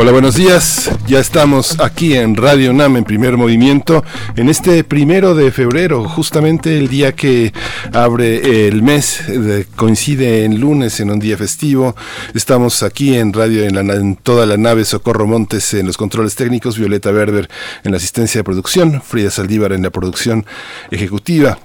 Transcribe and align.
Hola, 0.00 0.12
buenos 0.12 0.34
días. 0.34 0.90
Ya 1.08 1.20
estamos 1.20 1.78
aquí 1.78 2.14
en 2.14 2.34
Radio 2.34 2.72
NAM 2.72 2.96
en 2.96 3.04
primer 3.04 3.36
movimiento 3.36 4.02
en 4.34 4.48
este 4.48 4.82
primero 4.82 5.34
de 5.34 5.52
febrero, 5.52 6.08
justamente 6.08 6.78
el 6.78 6.88
día 6.88 7.12
que 7.12 7.52
abre 7.92 8.66
el 8.66 8.82
mes, 8.82 9.22
coincide 9.76 10.46
en 10.46 10.58
lunes, 10.58 11.00
en 11.00 11.10
un 11.10 11.18
día 11.18 11.36
festivo. 11.36 11.94
Estamos 12.32 12.82
aquí 12.82 13.14
en 13.14 13.34
Radio, 13.34 13.62
en, 13.62 14.16
toda 14.16 14.46
la 14.46 14.56
nave 14.56 14.86
Socorro 14.86 15.26
Montes 15.26 15.74
en 15.74 15.86
los 15.86 15.98
controles 15.98 16.34
técnicos, 16.34 16.78
Violeta 16.78 17.10
Berber 17.10 17.50
en 17.84 17.90
la 17.90 17.98
asistencia 17.98 18.38
de 18.38 18.44
producción, 18.44 19.02
Frida 19.02 19.30
Saldívar 19.30 19.74
en 19.74 19.82
la 19.82 19.90
producción 19.90 20.46
ejecutiva. 20.90 21.58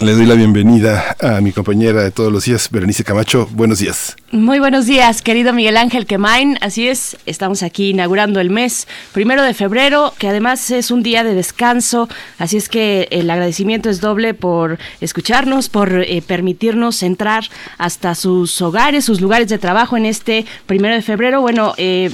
Le 0.00 0.14
doy 0.14 0.24
la 0.24 0.34
bienvenida 0.34 1.14
a 1.20 1.42
mi 1.42 1.52
compañera 1.52 2.02
de 2.02 2.10
todos 2.10 2.32
los 2.32 2.46
días, 2.46 2.70
Berenice 2.70 3.04
Camacho. 3.04 3.46
Buenos 3.52 3.80
días. 3.80 4.16
Muy 4.32 4.58
buenos 4.58 4.86
días, 4.86 5.20
querido 5.20 5.52
Miguel 5.52 5.76
Ángel 5.76 6.06
Quemain. 6.06 6.56
Así 6.62 6.88
es, 6.88 7.18
estamos 7.26 7.62
aquí 7.62 7.90
inaugurando 7.90 8.40
el 8.40 8.48
mes 8.48 8.88
primero 9.12 9.42
de 9.42 9.52
febrero, 9.52 10.14
que 10.16 10.28
además 10.28 10.70
es 10.70 10.90
un 10.90 11.02
día 11.02 11.22
de 11.22 11.34
descanso. 11.34 12.08
Así 12.38 12.56
es 12.56 12.70
que 12.70 13.08
el 13.10 13.28
agradecimiento 13.28 13.90
es 13.90 14.00
doble 14.00 14.32
por 14.32 14.78
escucharnos, 15.02 15.68
por 15.68 15.92
eh, 15.92 16.22
permitirnos 16.26 17.02
entrar 17.02 17.44
hasta 17.76 18.14
sus 18.14 18.62
hogares, 18.62 19.04
sus 19.04 19.20
lugares 19.20 19.48
de 19.48 19.58
trabajo 19.58 19.98
en 19.98 20.06
este 20.06 20.46
primero 20.64 20.94
de 20.94 21.02
febrero. 21.02 21.42
Bueno, 21.42 21.74
eh, 21.76 22.08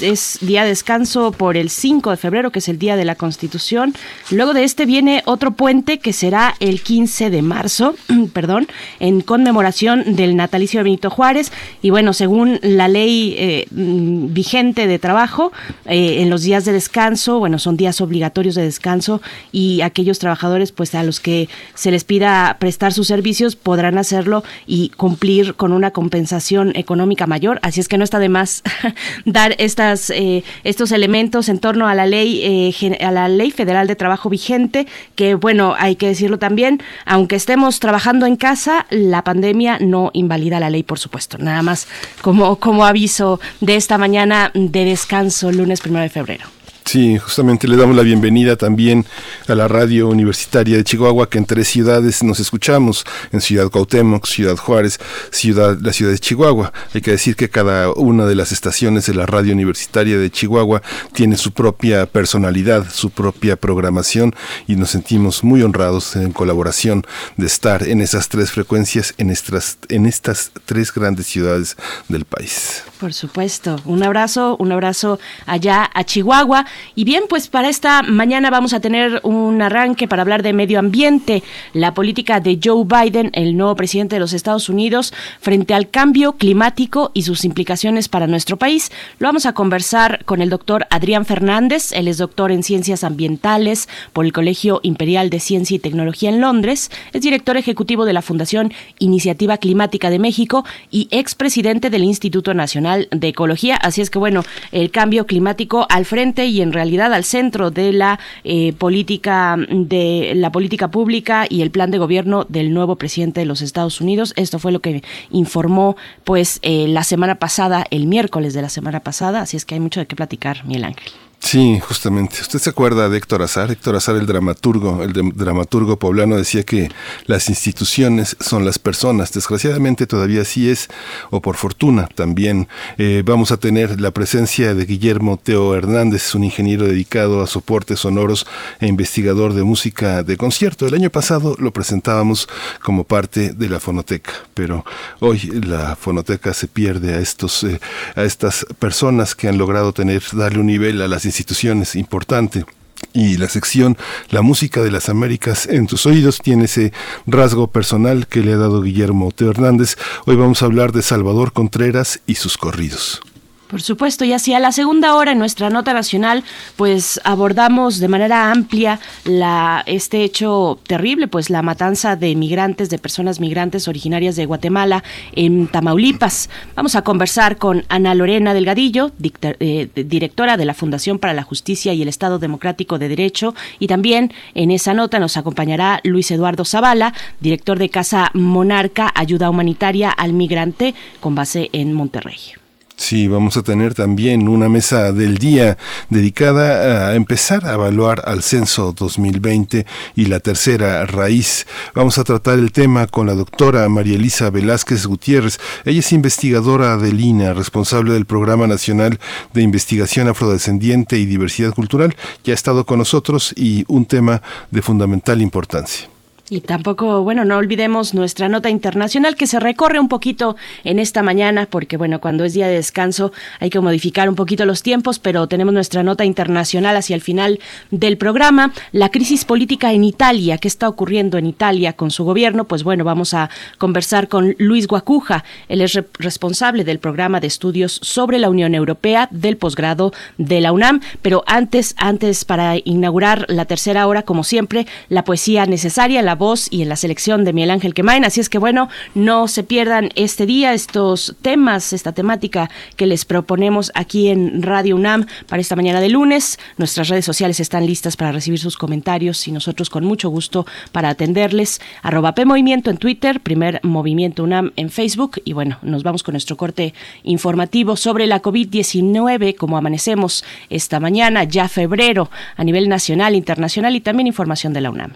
es 0.00 0.38
día 0.42 0.64
de 0.64 0.70
descanso 0.70 1.32
por 1.32 1.56
el 1.56 1.70
5 1.70 2.10
de 2.10 2.16
febrero, 2.18 2.50
que 2.50 2.58
es 2.58 2.68
el 2.68 2.78
día 2.78 2.96
de 2.96 3.06
la 3.06 3.14
Constitución. 3.14 3.94
Luego 4.30 4.52
de 4.52 4.64
este 4.64 4.84
viene 4.84 5.22
otro 5.24 5.52
puente 5.52 6.00
que 6.00 6.12
será 6.12 6.54
el 6.60 6.82
15 6.82 7.29
de 7.29 7.29
marzo, 7.42 7.94
perdón, 8.32 8.66
en 8.98 9.20
conmemoración 9.20 10.16
del 10.16 10.36
natalicio 10.36 10.80
de 10.80 10.84
Benito 10.84 11.10
Juárez. 11.10 11.52
Y 11.82 11.90
bueno, 11.90 12.12
según 12.12 12.58
la 12.62 12.88
ley 12.88 13.34
eh, 13.38 13.66
mm, 13.70 14.32
vigente 14.32 14.86
de 14.86 14.98
trabajo, 14.98 15.52
eh, 15.86 16.22
en 16.22 16.30
los 16.30 16.42
días 16.42 16.64
de 16.64 16.72
descanso, 16.72 17.38
bueno, 17.38 17.58
son 17.58 17.76
días 17.76 18.00
obligatorios 18.00 18.54
de 18.54 18.62
descanso 18.62 19.20
y 19.52 19.80
aquellos 19.82 20.18
trabajadores, 20.18 20.72
pues 20.72 20.94
a 20.94 21.02
los 21.02 21.20
que 21.20 21.48
se 21.74 21.90
les 21.90 22.04
pida 22.04 22.56
prestar 22.58 22.92
sus 22.92 23.06
servicios, 23.06 23.56
podrán 23.56 23.98
hacerlo 23.98 24.42
y 24.66 24.90
cumplir 24.90 25.54
con 25.54 25.72
una 25.72 25.90
compensación 25.90 26.72
económica 26.74 27.26
mayor. 27.26 27.58
Así 27.62 27.80
es 27.80 27.88
que 27.88 27.98
no 27.98 28.04
está 28.04 28.18
de 28.18 28.28
más 28.28 28.62
dar 29.24 29.54
estas, 29.58 30.10
eh, 30.10 30.44
estos 30.64 30.92
elementos 30.92 31.48
en 31.48 31.58
torno 31.58 31.88
a 31.88 31.94
la 31.94 32.06
ley, 32.06 32.74
a 33.00 33.10
la 33.10 33.28
ley 33.28 33.50
federal 33.50 33.86
de 33.86 33.96
trabajo 33.96 34.28
vigente, 34.28 34.86
que 35.14 35.34
bueno, 35.34 35.74
hay 35.78 35.96
que 35.96 36.08
decirlo 36.08 36.38
también, 36.38 36.82
aunque 37.04 37.19
estemos 37.28 37.80
trabajando 37.80 38.26
en 38.26 38.36
casa, 38.36 38.86
la 38.90 39.22
pandemia 39.24 39.78
no 39.80 40.10
invalida 40.12 40.60
la 40.60 40.70
ley, 40.70 40.82
por 40.82 40.98
supuesto. 40.98 41.38
Nada 41.38 41.62
más 41.62 41.86
como, 42.22 42.56
como 42.56 42.84
aviso 42.84 43.40
de 43.60 43.76
esta 43.76 43.98
mañana 43.98 44.50
de 44.54 44.84
descanso, 44.84 45.52
lunes 45.52 45.80
primero 45.80 46.02
de 46.02 46.10
febrero. 46.10 46.59
Sí, 46.84 47.18
justamente 47.18 47.68
le 47.68 47.76
damos 47.76 47.94
la 47.94 48.02
bienvenida 48.02 48.56
también 48.56 49.06
a 49.46 49.54
la 49.54 49.68
radio 49.68 50.08
universitaria 50.08 50.76
de 50.76 50.84
Chihuahua, 50.84 51.28
que 51.28 51.38
en 51.38 51.44
tres 51.44 51.68
ciudades 51.68 52.22
nos 52.22 52.40
escuchamos, 52.40 53.04
en 53.32 53.40
Ciudad 53.40 53.70
Cuauhtémoc, 53.70 54.26
Ciudad 54.26 54.56
Juárez, 54.56 54.98
ciudad, 55.30 55.78
la 55.80 55.92
ciudad 55.92 56.10
de 56.10 56.18
Chihuahua. 56.18 56.72
Hay 56.94 57.00
que 57.00 57.12
decir 57.12 57.36
que 57.36 57.48
cada 57.48 57.92
una 57.92 58.26
de 58.26 58.34
las 58.34 58.50
estaciones 58.50 59.06
de 59.06 59.14
la 59.14 59.26
radio 59.26 59.52
universitaria 59.52 60.18
de 60.18 60.30
Chihuahua 60.30 60.82
tiene 61.12 61.36
su 61.36 61.52
propia 61.52 62.06
personalidad, 62.06 62.86
su 62.90 63.10
propia 63.10 63.56
programación 63.56 64.34
y 64.66 64.76
nos 64.76 64.90
sentimos 64.90 65.44
muy 65.44 65.62
honrados 65.62 66.16
en 66.16 66.32
colaboración 66.32 67.06
de 67.36 67.46
estar 67.46 67.86
en 67.86 68.00
esas 68.00 68.28
tres 68.28 68.50
frecuencias, 68.50 69.14
en 69.18 69.30
estas, 69.30 69.78
en 69.88 70.06
estas 70.06 70.50
tres 70.64 70.92
grandes 70.92 71.26
ciudades 71.26 71.76
del 72.08 72.24
país. 72.24 72.82
Por 72.98 73.14
supuesto, 73.14 73.80
un 73.84 74.02
abrazo, 74.02 74.56
un 74.58 74.72
abrazo 74.72 75.18
allá 75.46 75.88
a 75.94 76.04
Chihuahua. 76.04 76.66
Y 76.94 77.04
bien, 77.04 77.24
pues 77.28 77.48
para 77.48 77.68
esta 77.68 78.02
mañana 78.02 78.50
vamos 78.50 78.72
a 78.72 78.80
tener 78.80 79.20
un 79.22 79.62
arranque 79.62 80.08
para 80.08 80.22
hablar 80.22 80.42
de 80.42 80.52
medio 80.52 80.78
ambiente, 80.78 81.42
la 81.72 81.94
política 81.94 82.40
de 82.40 82.58
Joe 82.62 82.84
Biden, 82.84 83.30
el 83.34 83.56
nuevo 83.56 83.76
presidente 83.76 84.16
de 84.16 84.20
los 84.20 84.32
Estados 84.32 84.68
Unidos, 84.68 85.12
frente 85.40 85.74
al 85.74 85.88
cambio 85.88 86.32
climático 86.32 87.10
y 87.14 87.22
sus 87.22 87.44
implicaciones 87.44 88.08
para 88.08 88.26
nuestro 88.26 88.56
país. 88.56 88.90
Lo 89.18 89.28
vamos 89.28 89.46
a 89.46 89.52
conversar 89.52 90.24
con 90.24 90.42
el 90.42 90.50
doctor 90.50 90.86
Adrián 90.90 91.24
Fernández, 91.26 91.92
él 91.92 92.08
es 92.08 92.18
doctor 92.18 92.52
en 92.52 92.62
ciencias 92.62 93.04
ambientales 93.04 93.88
por 94.12 94.24
el 94.24 94.32
Colegio 94.32 94.80
Imperial 94.82 95.30
de 95.30 95.40
Ciencia 95.40 95.76
y 95.76 95.78
Tecnología 95.78 96.30
en 96.30 96.40
Londres, 96.40 96.90
es 97.12 97.22
director 97.22 97.56
ejecutivo 97.56 98.04
de 98.04 98.12
la 98.12 98.22
Fundación 98.22 98.72
Iniciativa 98.98 99.58
Climática 99.58 100.10
de 100.10 100.18
México 100.18 100.64
y 100.90 101.08
expresidente 101.10 101.90
del 101.90 102.04
Instituto 102.04 102.54
Nacional 102.54 103.08
de 103.10 103.28
Ecología. 103.28 103.76
Así 103.76 104.00
es 104.00 104.10
que 104.10 104.18
bueno, 104.18 104.44
el 104.72 104.90
cambio 104.90 105.26
climático 105.26 105.86
al 105.88 106.04
frente 106.04 106.46
y 106.46 106.59
en 106.62 106.72
realidad 106.72 107.12
al 107.12 107.24
centro 107.24 107.70
de 107.70 107.92
la 107.92 108.18
eh, 108.44 108.72
política 108.72 109.56
de 109.68 110.32
la 110.34 110.52
política 110.52 110.90
pública 110.90 111.46
y 111.48 111.62
el 111.62 111.70
plan 111.70 111.90
de 111.90 111.98
gobierno 111.98 112.44
del 112.48 112.72
nuevo 112.72 112.96
presidente 112.96 113.40
de 113.40 113.46
los 113.46 113.62
Estados 113.62 114.00
Unidos. 114.00 114.32
Esto 114.36 114.58
fue 114.58 114.72
lo 114.72 114.80
que 114.80 115.02
informó 115.30 115.96
pues 116.24 116.58
eh, 116.62 116.86
la 116.88 117.04
semana 117.04 117.36
pasada, 117.36 117.86
el 117.90 118.06
miércoles 118.06 118.54
de 118.54 118.62
la 118.62 118.68
semana 118.68 119.00
pasada, 119.00 119.42
así 119.42 119.56
es 119.56 119.64
que 119.64 119.74
hay 119.74 119.80
mucho 119.80 120.00
de 120.00 120.06
qué 120.06 120.16
platicar, 120.16 120.64
Miguel 120.64 120.84
Ángel. 120.84 121.12
Sí, 121.42 121.80
justamente. 121.80 122.36
¿Usted 122.42 122.58
se 122.58 122.70
acuerda 122.70 123.08
de 123.08 123.16
Héctor 123.16 123.42
Azar? 123.42 123.70
Héctor 123.70 123.96
Azar, 123.96 124.14
el 124.14 124.26
dramaturgo, 124.26 125.02
el 125.02 125.12
dramaturgo 125.34 125.98
poblano, 125.98 126.36
decía 126.36 126.64
que 126.64 126.90
las 127.24 127.48
instituciones 127.48 128.36
son 128.38 128.64
las 128.66 128.78
personas. 128.78 129.32
Desgraciadamente 129.32 130.06
todavía 130.06 130.44
sí 130.44 130.70
es, 130.70 130.88
o 131.30 131.40
por 131.40 131.56
fortuna 131.56 132.08
también. 132.14 132.68
Eh, 132.98 133.22
vamos 133.24 133.52
a 133.52 133.56
tener 133.56 134.00
la 134.00 134.10
presencia 134.10 134.74
de 134.74 134.84
Guillermo 134.84 135.38
Teo 135.42 135.74
Hernández, 135.74 136.34
un 136.34 136.44
ingeniero 136.44 136.86
dedicado 136.86 137.42
a 137.42 137.46
soportes 137.46 138.00
sonoros 138.00 138.46
e 138.78 138.86
investigador 138.86 139.54
de 139.54 139.64
música 139.64 140.22
de 140.22 140.36
concierto. 140.36 140.86
El 140.86 140.94
año 140.94 141.10
pasado 141.10 141.56
lo 141.58 141.72
presentábamos 141.72 142.48
como 142.82 143.04
parte 143.04 143.54
de 143.54 143.68
la 143.68 143.80
fonoteca, 143.80 144.32
pero 144.52 144.84
hoy 145.20 145.40
la 145.64 145.96
fonoteca 145.96 146.52
se 146.52 146.68
pierde 146.68 147.14
a 147.14 147.18
estos, 147.18 147.64
eh, 147.64 147.80
a 148.14 148.24
estas 148.24 148.66
personas 148.78 149.34
que 149.34 149.48
han 149.48 149.56
logrado 149.56 149.94
tener, 149.94 150.22
darle 150.32 150.60
un 150.60 150.66
nivel 150.66 151.00
a 151.00 151.08
las 151.08 151.29
instituciones 151.30 151.94
importante. 151.96 152.64
Y 153.12 153.38
la 153.38 153.48
sección 153.48 153.96
La 154.30 154.42
música 154.42 154.82
de 154.82 154.90
las 154.90 155.08
Américas 155.08 155.66
en 155.66 155.86
tus 155.86 156.04
oídos 156.06 156.38
tiene 156.38 156.66
ese 156.66 156.92
rasgo 157.26 157.68
personal 157.68 158.26
que 158.26 158.42
le 158.42 158.52
ha 158.52 158.56
dado 158.58 158.82
Guillermo 158.82 159.32
Teo 159.32 159.50
Hernández. 159.50 159.96
Hoy 160.26 160.36
vamos 160.36 160.62
a 160.62 160.66
hablar 160.66 160.92
de 160.92 161.02
Salvador 161.02 161.52
Contreras 161.52 162.20
y 162.26 162.34
sus 162.34 162.58
corridos. 162.58 163.22
Por 163.70 163.82
supuesto, 163.82 164.24
y 164.24 164.32
hacia 164.32 164.58
la 164.58 164.72
segunda 164.72 165.14
hora 165.14 165.30
en 165.30 165.38
nuestra 165.38 165.70
nota 165.70 165.92
nacional, 165.92 166.42
pues 166.74 167.20
abordamos 167.22 168.00
de 168.00 168.08
manera 168.08 168.50
amplia 168.50 168.98
la, 169.22 169.84
este 169.86 170.24
hecho 170.24 170.80
terrible, 170.88 171.28
pues 171.28 171.50
la 171.50 171.62
matanza 171.62 172.16
de 172.16 172.34
migrantes, 172.34 172.90
de 172.90 172.98
personas 172.98 173.38
migrantes 173.38 173.86
originarias 173.86 174.34
de 174.34 174.46
Guatemala 174.46 175.04
en 175.36 175.68
Tamaulipas. 175.68 176.50
Vamos 176.74 176.96
a 176.96 177.02
conversar 177.02 177.58
con 177.58 177.84
Ana 177.88 178.16
Lorena 178.16 178.54
Delgadillo, 178.54 179.12
eh, 179.42 179.88
directora 179.94 180.56
de 180.56 180.64
la 180.64 180.74
Fundación 180.74 181.20
para 181.20 181.32
la 181.32 181.44
Justicia 181.44 181.94
y 181.94 182.02
el 182.02 182.08
Estado 182.08 182.40
Democrático 182.40 182.98
de 182.98 183.08
Derecho, 183.08 183.54
y 183.78 183.86
también 183.86 184.32
en 184.54 184.72
esa 184.72 184.94
nota 184.94 185.20
nos 185.20 185.36
acompañará 185.36 186.00
Luis 186.02 186.28
Eduardo 186.32 186.64
Zavala, 186.64 187.14
director 187.38 187.78
de 187.78 187.88
Casa 187.88 188.32
Monarca, 188.34 189.12
Ayuda 189.14 189.48
Humanitaria 189.48 190.10
al 190.10 190.32
Migrante, 190.32 190.96
con 191.20 191.36
base 191.36 191.70
en 191.72 191.92
Monterrey. 191.92 192.59
Sí, 193.00 193.28
vamos 193.28 193.56
a 193.56 193.62
tener 193.62 193.94
también 193.94 194.46
una 194.46 194.68
mesa 194.68 195.10
del 195.10 195.38
día 195.38 195.78
dedicada 196.10 197.08
a 197.08 197.14
empezar 197.14 197.64
a 197.64 197.72
evaluar 197.72 198.22
al 198.26 198.42
censo 198.42 198.92
2020 198.92 199.86
y 200.16 200.26
la 200.26 200.38
tercera 200.38 201.06
raíz. 201.06 201.66
Vamos 201.94 202.18
a 202.18 202.24
tratar 202.24 202.58
el 202.58 202.72
tema 202.72 203.06
con 203.06 203.26
la 203.26 203.34
doctora 203.34 203.88
María 203.88 204.16
Elisa 204.16 204.50
Velázquez 204.50 205.06
Gutiérrez. 205.06 205.58
Ella 205.86 206.00
es 206.00 206.12
investigadora 206.12 206.98
de 206.98 207.10
Lina, 207.14 207.54
responsable 207.54 208.12
del 208.12 208.26
Programa 208.26 208.66
Nacional 208.66 209.18
de 209.54 209.62
Investigación 209.62 210.28
Afrodescendiente 210.28 211.18
y 211.18 211.24
Diversidad 211.24 211.72
Cultural. 211.72 212.14
Ya 212.44 212.52
ha 212.52 212.54
estado 212.54 212.84
con 212.84 212.98
nosotros 212.98 213.54
y 213.56 213.86
un 213.88 214.04
tema 214.04 214.42
de 214.70 214.82
fundamental 214.82 215.40
importancia. 215.40 216.19
Y 216.52 216.62
tampoco, 216.62 217.22
bueno, 217.22 217.44
no 217.44 217.58
olvidemos 217.58 218.12
nuestra 218.12 218.48
nota 218.48 218.70
internacional 218.70 219.36
que 219.36 219.46
se 219.46 219.60
recorre 219.60 220.00
un 220.00 220.08
poquito 220.08 220.56
en 220.82 220.98
esta 220.98 221.22
mañana, 221.22 221.68
porque 221.70 221.96
bueno, 221.96 222.20
cuando 222.20 222.44
es 222.44 222.54
día 222.54 222.66
de 222.66 222.74
descanso 222.74 223.30
hay 223.60 223.70
que 223.70 223.78
modificar 223.78 224.28
un 224.28 224.34
poquito 224.34 224.66
los 224.66 224.82
tiempos, 224.82 225.20
pero 225.20 225.46
tenemos 225.46 225.72
nuestra 225.72 226.02
nota 226.02 226.24
internacional 226.24 226.96
hacia 226.96 227.14
el 227.14 227.20
final 227.20 227.60
del 227.92 228.18
programa. 228.18 228.72
La 228.90 229.10
crisis 229.10 229.44
política 229.44 229.92
en 229.92 230.02
Italia, 230.02 230.58
¿qué 230.58 230.66
está 230.66 230.88
ocurriendo 230.88 231.38
en 231.38 231.46
Italia 231.46 231.92
con 231.92 232.10
su 232.10 232.24
gobierno? 232.24 232.64
Pues 232.64 232.82
bueno, 232.82 233.04
vamos 233.04 233.32
a 233.32 233.48
conversar 233.78 234.26
con 234.26 234.56
Luis 234.58 234.88
Guacuja. 234.88 235.44
Él 235.68 235.80
es 235.80 235.96
responsable 236.18 236.82
del 236.82 236.98
programa 236.98 237.38
de 237.38 237.46
estudios 237.46 238.00
sobre 238.02 238.40
la 238.40 238.50
Unión 238.50 238.74
Europea 238.74 239.28
del 239.30 239.56
posgrado 239.56 240.12
de 240.36 240.60
la 240.60 240.72
UNAM. 240.72 241.00
Pero 241.22 241.44
antes, 241.46 241.94
antes 241.96 242.44
para 242.44 242.74
inaugurar 242.84 243.46
la 243.46 243.66
tercera 243.66 244.08
hora, 244.08 244.24
como 244.24 244.42
siempre, 244.42 244.88
la 245.08 245.22
poesía 245.22 245.64
necesaria, 245.66 246.22
la 246.22 246.39
voz 246.40 246.66
y 246.72 246.82
en 246.82 246.88
la 246.88 246.96
selección 246.96 247.44
de 247.44 247.52
Miguel 247.52 247.70
Ángel 247.70 247.94
Quemain. 247.94 248.24
Así 248.24 248.40
es 248.40 248.48
que 248.48 248.58
bueno, 248.58 248.88
no 249.14 249.46
se 249.46 249.62
pierdan 249.62 250.08
este 250.16 250.46
día 250.46 250.74
estos 250.74 251.36
temas, 251.42 251.92
esta 251.92 252.10
temática 252.10 252.68
que 252.96 253.06
les 253.06 253.24
proponemos 253.24 253.92
aquí 253.94 254.28
en 254.28 254.62
Radio 254.62 254.96
UNAM 254.96 255.26
para 255.46 255.60
esta 255.60 255.76
mañana 255.76 256.00
de 256.00 256.08
lunes. 256.08 256.58
Nuestras 256.78 257.08
redes 257.08 257.24
sociales 257.24 257.60
están 257.60 257.86
listas 257.86 258.16
para 258.16 258.32
recibir 258.32 258.58
sus 258.58 258.76
comentarios 258.76 259.46
y 259.46 259.52
nosotros 259.52 259.90
con 259.90 260.04
mucho 260.04 260.30
gusto 260.30 260.66
para 260.90 261.10
atenderles. 261.10 261.80
Arroba 262.02 262.34
P 262.34 262.42
en 262.42 262.96
Twitter, 262.96 263.40
primer 263.40 263.78
Movimiento 263.84 264.42
UNAM 264.42 264.72
en 264.76 264.90
Facebook 264.90 265.42
y 265.44 265.52
bueno, 265.52 265.78
nos 265.82 266.02
vamos 266.02 266.22
con 266.22 266.32
nuestro 266.32 266.56
corte 266.56 266.94
informativo 267.22 267.96
sobre 267.96 268.26
la 268.26 268.40
COVID-19, 268.40 269.54
como 269.56 269.76
amanecemos 269.76 270.42
esta 270.70 270.98
mañana, 271.00 271.44
ya 271.44 271.68
febrero, 271.68 272.30
a 272.56 272.64
nivel 272.64 272.88
nacional, 272.88 273.34
internacional 273.34 273.94
y 273.94 274.00
también 274.00 274.26
información 274.26 274.72
de 274.72 274.80
la 274.80 274.90
UNAM. 274.90 275.12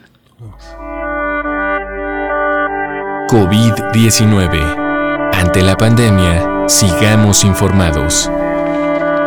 COVID-19. 3.34 5.32
Ante 5.32 5.60
la 5.60 5.76
pandemia, 5.76 6.68
sigamos 6.68 7.42
informados. 7.44 8.30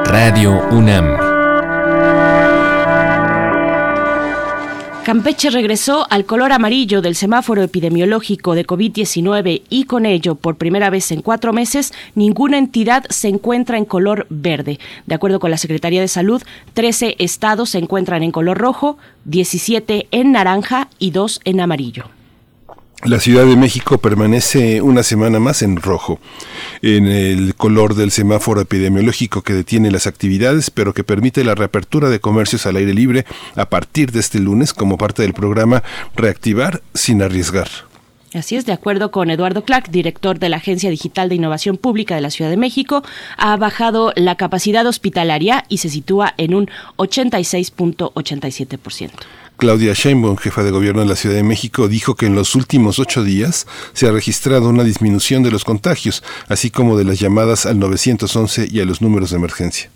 Radio 0.05 0.65
UNAM. 0.71 1.17
Campeche 5.03 5.49
regresó 5.49 6.07
al 6.09 6.23
color 6.23 6.53
amarillo 6.53 7.01
del 7.01 7.15
semáforo 7.15 7.61
epidemiológico 7.61 8.55
de 8.55 8.65
COVID-19 8.65 9.63
y 9.67 9.83
con 9.83 10.05
ello, 10.05 10.35
por 10.35 10.55
primera 10.55 10.89
vez 10.89 11.11
en 11.11 11.21
cuatro 11.21 11.51
meses, 11.51 11.93
ninguna 12.15 12.57
entidad 12.57 13.03
se 13.09 13.27
encuentra 13.27 13.77
en 13.77 13.83
color 13.83 14.25
verde. 14.29 14.79
De 15.05 15.15
acuerdo 15.15 15.41
con 15.41 15.51
la 15.51 15.57
Secretaría 15.57 15.99
de 15.99 16.07
Salud, 16.07 16.41
13 16.75 17.17
estados 17.19 17.71
se 17.71 17.79
encuentran 17.79 18.23
en 18.23 18.31
color 18.31 18.57
rojo, 18.57 18.97
17 19.25 20.07
en 20.11 20.31
naranja 20.31 20.87
y 20.97 21.11
2 21.11 21.41
en 21.43 21.59
amarillo. 21.59 22.16
La 23.03 23.19
Ciudad 23.19 23.45
de 23.45 23.55
México 23.55 23.99
permanece 23.99 24.81
una 24.81 25.03
semana 25.03 25.39
más 25.39 25.61
en 25.61 25.77
rojo, 25.77 26.19
en 26.81 27.05
el 27.05 27.53
color 27.53 27.93
del 27.93 28.09
semáforo 28.09 28.59
epidemiológico 28.59 29.43
que 29.43 29.53
detiene 29.53 29.91
las 29.91 30.07
actividades, 30.07 30.71
pero 30.71 30.95
que 30.95 31.03
permite 31.03 31.43
la 31.43 31.53
reapertura 31.53 32.09
de 32.09 32.19
comercios 32.19 32.65
al 32.65 32.75
aire 32.75 32.95
libre 32.95 33.25
a 33.55 33.69
partir 33.69 34.11
de 34.11 34.19
este 34.19 34.39
lunes 34.39 34.73
como 34.73 34.97
parte 34.97 35.21
del 35.21 35.35
programa 35.35 35.83
Reactivar 36.15 36.81
sin 36.95 37.21
arriesgar. 37.21 37.69
Así 38.33 38.57
es, 38.57 38.65
de 38.65 38.73
acuerdo 38.73 39.09
con 39.09 39.29
Eduardo 39.29 39.63
Clark, 39.63 39.89
director 39.89 40.37
de 40.37 40.49
la 40.49 40.57
Agencia 40.57 40.89
Digital 40.89 41.29
de 41.29 41.35
Innovación 41.35 41.77
Pública 41.77 42.15
de 42.15 42.21
la 42.21 42.29
Ciudad 42.29 42.49
de 42.49 42.57
México, 42.57 43.01
ha 43.37 43.55
bajado 43.55 44.11
la 44.15 44.35
capacidad 44.35 44.85
hospitalaria 44.85 45.63
y 45.69 45.77
se 45.77 45.87
sitúa 45.89 46.33
en 46.37 46.53
un 46.53 46.69
86.87%. 46.97 49.11
Claudia 49.55 49.93
Sheinbaum, 49.93 50.35
jefa 50.37 50.63
de 50.63 50.71
gobierno 50.71 50.99
de 51.01 51.07
la 51.07 51.15
Ciudad 51.15 51.35
de 51.35 51.43
México, 51.43 51.87
dijo 51.87 52.15
que 52.15 52.25
en 52.27 52.35
los 52.35 52.53
últimos 52.53 52.99
ocho 52.99 53.23
días 53.23 53.65
se 53.93 54.07
ha 54.07 54.11
registrado 54.11 54.69
una 54.69 54.83
disminución 54.83 55.41
de 55.41 55.49
los 55.49 55.63
contagios, 55.63 56.21
así 56.47 56.69
como 56.69 56.95
de 56.97 57.05
las 57.05 57.19
llamadas 57.19 57.65
al 57.65 57.79
911 57.79 58.67
y 58.69 58.81
a 58.81 58.85
los 58.85 59.01
números 59.01 59.31
de 59.31 59.37
emergencia. 59.37 59.89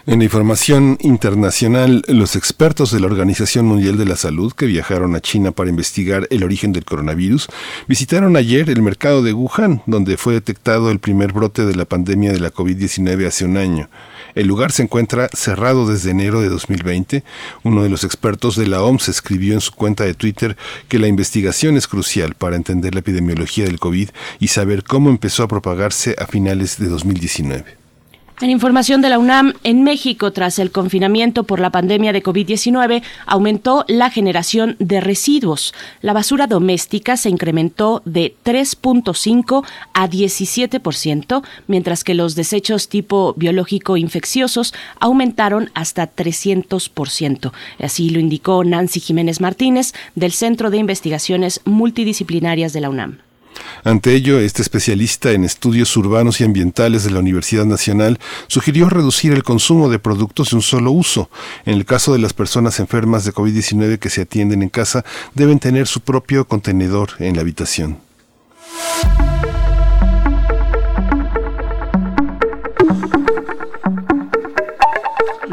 En 0.10 0.20
la 0.20 0.24
información 0.24 0.98
internacional, 1.02 2.02
los 2.08 2.38
expertos 2.38 2.94
de 2.94 3.02
la 3.02 3.08
Organización 3.08 3.66
Mundial 3.66 3.98
de 3.98 4.06
la 4.06 4.16
Salud 4.16 4.54
que 4.54 4.66
viajaron 4.66 5.18
a 5.18 5.20
China 5.20 5.52
para 5.52 5.70
investigar 5.70 6.28
el 6.30 6.46
origen 6.46 6.72
del 6.72 6.86
coronavirus 6.86 7.50
visitaron 7.90 8.38
ayer 8.38 8.70
el 8.70 8.82
mercado 8.82 9.22
de 9.22 9.34
Wuhan, 9.34 9.84
donde 9.86 10.16
fue 10.16 10.34
detectado 10.34 10.92
el 10.92 11.00
primer 11.00 11.34
brote 11.34 11.66
de 11.66 11.76
la 11.76 11.84
pandemia 11.84 12.32
de 12.32 12.40
la 12.40 12.54
COVID-19 12.54 13.28
hace 13.28 13.44
un 13.44 13.58
año. 13.58 13.90
El 14.34 14.48
lugar 14.48 14.72
se 14.72 14.84
encuentra 14.84 15.28
cerrado 15.34 15.86
desde 15.86 16.12
enero 16.12 16.40
de 16.40 16.48
2020. 16.48 17.26
Uno 17.64 17.84
de 17.84 17.90
los 17.90 18.06
expertos 18.06 18.56
de 18.56 18.68
la 18.68 18.82
OMS 18.84 19.10
escribió 19.10 19.56
en 19.56 19.62
su 19.62 19.74
cuenta 19.74 20.06
de 20.06 20.14
Twitter 20.14 20.56
que 20.88 21.00
la 21.00 21.10
investigación 21.10 21.76
es 21.76 21.86
crucial 21.86 22.34
para 22.34 22.56
entender 22.56 22.94
la 22.94 23.02
epidemiología 23.02 23.66
del 23.66 23.82
COVID 23.82 24.12
y 24.40 24.48
saber 24.48 24.86
cómo 24.86 25.10
empezó 25.10 25.44
a 25.44 25.50
propagarse 25.50 26.16
a 26.18 26.28
finales 26.28 26.80
de 26.80 26.88
2019. 26.88 27.87
En 28.40 28.52
información 28.52 29.02
de 29.02 29.10
la 29.10 29.18
UNAM, 29.18 29.54
en 29.64 29.82
México, 29.82 30.32
tras 30.32 30.60
el 30.60 30.70
confinamiento 30.70 31.44
por 31.44 31.60
la 31.60 31.72
pandemia 31.72 32.14
de 32.14 32.22
COVID-19, 32.22 33.02
aumentó 33.26 33.84
la 33.88 34.12
generación 34.12 34.76
de 34.78 35.02
residuos. 35.02 35.74
La 36.02 36.14
basura 36.14 36.46
doméstica 36.46 37.18
se 37.18 37.32
incrementó 37.32 38.04
de 38.06 38.36
3.5 38.46 39.66
a 39.92 40.08
17%, 40.08 41.44
mientras 41.66 42.04
que 42.04 42.14
los 42.14 42.36
desechos 42.36 42.90
tipo 42.90 43.34
biológico 43.38 43.98
infecciosos 43.98 44.72
aumentaron 45.00 45.72
hasta 45.74 46.08
300%. 46.08 47.52
Así 47.80 48.12
lo 48.12 48.20
indicó 48.20 48.64
Nancy 48.64 49.00
Jiménez 49.00 49.42
Martínez 49.42 49.96
del 50.14 50.32
Centro 50.32 50.70
de 50.70 50.78
Investigaciones 50.78 51.62
Multidisciplinarias 51.66 52.72
de 52.72 52.82
la 52.82 52.92
UNAM. 52.92 53.27
Ante 53.84 54.14
ello, 54.14 54.40
este 54.40 54.62
especialista 54.62 55.32
en 55.32 55.44
estudios 55.44 55.96
urbanos 55.98 56.42
y 56.42 56.44
ambientales 56.44 57.04
de 57.04 57.12
la 57.12 57.20
Universidad 57.20 57.66
Nacional 57.66 58.20
sugirió 58.48 58.90
reducir 58.90 59.34
el 59.34 59.44
consumo 59.44 59.90
de 59.90 60.00
productos 60.00 60.50
de 60.50 60.58
un 60.58 60.62
solo 60.62 60.92
uso. 60.92 61.30
En 61.66 61.74
el 61.74 61.86
caso 61.86 62.14
de 62.14 62.20
las 62.20 62.34
personas 62.34 62.80
enfermas 62.80 63.26
de 63.26 63.34
COVID-19 63.34 64.00
que 64.00 64.10
se 64.10 64.22
atienden 64.22 64.64
en 64.64 64.70
casa, 64.70 65.06
deben 65.34 65.60
tener 65.60 65.88
su 65.88 66.02
propio 66.02 66.48
contenedor 66.48 67.12
en 67.20 67.36
la 67.36 67.42
habitación. 67.42 67.98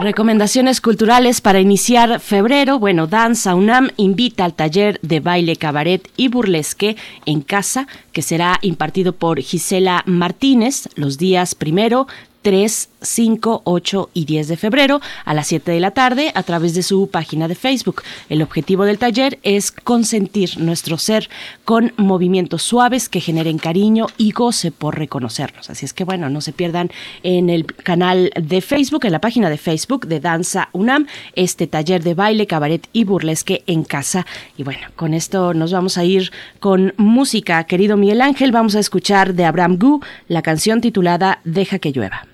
Recomendaciones 0.04 0.82
culturales 0.82 1.40
para 1.40 1.60
iniciar 1.60 2.20
febrero. 2.20 2.78
Bueno, 2.78 3.06
Danza 3.06 3.54
UNAM 3.54 3.88
invita 3.96 4.44
al 4.44 4.52
taller 4.52 5.00
de 5.00 5.20
baile, 5.20 5.56
cabaret 5.56 6.10
y 6.18 6.28
burlesque 6.28 6.96
en 7.24 7.40
casa, 7.40 7.86
que 8.12 8.20
será 8.20 8.58
impartido 8.60 9.14
por 9.14 9.40
Gisela 9.40 10.02
Martínez 10.04 10.90
los 10.94 11.16
días 11.16 11.54
primero, 11.54 12.06
3, 12.42 12.90
5, 13.00 13.62
8 13.64 14.10
y 14.12 14.26
10 14.26 14.48
de 14.48 14.56
febrero 14.58 15.00
a 15.24 15.32
las 15.32 15.46
7 15.46 15.72
de 15.72 15.80
la 15.80 15.92
tarde 15.92 16.32
a 16.34 16.42
través 16.42 16.74
de 16.74 16.82
su 16.82 17.08
página 17.08 17.48
de 17.48 17.54
Facebook. 17.54 18.02
El 18.28 18.42
objetivo 18.42 18.84
del 18.84 18.98
taller 18.98 19.38
es 19.42 19.72
consentir 19.72 20.58
nuestro 20.58 20.98
ser 20.98 21.30
con 21.64 21.92
movimientos 21.96 22.62
suaves 22.62 23.08
que 23.08 23.20
generen 23.20 23.58
cariño 23.58 24.06
y 24.16 24.32
goce 24.32 24.70
por 24.70 24.98
reconocernos. 24.98 25.70
Así 25.70 25.84
es 25.84 25.92
que 25.92 26.04
bueno, 26.04 26.28
no 26.30 26.40
se 26.40 26.52
pierdan 26.52 26.90
en 27.22 27.50
el 27.50 27.66
canal 27.66 28.30
de 28.40 28.60
Facebook, 28.60 29.04
en 29.04 29.12
la 29.12 29.20
página 29.20 29.50
de 29.50 29.58
Facebook 29.58 30.06
de 30.06 30.20
Danza 30.20 30.68
UNAM, 30.72 31.06
este 31.34 31.66
taller 31.66 32.02
de 32.02 32.14
baile, 32.14 32.46
cabaret 32.46 32.86
y 32.92 33.04
burlesque 33.04 33.62
en 33.66 33.84
casa. 33.84 34.26
Y 34.56 34.62
bueno, 34.62 34.88
con 34.96 35.14
esto 35.14 35.54
nos 35.54 35.72
vamos 35.72 35.98
a 35.98 36.04
ir 36.04 36.30
con 36.60 36.94
música. 36.96 37.64
Querido 37.64 37.96
Miguel 37.96 38.20
Ángel, 38.20 38.52
vamos 38.52 38.74
a 38.76 38.80
escuchar 38.80 39.34
de 39.34 39.44
Abraham 39.44 39.78
Gu 39.78 40.00
la 40.28 40.42
canción 40.42 40.80
titulada 40.80 41.40
Deja 41.44 41.78
que 41.78 41.92
llueva. 41.92 42.26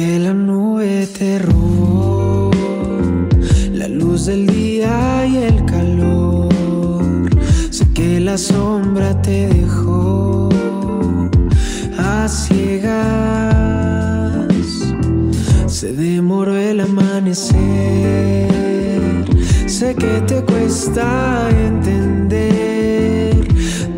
Que 0.00 0.18
la 0.18 0.32
nube 0.32 1.06
te 1.18 1.38
robó 1.38 2.50
la 3.74 3.86
luz 3.86 4.24
del 4.24 4.46
día 4.46 5.26
y 5.26 5.36
el 5.36 5.62
calor. 5.66 7.28
Sé 7.68 7.84
que 7.92 8.18
la 8.18 8.38
sombra 8.38 9.20
te 9.20 9.48
dejó 9.48 10.48
ciegas. 12.28 12.94
Se 15.66 15.92
demoró 15.92 16.56
el 16.56 16.80
amanecer. 16.80 17.58
Sé 19.66 19.94
que 19.96 20.22
te 20.26 20.42
cuesta 20.42 21.50
entender 21.50 23.36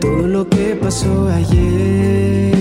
todo 0.01 0.27
lo 0.27 0.49
que 0.49 0.75
pasó 0.83 1.29
ayer. 1.29 2.57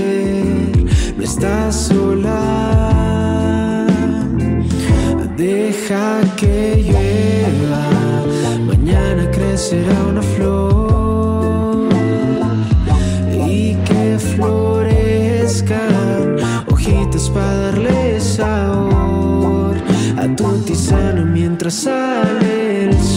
No 1.18 1.24
estás 1.24 1.76
sola. 1.88 3.01
Deja 5.42 6.22
que 6.38 6.84
llueva. 6.86 7.84
Mañana 8.60 9.24
crecerá 9.32 10.04
una 10.08 10.22
flor 10.22 11.90
y 13.50 13.74
que 13.88 14.20
florezcan 14.20 15.58
hojitas 16.72 17.28
para 17.32 17.56
darle 17.56 18.20
sabor 18.20 19.78
a 20.16 20.28
tu 20.36 20.60
tisano 20.60 21.26
mientras 21.26 21.74
sale 21.74 22.84
el 22.84 22.94
sol, 22.94 23.11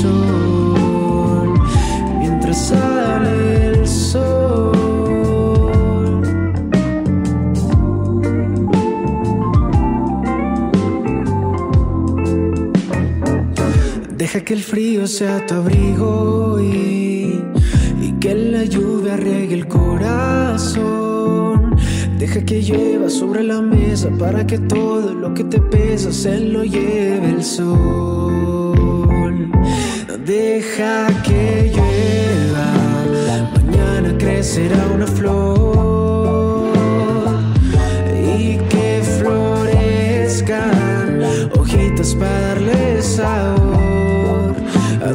Deja 14.25 14.41
que 14.41 14.55
el 14.55 14.63
frío 14.63 15.07
sea 15.07 15.45
tu 15.45 15.53
abrigo 15.53 16.59
y, 16.59 17.43
y 18.01 18.13
que 18.19 18.35
la 18.35 18.65
lluvia 18.65 19.19
riegue 19.19 19.53
el 19.53 19.69
corazón. 19.69 20.87
Deja 22.19 22.43
que 22.43 22.63
llueva 22.63 23.11
sobre 23.11 23.43
la 23.43 23.61
mesa 23.61 24.09
para 24.19 24.47
que 24.47 24.59
todo 24.61 25.13
lo 25.13 25.35
que 25.35 25.45
te 25.45 25.61
pesa 25.61 26.11
se 26.11 26.41
lo 26.41 26.65
lleve 26.65 27.29
el 27.37 27.45
sol. 27.45 28.73
Deja 30.25 31.07
que 31.23 31.71
llueva, 31.75 32.65
mañana 33.61 34.17
crecerá 34.17 34.87
una 34.95 35.07
flor 35.07 35.44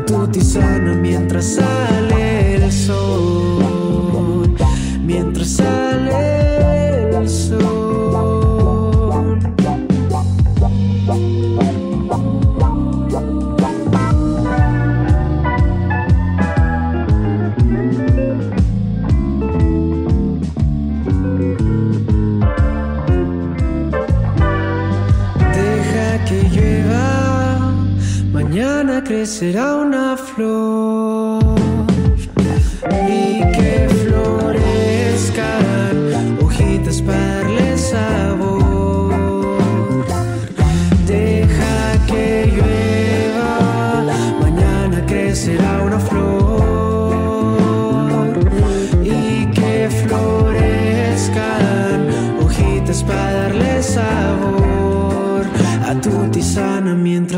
tu 0.09 0.27
tisana 0.31 0.95
mientras 0.95 1.59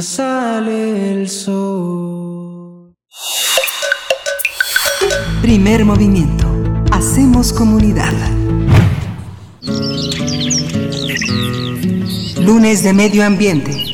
sale 0.02 1.12
el 1.12 1.30
sol. 1.30 2.94
Primer 5.42 5.86
movimiento. 5.86 6.48
Hacemos 6.92 7.54
comunidad. 7.54 8.14
Lunes 12.42 12.84
de 12.84 12.94
Medio 12.94 13.24
Ambiente. 13.26 13.86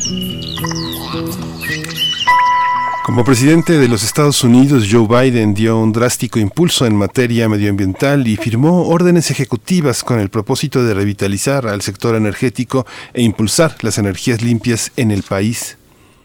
Como 3.06 3.24
presidente 3.24 3.78
de 3.78 3.88
los 3.88 4.04
Estados 4.04 4.44
Unidos, 4.44 4.88
Joe 4.92 5.08
Biden 5.08 5.54
dio 5.54 5.78
un 5.78 5.94
drástico 5.94 6.40
impulso 6.40 6.86
en 6.86 6.96
materia 6.96 7.48
medioambiental 7.50 8.28
y 8.28 8.36
firmó 8.36 8.88
órdenes 8.88 9.32
ejecutivas 9.32 10.04
con 10.04 10.20
el 10.20 10.30
propósito 10.30 10.84
de 10.84 10.94
revitalizar 10.94 11.68
al 11.68 11.82
sector 11.82 12.16
energético 12.16 12.86
e 13.14 13.24
impulsar 13.24 13.76
las 13.82 13.98
energías 13.98 14.42
limpias 14.42 14.92
en 14.98 15.12
el 15.12 15.24
país. 15.24 15.78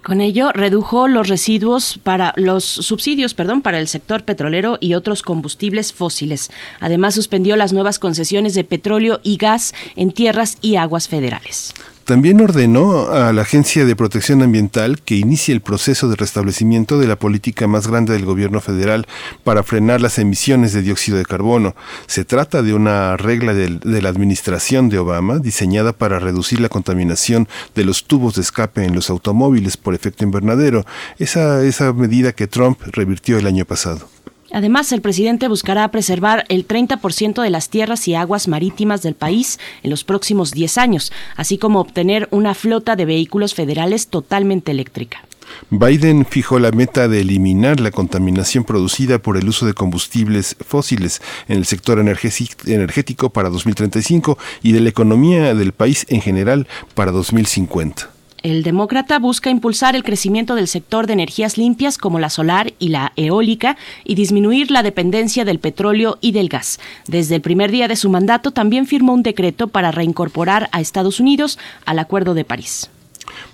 Con 0.03 0.21
ello 0.21 0.51
redujo 0.53 1.07
los 1.07 1.29
residuos 1.29 2.01
para 2.03 2.33
los 2.37 2.65
subsidios, 2.65 3.35
perdón, 3.35 3.63
para 3.63 3.79
el 3.79 3.87
sector 3.87 4.25
petrolero 4.25 4.77
y 4.81 4.95
otros 4.95 5.23
combustibles 5.23 5.93
fósiles. 5.93 6.51
Además 6.81 7.15
suspendió 7.15 7.55
las 7.55 7.73
nuevas 7.73 8.01
concesiones 8.01 8.55
de 8.55 8.65
petróleo 8.65 9.21
y 9.23 9.37
gas 9.37 9.75
en 9.95 10.11
tierras 10.11 10.59
y 10.61 10.75
aguas 10.75 11.07
federales. 11.07 11.73
También 12.05 12.41
ordenó 12.41 13.11
a 13.13 13.33
la 13.33 13.43
Agencia 13.43 13.85
de 13.85 13.95
Protección 13.95 14.43
Ambiental 14.43 15.01
que 15.03 15.15
inicie 15.15 15.55
el 15.55 15.61
proceso 15.61 16.09
de 16.09 16.17
restablecimiento 16.17 16.99
de 16.99 17.07
la 17.07 17.17
política 17.17 17.69
más 17.69 17.87
grande 17.87 18.13
del 18.13 18.25
gobierno 18.25 18.61
federal 18.61 19.07
para 19.45 19.63
frenar 19.63 20.01
las 20.01 20.19
emisiones 20.19 20.73
de 20.73 20.83
dióxido 20.83 21.17
de 21.17 21.25
carbono. 21.25 21.77
Se 22.07 22.25
trata 22.25 22.63
de 22.63 22.75
una 22.75 23.17
regla 23.17 23.55
de, 23.55 24.03
la 24.03 24.09
administración 24.09 24.89
de 24.89 24.99
Obama 24.99 25.39
diseñada 25.39 25.93
para 25.93 26.19
reducir 26.19 26.61
la 26.61 26.69
contaminación 26.69 27.49
de 27.75 27.85
los 27.85 28.05
tubos 28.05 28.35
de 28.35 28.43
escape 28.43 28.85
en 28.85 28.95
los 28.95 29.09
automóviles 29.09 29.77
por 29.77 29.95
efecto 29.95 30.25
invernadero, 30.25 30.85
esa 31.19 31.93
medida 31.93 32.33
que 32.33 32.49
Trump 32.49 32.81
revirtió 32.93 33.39
el 33.39 33.47
año 33.47 33.65
pasado. 33.65 34.09
Además, 34.53 34.93
el 34.93 35.01
presidente 35.01 35.49
buscará 35.49 35.91
preservar 35.91 36.45
el 36.49 36.67
30% 36.67 37.43
de 37.43 37.51
las 37.51 37.71
tierras 37.71 38.07
y 38.09 38.15
aguas 38.15 38.49
marítimas 38.49 39.03
del 39.03 39.15
país 39.15 39.59
en 39.83 39.91
los 39.91 40.05
próximos 40.05 40.53
10 40.53 40.79
años, 40.79 41.13
así 41.37 41.59
como 41.59 41.81
obtener 41.81 42.29
una 42.31 42.55
flota 42.55 42.95
de 42.97 43.07
vehículos 43.07 43.55
federales 43.55 44.09
totalmente 44.09 44.71
eléctrica. 44.71 45.25
Biden 45.71 46.25
fijó 46.27 46.59
la 46.59 46.71
meta 46.71 47.09
de 47.09 47.21
eliminar 47.21 47.81
la 47.81 47.91
contaminación 47.91 48.65
producida 48.65 49.19
por 49.19 49.37
el 49.37 49.49
uso 49.49 49.67
de 49.67 49.75
combustibles 49.75 50.57
fósiles 50.61 51.21
en 51.49 51.59
el 51.59 51.67
sector 51.67 51.99
energético 51.99 53.31
para 53.31 53.51
2035 53.51 54.39
y 54.63 54.73
de 54.73 54.81
la 54.81 54.89
economía 54.89 55.55
del 55.55 55.73
país 55.73 56.07
en 56.09 56.21
general 56.21 56.67
para 56.95 57.13
2050. 57.13 58.22
El 58.43 58.65
demócrata 58.65 59.21
busca 59.21 59.51
impulsar 59.51 59.95
el 59.95 60.03
crecimiento 60.03 60.57
del 60.57 60.67
sector 60.67 61.07
de 61.07 61.13
energías 61.13 61.57
limpias 61.57 61.97
como 61.97 62.19
la 62.19 62.29
solar 62.29 62.75
y 62.81 62.89
la 62.89 63.13
eólica 63.15 63.77
y 64.03 64.17
disminuir 64.17 64.73
la 64.73 64.83
dependencia 64.83 65.45
del 65.45 65.61
petróleo 65.61 66.19
y 66.21 66.33
del 66.33 66.49
gas. 66.49 66.81
Desde 67.07 67.37
el 67.37 67.41
primer 67.41 67.71
día 67.71 67.87
de 67.87 67.95
su 67.95 68.11
mandato 68.11 68.51
también 68.51 68.87
firmó 68.87 69.15
un 69.15 69.23
decreto 69.23 69.69
para 69.69 69.93
reincorporar 69.93 70.69
a 70.73 70.81
Estados 70.81 71.21
Unidos 71.21 71.57
al 71.87 72.01
Acuerdo 72.01 72.35
de 72.35 72.45
París. 72.45 72.91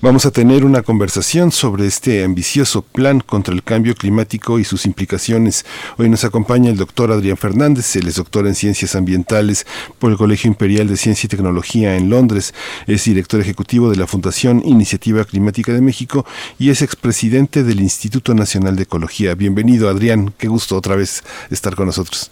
Vamos 0.01 0.27
a 0.27 0.31
tener 0.31 0.65
una 0.65 0.83
conversación 0.83 1.51
sobre 1.51 1.87
este 1.87 2.23
ambicioso 2.23 2.83
plan 2.83 3.21
contra 3.21 3.53
el 3.53 3.65
cambio 3.65 3.97
climático 3.97 4.59
y 4.59 4.65
sus 4.65 4.87
implicaciones. 4.87 5.67
Hoy 5.97 6.09
nos 6.09 6.23
acompaña 6.25 6.71
el 6.71 6.77
doctor 6.77 7.11
Adrián 7.11 7.37
Fernández, 7.37 7.97
él 7.97 8.07
es 8.07 8.15
doctor 8.15 8.47
en 8.47 8.55
Ciencias 8.55 8.95
Ambientales 8.95 9.67
por 9.99 10.13
el 10.13 10.17
Colegio 10.17 10.49
Imperial 10.49 10.87
de 10.87 10.97
Ciencia 10.97 11.27
y 11.27 11.29
Tecnología 11.29 11.97
en 11.97 12.11
Londres, 12.11 12.55
es 12.87 13.05
director 13.05 13.41
ejecutivo 13.41 13.91
de 13.91 13.97
la 13.97 14.07
Fundación 14.07 14.63
Iniciativa 14.65 15.25
Climática 15.25 15.73
de 15.73 15.81
México 15.81 16.25
y 16.59 16.71
es 16.71 16.83
expresidente 16.83 17.65
del 17.65 17.81
Instituto 17.81 18.35
Nacional 18.35 18.77
de 18.77 18.85
Ecología. 18.85 19.35
Bienvenido 19.35 19.89
Adrián, 19.89 20.33
qué 20.39 20.49
gusto 20.49 20.77
otra 20.77 20.95
vez 20.95 21.25
estar 21.51 21.75
con 21.75 21.87
nosotros. 21.87 22.31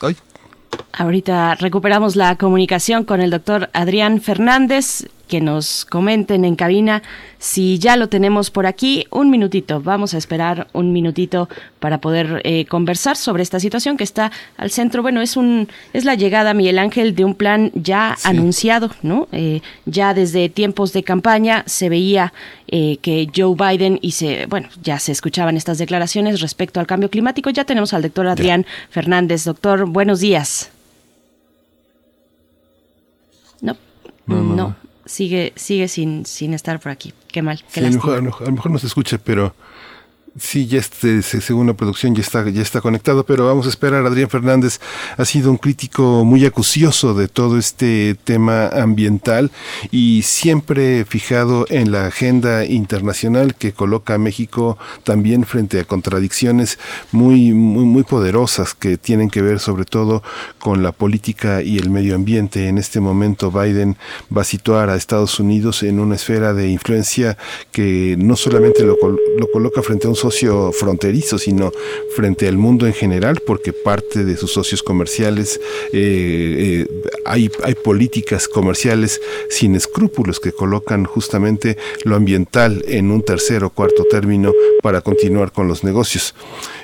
Ay, 0.00 0.16
Ahorita 0.94 1.54
recuperamos 1.54 2.16
la 2.16 2.36
comunicación 2.36 3.04
con 3.04 3.22
el 3.22 3.30
doctor 3.30 3.70
Adrián 3.72 4.20
Fernández, 4.20 5.08
que 5.26 5.40
nos 5.40 5.86
comenten 5.86 6.44
en 6.44 6.54
cabina 6.54 7.02
si 7.38 7.78
ya 7.78 7.96
lo 7.96 8.10
tenemos 8.10 8.50
por 8.50 8.66
aquí. 8.66 9.06
Un 9.10 9.30
minutito, 9.30 9.80
vamos 9.80 10.12
a 10.12 10.18
esperar 10.18 10.68
un 10.74 10.92
minutito 10.92 11.48
para 11.80 12.02
poder 12.02 12.42
eh, 12.44 12.66
conversar 12.66 13.16
sobre 13.16 13.42
esta 13.42 13.58
situación 13.58 13.96
que 13.96 14.04
está 14.04 14.30
al 14.58 14.70
centro. 14.70 15.00
Bueno, 15.00 15.22
es 15.22 15.38
un 15.38 15.68
es 15.94 16.04
la 16.04 16.14
llegada, 16.14 16.52
Miguel 16.52 16.78
Ángel, 16.78 17.14
de 17.14 17.24
un 17.24 17.36
plan 17.36 17.70
ya 17.72 18.14
anunciado, 18.24 18.90
¿no? 19.00 19.28
Eh, 19.32 19.62
ya 19.86 20.12
desde 20.12 20.50
tiempos 20.50 20.92
de 20.92 21.02
campaña 21.04 21.64
se 21.66 21.88
veía 21.88 22.34
eh, 22.68 22.98
que 23.00 23.30
Joe 23.34 23.56
Biden 23.56 23.98
y 24.02 24.10
se, 24.10 24.44
bueno, 24.44 24.68
ya 24.82 24.98
se 24.98 25.12
escuchaban 25.12 25.56
estas 25.56 25.78
declaraciones 25.78 26.42
respecto 26.42 26.80
al 26.80 26.86
cambio 26.86 27.08
climático. 27.08 27.48
Ya 27.48 27.64
tenemos 27.64 27.94
al 27.94 28.02
doctor 28.02 28.26
Adrián 28.26 28.66
Fernández. 28.90 29.44
Doctor, 29.44 29.86
buenos 29.86 30.20
días. 30.20 30.70
No, 33.62 33.76
no, 34.26 34.76
sigue, 35.04 35.52
sigue 35.56 35.88
sin, 35.88 36.26
sin 36.26 36.54
estar 36.54 36.78
por 36.80 36.92
aquí. 36.92 37.12
Qué 37.28 37.42
mal. 37.42 37.62
Qué 37.72 37.80
a, 37.80 37.84
lo 37.84 37.90
mejor, 37.90 38.14
a 38.18 38.20
lo 38.20 38.52
mejor 38.52 38.70
no 38.70 38.78
se 38.78 38.86
escucha, 38.86 39.18
pero 39.18 39.54
Sí, 40.38 40.66
ya 40.66 40.78
este, 40.78 41.20
según 41.20 41.66
la 41.66 41.74
producción 41.74 42.14
ya 42.14 42.22
está, 42.22 42.48
ya 42.48 42.62
está 42.62 42.80
conectado, 42.80 43.26
pero 43.26 43.44
vamos 43.44 43.66
a 43.66 43.68
esperar. 43.68 44.06
Adrián 44.06 44.30
Fernández 44.30 44.80
ha 45.18 45.26
sido 45.26 45.50
un 45.50 45.58
crítico 45.58 46.24
muy 46.24 46.46
acucioso 46.46 47.12
de 47.12 47.28
todo 47.28 47.58
este 47.58 48.16
tema 48.24 48.68
ambiental 48.68 49.50
y 49.90 50.22
siempre 50.22 51.04
fijado 51.04 51.66
en 51.68 51.92
la 51.92 52.06
agenda 52.06 52.64
internacional 52.64 53.54
que 53.54 53.74
coloca 53.74 54.14
a 54.14 54.18
México 54.18 54.78
también 55.04 55.44
frente 55.44 55.78
a 55.80 55.84
contradicciones 55.84 56.78
muy, 57.10 57.52
muy, 57.52 57.84
muy 57.84 58.02
poderosas 58.02 58.72
que 58.72 58.96
tienen 58.96 59.28
que 59.28 59.42
ver 59.42 59.60
sobre 59.60 59.84
todo 59.84 60.22
con 60.58 60.82
la 60.82 60.92
política 60.92 61.60
y 61.60 61.76
el 61.76 61.90
medio 61.90 62.14
ambiente. 62.14 62.68
En 62.68 62.78
este 62.78 63.00
momento 63.00 63.50
Biden 63.50 63.98
va 64.34 64.40
a 64.40 64.46
situar 64.46 64.88
a 64.88 64.96
Estados 64.96 65.38
Unidos 65.38 65.82
en 65.82 66.00
una 66.00 66.14
esfera 66.14 66.54
de 66.54 66.70
influencia 66.70 67.36
que 67.70 68.16
no 68.18 68.34
solamente 68.34 68.82
lo, 68.84 68.96
lo 69.36 69.50
coloca 69.52 69.82
frente 69.82 70.06
a 70.06 70.10
un 70.10 70.21
socio 70.22 70.70
fronterizo, 70.70 71.36
sino 71.36 71.72
frente 72.14 72.46
al 72.46 72.56
mundo 72.56 72.86
en 72.86 72.92
general, 72.92 73.40
porque 73.44 73.72
parte 73.72 74.24
de 74.24 74.36
sus 74.36 74.52
socios 74.52 74.82
comerciales 74.82 75.60
eh, 75.92 76.86
eh, 76.86 77.10
hay, 77.24 77.50
hay 77.64 77.74
políticas 77.74 78.46
comerciales 78.46 79.20
sin 79.50 79.74
escrúpulos 79.74 80.38
que 80.38 80.52
colocan 80.52 81.04
justamente 81.04 81.76
lo 82.04 82.14
ambiental 82.14 82.84
en 82.86 83.10
un 83.10 83.22
tercer 83.22 83.64
o 83.64 83.70
cuarto 83.70 84.04
término 84.04 84.52
para 84.80 85.00
continuar 85.00 85.50
con 85.50 85.66
los 85.66 85.82
negocios. 85.82 86.34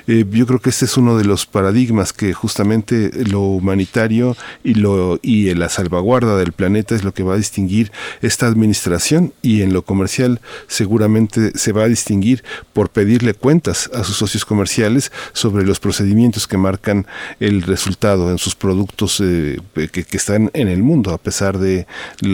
Eh, 0.07 0.25
yo 0.29 0.45
creo 0.45 0.59
que 0.59 0.69
este 0.69 0.85
es 0.85 0.97
uno 0.97 1.17
de 1.17 1.25
los 1.25 1.45
paradigmas 1.45 2.13
que 2.13 2.33
justamente 2.33 3.11
lo 3.25 3.41
humanitario 3.41 4.35
y, 4.63 4.75
lo, 4.75 5.19
y 5.21 5.53
la 5.53 5.69
salvaguarda 5.69 6.37
del 6.37 6.51
planeta 6.51 6.95
es 6.95 7.03
lo 7.03 7.13
que 7.13 7.23
va 7.23 7.33
a 7.33 7.37
distinguir 7.37 7.91
esta 8.21 8.47
administración 8.47 9.33
y 9.41 9.61
en 9.61 9.73
lo 9.73 9.83
comercial 9.83 10.41
seguramente 10.67 11.57
se 11.57 11.71
va 11.71 11.83
a 11.83 11.87
distinguir 11.87 12.43
por 12.73 12.89
pedirle 12.89 13.33
cuentas 13.33 13.89
a 13.93 14.03
sus 14.03 14.17
socios 14.17 14.45
comerciales 14.45 15.11
sobre 15.33 15.65
los 15.65 15.79
procedimientos 15.79 16.47
que 16.47 16.57
marcan 16.57 17.05
el 17.39 17.61
resultado 17.61 18.31
en 18.31 18.37
sus 18.37 18.55
productos 18.55 19.21
eh, 19.21 19.59
que, 19.73 20.05
están 20.11 20.49
en 20.53 20.67
el 20.67 20.83
mundo 20.83 21.13
a 21.13 21.17
pesar 21.17 21.57
del 21.57 21.85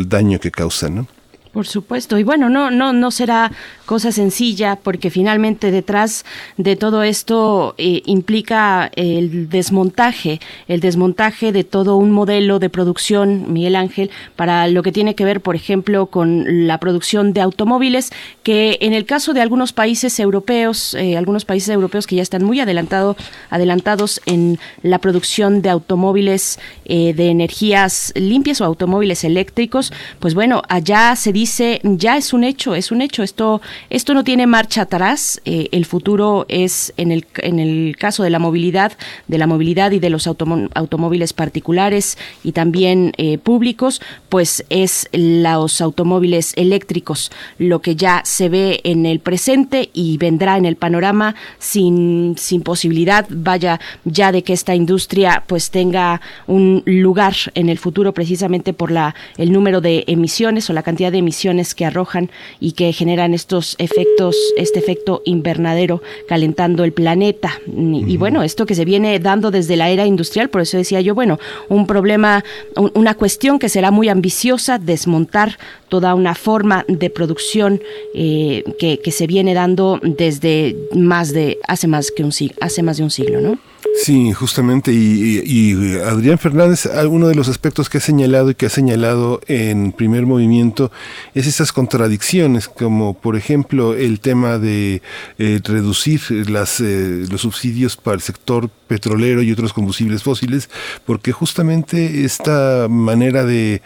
daño 0.08 0.40
que 0.40 0.52
causan. 0.52 0.96
¿no? 0.96 1.08
Por 1.56 1.68
supuesto. 1.68 2.18
Y 2.20 2.24
bueno, 2.24 2.50
no, 2.50 2.70
no, 2.70 2.92
no 2.92 3.12
será 3.12 3.50
cosa 3.86 4.12
sencilla 4.12 4.76
porque 4.76 5.10
finalmente 5.10 5.72
detrás 5.72 6.26
de 6.58 6.76
todo 6.76 7.04
esto 7.04 7.74
eh, 7.78 8.02
implica 8.06 8.92
el 8.96 9.48
desmontaje, 9.50 10.42
el 10.68 10.82
desmontaje 10.82 11.54
de 11.54 11.64
todo 11.64 11.96
un 11.96 12.12
modelo 12.12 12.60
de 12.60 12.70
producción, 12.70 13.54
Miguel 13.54 13.76
Ángel, 13.76 14.12
para 14.36 14.68
lo 14.68 14.84
que 14.84 14.92
tiene 14.92 15.16
que 15.16 15.24
ver, 15.24 15.40
por 15.40 15.56
ejemplo, 15.56 16.08
con 16.08 16.68
la 16.68 16.80
producción 16.80 17.32
de 17.32 17.40
automóviles, 17.40 18.12
que 18.44 18.78
en 18.82 18.94
el 18.94 19.06
caso 19.06 19.34
de 19.34 19.42
algunos 19.42 19.72
países 19.72 20.20
europeos, 20.20 20.94
eh, 20.96 21.16
algunos 21.16 21.46
países 21.46 21.70
europeos 21.70 22.06
que 22.06 22.18
ya 22.18 22.22
están 22.22 22.44
muy 22.44 22.60
adelantado, 22.60 23.16
adelantados 23.50 24.22
en 24.26 24.60
la 24.84 25.00
producción 25.00 25.62
de 25.62 25.70
automóviles 25.70 26.60
eh, 26.84 27.14
de 27.14 27.30
energías 27.30 28.12
limpias 28.16 28.60
o 28.60 28.66
automóviles 28.66 29.24
eléctricos, 29.24 29.94
pues 30.20 30.34
bueno, 30.34 30.62
allá 30.68 31.16
se 31.16 31.32
dice 31.32 31.46
dice, 31.46 31.80
ya 31.84 32.18
es 32.18 32.34
un 32.34 32.44
hecho, 32.44 32.74
es 32.74 32.92
un 32.92 33.02
hecho, 33.04 33.22
esto, 33.22 33.62
esto 33.90 34.14
no 34.14 34.24
tiene 34.24 34.48
marcha 34.48 34.84
atrás, 34.84 35.42
eh, 35.46 35.70
el 35.72 35.86
futuro 35.86 36.46
es 36.50 36.94
en 36.98 37.12
el, 37.12 37.26
en 37.38 37.60
el 37.60 37.96
caso 37.98 38.24
de 38.24 38.30
la 38.30 38.40
movilidad, 38.40 38.94
de 39.28 39.38
la 39.38 39.48
movilidad 39.48 39.92
y 39.92 40.00
de 40.00 40.10
los 40.10 40.28
automóviles 40.28 41.34
particulares 41.34 42.18
y 42.44 42.52
también 42.52 43.12
eh, 43.18 43.38
públicos, 43.38 44.02
pues 44.30 44.66
es 44.70 45.08
los 45.12 45.82
automóviles 45.82 46.54
eléctricos, 46.56 47.32
lo 47.58 47.82
que 47.82 47.96
ya 47.96 48.22
se 48.26 48.50
ve 48.50 48.82
en 48.84 49.06
el 49.06 49.20
presente 49.20 49.90
y 49.94 50.18
vendrá 50.18 50.58
en 50.58 50.66
el 50.66 50.76
panorama 50.76 51.36
sin, 51.60 52.36
sin 52.38 52.62
posibilidad, 52.62 53.26
vaya, 53.30 53.80
ya 54.04 54.32
de 54.32 54.44
que 54.44 54.54
esta 54.54 54.76
industria 54.76 55.44
pues 55.48 55.72
tenga 55.72 56.22
un 56.48 56.84
lugar 56.86 57.36
en 57.54 57.70
el 57.70 57.78
futuro 57.78 58.14
precisamente 58.14 58.74
por 58.74 58.92
la, 58.92 59.16
el 59.38 59.52
número 59.52 59.82
de 59.82 60.04
emisiones 60.08 60.70
o 60.70 60.74
la 60.74 60.84
cantidad 60.84 61.12
de 61.12 61.20
emisiones 61.20 61.76
que 61.76 61.86
arrojan 61.86 62.30
y 62.60 62.74
que 62.74 62.94
generan 62.94 63.34
estos 63.34 63.65
efectos, 63.80 64.36
este 64.58 64.80
efecto 64.80 65.22
invernadero 65.26 66.02
calentando 66.28 66.84
el 66.84 66.92
planeta. 66.92 67.60
Y, 67.68 68.18
bueno, 68.18 68.44
esto 68.44 68.66
que 68.66 68.76
se 68.76 68.86
viene 68.86 69.18
dando 69.20 69.50
desde 69.50 69.76
la 69.76 69.90
era 69.90 70.06
industrial, 70.06 70.50
por 70.50 70.62
eso 70.62 70.78
decía 70.78 71.02
yo, 71.02 71.16
bueno, 71.16 71.40
un 71.70 71.88
problema, 71.88 72.44
una 72.76 73.16
cuestión 73.16 73.60
que 73.60 73.70
será 73.70 73.92
muy 73.92 74.10
ambiciosa, 74.10 74.78
desmontar 74.78 75.58
toda 75.96 76.14
una 76.14 76.36
forma 76.36 76.84
de 76.90 77.10
producción 77.10 77.82
eh, 78.14 78.66
que, 78.78 79.12
se 79.14 79.28
viene 79.28 79.54
dando 79.54 79.98
desde 80.04 80.76
más 80.94 81.32
de, 81.32 81.58
hace 81.70 81.88
más 81.88 82.12
que 82.12 82.22
un 82.22 82.34
hace 82.60 82.84
más 82.84 82.98
de 82.98 83.04
un 83.04 83.12
siglo, 83.12 83.40
¿no? 83.40 83.58
Sí, 84.04 84.34
justamente, 84.34 84.92
y, 84.92 85.96
Adrián 86.04 86.38
Fernández, 86.38 86.90
uno 87.10 87.30
de 87.30 87.36
los 87.36 87.48
aspectos 87.48 87.90
que 87.90 88.00
ha 88.00 88.02
señalado 88.02 88.50
y 88.50 88.56
que 88.56 88.66
ha 88.66 88.70
señalado 88.70 89.40
en 89.48 89.94
primer 89.94 90.26
movimiento 90.26 90.92
es 91.34 91.48
esas 91.48 91.72
contradicciones, 91.72 92.68
como 92.68 93.14
por 93.14 93.38
ejemplo 93.38 93.94
el 93.94 94.20
tema 94.20 94.58
de 94.58 95.02
eh, 95.38 95.62
reducir 95.64 96.20
eh, 96.30 97.26
los 97.32 97.42
subsidios 97.42 97.96
para 97.96 98.16
el 98.16 98.22
sector 98.22 98.70
petrolero 98.88 99.42
y 99.42 99.54
otros 99.54 99.72
combustibles 99.72 100.24
fósiles, 100.24 100.70
porque 101.06 101.32
justamente 101.32 102.26
esta 102.26 102.88
manera 102.90 103.46
de 103.46 103.82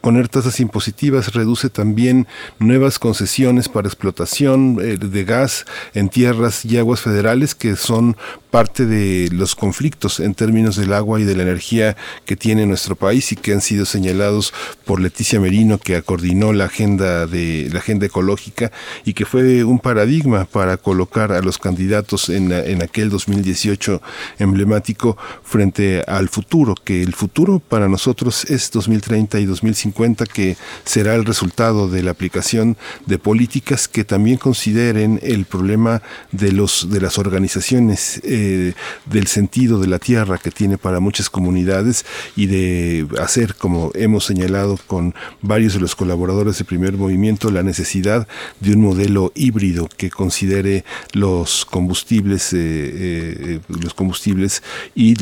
poner 0.00 0.28
tasas 0.28 0.60
impositivas 0.60 1.34
reduce 1.34 1.70
también 1.70 2.26
nuevas 2.58 2.98
concesiones 2.98 3.68
para 3.68 3.88
explotación 3.88 4.78
eh, 4.80 4.98
de 4.98 5.24
gas 5.24 5.64
en 5.94 6.08
tierras 6.08 6.64
y 6.64 6.76
aguas 6.78 7.00
federales 7.00 7.54
que 7.54 7.76
son 7.76 8.16
parte 8.50 8.86
de 8.86 9.28
los 9.32 9.54
conflictos 9.54 10.20
en 10.20 10.34
términos 10.34 10.76
del 10.76 10.92
agua 10.92 11.20
y 11.20 11.24
de 11.24 11.36
la 11.36 11.42
energía 11.42 11.96
que 12.24 12.36
tiene 12.36 12.66
nuestro 12.66 12.96
país 12.96 13.32
y 13.32 13.36
que 13.36 13.52
han 13.52 13.60
sido 13.60 13.84
señalados 13.84 14.54
por 14.84 15.00
Leticia 15.00 15.40
Merino 15.40 15.78
que 15.78 16.00
coordinó 16.02 16.52
la 16.52 16.64
agenda 16.66 17.26
de 17.26 17.68
la 17.72 17.80
agenda 17.80 18.06
ecológica 18.06 18.72
y 19.04 19.14
que 19.14 19.26
fue 19.26 19.64
un 19.64 19.78
paradigma 19.78 20.44
para 20.44 20.76
colocar 20.76 21.32
a 21.32 21.42
los 21.42 21.58
candidatos 21.58 22.28
en, 22.28 22.52
en 22.52 22.82
aquel 22.82 23.10
2018 23.10 24.00
emblemático 24.38 25.16
frente 25.42 26.02
al 26.06 26.28
futuro, 26.28 26.74
que 26.74 27.02
el 27.02 27.14
futuro 27.14 27.58
para 27.58 27.88
nosotros 27.88 28.44
es 28.46 28.70
2030 28.70 29.40
y 29.40 29.46
2050 29.46 29.85
que 30.32 30.56
será 30.84 31.14
el 31.14 31.24
resultado 31.24 31.88
de 31.88 32.02
la 32.02 32.12
aplicación 32.12 32.76
de 33.06 33.18
políticas 33.18 33.88
que 33.88 34.04
también 34.04 34.38
consideren 34.38 35.20
el 35.22 35.44
problema 35.44 36.02
de 36.32 36.52
los 36.52 36.88
de 36.90 37.00
las 37.00 37.18
organizaciones 37.18 38.20
eh, 38.24 38.74
del 39.06 39.26
sentido 39.26 39.80
de 39.80 39.86
la 39.86 39.98
tierra 39.98 40.38
que 40.38 40.50
tiene 40.50 40.78
para 40.78 41.00
muchas 41.00 41.30
comunidades 41.30 42.04
y 42.36 42.46
de 42.46 43.06
hacer, 43.20 43.54
como 43.54 43.90
hemos 43.94 44.24
señalado 44.24 44.78
con 44.86 45.14
varios 45.42 45.74
de 45.74 45.80
los 45.80 45.94
colaboradores 45.94 46.58
de 46.58 46.64
primer 46.64 46.94
movimiento, 46.94 47.50
la 47.50 47.62
necesidad 47.62 48.26
de 48.60 48.72
un 48.74 48.80
modelo 48.80 49.32
híbrido 49.34 49.88
que 49.96 50.10
considere 50.10 50.84
los 51.12 51.64
combustibles, 51.64 52.52
eh, 52.52 52.58
eh, 52.58 53.60
los 53.68 53.94
combustibles 53.94 54.62
y, 54.94 55.14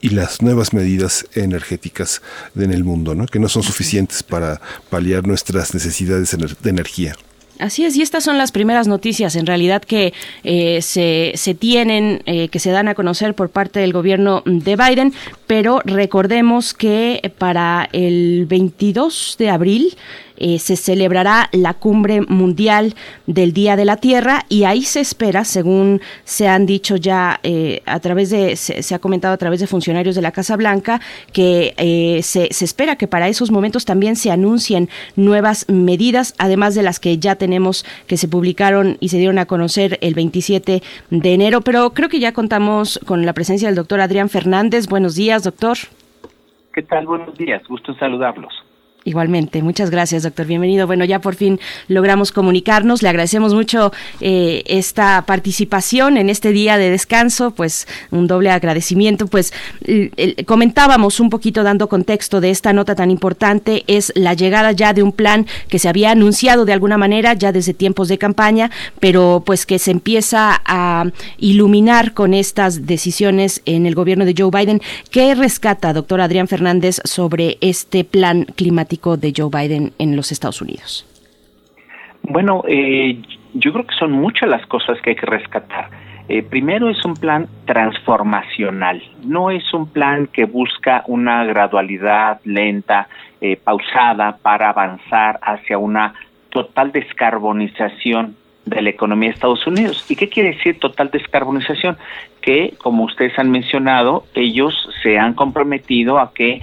y 0.00 0.08
las 0.10 0.42
nuevas 0.42 0.72
medidas 0.72 1.26
energéticas 1.34 2.22
en 2.56 2.72
el 2.72 2.84
mundo, 2.84 3.14
¿no? 3.14 3.26
que 3.26 3.38
no 3.38 3.48
son 3.48 3.62
suficientes 3.62 3.99
para 4.28 4.60
paliar 4.88 5.26
nuestras 5.26 5.74
necesidades 5.74 6.36
de 6.62 6.70
energía. 6.70 7.14
Así 7.60 7.84
es, 7.84 7.94
y 7.94 8.02
estas 8.02 8.24
son 8.24 8.38
las 8.38 8.52
primeras 8.52 8.88
noticias 8.88 9.36
en 9.36 9.44
realidad 9.44 9.82
que 9.82 10.14
eh, 10.44 10.80
se, 10.80 11.32
se, 11.34 11.54
tienen, 11.54 12.22
eh, 12.24 12.48
que 12.48 12.58
se 12.58 12.70
dan 12.70 12.88
a 12.88 12.94
conocer 12.94 13.34
por 13.34 13.50
parte 13.50 13.80
del 13.80 13.92
gobierno 13.92 14.42
de 14.46 14.76
Biden, 14.76 15.12
pero 15.46 15.82
recordemos 15.84 16.72
que 16.72 17.32
para 17.36 17.88
el 17.92 18.46
22 18.46 19.36
de 19.38 19.50
abril 19.50 19.96
eh, 20.40 20.58
se 20.58 20.76
celebrará 20.76 21.48
la 21.52 21.74
cumbre 21.74 22.22
mundial 22.22 22.94
del 23.26 23.52
Día 23.52 23.76
de 23.76 23.84
la 23.84 23.98
Tierra 23.98 24.46
y 24.48 24.64
ahí 24.64 24.82
se 24.82 25.00
espera, 25.00 25.44
según 25.44 26.00
se 26.24 26.48
han 26.48 26.66
dicho 26.66 26.96
ya 26.96 27.38
eh, 27.42 27.82
a 27.86 28.00
través 28.00 28.30
de, 28.30 28.56
se, 28.56 28.94
ha 28.94 28.98
comentado 28.98 29.34
a 29.34 29.36
través 29.36 29.60
de 29.60 29.66
funcionarios 29.66 30.14
de 30.14 30.22
la 30.22 30.32
Casa 30.32 30.56
Blanca, 30.56 31.00
que 31.32 31.74
eh, 31.76 32.22
se, 32.22 32.48
se 32.52 32.64
espera 32.64 32.96
que 32.96 33.06
para 33.06 33.28
esos 33.28 33.50
momentos 33.50 33.84
también 33.84 34.16
se 34.16 34.30
anuncien 34.30 34.88
nuevas 35.14 35.68
medidas, 35.68 36.34
además 36.38 36.74
de 36.74 36.82
las 36.82 36.98
que 37.00 37.18
ya 37.18 37.36
tenemos 37.36 37.84
que 38.06 38.16
se 38.16 38.26
publicaron 38.26 38.96
y 39.00 39.10
se 39.10 39.18
dieron 39.18 39.38
a 39.38 39.46
conocer 39.46 39.98
el 40.00 40.14
27 40.14 40.82
de 41.10 41.34
enero. 41.34 41.60
Pero 41.60 41.90
creo 41.90 42.08
que 42.08 42.18
ya 42.18 42.32
contamos 42.32 42.98
con 43.06 43.26
la 43.26 43.32
presencia 43.32 43.68
del 43.68 43.76
doctor 43.76 44.00
Adrián 44.00 44.28
Fernández. 44.28 44.86
Buenos 44.88 45.14
días, 45.14 45.42
doctor. 45.44 45.76
¿Qué 46.72 46.82
tal? 46.82 47.06
Buenos 47.06 47.36
días. 47.36 47.62
Gusto 47.68 47.94
saludarlos. 47.94 48.52
Igualmente, 49.04 49.62
muchas 49.62 49.88
gracias, 49.88 50.24
doctor. 50.24 50.44
Bienvenido. 50.44 50.86
Bueno, 50.86 51.06
ya 51.06 51.20
por 51.20 51.34
fin 51.34 51.58
logramos 51.88 52.32
comunicarnos. 52.32 53.02
Le 53.02 53.08
agradecemos 53.08 53.54
mucho 53.54 53.92
eh, 54.20 54.62
esta 54.66 55.24
participación 55.26 56.18
en 56.18 56.28
este 56.28 56.52
día 56.52 56.76
de 56.76 56.90
descanso, 56.90 57.50
pues 57.52 57.88
un 58.10 58.26
doble 58.26 58.50
agradecimiento. 58.50 59.26
Pues 59.26 59.54
comentábamos 60.44 61.18
un 61.18 61.30
poquito 61.30 61.62
dando 61.62 61.88
contexto 61.88 62.42
de 62.42 62.50
esta 62.50 62.74
nota 62.74 62.94
tan 62.94 63.10
importante, 63.10 63.84
es 63.86 64.12
la 64.14 64.34
llegada 64.34 64.72
ya 64.72 64.92
de 64.92 65.02
un 65.02 65.12
plan 65.12 65.46
que 65.68 65.78
se 65.78 65.88
había 65.88 66.10
anunciado 66.10 66.66
de 66.66 66.74
alguna 66.74 66.98
manera 66.98 67.32
ya 67.32 67.52
desde 67.52 67.72
tiempos 67.72 68.08
de 68.08 68.18
campaña, 68.18 68.70
pero 68.98 69.42
pues 69.46 69.64
que 69.64 69.78
se 69.78 69.92
empieza 69.92 70.60
a 70.66 71.06
iluminar 71.38 72.12
con 72.12 72.34
estas 72.34 72.86
decisiones 72.86 73.62
en 73.64 73.86
el 73.86 73.94
gobierno 73.94 74.26
de 74.26 74.34
Joe 74.36 74.50
Biden. 74.50 74.82
¿Qué 75.10 75.34
rescata, 75.34 75.94
doctor 75.94 76.20
Adrián 76.20 76.48
Fernández, 76.48 77.00
sobre 77.04 77.56
este 77.62 78.04
plan 78.04 78.44
climático? 78.56 78.89
De 78.90 79.32
Joe 79.36 79.48
Biden 79.50 79.92
en 79.98 80.16
los 80.16 80.32
Estados 80.32 80.60
Unidos? 80.60 81.06
Bueno, 82.22 82.62
eh, 82.68 83.20
yo 83.54 83.72
creo 83.72 83.86
que 83.86 83.94
son 83.94 84.12
muchas 84.12 84.48
las 84.48 84.66
cosas 84.66 85.00
que 85.00 85.10
hay 85.10 85.16
que 85.16 85.26
rescatar. 85.26 85.88
Eh, 86.28 86.42
primero 86.42 86.88
es 86.90 87.04
un 87.04 87.14
plan 87.14 87.48
transformacional, 87.64 89.02
no 89.24 89.50
es 89.50 89.74
un 89.74 89.88
plan 89.88 90.28
que 90.28 90.44
busca 90.44 91.02
una 91.08 91.44
gradualidad 91.44 92.40
lenta, 92.44 93.08
eh, 93.40 93.56
pausada 93.56 94.36
para 94.36 94.68
avanzar 94.68 95.40
hacia 95.42 95.78
una 95.78 96.14
total 96.50 96.92
descarbonización 96.92 98.36
de 98.64 98.82
la 98.82 98.90
economía 98.90 99.30
de 99.30 99.34
Estados 99.34 99.66
Unidos. 99.66 100.04
¿Y 100.08 100.14
qué 100.14 100.28
quiere 100.28 100.50
decir 100.50 100.78
total 100.78 101.10
descarbonización? 101.10 101.96
Que, 102.40 102.74
como 102.78 103.04
ustedes 103.04 103.36
han 103.38 103.50
mencionado, 103.50 104.24
ellos 104.34 104.88
se 105.02 105.18
han 105.18 105.34
comprometido 105.34 106.18
a 106.18 106.32
que 106.32 106.60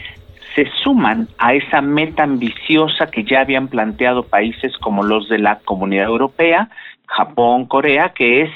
se 0.58 0.66
suman 0.84 1.28
a 1.38 1.54
esa 1.54 1.82
meta 1.82 2.24
ambiciosa 2.24 3.12
que 3.12 3.24
ya 3.24 3.42
habían 3.42 3.68
planteado 3.68 4.24
países 4.24 4.76
como 4.80 5.04
los 5.04 5.30
de 5.30 5.38
la 5.38 5.60
Comunidad 5.60 6.08
Europea, 6.08 6.70
Japón, 7.06 7.68
Corea, 7.68 8.10
que 8.10 8.42
es 8.42 8.50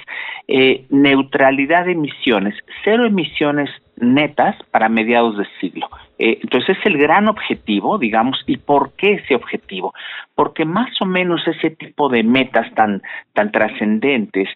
eh, 0.47 0.85
neutralidad 0.89 1.85
de 1.85 1.91
emisiones, 1.91 2.55
cero 2.83 3.05
emisiones 3.05 3.69
netas 3.97 4.55
para 4.71 4.89
mediados 4.89 5.37
de 5.37 5.45
siglo. 5.59 5.87
Eh, 6.17 6.39
entonces 6.41 6.75
es 6.75 6.85
el 6.87 6.97
gran 6.97 7.27
objetivo, 7.27 7.99
digamos, 7.99 8.43
¿y 8.47 8.57
por 8.57 8.93
qué 8.93 9.13
ese 9.13 9.35
objetivo? 9.35 9.93
Porque 10.33 10.65
más 10.65 10.89
o 11.01 11.05
menos 11.05 11.47
ese 11.47 11.69
tipo 11.69 12.09
de 12.09 12.23
metas 12.23 12.73
tan, 12.73 13.03
tan 13.33 13.51
trascendentes 13.51 14.49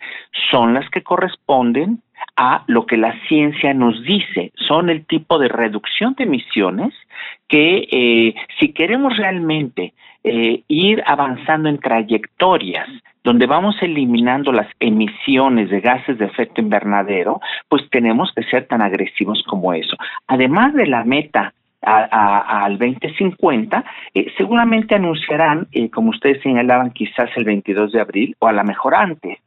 son 0.49 0.73
las 0.73 0.89
que 0.89 1.03
corresponden 1.03 2.01
a 2.37 2.63
lo 2.67 2.87
que 2.87 2.97
la 2.97 3.13
ciencia 3.27 3.73
nos 3.73 4.01
dice, 4.03 4.51
son 4.67 4.89
el 4.89 5.05
tipo 5.05 5.37
de 5.37 5.47
reducción 5.47 6.15
de 6.15 6.23
emisiones 6.23 6.93
que 7.47 7.87
eh, 7.91 8.35
si 8.59 8.73
queremos 8.73 9.17
realmente 9.17 9.93
eh, 10.23 10.63
ir 10.67 11.03
avanzando 11.05 11.69
en 11.69 11.79
trayectorias 11.79 12.87
donde 13.23 13.47
vamos 13.47 13.75
eliminando 13.81 14.51
las 14.51 14.67
emisiones 14.79 15.69
de 15.69 15.81
gases 15.81 16.17
de 16.19 16.25
efecto 16.25 16.61
invernadero, 16.61 17.41
pues 17.67 17.89
tenemos 17.89 18.31
que 18.35 18.43
ser 18.43 18.67
tan 18.67 18.81
agresivos 18.81 19.43
como 19.47 19.73
eso. 19.73 19.97
Además 20.27 20.73
de 20.73 20.85
la 20.85 21.03
meta 21.03 21.53
al 21.81 22.79
2050, 22.79 23.83
eh, 24.13 24.27
seguramente 24.37 24.95
anunciarán, 24.95 25.67
como 25.93 26.09
ustedes 26.09 26.41
señalaban, 26.41 26.91
quizás 26.91 27.29
el 27.35 27.45
22 27.45 27.91
de 27.91 28.01
abril 28.01 28.35
o 28.39 28.47
a 28.47 28.53
lo 28.53 28.63
mejor 28.63 28.95
antes, 28.95 29.37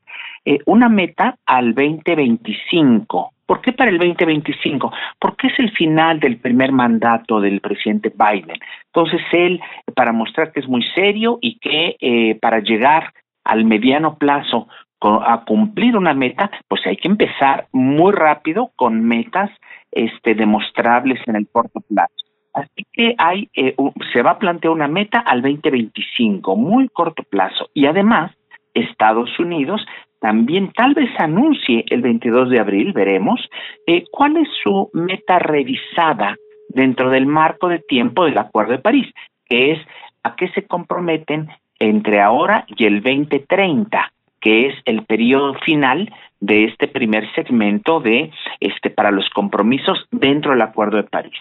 eh, 0.44 0.58
una 0.66 0.88
meta 0.88 1.36
al 1.46 1.74
2025. 1.74 3.32
¿Por 3.46 3.62
qué 3.62 3.72
para 3.72 3.90
el 3.90 3.98
2025? 3.98 4.92
Porque 5.18 5.46
es 5.46 5.58
el 5.58 5.70
final 5.72 6.20
del 6.20 6.36
primer 6.36 6.70
mandato 6.70 7.40
del 7.40 7.60
presidente 7.60 8.12
Biden. 8.14 8.58
Entonces 8.86 9.22
él, 9.32 9.60
para 9.94 10.12
mostrar 10.12 10.52
que 10.52 10.60
es 10.60 10.68
muy 10.68 10.82
serio 10.94 11.38
y 11.40 11.58
que 11.58 11.96
eh, 12.00 12.38
para 12.40 12.60
llegar 12.60 13.14
al 13.44 13.64
mediano 13.64 14.18
plazo 14.18 14.68
a 15.00 15.44
cumplir 15.46 15.96
una 15.96 16.12
meta, 16.12 16.50
pues 16.66 16.84
hay 16.86 16.96
que 16.96 17.08
empezar 17.08 17.68
muy 17.72 18.12
rápido 18.12 18.72
con 18.76 19.04
metas 19.04 19.50
este, 19.92 20.34
demostrables 20.34 21.20
en 21.26 21.36
el 21.36 21.48
corto 21.48 21.80
plazo. 21.80 22.12
Así 22.52 22.84
que 22.92 23.14
hay, 23.18 23.48
eh, 23.54 23.74
se 24.12 24.22
va 24.22 24.32
a 24.32 24.38
plantear 24.38 24.72
una 24.72 24.88
meta 24.88 25.20
al 25.20 25.42
2025, 25.42 26.56
muy 26.56 26.88
corto 26.88 27.22
plazo. 27.22 27.70
Y 27.72 27.86
además, 27.86 28.32
Estados 28.74 29.38
Unidos 29.38 29.86
también 30.20 30.72
tal 30.72 30.94
vez 30.94 31.10
anuncie 31.18 31.84
el 31.90 32.02
22 32.02 32.50
de 32.50 32.60
abril, 32.60 32.92
veremos, 32.92 33.40
eh, 33.86 34.04
cuál 34.10 34.36
es 34.36 34.48
su 34.62 34.90
meta 34.92 35.38
revisada 35.38 36.36
dentro 36.68 37.10
del 37.10 37.26
marco 37.26 37.68
de 37.68 37.78
tiempo 37.78 38.24
del 38.24 38.38
Acuerdo 38.38 38.72
de 38.72 38.78
París, 38.78 39.06
que 39.46 39.72
es 39.72 39.78
a 40.22 40.36
qué 40.36 40.48
se 40.48 40.66
comprometen 40.66 41.48
entre 41.78 42.20
ahora 42.20 42.66
y 42.68 42.84
el 42.84 43.02
2030, 43.02 44.12
que 44.40 44.66
es 44.66 44.74
el 44.84 45.04
periodo 45.04 45.54
final 45.64 46.12
de 46.40 46.64
este 46.64 46.88
primer 46.88 47.32
segmento 47.34 48.00
de 48.00 48.30
este 48.60 48.90
para 48.90 49.10
los 49.10 49.28
compromisos 49.30 50.06
dentro 50.10 50.52
del 50.52 50.62
Acuerdo 50.62 50.98
de 50.98 51.04
París. 51.04 51.38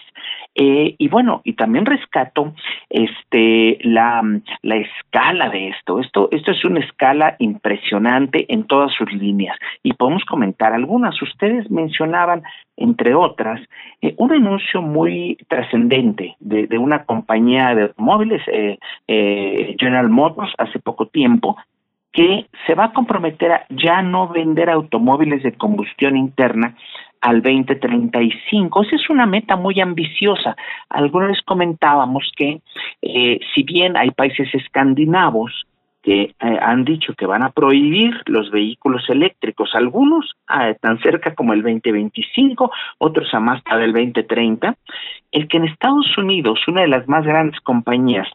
Eh, 0.60 0.96
y 0.98 1.06
bueno, 1.06 1.40
y 1.44 1.52
también 1.52 1.86
rescato 1.86 2.52
este 2.90 3.78
la, 3.82 4.22
la 4.62 4.76
escala 4.76 5.50
de 5.50 5.68
esto. 5.68 6.00
Esto 6.00 6.28
esto 6.32 6.50
es 6.50 6.64
una 6.64 6.80
escala 6.80 7.36
impresionante 7.38 8.52
en 8.52 8.64
todas 8.64 8.92
sus 8.92 9.12
líneas 9.12 9.56
y 9.84 9.92
podemos 9.92 10.24
comentar 10.24 10.72
algunas. 10.72 11.22
Ustedes 11.22 11.70
mencionaban 11.70 12.42
entre 12.76 13.14
otras, 13.14 13.60
eh, 14.00 14.14
un 14.18 14.32
anuncio 14.32 14.82
muy 14.82 15.36
trascendente 15.48 16.36
de, 16.38 16.66
de, 16.66 16.78
una 16.78 17.04
compañía 17.04 17.74
de 17.74 17.82
automóviles, 17.82 18.42
eh, 18.46 18.78
eh, 19.08 19.76
General 19.78 20.08
Motors, 20.08 20.52
hace 20.58 20.78
poco 20.78 21.06
tiempo, 21.06 21.56
que 22.12 22.46
se 22.66 22.74
va 22.74 22.86
a 22.86 22.92
comprometer 22.92 23.52
a 23.52 23.66
ya 23.68 24.02
no 24.02 24.28
vender 24.28 24.70
automóviles 24.70 25.42
de 25.42 25.52
combustión 25.52 26.16
interna 26.16 26.76
al 27.20 27.42
2035. 27.42 28.82
Esa 28.82 28.96
es 28.96 29.10
una 29.10 29.26
meta 29.26 29.56
muy 29.56 29.80
ambiciosa. 29.80 30.56
Algunos 30.88 31.40
comentábamos 31.42 32.30
que 32.36 32.60
eh, 33.02 33.40
si 33.54 33.62
bien 33.62 33.96
hay 33.96 34.10
países 34.10 34.48
escandinavos 34.54 35.66
que 36.02 36.22
eh, 36.22 36.34
han 36.40 36.84
dicho 36.84 37.12
que 37.14 37.26
van 37.26 37.42
a 37.42 37.50
prohibir 37.50 38.22
los 38.26 38.50
vehículos 38.50 39.08
eléctricos, 39.08 39.74
algunos 39.74 40.36
ah, 40.46 40.72
tan 40.80 40.98
cerca 41.00 41.34
como 41.34 41.52
el 41.52 41.62
2025, 41.62 42.70
otros 42.98 43.34
a 43.34 43.40
más 43.40 43.62
tarde 43.64 43.82
del 43.82 43.92
2030, 43.92 44.76
el 45.32 45.48
que 45.48 45.56
en 45.56 45.64
Estados 45.64 46.16
Unidos 46.16 46.60
una 46.68 46.82
de 46.82 46.88
las 46.88 47.08
más 47.08 47.24
grandes 47.24 47.60
compañías 47.60 48.28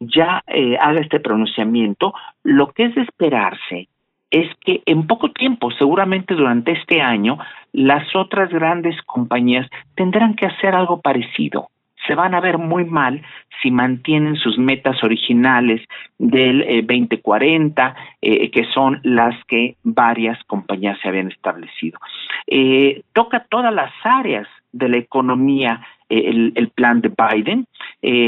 ya 0.00 0.42
eh, 0.46 0.76
haga 0.80 1.00
este 1.00 1.20
pronunciamiento, 1.20 2.14
lo 2.42 2.72
que 2.72 2.86
es 2.86 2.94
de 2.94 3.02
esperarse 3.02 3.88
es 4.34 4.48
que 4.64 4.82
en 4.86 5.06
poco 5.06 5.30
tiempo, 5.30 5.70
seguramente 5.70 6.34
durante 6.34 6.72
este 6.72 7.00
año, 7.00 7.38
las 7.72 8.16
otras 8.16 8.50
grandes 8.50 9.00
compañías 9.02 9.70
tendrán 9.94 10.34
que 10.34 10.46
hacer 10.46 10.74
algo 10.74 11.00
parecido. 11.00 11.68
Se 12.08 12.16
van 12.16 12.34
a 12.34 12.40
ver 12.40 12.58
muy 12.58 12.84
mal 12.84 13.22
si 13.62 13.70
mantienen 13.70 14.34
sus 14.34 14.58
metas 14.58 15.04
originales 15.04 15.82
del 16.18 16.84
2040, 16.84 17.94
eh, 18.20 18.32
eh, 18.32 18.50
que 18.50 18.64
son 18.74 18.98
las 19.04 19.36
que 19.44 19.76
varias 19.84 20.42
compañías 20.48 20.98
se 21.00 21.08
habían 21.08 21.28
establecido. 21.28 22.00
Eh, 22.48 23.02
toca 23.12 23.46
todas 23.48 23.72
las 23.72 23.92
áreas 24.02 24.48
de 24.72 24.88
la 24.88 24.96
economía 24.96 25.80
el, 26.08 26.52
el, 26.56 26.68
plan 26.68 27.00
de 27.00 27.10
Biden, 27.10 27.66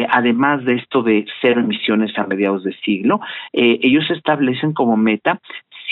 además 0.09 0.64
de 0.64 0.77
esto 0.77 1.03
de 1.03 1.27
cero 1.42 1.61
emisiones 1.61 2.16
a 2.19 2.27
mediados 2.27 2.64
de 2.64 2.73
siglo, 2.79 3.21
ellos 3.53 4.11
establecen 4.11 4.73
como 4.73 4.97
meta 4.97 5.40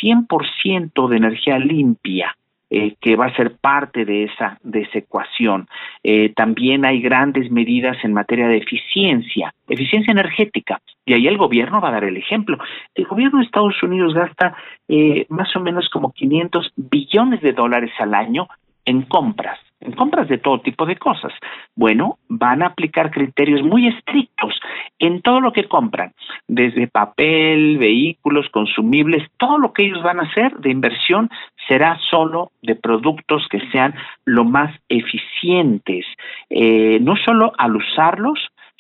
100% 0.02 1.09
de 1.09 1.16
energía 1.16 1.59
limpia 1.59 2.37
eh, 2.70 2.96
que 3.00 3.14
va 3.14 3.26
a 3.26 3.37
ser 3.37 3.57
parte 3.59 4.04
de 4.04 4.24
esa, 4.24 4.59
de 4.62 4.80
esa 4.80 4.98
ecuación. 4.98 5.68
Eh, 6.02 6.33
también 6.35 6.85
hay 6.85 7.00
grandes 7.00 7.50
medidas 7.50 7.96
en 8.02 8.12
materia 8.12 8.48
de 8.48 8.57
eficiencia, 8.57 9.54
eficiencia 9.68 10.11
energética, 10.11 10.80
y 11.04 11.12
ahí 11.12 11.28
el 11.28 11.37
gobierno 11.37 11.80
va 11.80 11.90
a 11.90 11.92
dar 11.92 12.04
el 12.04 12.16
ejemplo. 12.16 12.59
El 12.94 13.04
gobierno 13.04 13.38
de 13.38 13.44
Estados 13.44 13.80
Unidos 13.83 14.14
gasta 14.14 14.57
eh, 14.88 15.26
más 15.28 15.54
o 15.54 15.61
menos 15.61 15.88
como 15.88 16.12
500 16.12 16.72
billones 16.74 17.42
de 17.42 17.52
dólares 17.52 17.92
al 17.98 18.14
año 18.14 18.48
en 18.85 19.02
compras 19.02 19.59
en 19.85 19.92
compras 19.92 20.29
de 20.29 20.38
todo 20.38 20.61
tipo 20.61 20.87
de 20.87 20.97
cosas. 20.97 21.33
Bueno, 21.77 22.18
van 22.29 22.62
a 22.62 22.68
aplicar 22.68 23.11
criterios 23.11 23.62
muy 23.62 23.87
estrictos 23.87 24.59
en 24.99 25.23
todo 25.23 25.40
lo 25.40 25.53
que 25.53 25.68
compran, 25.68 26.12
desde 26.49 26.88
papel, 26.88 27.79
vehículos, 27.79 28.49
consumibles, 28.51 29.29
todo 29.37 29.59
lo 29.59 29.73
que 29.73 29.85
ellos 29.85 30.03
van 30.03 30.20
a 30.20 30.25
hacer 30.25 30.57
de 30.59 30.70
inversión 30.70 31.31
será 31.68 31.99
solo 32.11 32.51
de 32.62 32.75
productos 32.75 33.47
que 33.49 33.61
sean 33.70 33.94
lo 34.25 34.44
más 34.44 34.75
eficientes, 34.88 36.07
eh, 36.51 36.99
no 37.01 37.16
solo 37.16 37.53
al 37.59 37.77
usarlos, 37.77 38.38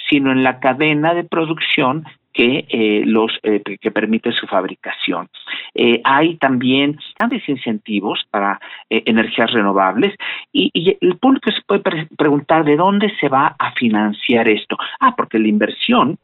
sino 0.08 0.32
en 0.32 0.42
la 0.42 0.60
cadena 0.60 1.14
de 1.14 1.24
producción 1.24 2.04
que 2.34 2.66
eh, 2.68 3.04
los 3.06 3.32
eh, 3.44 3.62
que 3.80 3.90
permite 3.92 4.32
su 4.32 4.46
fabricación. 4.46 5.28
Eh, 5.74 6.00
hay 6.04 6.36
también 6.36 6.98
grandes 7.18 7.48
incentivos 7.48 8.26
para 8.30 8.60
energías 8.90 9.52
renovables 9.52 10.14
y, 10.52 10.70
el 11.00 11.16
público 11.18 11.50
se 11.50 11.62
puede 11.62 11.82
preguntar 12.16 12.64
de 12.64 12.76
dónde 12.76 13.10
se 13.20 13.28
va 13.28 13.54
a 13.58 13.72
financiar 13.72 14.48
esto. 14.48 14.76
Ah, 15.00 15.14
porque 15.16 15.38
la 15.38 15.48
inversión 15.48 16.18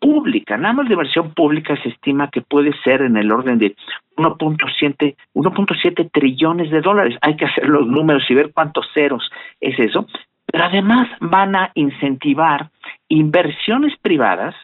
pública, 0.00 0.56
nada 0.56 0.74
más 0.74 0.86
la 0.86 0.94
inversión 0.94 1.32
pública 1.32 1.80
se 1.82 1.90
estima 1.90 2.28
que 2.30 2.42
puede 2.42 2.72
ser 2.82 3.02
en 3.02 3.16
el 3.16 3.30
orden 3.30 3.58
de 3.58 3.76
1.7 4.16 5.16
1.7 5.34 6.10
trillones 6.12 6.70
de 6.70 6.80
dólares. 6.80 7.16
Hay 7.22 7.36
que 7.36 7.46
hacer 7.46 7.68
los 7.68 7.86
números 7.86 8.24
y 8.28 8.34
ver 8.34 8.52
cuántos 8.52 8.86
ceros 8.92 9.30
es 9.60 9.78
eso. 9.78 10.06
Pero 10.46 10.64
además 10.64 11.08
van 11.20 11.56
a 11.56 11.70
incentivar 11.74 12.70
inversiones 13.08 13.96
privadas 14.02 14.54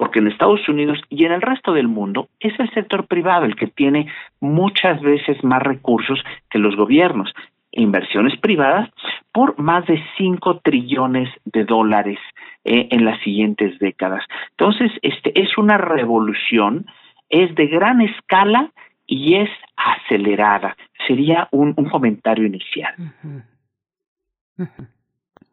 porque 0.00 0.20
en 0.20 0.28
Estados 0.28 0.66
Unidos 0.66 0.98
y 1.10 1.26
en 1.26 1.32
el 1.32 1.42
resto 1.42 1.74
del 1.74 1.86
mundo 1.86 2.30
es 2.40 2.58
el 2.58 2.70
sector 2.72 3.06
privado 3.06 3.44
el 3.44 3.54
que 3.54 3.66
tiene 3.66 4.06
muchas 4.40 4.98
veces 5.02 5.44
más 5.44 5.62
recursos 5.62 6.18
que 6.48 6.58
los 6.58 6.74
gobiernos. 6.74 7.30
Inversiones 7.70 8.40
privadas 8.40 8.88
por 9.30 9.58
más 9.58 9.86
de 9.86 10.02
5 10.16 10.60
trillones 10.64 11.28
de 11.44 11.66
dólares 11.66 12.18
eh, 12.64 12.88
en 12.90 13.04
las 13.04 13.22
siguientes 13.22 13.78
décadas. 13.78 14.24
Entonces, 14.52 14.90
este 15.02 15.38
es 15.38 15.58
una 15.58 15.76
revolución, 15.76 16.86
es 17.28 17.54
de 17.54 17.66
gran 17.66 18.00
escala 18.00 18.72
y 19.06 19.34
es 19.34 19.50
acelerada. 19.76 20.78
Sería 21.06 21.46
un, 21.50 21.74
comentario 21.74 22.46
inicial. 22.46 22.94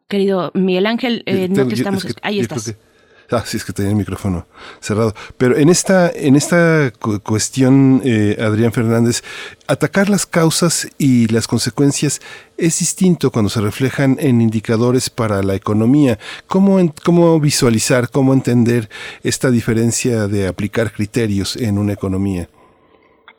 Querido 0.08 0.52
Miguel 0.54 0.86
Ángel, 0.86 1.22
eh, 1.26 1.48
no 1.50 1.68
te 1.68 1.74
estamos... 1.74 2.16
ahí 2.22 2.40
estás. 2.40 2.87
Ah, 3.38 3.42
sí, 3.44 3.58
es 3.58 3.64
que 3.64 3.72
tenía 3.72 3.90
el 3.90 3.96
micrófono 3.96 4.46
cerrado. 4.80 5.12
Pero 5.36 5.56
en 5.56 5.68
esta, 5.68 6.10
en 6.10 6.34
esta 6.34 6.90
cuestión, 7.22 8.00
eh, 8.04 8.36
Adrián 8.40 8.72
Fernández, 8.72 9.22
atacar 9.66 10.08
las 10.08 10.24
causas 10.24 10.88
y 10.98 11.28
las 11.28 11.46
consecuencias 11.46 12.20
es 12.56 12.78
distinto 12.78 13.30
cuando 13.30 13.50
se 13.50 13.60
reflejan 13.60 14.16
en 14.18 14.40
indicadores 14.40 15.10
para 15.10 15.42
la 15.42 15.54
economía. 15.54 16.18
¿Cómo, 16.46 16.78
cómo 17.04 17.38
visualizar, 17.38 18.08
cómo 18.10 18.32
entender 18.32 18.88
esta 19.22 19.50
diferencia 19.50 20.26
de 20.26 20.48
aplicar 20.48 20.90
criterios 20.90 21.56
en 21.56 21.78
una 21.78 21.92
economía? 21.92 22.48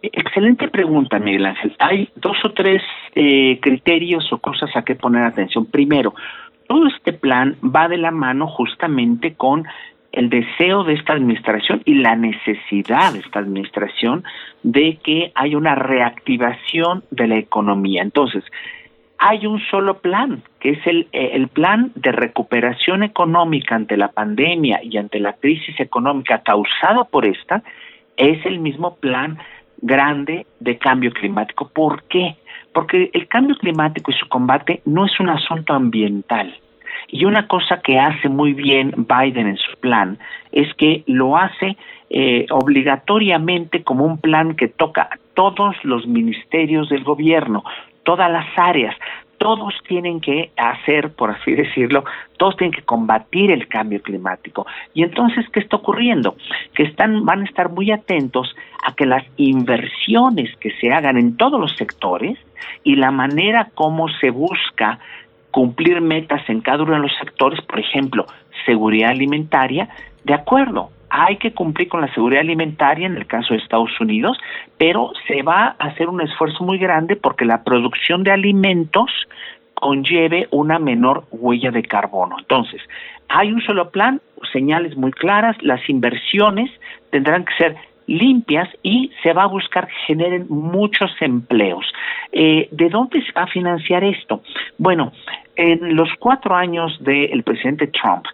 Excelente 0.02 0.70
pregunta, 0.70 1.20
Miguel 1.20 1.48
Ángel. 1.48 1.76
Hay 1.80 2.10
dos 2.16 2.38
o 2.46 2.54
tres 2.54 2.82
eh, 3.16 3.60
criterios 3.62 4.32
o 4.32 4.38
cosas 4.38 4.70
a 4.76 4.84
que 4.84 4.96
poner 4.96 5.24
atención. 5.24 5.66
Primero, 5.66 6.14
todo 6.70 6.86
este 6.86 7.14
plan 7.14 7.58
va 7.64 7.88
de 7.88 7.98
la 7.98 8.12
mano 8.12 8.46
justamente 8.46 9.34
con 9.34 9.66
el 10.12 10.30
deseo 10.30 10.84
de 10.84 10.94
esta 10.94 11.14
administración 11.14 11.82
y 11.84 11.96
la 11.96 12.16
necesidad 12.16 13.12
de 13.12 13.20
esta 13.20 13.40
administración 13.40 14.24
de 14.62 15.00
que 15.04 15.32
haya 15.34 15.58
una 15.58 15.74
reactivación 15.74 17.04
de 17.10 17.28
la 17.28 17.38
economía. 17.38 18.04
Entonces, 18.04 18.44
hay 19.18 19.48
un 19.48 19.60
solo 19.72 19.98
plan, 19.98 20.44
que 20.60 20.72
es 20.72 20.86
el, 20.86 21.08
eh, 21.12 21.32
el 21.34 21.48
plan 21.48 21.92
de 21.96 22.12
recuperación 22.12 23.02
económica 23.02 23.74
ante 23.74 23.98
la 23.98 24.10
pandemia 24.10 24.80
y 24.84 24.98
ante 24.98 25.20
la 25.20 25.34
crisis 25.34 25.80
económica 25.80 26.44
causada 26.44 27.04
por 27.06 27.26
esta, 27.26 27.64
es 28.16 28.46
el 28.46 28.60
mismo 28.60 28.96
plan 28.98 29.40
grande 29.82 30.46
de 30.60 30.78
cambio 30.78 31.12
climático. 31.14 31.68
¿Por 31.70 32.04
qué? 32.04 32.36
Porque 32.74 33.10
el 33.14 33.28
cambio 33.28 33.56
climático 33.58 34.12
y 34.12 34.14
su 34.14 34.28
combate 34.28 34.82
no 34.86 35.06
es 35.06 35.20
un 35.20 35.30
asunto 35.30 35.74
ambiental. 35.74 36.56
Y 37.08 37.26
una 37.26 37.48
cosa 37.48 37.82
que 37.82 38.00
hace 38.00 38.30
muy 38.30 38.54
bien 38.54 38.94
Biden 38.96 39.48
en 39.48 39.58
su 39.58 39.76
plan 39.78 40.20
es 40.52 40.74
que 40.76 41.04
lo 41.08 41.38
hace 41.38 41.76
eh, 42.10 42.46
obligatoriamente 42.52 43.84
como 43.84 44.06
un 44.06 44.20
plan 44.20 44.56
que 44.56 44.68
toca 44.68 45.04
a 45.04 45.18
todos 45.34 45.76
los 45.84 46.06
ministerios 46.08 46.90
del 46.90 47.04
gobierno, 47.04 47.64
todas 48.04 48.32
las 48.32 48.48
áreas, 48.58 48.96
todos 49.40 49.74
tienen 49.88 50.20
que 50.20 50.52
hacer, 50.58 51.12
por 51.14 51.32
así 51.32 51.54
decirlo, 51.54 52.04
todos 52.38 52.56
tienen 52.58 52.74
que 52.74 52.84
combatir 52.84 53.52
el 53.52 53.68
cambio 53.68 54.02
climático. 54.02 54.68
Y 54.94 55.04
entonces, 55.04 55.46
¿qué 55.52 55.62
está 55.62 55.78
ocurriendo? 55.78 56.36
Que 56.76 56.84
están, 56.84 57.26
van 57.26 57.42
a 57.42 57.46
estar 57.46 57.70
muy 57.70 57.90
atentos 57.92 58.56
a 58.86 58.94
que 58.94 59.08
las 59.08 59.24
inversiones 59.38 60.56
que 60.58 60.72
se 60.80 60.92
hagan 60.92 61.18
en 61.18 61.38
todos 61.38 61.60
los 61.60 61.76
sectores 61.76 62.38
y 62.84 62.96
la 62.96 63.10
manera 63.12 63.70
como 63.74 64.10
se 64.10 64.30
busca 64.30 65.00
cumplir 65.52 66.02
metas 66.02 66.48
en 66.50 66.62
cada 66.62 66.84
uno 66.84 66.94
de 66.94 67.00
los 67.00 67.16
sectores, 67.18 67.60
por 67.62 67.80
ejemplo, 67.80 68.26
seguridad 68.66 69.10
alimentaria, 69.10 69.90
de 70.24 70.34
acuerdo, 70.34 70.92
hay 71.10 71.38
que 71.38 71.54
cumplir 71.54 71.88
con 71.88 72.02
la 72.02 72.14
seguridad 72.14 72.42
alimentaria 72.42 73.08
en 73.08 73.18
el 73.18 73.28
caso 73.28 73.54
de 73.54 73.60
Estados 73.60 74.00
Unidos, 74.00 74.38
pero 74.78 75.12
se 75.28 75.42
va 75.42 75.76
a 75.80 75.88
hacer 75.88 76.08
un 76.10 76.22
esfuerzo 76.22 76.64
muy 76.64 76.78
grande 76.78 77.16
porque 77.16 77.46
la 77.46 77.64
producción 77.64 78.24
de 78.24 78.32
alimentos 78.32 79.12
conlleve 79.74 80.48
una 80.52 80.78
menor 80.78 81.26
huella 81.32 81.72
de 81.72 81.84
carbono. 81.84 82.36
Entonces, 82.40 82.82
hay 83.30 83.52
un 83.52 83.62
solo 83.62 83.90
plan, 83.92 84.22
señales 84.52 84.98
muy 84.98 85.12
claras, 85.12 85.56
las 85.62 85.88
inversiones 85.90 86.70
tendrán 87.12 87.46
que 87.46 87.54
ser 87.56 87.76
limpias 88.08 88.68
y 88.82 89.12
se 89.22 89.34
va 89.34 89.44
a 89.44 89.48
buscar 89.48 89.88
que 89.88 89.94
generen 90.08 90.48
muchos 90.50 91.12
empleos. 91.22 91.86
Eh, 92.32 92.68
¿De 92.72 92.90
dónde 92.90 93.22
se 93.22 93.32
va 93.32 93.44
a 93.44 93.48
financiar 93.48 94.04
esto? 94.04 94.42
Bueno, 94.78 95.14
en 95.56 95.96
los 95.96 96.10
cuatro 96.20 96.56
años 96.56 96.98
del 97.02 97.44
presidente 97.44 97.88
Trump, 97.88 98.26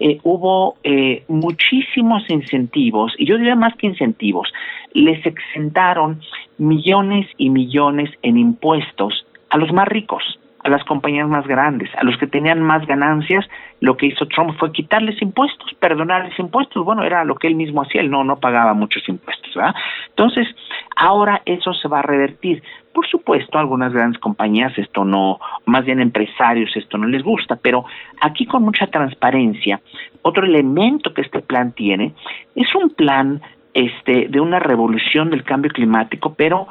eh, 0.00 0.18
hubo 0.22 0.76
eh, 0.84 1.24
muchísimos 1.28 2.28
incentivos, 2.28 3.14
y 3.18 3.26
yo 3.26 3.36
diría 3.36 3.56
más 3.56 3.74
que 3.76 3.86
incentivos, 3.86 4.52
les 4.92 5.24
exentaron 5.26 6.20
millones 6.58 7.26
y 7.36 7.50
millones 7.50 8.10
en 8.22 8.38
impuestos 8.38 9.26
a 9.50 9.58
los 9.58 9.72
más 9.72 9.88
ricos, 9.88 10.37
a 10.68 10.70
las 10.70 10.84
compañías 10.84 11.28
más 11.28 11.46
grandes, 11.46 11.90
a 11.96 12.04
los 12.04 12.16
que 12.18 12.26
tenían 12.26 12.62
más 12.62 12.86
ganancias, 12.86 13.46
lo 13.80 13.96
que 13.96 14.06
hizo 14.06 14.26
Trump 14.26 14.56
fue 14.58 14.72
quitarles 14.72 15.20
impuestos, 15.20 15.74
perdonarles 15.80 16.38
impuestos. 16.38 16.84
Bueno, 16.84 17.02
era 17.02 17.24
lo 17.24 17.34
que 17.36 17.46
él 17.46 17.54
mismo 17.54 17.82
hacía, 17.82 18.00
él 18.00 18.10
no, 18.10 18.24
no 18.24 18.38
pagaba 18.38 18.74
muchos 18.74 19.08
impuestos. 19.08 19.54
¿verdad? 19.54 19.74
Entonces, 20.10 20.48
ahora 20.96 21.42
eso 21.44 21.72
se 21.74 21.88
va 21.88 22.00
a 22.00 22.02
revertir. 22.02 22.62
Por 22.92 23.06
supuesto, 23.06 23.58
algunas 23.58 23.92
grandes 23.92 24.20
compañías 24.20 24.76
esto 24.76 25.04
no, 25.04 25.38
más 25.66 25.84
bien 25.84 26.00
empresarios 26.00 26.76
esto 26.76 26.98
no 26.98 27.06
les 27.06 27.22
gusta, 27.22 27.56
pero 27.56 27.84
aquí 28.20 28.46
con 28.46 28.64
mucha 28.64 28.88
transparencia, 28.88 29.80
otro 30.22 30.44
elemento 30.44 31.14
que 31.14 31.22
este 31.22 31.40
plan 31.40 31.72
tiene 31.72 32.14
es 32.56 32.74
un 32.74 32.90
plan 32.90 33.40
este 33.74 34.26
de 34.28 34.40
una 34.40 34.58
revolución 34.58 35.30
del 35.30 35.44
cambio 35.44 35.70
climático, 35.70 36.34
pero 36.34 36.66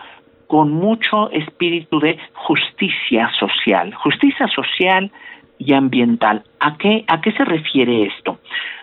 con 0.48 0.72
mucho 0.72 1.30
espíritu 1.32 2.00
de 2.00 2.18
justicia 2.34 3.30
social, 3.40 3.94
justicia 3.94 4.48
social 4.48 5.12
y 5.60 5.74
ambiental. 5.74 6.44
¿A 6.60 6.78
qué, 6.78 7.04
¿A 7.08 7.22
qué 7.22 7.32
se 7.34 7.46
refiere 7.46 8.06
esto? 8.06 8.40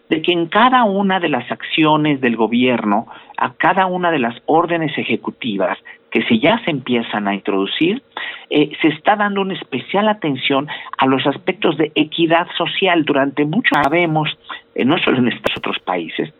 De 0.08 0.20
que 0.20 0.32
en 0.32 0.46
cada 0.46 0.84
una 0.84 1.18
de 1.18 1.30
las 1.30 1.50
acciones 1.50 2.20
del 2.20 2.36
gobierno, 2.36 3.06
a 3.38 3.54
cada 3.54 3.86
una 3.86 4.10
de 4.10 4.18
las 4.18 4.34
órdenes 4.46 4.96
ejecutivas 4.98 5.78
que 6.14 6.22
si 6.26 6.38
ya 6.38 6.60
se 6.64 6.70
empiezan 6.70 7.26
a 7.26 7.34
introducir, 7.34 8.00
eh, 8.48 8.70
se 8.80 8.88
está 8.88 9.16
dando 9.16 9.40
una 9.40 9.54
especial 9.54 10.08
atención 10.08 10.68
a 10.96 11.06
los 11.06 11.26
aspectos 11.26 11.76
de 11.76 11.90
equidad 11.96 12.46
social. 12.56 13.04
Durante 13.04 13.44
mucho 13.44 13.74
sabemos, 13.82 14.30
eh, 14.76 14.84
no 14.84 14.96
solo 14.98 15.18
en 15.18 15.28
estos 15.28 15.56
otros 15.56 15.80
países, 15.80 16.32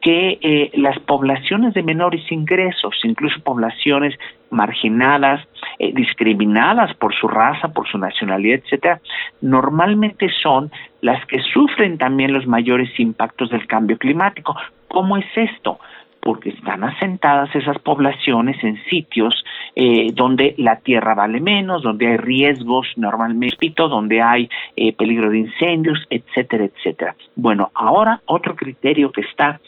que 0.00 0.38
eh, 0.42 0.72
las 0.74 0.98
poblaciones 0.98 1.74
de 1.74 1.84
menores 1.84 2.22
ingresos, 2.32 2.96
incluso 3.04 3.38
poblaciones 3.44 4.18
marginadas, 4.50 5.46
eh, 5.78 5.92
discriminadas 5.94 6.94
por 6.96 7.14
su 7.14 7.28
raza, 7.28 7.68
por 7.68 7.88
su 7.88 7.98
nacionalidad, 7.98 8.60
etcétera, 8.64 9.00
normalmente 9.40 10.28
son 10.42 10.70
las 11.00 11.24
que 11.26 11.40
sufren 11.40 11.98
también 11.98 12.32
los 12.32 12.46
mayores 12.46 12.90
impactos 12.98 13.50
del 13.50 13.66
cambio 13.66 13.96
climático. 13.96 14.56
¿Cómo 14.88 15.16
es 15.16 15.26
esto? 15.36 15.78
porque 16.22 16.50
están 16.50 16.84
asentadas 16.84 17.54
esas 17.54 17.78
poblaciones 17.78 18.62
en 18.62 18.82
sitios 18.84 19.42
eh, 19.74 20.08
donde 20.12 20.54
la 20.58 20.76
tierra 20.76 21.14
vale 21.14 21.40
menos, 21.40 21.82
donde 21.82 22.08
hay 22.08 22.16
riesgos 22.18 22.86
normalmente, 22.96 23.72
donde 23.76 24.20
hay 24.20 24.48
eh, 24.76 24.92
peligro 24.92 25.30
de 25.30 25.38
incendios, 25.38 25.98
etcétera, 26.10 26.64
etcétera. 26.64 27.16
Bueno, 27.36 27.70
ahora 27.74 28.20
otro 28.26 28.54
criterio 28.54 29.10
que 29.12 29.22
está 29.22 29.60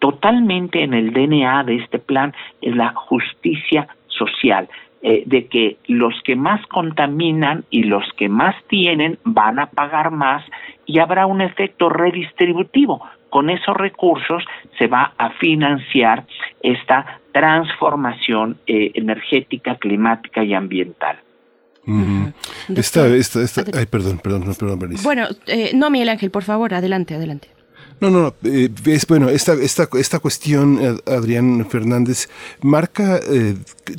totalmente 0.00 0.82
en 0.82 0.94
el 0.94 1.12
DNA 1.12 1.64
de 1.64 1.76
este 1.76 1.98
plan 1.98 2.34
es 2.60 2.74
la 2.74 2.92
justicia 2.94 3.86
social. 4.10 4.68
eh, 5.02 5.22
de 5.24 5.46
que 5.46 5.78
los 5.86 6.12
que 6.24 6.36
más 6.36 6.60
contaminan 6.66 7.64
y 7.70 7.84
los 7.84 8.04
que 8.18 8.28
más 8.28 8.54
tienen 8.68 9.18
van 9.24 9.58
a 9.58 9.70
pagar 9.70 10.10
más 10.10 10.44
y 10.84 10.98
habrá 10.98 11.24
un 11.24 11.40
efecto 11.40 11.88
redistributivo. 11.88 13.00
Con 13.30 13.48
esos 13.48 13.74
recursos 13.76 14.44
se 14.78 14.88
va 14.88 15.14
a 15.16 15.30
financiar 15.30 16.26
esta 16.62 17.20
transformación 17.32 18.58
eh, 18.66 18.90
energética, 18.94 19.76
climática 19.76 20.44
y 20.44 20.52
ambiental. 20.52 21.18
esta, 22.76 23.06
esta, 23.06 23.62
ay, 23.72 23.86
perdón, 23.86 24.18
perdón, 24.22 24.54
perdón, 24.58 24.80
Bueno, 25.02 25.28
eh, 25.46 25.70
no, 25.74 25.88
Miguel 25.88 26.10
Ángel, 26.10 26.30
por 26.30 26.44
favor, 26.44 26.74
adelante, 26.74 27.14
adelante. 27.14 27.48
No, 28.00 28.08
no, 28.08 28.34
eh, 28.44 28.70
es 28.86 29.06
bueno, 29.06 29.28
esta, 29.28 29.52
esta, 29.52 29.86
esta 29.98 30.20
cuestión, 30.20 30.78
eh, 30.80 30.96
Adrián 31.06 31.66
Fernández, 31.68 32.30
marca, 32.62 33.20
eh, 33.30 33.56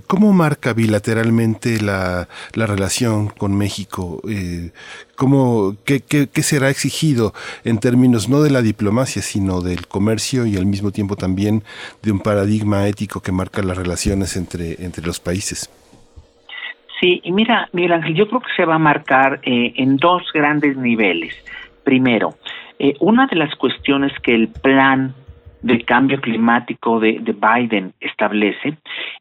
¿cómo 0.08 0.34
marca 0.34 0.74
bilateralmente 0.74 1.80
la, 1.80 2.28
la 2.56 2.66
relación 2.66 3.28
con 3.28 3.56
México? 3.56 4.20
Eh, 4.28 4.72
¿cómo, 5.16 5.76
qué, 5.86 6.00
qué, 6.00 6.28
qué, 6.34 6.42
será 6.42 6.72
exigido 6.72 7.36
en 7.64 7.80
términos 7.80 8.28
no 8.28 8.42
de 8.42 8.50
la 8.50 8.64
diplomacia, 8.64 9.22
sino 9.22 9.62
del 9.62 9.86
comercio 9.86 10.48
y 10.48 10.58
al 10.58 10.66
mismo 10.66 10.90
tiempo 10.90 11.16
también 11.16 11.64
de 12.02 12.12
un 12.12 12.22
paradigma 12.22 12.88
ético 12.88 13.22
que 13.22 13.32
marca 13.32 13.62
las 13.62 13.78
relaciones 13.78 14.36
entre, 14.36 14.84
entre 14.84 15.06
los 15.06 15.20
países? 15.20 15.70
Sí, 17.00 17.22
y 17.24 17.32
mira, 17.32 17.70
Miguel 17.74 17.94
Ángel, 17.94 18.16
yo 18.16 18.28
creo 18.28 18.42
que 18.42 18.54
se 18.56 18.66
va 18.66 18.76
a 18.76 18.80
marcar 18.80 19.42
eh, 19.44 19.74
en 19.76 19.98
dos 19.98 20.24
grandes 20.34 20.76
niveles. 20.78 21.36
Primero, 21.84 22.36
eh, 22.84 22.96
una 23.00 23.28
de 23.28 23.36
las 23.36 23.54
cuestiones 23.58 24.12
que 24.24 24.34
el 24.34 24.48
plan 24.48 25.14
del 25.62 25.86
cambio 25.86 26.20
climático 26.20 27.00
de, 27.00 27.20
de 27.22 27.34
Biden 27.34 27.94
establece 28.00 28.76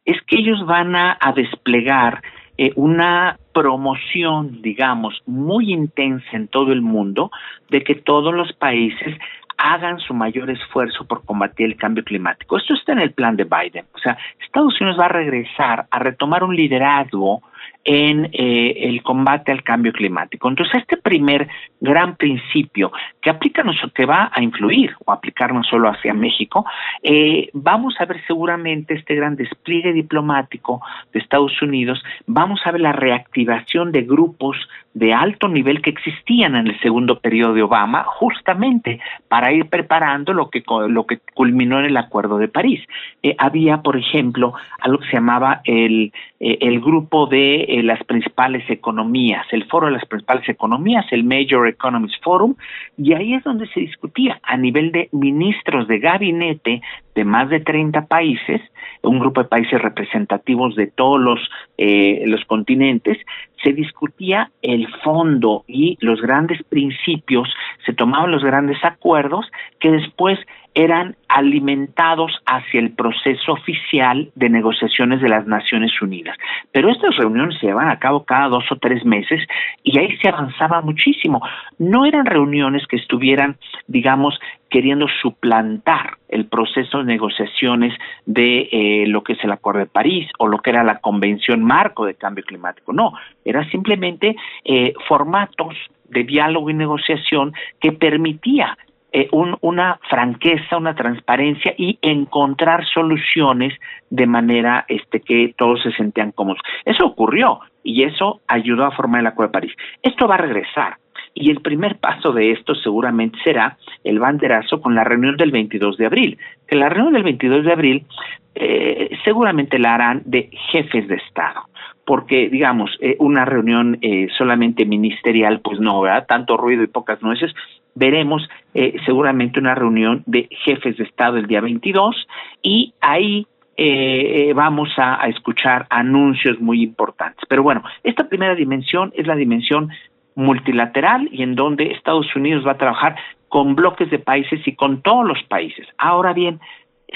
es 0.07 0.17
que 0.23 0.37
ellos 0.37 0.65
van 0.65 0.97
a, 0.97 1.19
a 1.21 1.33
desplegar 1.33 2.23
eh, 2.57 2.73
una 2.77 3.39
promoción, 3.53 4.63
digamos, 4.63 5.21
muy 5.27 5.75
intensa 5.75 6.31
en 6.33 6.49
todo 6.49 6.73
el 6.73 6.81
mundo 6.81 7.31
de 7.69 7.85
que 7.85 7.97
todos 7.97 8.33
los 8.33 8.51
países 8.55 9.19
hagan 9.59 9.99
su 9.99 10.15
mayor 10.15 10.49
esfuerzo 10.49 11.05
por 11.05 11.23
combatir 11.27 11.67
el 11.67 11.77
cambio 11.77 12.03
climático. 12.03 12.57
Esto 12.57 12.73
está 12.73 12.93
en 12.93 13.01
el 13.01 13.13
plan 13.13 13.37
de 13.37 13.45
Biden. 13.45 13.85
O 13.93 13.99
sea, 13.99 14.17
Estados 14.43 14.81
Unidos 14.81 14.99
va 14.99 15.05
a 15.05 15.09
regresar 15.09 15.85
a 15.91 15.99
retomar 15.99 16.45
un 16.45 16.57
liderazgo 16.57 17.43
en 17.85 18.27
eh, 18.33 18.89
el 18.89 19.03
combate 19.03 19.53
al 19.53 19.63
cambio 19.63 19.93
climático. 19.93 20.49
Entonces, 20.49 20.83
este 20.83 20.97
primer 20.97 21.49
gran 21.81 22.17
principio 22.17 22.93
que 23.21 23.31
aplica 23.31 23.63
que 23.95 24.07
va 24.07 24.31
a 24.33 24.43
influir 24.43 24.95
o 25.05 25.13
aplicar 25.13 25.53
no 25.53 25.63
solo 25.63 25.89
hacia 25.89 26.13
México, 26.15 26.65
eh, 27.03 27.49
vamos 27.53 27.95
a 27.99 28.05
ver 28.05 28.23
seguramente 28.27 28.95
este 28.95 29.15
gran 29.15 29.37
despliegue 29.37 29.93
diplomático 29.93 30.81
de 31.13 31.21
Estados 31.21 31.61
Unidos, 31.63 32.03
vamos 32.27 32.61
a 32.65 32.73
ver 32.73 32.81
la 32.81 32.93
reactivación 32.93 33.93
de 33.93 34.03
grupos 34.03 34.57
de 34.93 35.15
alto 35.15 35.49
nivel 35.49 35.83
que 35.83 35.91
existían 35.91 36.57
en 36.57 36.67
el 36.67 36.81
segundo 36.81 37.21
periodo 37.21 37.55
de 37.55 37.63
Obama, 37.63 38.03
justamente 38.05 38.99
para 39.29 39.53
ir 39.53 39.67
preparando 39.67 40.33
lo 40.33 40.51
que 40.51 40.65
lo 40.89 41.07
que 41.07 41.21
culminó 41.35 41.79
en 41.79 41.87
el 41.87 41.97
Acuerdo 41.97 42.39
de 42.39 42.49
París. 42.49 42.81
Eh, 43.23 43.37
había, 43.39 43.83
por 43.83 43.97
ejemplo, 43.97 44.55
algo 44.81 44.99
que 44.99 45.07
se 45.07 45.13
llamaba 45.13 45.61
el 45.65 46.13
eh, 46.41 46.59
el 46.63 46.81
grupo 46.81 47.27
de 47.27 47.63
eh, 47.63 47.83
las 47.83 48.03
principales 48.05 48.69
economías, 48.69 49.47
el 49.53 49.67
foro 49.67 49.87
de 49.87 49.93
las 49.93 50.07
principales 50.07 50.49
economías, 50.49 51.07
el 51.13 51.23
Major 51.23 51.69
Economies 51.69 52.17
Forum, 52.23 52.55
y 52.97 53.13
ahí 53.13 53.35
es 53.35 53.45
donde 53.45 53.69
se 53.69 53.81
discutía 53.81 54.41
a 54.43 54.57
nivel 54.57 54.91
de 54.91 55.09
ministros 55.13 55.87
de 55.87 55.99
gabinete 55.99 56.83
de 57.15 57.25
más 57.25 57.51
de 57.51 57.61
30 57.61 58.07
países, 58.07 58.63
un 59.03 59.19
grupo 59.19 59.43
de 59.43 59.49
países 59.49 59.81
representativos 59.83 60.75
de 60.77 60.87
todos 60.87 61.21
los, 61.21 61.41
los 61.77 62.45
continentes, 62.47 63.19
se 63.63 63.73
discutía 63.73 64.51
el 64.63 64.89
fondo 65.03 65.65
y 65.67 65.99
los 66.01 66.21
grandes 66.21 66.63
principios, 66.65 67.49
se 67.85 67.93
tomaban 67.93 68.31
los 68.31 68.43
grandes 68.45 68.83
acuerdos 68.85 69.47
que 69.79 69.91
después 69.91 70.39
eran 70.75 71.17
alimentados 71.29 72.33
hacia 72.47 72.81
el 72.81 72.93
proceso 72.93 73.53
oficial 73.53 74.31
de 74.35 74.49
negociaciones 74.49 75.21
de 75.21 75.29
las 75.29 75.47
Naciones 75.47 75.91
Unidas. 76.01 76.37
Pero 76.73 76.91
estas 76.91 77.17
reuniones 77.17 77.59
se 77.59 77.67
llevaban 77.67 77.91
a 77.91 77.99
cabo 77.99 78.25
cada 78.25 78.49
dos 78.49 78.65
o 78.71 78.77
tres 78.77 79.05
meses 79.05 79.41
y 79.83 79.99
ahí 79.99 80.17
se 80.19 80.29
avanzaba 80.29 80.81
muchísimo. 80.81 81.41
No 81.79 82.05
eran 82.05 82.27
reuniones 82.27 82.87
que 82.87 82.97
estuvieran, 82.97 83.57
digamos, 83.87 84.39
queriendo 84.69 85.07
suplantar 85.21 86.19
el 86.29 86.47
proceso 86.47 86.99
de 86.99 87.05
negociaciones 87.05 87.93
de 88.27 88.69
eh, 88.71 89.05
lo 89.09 89.23
que 89.25 89.33
es 89.33 89.45
el 89.45 89.51
Acuerdo 89.51 89.81
de 89.81 89.87
París 89.87 90.29
o 90.39 90.47
lo 90.47 90.59
que 90.59 90.71
era 90.71 90.85
la 90.85 90.99
Convención 90.99 91.65
Marco 91.65 92.07
de 92.07 92.15
Cambio 92.15 92.45
Climático. 92.45 92.93
No, 92.93 93.13
era 93.45 93.69
simplemente 93.71 94.37
eh, 94.65 94.95
formatos 95.09 95.75
de 96.09 96.25
diálogo 96.25 96.71
y 96.71 96.75
negociación 96.75 97.53
que 97.81 97.93
permitía 97.93 98.77
eh, 99.13 99.29
un, 99.33 99.57
una 99.61 99.99
franqueza, 100.09 100.77
una 100.77 100.95
transparencia 100.95 101.75
y 101.77 101.99
encontrar 102.03 102.87
soluciones 102.87 103.75
de 104.11 104.27
manera 104.27 104.85
este, 104.89 105.21
que 105.21 105.55
todos 105.57 105.83
se 105.83 105.93
sentían 105.93 106.33
cómodos. 106.33 106.61
Eso 106.85 107.07
ocurrió 107.07 107.61
y 107.83 108.05
eso 108.05 108.41
ayudó 108.47 108.85
a 108.85 108.93
formar 108.93 109.21
el 109.21 109.27
Acuerdo 109.27 109.49
de 109.49 109.61
París. 109.61 109.77
Esto 110.03 110.29
va 110.29 110.37
a 110.37 110.39
regresar. 110.39 110.97
Y 111.33 111.51
el 111.51 111.61
primer 111.61 111.97
paso 111.97 112.33
de 112.33 112.51
esto 112.51 112.75
seguramente 112.75 113.39
será 113.45 113.77
el 114.03 114.19
banderazo 114.19 114.81
con 114.81 114.95
la 114.95 115.05
reunión 115.05 115.37
del 115.37 115.53
22 115.53 115.97
de 115.97 116.07
abril. 116.07 116.39
Que 116.67 116.77
la 116.77 116.89
reunión 116.89 117.15
del 117.15 117.23
22 117.23 117.65
de 117.65 117.73
abril 117.73 118.07
eh, 118.55 119.11
seguramente 119.25 119.79
la 119.79 119.95
harán 119.95 120.23
de 120.25 120.51
jefes 120.73 121.07
de 121.07 121.17
Estado 121.17 121.63
porque 122.05 122.49
digamos 122.49 122.91
eh, 123.01 123.15
una 123.21 123.45
reunión 123.45 123.97
eh, 124.03 124.27
solamente 124.37 124.85
ministerial 124.85 125.61
pues 125.61 125.79
no 125.79 126.01
¿verdad? 126.01 126.27
tanto 126.27 126.57
ruido 126.57 126.83
y 126.83 126.89
pocas 126.89 127.23
nueces 127.23 127.55
veremos 127.95 128.49
eh, 128.75 128.97
seguramente 129.05 129.59
una 129.61 129.75
reunión 129.75 130.23
de 130.27 130.49
jefes 130.65 130.97
de 130.97 131.05
Estado 131.05 131.37
el 131.37 131.47
día 131.47 131.61
22 131.61 132.27
y 132.63 132.95
ahí 133.01 133.47
eh, 133.77 134.51
eh, 134.51 134.53
vamos 134.53 134.91
a, 134.99 135.27
escuchar 135.29 135.87
anuncios 135.89 136.61
muy 136.61 136.83
importantes. 136.83 137.45
Pero 137.49 137.63
bueno, 137.63 137.83
esta 138.03 138.29
primera 138.29 138.55
dimensión 138.55 139.13
es 139.17 139.27
la 139.27 139.37
dimensión 139.37 139.91
multilateral 140.35 141.29
y 141.33 141.43
en 141.43 141.55
donde 141.55 141.93
Estados 141.93 142.35
Unidos 142.37 142.67
va 142.67 142.73
a 142.73 142.79
trabajar 142.79 143.17
con 143.49 143.75
bloques 143.75 144.11
de 144.11 144.19
países 144.19 144.61
y 144.67 144.75
con 144.75 145.03
todos 145.03 145.27
los 145.27 145.43
países. 145.45 145.87
Ahora 145.99 146.33
bien, 146.33 146.61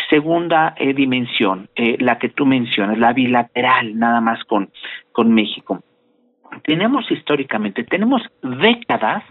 segunda 0.09 0.75
eh, 0.77 0.95
dimensión, 0.95 1.69
eh, 1.77 1.97
la 2.01 2.19
que 2.19 2.29
tú 2.29 2.47
mencionas, 2.47 2.99
la 2.99 3.13
bilateral, 3.13 3.99
nada 3.99 4.21
más 4.21 4.43
con, 4.45 4.71
con 5.13 5.33
México. 5.33 5.83
Tenemos 6.65 7.11
históricamente, 7.11 7.85
tenemos 7.85 8.23
décadas 8.43 9.25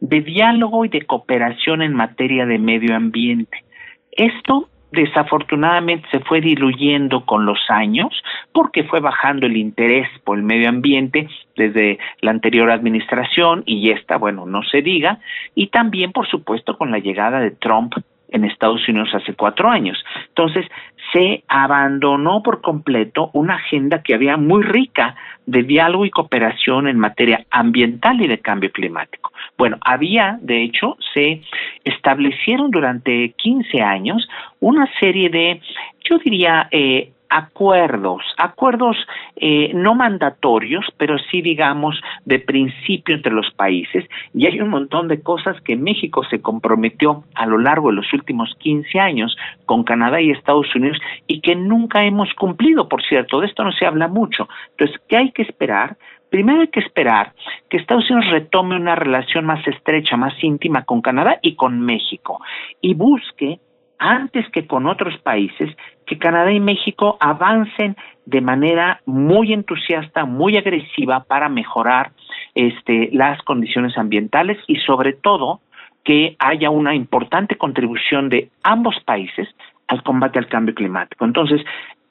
de 0.00 0.20
diálogo 0.20 0.84
y 0.84 0.88
de 0.88 1.02
cooperación 1.02 1.82
en 1.82 1.94
materia 1.94 2.46
de 2.46 2.58
medio 2.58 2.94
ambiente. 2.94 3.64
Esto 4.12 4.68
desafortunadamente 4.94 6.08
se 6.10 6.20
fue 6.20 6.40
diluyendo 6.40 7.26
con 7.26 7.46
los 7.46 7.58
años 7.68 8.22
porque 8.52 8.84
fue 8.84 9.00
bajando 9.00 9.46
el 9.46 9.56
interés 9.56 10.08
por 10.24 10.38
el 10.38 10.44
medio 10.44 10.68
ambiente 10.68 11.28
desde 11.56 11.98
la 12.20 12.30
anterior 12.30 12.70
administración 12.70 13.62
y 13.66 13.90
esta, 13.90 14.16
bueno, 14.16 14.46
no 14.46 14.62
se 14.62 14.82
diga, 14.82 15.18
y 15.54 15.68
también, 15.68 16.12
por 16.12 16.28
supuesto, 16.28 16.78
con 16.78 16.90
la 16.90 16.98
llegada 16.98 17.40
de 17.40 17.50
Trump 17.50 17.94
en 18.28 18.44
Estados 18.44 18.88
Unidos 18.88 19.10
hace 19.14 19.34
cuatro 19.34 19.68
años. 19.70 20.02
Entonces, 20.28 20.66
se 21.14 21.44
abandonó 21.46 22.42
por 22.42 22.60
completo 22.60 23.30
una 23.32 23.54
agenda 23.54 24.02
que 24.02 24.14
había 24.14 24.36
muy 24.36 24.64
rica 24.64 25.14
de 25.46 25.62
diálogo 25.62 26.04
y 26.04 26.10
cooperación 26.10 26.88
en 26.88 26.98
materia 26.98 27.46
ambiental 27.50 28.20
y 28.20 28.26
de 28.26 28.38
cambio 28.38 28.72
climático. 28.72 29.32
Bueno, 29.56 29.78
había, 29.80 30.38
de 30.42 30.64
hecho, 30.64 30.96
se 31.14 31.42
establecieron 31.84 32.70
durante 32.70 33.30
15 33.36 33.80
años 33.80 34.28
una 34.58 34.88
serie 34.98 35.30
de, 35.30 35.60
yo 36.08 36.18
diría, 36.18 36.66
eh, 36.72 37.12
acuerdos, 37.34 38.22
acuerdos 38.36 38.96
eh, 39.34 39.72
no 39.74 39.96
mandatorios, 39.96 40.86
pero 40.96 41.18
sí 41.18 41.42
digamos 41.42 42.00
de 42.24 42.38
principio 42.38 43.16
entre 43.16 43.32
los 43.32 43.50
países. 43.50 44.04
Y 44.32 44.46
hay 44.46 44.60
un 44.60 44.68
montón 44.68 45.08
de 45.08 45.20
cosas 45.20 45.60
que 45.62 45.74
México 45.74 46.22
se 46.30 46.40
comprometió 46.40 47.24
a 47.34 47.46
lo 47.46 47.58
largo 47.58 47.88
de 47.88 47.96
los 47.96 48.12
últimos 48.12 48.54
15 48.60 49.00
años 49.00 49.36
con 49.66 49.82
Canadá 49.82 50.20
y 50.20 50.30
Estados 50.30 50.72
Unidos 50.76 50.98
y 51.26 51.40
que 51.40 51.56
nunca 51.56 52.04
hemos 52.04 52.32
cumplido, 52.34 52.88
por 52.88 53.02
cierto. 53.02 53.40
De 53.40 53.48
esto 53.48 53.64
no 53.64 53.72
se 53.72 53.84
habla 53.84 54.06
mucho. 54.06 54.48
Entonces, 54.70 54.96
¿qué 55.08 55.16
hay 55.16 55.32
que 55.32 55.42
esperar? 55.42 55.96
Primero 56.30 56.60
hay 56.60 56.68
que 56.68 56.80
esperar 56.80 57.32
que 57.68 57.78
Estados 57.78 58.08
Unidos 58.10 58.30
retome 58.30 58.76
una 58.76 58.94
relación 58.94 59.44
más 59.44 59.66
estrecha, 59.66 60.16
más 60.16 60.34
íntima 60.42 60.84
con 60.84 61.02
Canadá 61.02 61.40
y 61.42 61.56
con 61.56 61.80
México 61.80 62.40
y 62.80 62.94
busque 62.94 63.58
antes 63.98 64.48
que 64.50 64.66
con 64.66 64.86
otros 64.86 65.16
países, 65.18 65.74
que 66.06 66.18
Canadá 66.18 66.52
y 66.52 66.60
México 66.60 67.16
avancen 67.20 67.96
de 68.26 68.40
manera 68.40 69.00
muy 69.06 69.52
entusiasta, 69.52 70.24
muy 70.24 70.56
agresiva 70.56 71.24
para 71.24 71.48
mejorar 71.48 72.12
este, 72.54 73.10
las 73.12 73.40
condiciones 73.42 73.96
ambientales 73.98 74.58
y 74.66 74.76
sobre 74.76 75.12
todo 75.12 75.60
que 76.04 76.36
haya 76.38 76.70
una 76.70 76.94
importante 76.94 77.56
contribución 77.56 78.28
de 78.28 78.50
ambos 78.62 78.96
países 79.04 79.48
al 79.88 80.02
combate 80.02 80.38
al 80.38 80.48
cambio 80.48 80.74
climático. 80.74 81.24
Entonces, 81.24 81.62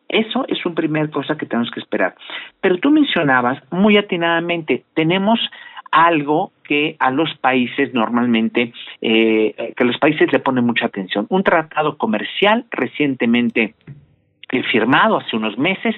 Eso 0.09 0.45
es 0.47 0.63
una 0.65 0.75
primera 0.75 1.07
cosa 1.07 1.35
que 1.35 1.47
tenemos 1.47 1.71
que 1.71 1.79
esperar. 1.79 2.13
Pero 2.61 2.77
tú 2.77 2.91
mencionabas 2.91 3.57
muy 3.71 3.97
atinadamente, 3.97 4.83
tenemos 4.93 5.39
algo 5.91 6.51
que 6.63 6.95
a 6.99 7.11
los 7.11 7.35
países 7.37 7.93
normalmente, 7.93 8.73
eh, 9.01 9.73
que 9.75 9.83
los 9.83 9.97
países 9.97 10.31
le 10.31 10.39
ponen 10.39 10.65
mucha 10.65 10.85
atención. 10.85 11.25
Un 11.29 11.43
tratado 11.43 11.97
comercial 11.97 12.65
recientemente 12.71 13.75
firmado 14.71 15.17
hace 15.17 15.35
unos 15.35 15.57
meses 15.57 15.95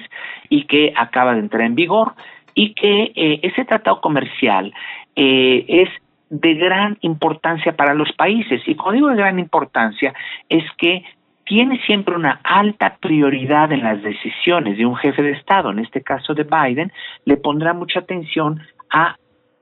y 0.48 0.64
que 0.64 0.92
acaba 0.96 1.34
de 1.34 1.40
entrar 1.40 1.62
en 1.62 1.74
vigor 1.74 2.14
y 2.54 2.72
que 2.74 3.12
eh, 3.14 3.40
ese 3.42 3.64
tratado 3.64 4.00
comercial 4.00 4.72
eh, 5.14 5.64
es 5.68 5.88
de 6.30 6.54
gran 6.54 6.96
importancia 7.02 7.76
para 7.76 7.94
los 7.94 8.10
países. 8.12 8.62
Y 8.66 8.74
cuando 8.74 8.92
digo 8.94 9.08
de 9.08 9.16
gran 9.16 9.38
importancia 9.38 10.14
es 10.48 10.64
que 10.78 11.04
tiene 11.44 11.80
siempre 11.86 12.16
una 12.16 12.40
alta 12.42 12.96
prioridad 13.00 13.70
en 13.72 13.84
las 13.84 14.02
decisiones 14.02 14.78
de 14.78 14.86
un 14.86 14.96
jefe 14.96 15.22
de 15.22 15.32
Estado, 15.32 15.70
en 15.70 15.78
este 15.78 16.02
caso 16.02 16.34
de 16.34 16.42
Biden, 16.42 16.92
le 17.24 17.36
pondrá 17.36 17.72
mucha 17.72 18.00
atención 18.00 18.60
a 18.90 19.16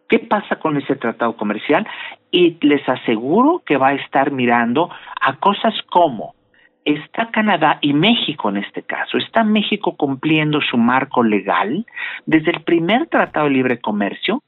qué 0.08 0.18
pasa 0.18 0.56
con 0.56 0.76
ese 0.76 0.96
tratado 0.96 1.36
comercial 1.36 1.86
y 2.30 2.56
les 2.60 2.88
aseguro 2.88 3.62
que 3.64 3.76
va 3.76 3.88
a 3.88 3.94
estar 3.94 4.30
mirando 4.30 4.90
a 5.20 5.36
cosas 5.36 5.74
como 5.90 6.34
está 6.84 7.30
Canadá 7.30 7.78
y 7.80 7.92
México 7.92 8.48
en 8.48 8.58
este 8.58 8.82
caso. 8.82 9.18
Está 9.18 9.42
México 9.44 9.96
cumpliendo 9.96 10.60
su 10.60 10.76
marco 10.76 11.22
legal 11.22 11.86
desde 12.26 12.50
el 12.50 12.62
primer 12.62 13.06
Tratado 13.06 13.46
de 13.46 13.52
Libre 13.52 13.80
Comercio 13.80 14.42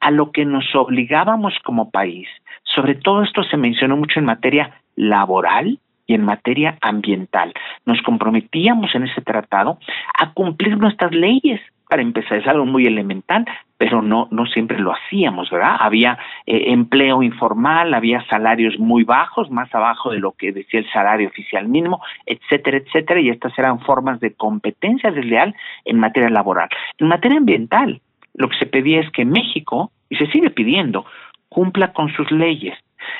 a 0.00 0.10
lo 0.10 0.32
que 0.32 0.44
nos 0.44 0.74
obligábamos 0.74 1.54
como 1.64 1.90
país. 1.90 2.28
Sobre 2.64 2.94
todo 2.94 3.22
esto 3.22 3.44
se 3.44 3.56
mencionó 3.56 3.96
mucho 3.96 4.18
en 4.18 4.26
materia 4.26 4.80
laboral 4.96 5.78
y 6.06 6.14
en 6.14 6.24
materia 6.24 6.76
ambiental. 6.80 7.52
Nos 7.86 8.00
comprometíamos 8.02 8.94
en 8.94 9.04
ese 9.04 9.20
tratado 9.20 9.78
a 10.18 10.32
cumplir 10.32 10.76
nuestras 10.76 11.12
leyes. 11.12 11.60
Para 11.92 12.00
empezar, 12.00 12.38
es 12.38 12.46
algo 12.46 12.64
muy 12.64 12.86
elemental, 12.86 13.44
pero 13.76 14.00
no, 14.00 14.26
no 14.30 14.46
siempre 14.46 14.78
lo 14.78 14.94
hacíamos, 14.94 15.50
¿verdad? 15.50 15.76
Había 15.78 16.18
eh, 16.46 16.72
empleo 16.72 17.22
informal, 17.22 17.92
había 17.92 18.24
salarios 18.28 18.78
muy 18.78 19.04
bajos, 19.04 19.50
más 19.50 19.68
abajo 19.74 20.10
de 20.10 20.18
lo 20.18 20.32
que 20.32 20.52
decía 20.52 20.80
el 20.80 20.90
salario 20.90 21.28
oficial 21.28 21.68
mínimo, 21.68 22.00
etcétera, 22.24 22.78
etcétera, 22.78 23.20
y 23.20 23.28
estas 23.28 23.58
eran 23.58 23.78
formas 23.80 24.20
de 24.20 24.32
competencia 24.32 25.10
desleal 25.10 25.54
en 25.84 25.98
materia 25.98 26.30
laboral. 26.30 26.70
En 26.96 27.08
materia 27.08 27.36
ambiental, 27.36 28.00
lo 28.36 28.48
que 28.48 28.56
se 28.56 28.64
pedía 28.64 29.00
es 29.00 29.10
que 29.10 29.26
México, 29.26 29.92
y 30.08 30.16
se 30.16 30.28
sigue 30.28 30.48
pidiendo, 30.48 31.04
cumpla 31.50 31.92
con 31.92 32.10
sus 32.14 32.30
leyes. 32.30 32.78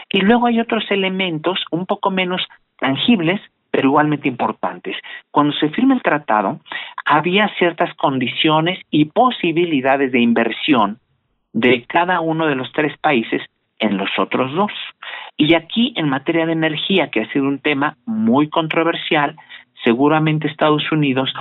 Y 0.09 0.23
luego 0.23 0.47
hay 0.47 0.61
otros 0.61 0.91
elementos 0.91 1.63
un 1.71 1.85
poco 1.85 2.11
menos 2.11 2.41
tangibles, 2.79 3.39
pero 3.73 3.89
igualmente 3.89 4.29
importantes. 4.29 4.95
Cuando 5.33 5.53
se 5.55 5.71
firma 5.71 5.95
el 5.95 6.03
tratado, 6.03 6.61
había 7.05 7.49
ciertas 7.59 7.93
condiciones 7.97 8.79
y 8.91 9.07
posibilidades 9.07 10.13
de 10.13 10.21
inversión 10.21 10.99
de 11.53 11.85
cada 11.85 12.21
uno 12.21 12.47
de 12.47 12.55
los 12.55 12.71
tres 12.73 12.97
países 12.99 13.43
en 13.79 13.97
los 13.97 14.11
otros 14.19 14.53
dos. 14.55 14.73
Y 15.37 15.55
aquí, 15.55 15.95
en 15.97 16.09
materia 16.09 16.47
de 16.47 16.53
energía, 16.53 17.09
que 17.09 17.23
ha 17.23 17.33
sido 17.33 17.47
un 17.47 17.59
tema 17.59 17.97
muy 18.05 18.49
controversial, 18.49 19.37
seguramente 19.83 20.49
Estados 20.49 20.93
Unidos 20.93 21.33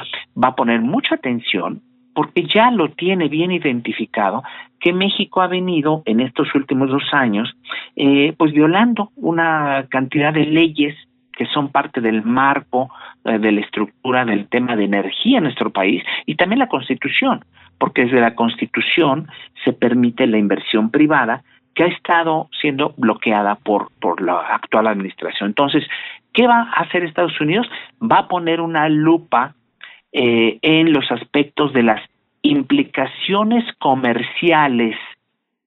va 0.41 0.49
a 0.49 0.55
poner 0.55 0.81
mucha 0.81 1.15
atención 1.15 1.81
porque 2.13 2.43
ya 2.43 2.71
lo 2.71 2.89
tiene 2.91 3.29
bien 3.29 3.51
identificado 3.51 4.43
que 4.79 4.93
México 4.93 5.41
ha 5.41 5.47
venido 5.47 6.01
en 6.05 6.19
estos 6.19 6.53
últimos 6.55 6.89
dos 6.89 7.03
años 7.13 7.53
eh, 7.95 8.33
pues 8.37 8.51
violando 8.51 9.11
una 9.15 9.85
cantidad 9.89 10.33
de 10.33 10.45
leyes 10.45 10.95
que 11.35 11.45
son 11.47 11.69
parte 11.69 12.01
del 12.01 12.23
marco 12.23 12.89
eh, 13.25 13.37
de 13.39 13.51
la 13.51 13.61
estructura 13.61 14.25
del 14.25 14.47
tema 14.47 14.75
de 14.75 14.85
energía 14.85 15.37
en 15.37 15.45
nuestro 15.45 15.71
país 15.71 16.03
y 16.25 16.35
también 16.35 16.59
la 16.59 16.67
Constitución, 16.67 17.43
porque 17.77 18.05
desde 18.05 18.21
la 18.21 18.35
Constitución 18.35 19.27
se 19.63 19.73
permite 19.73 20.27
la 20.27 20.37
inversión 20.37 20.89
privada 20.91 21.43
que 21.73 21.83
ha 21.83 21.87
estado 21.87 22.49
siendo 22.59 22.93
bloqueada 22.97 23.55
por, 23.55 23.91
por 23.99 24.21
la 24.21 24.39
actual 24.39 24.87
administración. 24.87 25.49
Entonces, 25.49 25.83
¿qué 26.33 26.47
va 26.47 26.63
a 26.63 26.81
hacer 26.81 27.03
Estados 27.03 27.39
Unidos? 27.39 27.67
Va 28.01 28.19
a 28.19 28.27
poner 28.27 28.59
una 28.61 28.89
lupa 28.89 29.55
eh, 30.11 30.59
en 30.61 30.91
los 30.91 31.09
aspectos 31.11 31.71
de 31.73 31.83
las 31.83 32.01
implicaciones 32.41 33.63
comerciales 33.79 34.97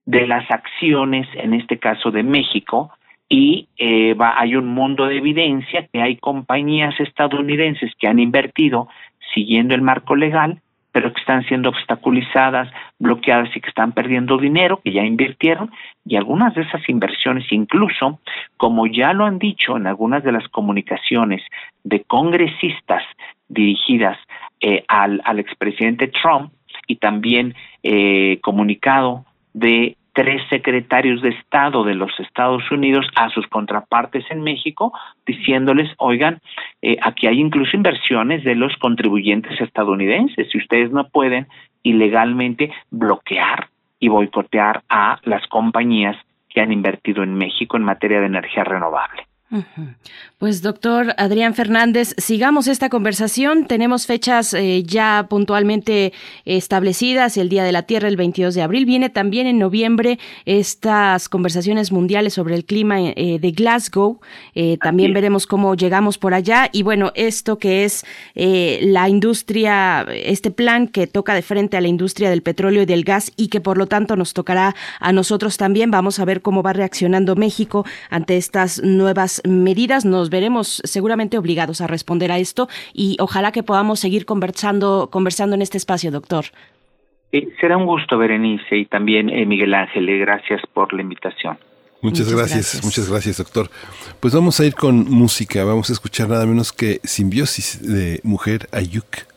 de 0.05 0.27
las 0.27 0.49
acciones, 0.51 1.27
en 1.33 1.53
este 1.53 1.79
caso 1.79 2.11
de 2.11 2.21
México, 2.21 2.91
y 3.29 3.67
eh, 3.77 4.13
va, 4.13 4.39
hay 4.39 4.55
un 4.55 4.67
mundo 4.67 5.07
de 5.07 5.17
evidencia 5.17 5.87
que 5.91 6.01
hay 6.01 6.17
compañías 6.17 6.99
estadounidenses 6.99 7.91
que 7.99 8.07
han 8.07 8.19
invertido 8.19 8.87
siguiendo 9.33 9.73
el 9.75 9.81
marco 9.81 10.15
legal, 10.15 10.61
pero 10.91 11.11
que 11.11 11.19
están 11.19 11.43
siendo 11.43 11.69
obstaculizadas, 11.69 12.71
bloqueadas 12.99 13.49
y 13.55 13.59
que 13.59 13.67
están 13.67 13.91
perdiendo 13.91 14.37
dinero, 14.37 14.79
que 14.81 14.93
ya 14.93 15.03
invirtieron, 15.03 15.71
y 16.05 16.15
algunas 16.15 16.55
de 16.55 16.61
esas 16.61 16.87
inversiones 16.87 17.51
incluso, 17.51 18.21
como 18.55 18.87
ya 18.87 19.11
lo 19.11 19.25
han 19.25 19.37
dicho 19.37 19.75
en 19.75 19.87
algunas 19.87 20.23
de 20.23 20.31
las 20.31 20.47
comunicaciones 20.47 21.41
de 21.83 22.01
congresistas 22.03 23.03
dirigidas 23.49 24.17
eh, 24.61 24.85
al, 24.87 25.21
al 25.25 25.39
expresidente 25.39 26.07
Trump 26.07 26.53
y 26.87 26.95
también 26.95 27.55
eh, 27.83 28.39
comunicado 28.41 29.25
de 29.53 29.97
tres 30.15 30.41
secretarios 30.49 31.21
de 31.21 31.29
Estado 31.29 31.83
de 31.83 31.93
los 31.93 32.09
Estados 32.21 32.63
Unidos 32.71 33.05
a 33.15 33.29
sus 33.29 33.45
contrapartes 33.47 34.23
en 34.31 34.41
México, 34.41 34.93
diciéndoles, 35.25 35.91
oigan, 35.97 36.41
eh, 36.81 36.97
aquí 37.01 37.27
hay 37.27 37.39
incluso 37.39 37.75
inversiones 37.75 38.45
de 38.45 38.55
los 38.55 38.73
contribuyentes 38.77 39.59
estadounidenses, 39.59 40.49
si 40.49 40.57
ustedes 40.57 40.89
no 40.91 41.09
pueden 41.09 41.47
ilegalmente 41.83 42.71
bloquear 42.89 43.67
y 43.99 44.07
boicotear 44.07 44.83
a 44.87 45.19
las 45.23 45.45
compañías 45.47 46.15
que 46.47 46.61
han 46.61 46.71
invertido 46.71 47.21
en 47.21 47.35
México 47.35 47.75
en 47.75 47.83
materia 47.83 48.21
de 48.21 48.27
energía 48.27 48.63
renovable. 48.63 49.27
Pues 50.39 50.63
doctor 50.63 51.13
Adrián 51.17 51.53
Fernández, 51.53 52.15
sigamos 52.17 52.67
esta 52.67 52.89
conversación. 52.89 53.67
Tenemos 53.67 54.07
fechas 54.07 54.53
eh, 54.55 54.81
ya 54.83 55.27
puntualmente 55.29 56.13
establecidas. 56.45 57.37
El 57.37 57.49
Día 57.49 57.63
de 57.63 57.71
la 57.71 57.83
Tierra, 57.83 58.07
el 58.07 58.17
22 58.17 58.55
de 58.55 58.63
abril. 58.63 58.85
Viene 58.85 59.09
también 59.11 59.45
en 59.45 59.59
noviembre 59.59 60.17
estas 60.45 61.29
conversaciones 61.29 61.91
mundiales 61.91 62.33
sobre 62.33 62.55
el 62.55 62.65
clima 62.65 62.99
eh, 62.99 63.37
de 63.39 63.51
Glasgow. 63.51 64.19
Eh, 64.55 64.77
también 64.81 65.13
veremos 65.13 65.45
cómo 65.45 65.75
llegamos 65.75 66.17
por 66.17 66.33
allá. 66.33 66.69
Y 66.71 66.81
bueno, 66.81 67.11
esto 67.15 67.59
que 67.59 67.85
es 67.85 68.03
la 68.33 69.09
industria, 69.09 70.05
este 70.11 70.51
plan 70.51 70.87
que 70.87 71.07
toca 71.07 71.33
de 71.33 71.41
frente 71.41 71.77
a 71.77 71.81
la 71.81 71.87
industria 71.87 72.29
del 72.29 72.41
petróleo 72.41 72.81
y 72.81 72.85
del 72.85 73.03
gas 73.03 73.31
y 73.35 73.47
que 73.49 73.61
por 73.61 73.77
lo 73.77 73.85
tanto 73.85 74.15
nos 74.15 74.33
tocará 74.33 74.75
a 74.99 75.13
nosotros 75.13 75.57
también. 75.57 75.91
Vamos 75.91 76.19
a 76.19 76.25
ver 76.25 76.41
cómo 76.41 76.63
va 76.63 76.73
reaccionando 76.73 77.35
México 77.35 77.85
ante 78.09 78.37
estas 78.37 78.81
nuevas 78.81 79.34
medidas. 79.47 80.05
Nos 80.05 80.29
veremos 80.29 80.81
seguramente 80.83 81.37
obligados 81.37 81.81
a 81.81 81.87
responder 81.87 82.31
a 82.31 82.39
esto 82.39 82.67
y 82.93 83.17
ojalá 83.19 83.51
que 83.51 83.63
podamos 83.63 83.99
seguir 83.99 84.25
conversando, 84.25 85.09
conversando 85.11 85.55
en 85.55 85.61
este 85.61 85.77
espacio, 85.77 86.11
doctor. 86.11 86.45
Eh, 87.31 87.49
será 87.59 87.77
un 87.77 87.85
gusto, 87.85 88.17
Berenice, 88.17 88.77
y 88.77 88.85
también 88.85 89.29
eh, 89.29 89.45
Miguel 89.45 89.73
Ángel. 89.73 90.07
Eh, 90.07 90.19
gracias 90.19 90.61
por 90.73 90.93
la 90.93 91.01
invitación. 91.01 91.57
Muchas, 92.01 92.31
gracias, 92.31 92.81
muchas 92.83 93.09
gracias, 93.09 93.37
doctor. 93.37 93.69
Pues 94.19 94.33
vamos 94.33 94.59
a 94.59 94.65
ir 94.65 94.75
con 94.75 95.09
música. 95.09 95.63
Vamos 95.63 95.89
a 95.89 95.93
escuchar 95.93 96.29
nada 96.29 96.45
menos 96.45 96.71
que 96.71 96.99
Simbiosis 97.03 97.81
de 97.81 98.19
Mujer 98.23 98.67
Ayuk. 98.71 99.34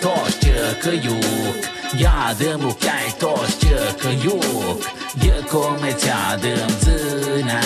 toți 0.00 0.38
ce 0.38 0.76
că 0.82 0.88
iuc 0.88 1.60
Ia-dă-mă 2.00 2.72
cai 2.72 3.14
toți 3.18 3.58
ce 3.58 3.94
că 4.00 4.08
iuc 4.08 4.82
Ia 5.26 5.34
comeția 5.50 6.38
dăm 6.40 6.70
țâna 6.78 7.60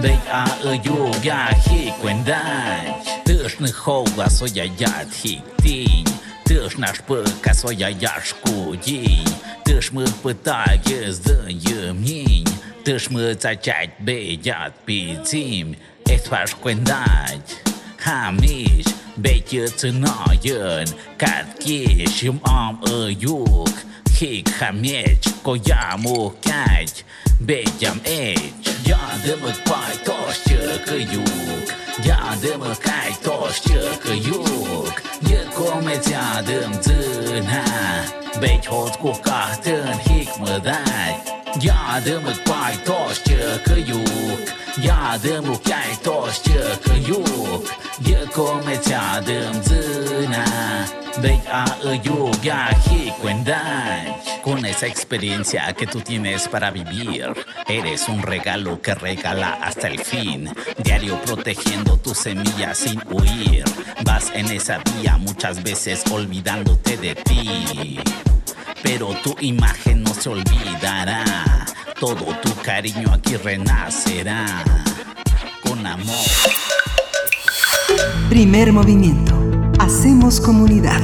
Beci 0.00 0.28
a 0.32 0.44
iuc 0.84 1.24
ia 1.24 1.48
hic 1.66 2.02
when 2.02 2.24
dai 2.24 3.02
Tâșnă 3.24 3.68
hoga 3.84 4.28
so 4.28 4.44
ia 4.52 4.64
iat 4.78 5.08
hic 5.22 5.42
tini 5.62 6.02
Ты 6.46 6.68
ж 6.68 6.76
наш 6.76 7.00
пыка 7.08 7.54
своя 7.54 7.88
яшку 7.88 8.76
день 8.84 9.34
Ты 9.64 9.80
ж 9.80 9.92
мы 9.92 10.04
пытаешь 10.22 11.14
здаем 11.16 11.96
мнень 11.96 12.46
Deci-mă 12.89 13.35
zachat 13.39 13.89
begyat 14.03 14.73
picim, 14.83 15.75
ezt 16.03 16.27
fasz 16.27 16.55
kendágy. 16.63 17.61
Hamis, 17.99 18.85
begyötsz 19.15 19.81
nagyon, 19.81 20.83
kát 21.15 21.57
késjum 21.57 22.39
am 22.41 22.79
öjük, 22.81 23.75
híg 24.17 24.47
hamécs, 24.59 25.27
kolyámú 25.41 26.33
kágy, 26.41 27.05
begyam 27.45 27.99
egy. 28.03 28.53
Jadımı 28.85 29.51
pajtos 29.63 30.43
çöküyük, 30.47 31.67
jadımı 32.05 32.73
kajtos 32.87 33.61
çöküyük, 33.67 34.95
yıkomet 35.29 36.09
yadım 36.11 36.73
zına, 36.81 37.63
begyhot 38.41 38.97
kukah 38.97 39.61
tön 39.63 39.97
hikmıdágy. 40.07 41.38
Hot 41.49 41.61
kukátön 41.61 42.21
híg 42.21 42.33
mödágy, 42.33 42.35
jádömök 42.35 42.41
pajtos 42.43 43.21
csökölyük, 43.21 44.53
jádömök 44.83 45.61
kájtos 45.61 46.41
csökölyük, 46.41 47.69
jökomet 48.05 48.89
jádöm 48.89 49.61
tőnhá, 49.61 50.85
con 54.41 54.63
esa 54.63 54.85
experiencia 54.85 55.73
que 55.75 55.85
tú 55.85 56.01
tienes 56.01 56.47
para 56.47 56.71
vivir, 56.71 57.33
eres 57.67 58.07
un 58.07 58.21
regalo 58.21 58.79
que 58.81 58.93
regala 58.93 59.57
hasta 59.61 59.87
el 59.87 59.99
fin. 59.99 60.49
Diario 60.83 61.19
protegiendo 61.21 61.97
tus 61.97 62.17
semillas 62.17 62.77
sin 62.77 63.01
huir. 63.09 63.63
Vas 64.05 64.31
en 64.33 64.45
esa 64.51 64.77
vía 64.77 65.17
muchas 65.17 65.61
veces 65.63 66.03
olvidándote 66.11 66.97
de 66.97 67.15
ti. 67.15 67.99
Pero 68.83 69.15
tu 69.23 69.35
imagen 69.41 70.03
no 70.03 70.13
se 70.13 70.29
olvidará. 70.29 71.65
Todo 71.99 72.25
tu 72.41 72.53
cariño 72.61 73.13
aquí 73.13 73.35
renacerá. 73.37 74.63
Con 75.63 75.85
amor. 75.85 76.25
Primer 78.29 78.71
movimiento. 78.71 79.35
Hacemos 79.79 80.39
comunidad. 80.39 81.01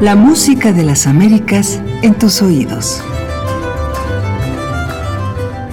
La 0.00 0.16
música 0.16 0.72
de 0.72 0.82
las 0.82 1.06
Américas 1.06 1.80
en 2.02 2.18
tus 2.18 2.42
oídos. 2.42 3.02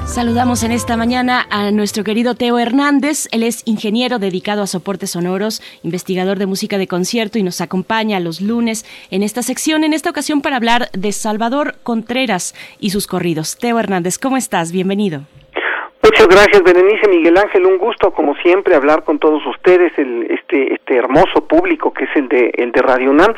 Saludamos 0.10 0.64
en 0.64 0.72
esta 0.72 0.98
mañana 0.98 1.46
a 1.52 1.70
nuestro 1.70 2.04
querido 2.04 2.34
Teo 2.34 2.58
Hernández. 2.58 3.28
Él 3.32 3.44
es 3.44 3.62
ingeniero 3.66 4.18
dedicado 4.18 4.64
a 4.64 4.68
soportes 4.68 5.12
sonoros, 5.12 5.62
investigador 5.84 6.40
de 6.40 6.48
música 6.48 6.80
de 6.80 6.88
concierto 6.88 7.38
y 7.38 7.44
nos 7.44 7.62
acompaña 7.62 8.20
los 8.20 8.42
lunes 8.42 8.86
en 9.12 9.22
esta 9.22 9.44
sección, 9.44 9.84
en 9.84 9.94
esta 9.94 10.10
ocasión 10.10 10.42
para 10.42 10.56
hablar 10.56 10.90
de 10.94 11.12
Salvador 11.12 11.78
Contreras 11.84 12.56
y 12.80 12.90
sus 12.90 13.06
corridos. 13.06 13.56
Teo 13.58 13.80
Hernández, 13.80 14.18
¿cómo 14.18 14.36
estás? 14.36 14.72
Bienvenido. 14.72 15.26
Muchas 16.02 16.28
gracias, 16.28 16.64
Berenice 16.64 17.10
Miguel 17.10 17.38
Ángel. 17.38 17.66
Un 17.66 17.78
gusto, 17.78 18.12
como 18.12 18.34
siempre, 18.38 18.74
hablar 18.74 19.04
con 19.04 19.20
todos 19.20 19.46
ustedes, 19.46 19.92
el, 19.98 20.28
este, 20.30 20.74
este 20.74 20.96
hermoso 20.96 21.46
público 21.46 21.94
que 21.94 22.06
es 22.06 22.16
el 22.16 22.30
de, 22.30 22.52
el 22.56 22.72
de 22.72 22.82
Radio 22.82 23.12
UNAM. 23.12 23.34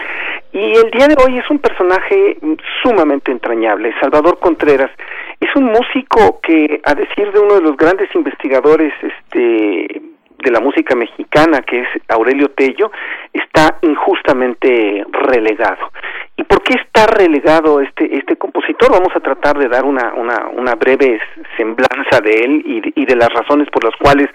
Y 0.54 0.74
el 0.74 0.92
día 0.92 1.08
de 1.08 1.16
hoy 1.24 1.40
es 1.40 1.50
un 1.50 1.60
personaje 1.60 2.38
sumamente 2.84 3.32
entrañable, 3.32 3.94
Salvador 4.00 4.38
Contreras. 4.40 4.92
Es 5.40 5.50
un 5.56 5.66
músico 5.66 6.40
que, 6.42 6.82
a 6.84 6.94
decir 6.94 7.32
de 7.32 7.40
uno 7.40 7.56
de 7.56 7.62
los 7.62 7.78
grandes 7.78 8.14
investigadores 8.14 8.94
este, 9.02 10.02
de 10.44 10.52
la 10.52 10.60
música 10.60 10.96
mexicana, 10.96 11.62
que 11.62 11.82
es 11.82 11.88
Aurelio 12.08 12.50
Tello, 12.52 12.92
está 13.34 13.78
injustamente 13.82 15.06
relegado. 15.12 15.92
¿Y 16.36 16.44
por 16.44 16.64
qué 16.64 16.74
está 16.74 17.08
relegado 17.08 17.82
este 17.82 18.16
este 18.16 18.36
compositor? 18.36 18.92
Vamos 18.92 19.16
a 19.16 19.20
tratar 19.20 19.58
de 19.58 19.68
dar 19.68 19.86
una, 19.86 20.14
una, 20.14 20.48
una 20.48 20.76
breve 20.76 21.20
semblanza 21.58 22.20
de 22.24 22.34
él 22.34 22.64
y, 22.66 23.02
y 23.02 23.06
de 23.06 23.16
las 23.16 23.30
razones 23.30 23.70
por 23.70 23.84
las 23.84 23.96
cuales 23.98 24.30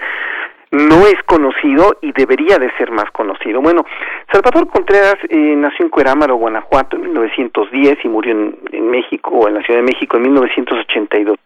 no 0.71 1.07
es 1.07 1.17
conocido 1.27 1.97
y 2.01 2.13
debería 2.13 2.59
de 2.59 2.71
ser 2.77 2.91
más 2.91 3.11
conocido. 3.13 3.61
Bueno, 3.61 3.85
Salvador 4.33 4.69
Contreras 4.69 5.17
eh, 5.29 5.37
nació 5.57 5.85
en 5.85 5.91
Cuerámaro, 5.91 6.37
Guanajuato, 6.37 6.97
en 6.97 7.03
1910 7.03 7.99
y 8.05 8.09
murió 8.09 8.33
en, 8.33 8.59
en, 8.73 8.91
México, 8.91 9.49
en 9.49 9.55
la 9.55 9.63
Ciudad 9.63 9.81
de 9.81 9.87
México, 9.87 10.17
en 10.17 10.25
1982. 10.25 11.37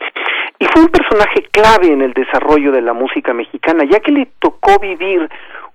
Y 0.58 0.66
fue 0.66 0.82
un 0.82 0.88
personaje 0.88 1.42
clave 1.50 1.92
en 1.92 2.02
el 2.02 2.12
desarrollo 2.12 2.72
de 2.72 2.82
la 2.82 2.92
música 2.92 3.32
mexicana, 3.34 3.84
ya 3.84 4.00
que 4.00 4.12
le 4.12 4.26
tocó 4.38 4.78
vivir 4.78 5.28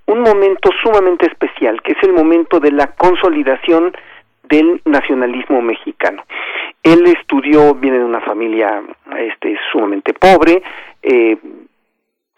un 0.07 0.21
momento 0.21 0.69
sumamente 0.83 1.25
especial, 1.27 1.81
que 1.81 1.93
es 1.93 2.03
el 2.03 2.13
momento 2.13 2.59
de 2.59 2.71
la 2.71 2.87
consolidación 2.87 3.95
del 4.43 4.81
nacionalismo 4.85 5.61
mexicano. 5.61 6.23
Él 6.83 7.05
estudió, 7.07 7.73
viene 7.73 7.97
de 7.97 8.05
una 8.05 8.21
familia 8.21 8.83
este, 9.17 9.57
sumamente 9.71 10.13
pobre, 10.13 10.61
eh, 11.01 11.37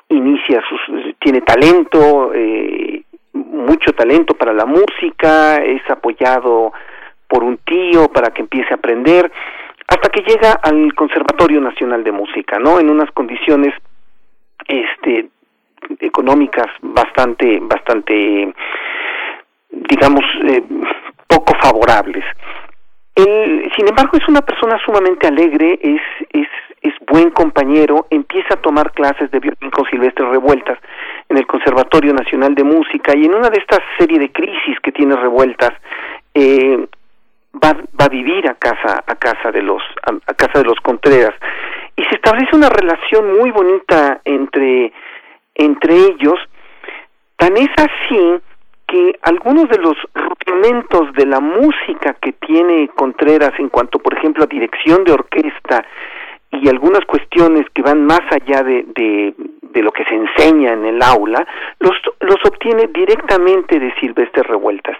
inicia 0.09 0.61
sus, 0.67 1.15
tiene 1.19 1.41
talento, 1.41 2.31
eh, 2.33 3.03
mucho 3.33 3.93
talento 3.93 4.33
para 4.33 4.53
la 4.53 4.65
música, 4.65 5.57
es 5.57 5.81
apoyado 5.89 6.71
por 7.27 7.43
un 7.43 7.57
tío 7.57 8.07
para 8.09 8.31
que 8.31 8.41
empiece 8.41 8.73
a 8.73 8.77
aprender, 8.77 9.31
hasta 9.87 10.09
que 10.09 10.21
llega 10.21 10.53
al 10.63 10.93
Conservatorio 10.93 11.61
Nacional 11.61 12.03
de 12.03 12.11
Música, 12.11 12.59
¿no? 12.59 12.79
En 12.79 12.89
unas 12.89 13.11
condiciones 13.11 13.73
este 14.67 15.29
económicas 15.99 16.67
bastante 16.81 17.59
bastante 17.61 18.53
digamos 19.69 20.23
eh, 20.45 20.63
poco 21.27 21.53
favorables. 21.61 22.25
Él, 23.17 23.71
sin 23.75 23.87
embargo, 23.87 24.15
es 24.15 24.27
una 24.27 24.41
persona 24.41 24.79
sumamente 24.85 25.25
alegre, 25.25 25.79
es, 25.81 26.01
es, 26.33 26.47
es 26.83 26.93
buen 27.07 27.31
compañero, 27.31 28.05
empieza 28.11 28.53
a 28.53 28.61
tomar 28.61 28.91
clases 28.91 29.31
de 29.31 29.39
violín 29.39 29.71
con 29.71 29.85
Silvestre 29.85 30.29
Revueltas 30.29 30.77
en 31.27 31.37
el 31.37 31.47
Conservatorio 31.47 32.13
Nacional 32.13 32.53
de 32.53 32.63
Música 32.63 33.17
y 33.17 33.25
en 33.25 33.33
una 33.33 33.49
de 33.49 33.57
estas 33.57 33.79
serie 33.97 34.19
de 34.19 34.31
crisis 34.31 34.79
que 34.83 34.91
tiene 34.91 35.15
Revueltas, 35.15 35.71
eh, 36.35 36.87
va, 37.55 37.73
va 37.99 38.05
a 38.05 38.09
vivir 38.09 38.47
a 38.47 38.53
casa, 38.53 39.03
a 39.07 39.15
casa 39.15 39.51
de 39.51 39.63
los, 39.63 39.81
a, 40.03 40.11
a 40.11 40.33
casa 40.35 40.59
de 40.59 40.65
los 40.65 40.79
Contreras. 40.81 41.33
Y 41.95 42.03
se 42.03 42.15
establece 42.17 42.55
una 42.55 42.69
relación 42.69 43.35
muy 43.39 43.49
bonita 43.49 44.21
entre, 44.25 44.93
entre 45.55 45.95
ellos, 45.95 46.39
tan 47.35 47.57
es 47.57 47.69
así 47.77 48.39
que 48.87 49.19
algunos 49.21 49.69
de 49.69 49.77
los 49.77 49.97
rudimentos 50.13 51.13
de 51.13 51.25
la 51.25 51.39
música 51.39 52.15
que 52.21 52.31
tiene 52.33 52.89
Contreras 52.95 53.53
en 53.59 53.69
cuanto, 53.69 53.99
por 53.99 54.17
ejemplo, 54.17 54.43
a 54.43 54.47
dirección 54.47 55.03
de 55.03 55.11
orquesta 55.11 55.85
y 56.51 56.69
algunas 56.69 57.03
cuestiones 57.05 57.65
que 57.73 57.81
van 57.81 58.05
más 58.05 58.21
allá 58.31 58.63
de, 58.63 58.85
de, 58.95 59.33
lo 59.83 59.91
que 59.91 60.05
se 60.05 60.15
enseña 60.15 60.73
en 60.73 60.85
el 60.85 61.01
aula, 61.03 61.45
los, 61.79 61.95
los 62.21 62.37
obtiene 62.45 62.87
directamente 62.87 63.79
de 63.79 63.93
Silvestre 63.99 64.41
Revueltas. 64.41 64.97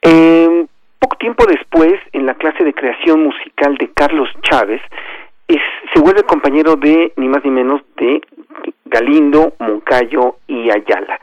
Eh, 0.00 0.64
poco 0.98 1.16
tiempo 1.16 1.44
después, 1.44 2.00
en 2.12 2.24
la 2.24 2.34
clase 2.34 2.64
de 2.64 2.72
creación 2.72 3.22
musical 3.24 3.76
de 3.76 3.90
Carlos 3.92 4.30
Chávez, 4.40 4.80
se 5.46 6.00
vuelve 6.00 6.22
compañero 6.22 6.76
de, 6.76 7.12
ni 7.16 7.28
más 7.28 7.44
ni 7.44 7.50
menos, 7.50 7.82
de 7.96 8.22
Galindo, 8.86 9.52
Moncayo 9.58 10.36
y 10.46 10.70
Ayala 10.70 11.20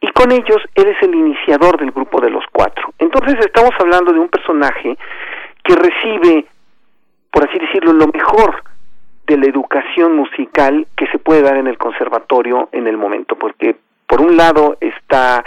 y 0.00 0.08
con 0.12 0.32
ellos 0.32 0.58
él 0.74 0.88
es 0.88 1.02
el 1.02 1.14
iniciador 1.14 1.78
del 1.78 1.90
grupo 1.90 2.20
de 2.20 2.30
los 2.30 2.44
cuatro. 2.52 2.92
Entonces 2.98 3.34
estamos 3.40 3.72
hablando 3.78 4.12
de 4.12 4.18
un 4.18 4.28
personaje 4.28 4.96
que 5.62 5.74
recibe, 5.74 6.46
por 7.30 7.48
así 7.48 7.58
decirlo, 7.58 7.92
lo 7.92 8.08
mejor 8.08 8.62
de 9.26 9.36
la 9.36 9.46
educación 9.46 10.16
musical 10.16 10.86
que 10.96 11.06
se 11.08 11.18
puede 11.18 11.42
dar 11.42 11.56
en 11.56 11.66
el 11.66 11.78
conservatorio 11.78 12.68
en 12.72 12.86
el 12.86 12.96
momento, 12.96 13.36
porque 13.36 13.76
por 14.06 14.20
un 14.20 14.36
lado 14.36 14.76
está 14.80 15.44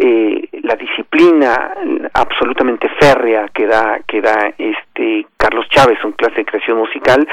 eh, 0.00 0.48
la 0.62 0.76
disciplina 0.76 1.74
absolutamente 2.14 2.88
férrea 3.00 3.48
que 3.48 3.66
da 3.66 3.98
que 4.06 4.20
da 4.20 4.52
este 4.56 5.26
Carlos 5.36 5.68
Chávez, 5.68 5.98
un 6.04 6.12
clase 6.12 6.36
de 6.36 6.44
creación 6.44 6.78
musical, 6.78 7.28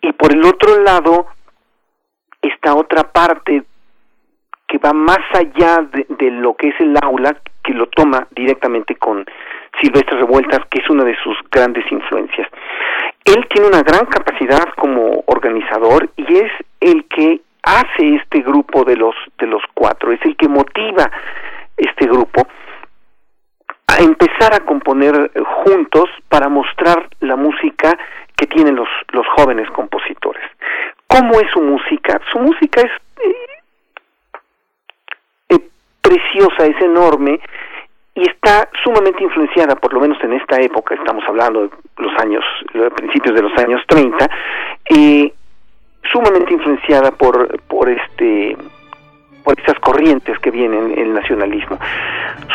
y 0.00 0.12
por 0.12 0.32
el 0.32 0.44
otro 0.44 0.80
lado 0.82 1.26
está 2.42 2.74
otra 2.74 3.04
parte 3.04 3.64
que 4.68 4.78
va 4.78 4.92
más 4.92 5.20
allá 5.32 5.86
de, 5.92 6.30
lo 6.30 6.54
que 6.54 6.68
es 6.68 6.80
el 6.80 6.96
aula, 7.02 7.36
que 7.62 7.72
lo 7.72 7.86
toma 7.88 8.26
directamente 8.30 8.96
con 8.96 9.24
Silvestre 9.80 10.18
Revueltas, 10.18 10.60
que 10.70 10.80
es 10.80 10.90
una 10.90 11.04
de 11.04 11.16
sus 11.22 11.36
grandes 11.50 11.84
influencias. 11.90 12.48
Él 13.24 13.46
tiene 13.48 13.68
una 13.68 13.82
gran 13.82 14.06
capacidad 14.06 14.64
como 14.76 15.22
organizador 15.26 16.10
y 16.16 16.36
es 16.36 16.52
el 16.80 17.04
que 17.06 17.40
hace 17.62 18.14
este 18.16 18.40
grupo 18.40 18.84
de 18.84 18.96
los 18.96 19.14
de 19.38 19.46
los 19.46 19.62
cuatro, 19.74 20.12
es 20.12 20.20
el 20.24 20.36
que 20.36 20.48
motiva 20.48 21.10
este 21.76 22.06
grupo 22.06 22.46
a 23.88 24.02
empezar 24.02 24.54
a 24.54 24.64
componer 24.64 25.32
juntos 25.64 26.08
para 26.28 26.48
mostrar 26.48 27.08
la 27.20 27.36
música 27.36 27.98
que 28.36 28.46
tienen 28.46 28.76
los 28.76 28.88
los 29.12 29.26
jóvenes 29.36 29.68
compositores. 29.70 30.44
¿Cómo 31.08 31.40
es 31.40 31.50
su 31.52 31.60
música? 31.60 32.20
Su 32.32 32.38
música 32.38 32.82
es 32.82 32.90
preciosa, 36.06 36.66
es 36.66 36.80
enorme 36.80 37.40
y 38.14 38.22
está 38.22 38.68
sumamente 38.82 39.22
influenciada, 39.22 39.74
por 39.76 39.92
lo 39.92 40.00
menos 40.00 40.22
en 40.22 40.32
esta 40.34 40.56
época, 40.60 40.94
estamos 40.94 41.24
hablando 41.28 41.62
de 41.62 41.70
los 41.98 42.12
años, 42.20 42.44
los 42.72 42.92
principios 42.92 43.34
de 43.34 43.42
los 43.42 43.52
años 43.58 43.82
30, 43.86 44.30
eh, 44.90 45.32
sumamente 46.10 46.54
influenciada 46.54 47.10
por, 47.10 47.60
por 47.62 47.88
este 47.88 48.56
por 49.44 49.56
estas 49.60 49.78
corrientes 49.78 50.36
que 50.40 50.50
vienen 50.50 50.98
el 50.98 51.14
nacionalismo. 51.14 51.78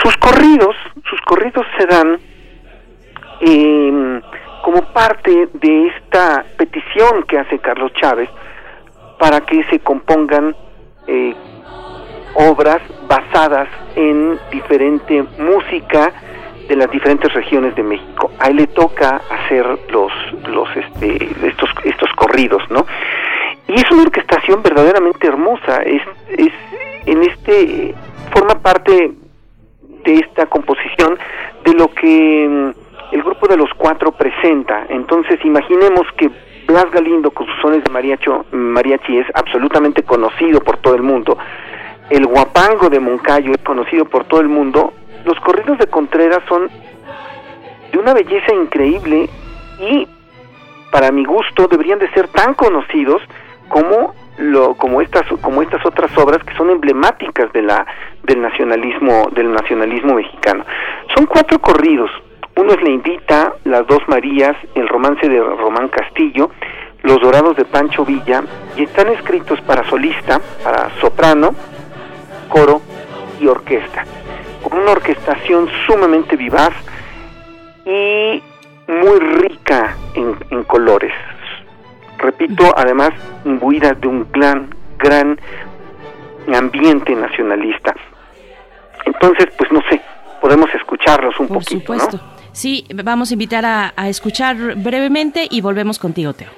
Sus 0.04 0.18
corridos, 0.18 0.76
sus 1.10 1.22
corridos 1.22 1.66
se 1.78 1.86
dan 1.86 2.20
eh, 3.40 4.22
como 4.62 4.82
parte 4.92 5.48
de 5.54 5.88
esta 5.88 6.44
petición 6.58 7.24
que 7.30 7.40
hace 7.40 7.60
Carlos 7.60 7.94
Chávez 7.94 8.30
para 9.18 9.40
que 9.40 9.64
se 9.70 9.80
compongan 9.80 10.54
eh, 11.08 11.34
obras 12.36 12.82
basadas 13.12 13.68
en 13.98 14.40
diferente 14.54 15.22
música 15.38 16.14
de 16.70 16.78
las 16.78 16.90
diferentes 16.90 17.34
regiones 17.34 17.76
de 17.76 17.84
México. 17.84 18.32
A 18.40 18.48
él 18.48 18.56
le 18.56 18.68
toca 18.68 19.20
hacer 19.30 19.66
los 19.90 20.14
los 20.48 20.70
este 20.78 21.28
estos 21.46 21.70
estos 21.84 22.10
corridos, 22.16 22.64
¿no? 22.70 22.86
Y 23.68 23.74
es 23.74 23.92
una 23.92 24.04
orquestación 24.04 24.64
verdaderamente 24.64 25.28
hermosa. 25.28 25.82
Es 25.84 26.02
es 26.30 26.54
en 27.06 27.24
este 27.24 27.94
forma 28.34 28.56
parte 28.62 29.12
de 30.06 30.14
esta 30.16 30.46
composición 30.46 31.20
de 31.66 31.74
lo 31.74 31.90
que 31.94 32.48
mm, 32.50 33.14
el 33.14 33.24
grupo 33.24 33.46
de 33.48 33.58
los 33.58 33.70
cuatro 33.76 34.14
presenta. 34.14 34.86
Entonces 34.88 35.44
imaginemos 35.44 36.08
que 36.18 36.30
Blas 36.66 36.90
Galindo 36.92 37.32
con 37.32 37.46
sus 37.46 37.62
sones 37.62 37.84
de 37.84 37.92
mariacho, 37.92 38.46
mariachi 38.52 39.18
es 39.18 39.28
absolutamente 39.34 40.04
conocido 40.04 40.62
por 40.62 40.78
todo 40.78 40.96
el 40.96 41.02
mundo. 41.02 41.38
El 42.12 42.28
guapango 42.28 42.90
de 42.90 43.00
Moncayo 43.00 43.54
es 43.54 43.62
conocido 43.62 44.04
por 44.04 44.26
todo 44.26 44.42
el 44.42 44.50
mundo. 44.50 44.94
Los 45.24 45.40
corridos 45.40 45.78
de 45.78 45.88
Contreras 45.88 46.42
son 46.50 46.70
de 47.90 47.98
una 47.98 48.14
belleza 48.14 48.54
increíble 48.54 49.30
y 49.80 50.06
para 50.92 51.10
mi 51.14 51.24
gusto 51.24 51.68
deberían 51.68 52.00
de 52.00 52.12
ser 52.12 52.28
tan 52.28 52.54
conocidos 52.54 53.22
como 53.70 54.14
lo 54.38 54.74
como 54.74 55.02
estas 55.02 55.26
como 55.42 55.62
estas 55.62 55.86
otras 55.86 56.16
obras 56.18 56.44
que 56.44 56.54
son 56.56 56.70
emblemáticas 56.70 57.52
de 57.54 57.62
la 57.62 57.86
del 58.24 58.42
nacionalismo 58.42 59.30
del 59.32 59.54
nacionalismo 59.54 60.16
mexicano. 60.16 60.66
Son 61.16 61.26
cuatro 61.26 61.60
corridos. 61.60 62.12
Uno 62.58 62.74
es 62.74 62.84
La 62.84 62.90
Invita, 62.90 63.54
Las 63.64 63.88
Dos 63.88 64.02
Marías, 64.10 64.58
El 64.76 64.90
Romance 64.90 65.30
de 65.30 65.42
Román 65.42 65.88
Castillo, 65.88 66.52
Los 67.04 67.22
Dorados 67.22 67.56
de 67.56 67.64
Pancho 67.64 68.04
Villa 68.04 68.44
y 68.76 68.84
están 68.84 69.08
escritos 69.08 69.62
para 69.62 69.90
solista, 69.90 70.42
para 70.62 70.90
soprano, 71.00 71.56
coro 72.52 72.82
y 73.40 73.48
orquesta, 73.48 74.06
con 74.62 74.78
una 74.78 74.92
orquestación 74.92 75.70
sumamente 75.88 76.36
vivaz 76.36 76.74
y 77.86 78.44
muy 78.88 79.20
rica 79.20 79.96
en, 80.14 80.36
en 80.52 80.64
colores. 80.66 81.14
Repito, 82.20 82.72
además 82.78 83.12
imbuida 83.46 83.94
de 83.94 84.08
un 84.08 84.28
gran, 84.32 84.76
gran 85.00 85.40
ambiente 86.54 87.16
nacionalista. 87.16 87.96
Entonces, 89.06 89.48
pues 89.58 89.72
no 89.72 89.82
sé, 89.90 90.00
podemos 90.40 90.70
escucharlos 90.76 91.40
un 91.40 91.48
Por 91.48 91.58
poquito, 91.60 91.80
supuesto. 91.80 92.18
¿no? 92.18 92.24
Sí, 92.52 92.86
vamos 93.04 93.32
a 93.32 93.34
invitar 93.34 93.66
a, 93.66 93.94
a 93.96 94.10
escuchar 94.10 94.56
brevemente 94.76 95.48
y 95.50 95.62
volvemos 95.62 95.98
contigo, 95.98 96.34
Teo. 96.34 96.50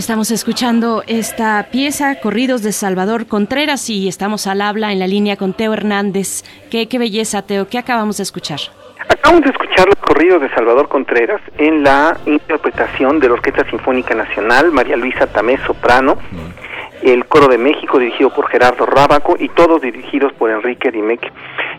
Estamos 0.00 0.30
escuchando 0.30 1.02
esta 1.06 1.66
pieza, 1.70 2.18
Corridos 2.20 2.62
de 2.62 2.72
Salvador 2.72 3.26
Contreras, 3.26 3.90
y 3.90 4.08
estamos 4.08 4.46
al 4.46 4.62
habla 4.62 4.92
en 4.92 4.98
la 4.98 5.06
línea 5.06 5.36
con 5.36 5.52
Teo 5.52 5.74
Hernández. 5.74 6.42
Qué, 6.70 6.88
qué 6.88 6.98
belleza, 6.98 7.42
Teo. 7.42 7.68
¿Qué 7.68 7.76
acabamos 7.76 8.16
de 8.16 8.22
escuchar? 8.22 8.60
Acabamos 9.06 9.44
de 9.44 9.50
escuchar 9.50 9.86
los 9.88 9.96
corridos 9.96 10.40
de 10.40 10.48
Salvador 10.54 10.88
Contreras 10.88 11.42
en 11.58 11.82
la 11.82 12.16
interpretación 12.24 13.20
de 13.20 13.28
la 13.28 13.34
Orquesta 13.34 13.68
Sinfónica 13.68 14.14
Nacional, 14.14 14.72
María 14.72 14.96
Luisa 14.96 15.26
Tamés 15.26 15.60
Soprano, 15.66 16.16
el 17.02 17.26
Coro 17.26 17.48
de 17.48 17.58
México 17.58 17.98
dirigido 17.98 18.30
por 18.32 18.48
Gerardo 18.48 18.86
Rábaco 18.86 19.36
y 19.38 19.50
todos 19.50 19.82
dirigidos 19.82 20.32
por 20.32 20.50
Enrique 20.50 20.90
Dimec. 20.90 21.30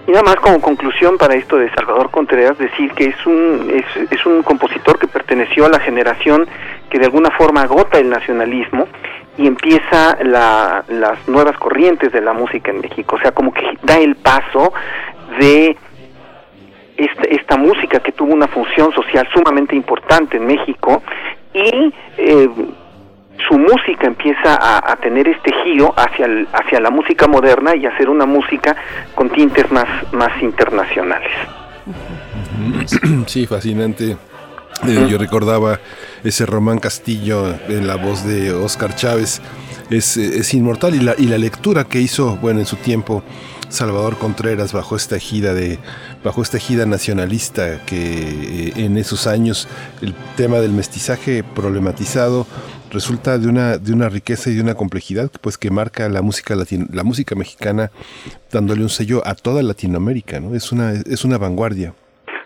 Y 0.07 0.11
nada 0.11 0.23
más 0.23 0.35
como 0.37 0.59
conclusión 0.59 1.17
para 1.17 1.35
esto 1.35 1.57
de 1.57 1.69
Salvador 1.73 2.09
Contreras, 2.09 2.57
decir 2.57 2.91
que 2.93 3.05
es 3.05 3.25
un, 3.25 3.71
es, 4.09 4.25
un 4.25 4.41
compositor 4.41 4.97
que 4.97 5.07
perteneció 5.07 5.65
a 5.65 5.69
la 5.69 5.79
generación 5.79 6.47
que 6.89 6.97
de 6.97 7.05
alguna 7.05 7.29
forma 7.31 7.61
agota 7.61 7.99
el 7.99 8.09
nacionalismo 8.09 8.87
y 9.37 9.47
empieza 9.47 10.17
la, 10.23 10.83
las 10.87 11.27
nuevas 11.27 11.55
corrientes 11.57 12.11
de 12.11 12.21
la 12.21 12.33
música 12.33 12.71
en 12.71 12.81
México. 12.81 13.15
O 13.15 13.19
sea, 13.19 13.31
como 13.31 13.53
que 13.53 13.63
da 13.83 13.97
el 13.99 14.15
paso 14.15 14.73
de 15.39 15.77
esta, 16.97 17.23
esta 17.23 17.57
música 17.57 17.99
que 17.99 18.11
tuvo 18.11 18.33
una 18.33 18.47
función 18.47 18.91
social 18.93 19.27
sumamente 19.33 19.75
importante 19.75 20.37
en 20.37 20.47
México 20.47 21.03
y 21.53 21.93
eh, 22.17 22.49
su 23.47 23.57
música 23.57 24.07
empieza 24.07 24.55
a, 24.55 24.91
a, 24.91 24.95
tener 24.97 25.27
este 25.27 25.51
giro 25.63 25.93
hacia, 25.97 26.25
el, 26.25 26.47
hacia 26.53 26.79
la 26.79 26.89
música 26.89 27.27
moderna 27.27 27.75
y 27.75 27.85
hacer 27.85 28.09
una 28.09 28.25
música 28.25 28.75
con 29.15 29.29
tintes 29.29 29.71
más, 29.71 29.87
más 30.11 30.41
internacionales. 30.41 31.31
Sí, 33.27 33.45
fascinante. 33.47 34.17
Eh, 34.87 35.07
yo 35.09 35.17
recordaba 35.17 35.79
ese 36.23 36.45
Román 36.45 36.79
Castillo 36.79 37.55
en 37.67 37.87
la 37.87 37.95
voz 37.95 38.25
de 38.25 38.51
Oscar 38.51 38.95
Chávez. 38.95 39.41
Es, 39.89 40.17
es 40.17 40.53
inmortal 40.53 40.95
y 40.95 40.99
la, 40.99 41.15
y 41.17 41.25
la 41.25 41.37
lectura 41.37 41.83
que 41.83 41.99
hizo, 41.99 42.37
bueno, 42.37 42.59
en 42.59 42.65
su 42.65 42.77
tiempo 42.77 43.23
Salvador 43.71 44.17
Contreras 44.17 44.73
bajo 44.73 44.95
esta 44.95 45.15
ejida 45.15 45.53
de 45.53 45.79
bajo 46.23 46.41
esta 46.41 46.57
ejida 46.57 46.85
nacionalista 46.85 47.79
que 47.85 48.67
eh, 48.67 48.73
en 48.75 48.97
esos 48.97 49.27
años 49.27 49.67
el 50.01 50.13
tema 50.35 50.59
del 50.59 50.71
mestizaje 50.71 51.43
problematizado 51.43 52.45
resulta 52.91 53.37
de 53.37 53.47
una 53.47 53.77
de 53.77 53.93
una 53.93 54.09
riqueza 54.09 54.49
y 54.49 54.55
de 54.55 54.61
una 54.61 54.75
complejidad 54.75 55.31
pues 55.41 55.57
que 55.57 55.71
marca 55.71 56.07
la 56.09 56.21
música 56.21 56.55
latin, 56.55 56.87
la 56.93 57.03
música 57.03 57.35
mexicana 57.35 57.91
dándole 58.51 58.81
un 58.81 58.89
sello 58.89 59.21
a 59.25 59.35
toda 59.35 59.63
Latinoamérica, 59.63 60.39
¿no? 60.39 60.55
Es 60.55 60.71
una 60.71 60.91
es 60.93 61.25
una 61.25 61.37
vanguardia. 61.37 61.93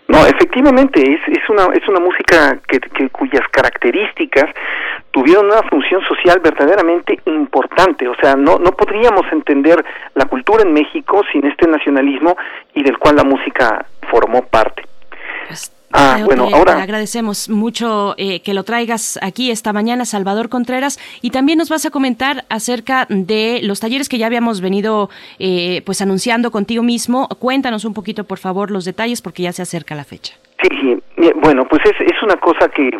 No, 0.08 0.24
efectivamente, 0.24 1.02
es, 1.02 1.20
es, 1.26 1.50
una, 1.50 1.64
es 1.74 1.86
una 1.88 1.98
música 1.98 2.56
que, 2.68 2.78
que, 2.78 3.10
cuyas 3.10 3.42
características 3.50 4.48
tuvieron 5.10 5.46
una 5.46 5.62
función 5.64 6.00
social 6.06 6.40
verdaderamente 6.40 7.18
importante. 7.26 8.06
O 8.06 8.14
sea, 8.14 8.36
no, 8.36 8.58
no 8.58 8.70
podríamos 8.72 9.26
entender 9.32 9.84
la 10.14 10.26
cultura 10.26 10.62
en 10.62 10.72
México 10.72 11.22
sin 11.32 11.44
este 11.46 11.66
nacionalismo 11.66 12.36
y 12.74 12.84
del 12.84 12.98
cual 12.98 13.16
la 13.16 13.24
música 13.24 13.84
formó 14.08 14.42
parte. 14.46 14.84
Pues, 15.48 15.72
ah, 15.96 16.22
bueno, 16.24 16.48
ahora 16.52 16.82
agradecemos 16.82 17.48
mucho 17.48 18.14
eh, 18.18 18.40
que 18.40 18.54
lo 18.54 18.64
traigas 18.64 19.18
aquí 19.22 19.50
esta 19.50 19.72
mañana, 19.72 20.04
Salvador 20.04 20.48
Contreras, 20.48 20.98
y 21.22 21.30
también 21.30 21.58
nos 21.58 21.68
vas 21.68 21.86
a 21.86 21.90
comentar 21.90 22.44
acerca 22.48 23.06
de 23.08 23.60
los 23.62 23.80
talleres 23.80 24.08
que 24.08 24.18
ya 24.18 24.26
habíamos 24.26 24.60
venido 24.60 25.10
eh, 25.38 25.82
pues 25.84 26.00
anunciando 26.02 26.50
contigo 26.50 26.82
mismo. 26.82 27.28
Cuéntanos 27.38 27.84
un 27.84 27.94
poquito, 27.94 28.24
por 28.24 28.38
favor, 28.38 28.70
los 28.70 28.84
detalles 28.84 29.22
porque 29.22 29.42
ya 29.42 29.52
se 29.52 29.62
acerca 29.62 29.94
la 29.94 30.04
fecha. 30.04 30.34
Sí, 30.62 30.68
sí. 30.80 31.32
bueno, 31.42 31.64
pues 31.68 31.82
es, 31.84 32.00
es 32.00 32.22
una 32.22 32.36
cosa 32.36 32.68
que 32.68 32.90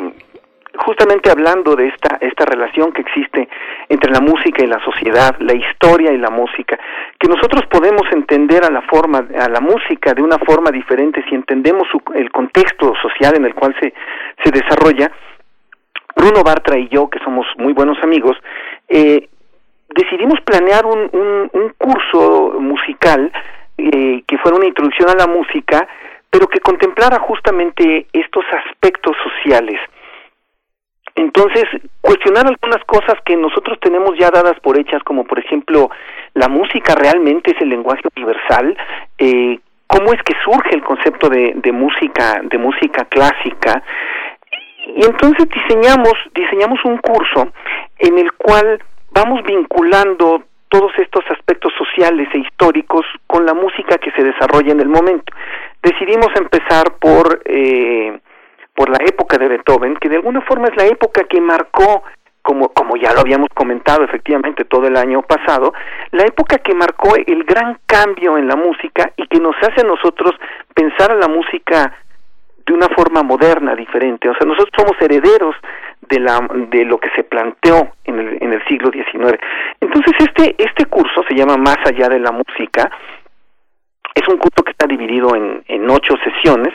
justamente 0.78 1.30
hablando 1.30 1.74
de 1.76 1.88
esta 1.88 2.18
esta 2.20 2.44
relación 2.44 2.92
que 2.92 3.02
existe 3.02 3.48
entre 3.88 4.10
la 4.10 4.20
música 4.20 4.62
y 4.62 4.66
la 4.66 4.82
sociedad, 4.84 5.36
la 5.40 5.54
historia 5.54 6.12
y 6.12 6.18
la 6.18 6.30
música, 6.30 6.78
que 7.18 7.28
nosotros 7.28 7.66
podemos 7.66 8.02
entender 8.12 8.64
a 8.64 8.70
la 8.70 8.82
forma 8.82 9.26
a 9.38 9.48
la 9.48 9.60
música 9.60 10.14
de 10.14 10.22
una 10.22 10.38
forma 10.38 10.70
diferente 10.70 11.24
si 11.28 11.34
entendemos 11.34 11.88
su, 11.90 12.02
el 12.14 12.30
contexto 12.30 12.94
social 13.00 13.36
en 13.36 13.44
el 13.44 13.54
cual 13.54 13.74
se 13.80 13.92
se 14.42 14.50
desarrolla. 14.50 15.10
Bruno 16.14 16.42
Bartra 16.42 16.78
y 16.78 16.88
yo, 16.88 17.10
que 17.10 17.18
somos 17.18 17.46
muy 17.58 17.74
buenos 17.74 17.98
amigos, 18.02 18.36
eh, 18.88 19.28
decidimos 19.94 20.40
planear 20.40 20.86
un, 20.86 21.10
un, 21.12 21.50
un 21.52 21.74
curso 21.76 22.56
musical 22.58 23.30
eh, 23.76 24.22
que 24.26 24.38
fuera 24.38 24.56
una 24.56 24.66
introducción 24.66 25.10
a 25.10 25.14
la 25.14 25.26
música, 25.26 25.86
pero 26.30 26.46
que 26.46 26.60
contemplara 26.60 27.18
justamente 27.18 28.06
estos 28.12 28.44
aspectos 28.66 29.14
sociales 29.22 29.78
entonces, 31.16 31.64
cuestionar 32.02 32.46
algunas 32.46 32.84
cosas 32.84 33.14
que 33.24 33.36
nosotros 33.36 33.78
tenemos 33.80 34.18
ya 34.18 34.30
dadas 34.30 34.60
por 34.60 34.78
hechas, 34.78 35.02
como 35.02 35.24
por 35.24 35.38
ejemplo, 35.38 35.90
la 36.34 36.48
música 36.48 36.94
realmente 36.94 37.52
es 37.52 37.60
el 37.62 37.70
lenguaje 37.70 38.02
universal, 38.14 38.76
eh, 39.18 39.58
cómo 39.86 40.12
es 40.12 40.22
que 40.22 40.34
surge 40.44 40.74
el 40.74 40.82
concepto 40.82 41.30
de, 41.30 41.54
de 41.56 41.72
música, 41.72 42.42
de 42.42 42.58
música 42.58 43.06
clásica, 43.06 43.82
y 44.94 45.04
entonces 45.06 45.48
diseñamos, 45.48 46.12
diseñamos 46.34 46.84
un 46.84 46.98
curso 46.98 47.48
en 47.98 48.18
el 48.18 48.32
cual 48.32 48.78
vamos 49.10 49.42
vinculando 49.44 50.44
todos 50.68 50.92
estos 50.98 51.24
aspectos 51.30 51.72
sociales 51.78 52.28
e 52.34 52.38
históricos 52.38 53.06
con 53.26 53.46
la 53.46 53.54
música 53.54 53.96
que 53.96 54.10
se 54.12 54.22
desarrolla 54.22 54.72
en 54.72 54.80
el 54.80 54.88
momento. 54.88 55.32
Decidimos 55.82 56.28
empezar 56.36 56.98
por 57.00 57.40
eh, 57.46 58.18
por 58.76 58.90
la 58.90 58.98
época 59.04 59.38
de 59.38 59.48
Beethoven, 59.48 59.96
que 59.96 60.08
de 60.08 60.16
alguna 60.16 60.42
forma 60.42 60.68
es 60.68 60.76
la 60.76 60.86
época 60.86 61.24
que 61.24 61.40
marcó 61.40 62.04
como, 62.42 62.68
como 62.68 62.96
ya 62.96 63.12
lo 63.12 63.20
habíamos 63.20 63.48
comentado 63.52 64.04
efectivamente 64.04 64.64
todo 64.64 64.86
el 64.86 64.96
año 64.96 65.22
pasado, 65.22 65.72
la 66.12 66.22
época 66.22 66.58
que 66.58 66.74
marcó 66.74 67.16
el 67.16 67.42
gran 67.42 67.78
cambio 67.86 68.38
en 68.38 68.46
la 68.46 68.54
música 68.54 69.10
y 69.16 69.26
que 69.26 69.40
nos 69.40 69.56
hace 69.62 69.80
a 69.80 69.88
nosotros 69.88 70.32
pensar 70.72 71.10
a 71.10 71.16
la 71.16 71.26
música 71.26 71.92
de 72.64 72.72
una 72.72 72.88
forma 72.88 73.22
moderna, 73.22 73.74
diferente. 73.74 74.28
O 74.28 74.34
sea, 74.34 74.46
nosotros 74.46 74.72
somos 74.76 75.00
herederos 75.00 75.56
de, 76.08 76.20
la, 76.20 76.38
de 76.68 76.84
lo 76.84 76.98
que 76.98 77.10
se 77.16 77.24
planteó 77.24 77.90
en 78.04 78.18
el, 78.18 78.38
en 78.40 78.52
el 78.52 78.64
siglo 78.66 78.90
XIX. 78.92 79.38
Entonces, 79.80 80.12
este, 80.18 80.54
este 80.58 80.86
curso 80.86 81.24
se 81.28 81.34
llama 81.34 81.56
Más 81.56 81.78
allá 81.84 82.08
de 82.08 82.20
la 82.20 82.30
música. 82.30 82.90
Es 84.14 84.26
un 84.28 84.36
curso 84.38 84.62
que 84.64 84.70
está 84.70 84.86
dividido 84.86 85.34
en, 85.34 85.64
en 85.66 85.90
ocho 85.90 86.14
sesiones 86.22 86.74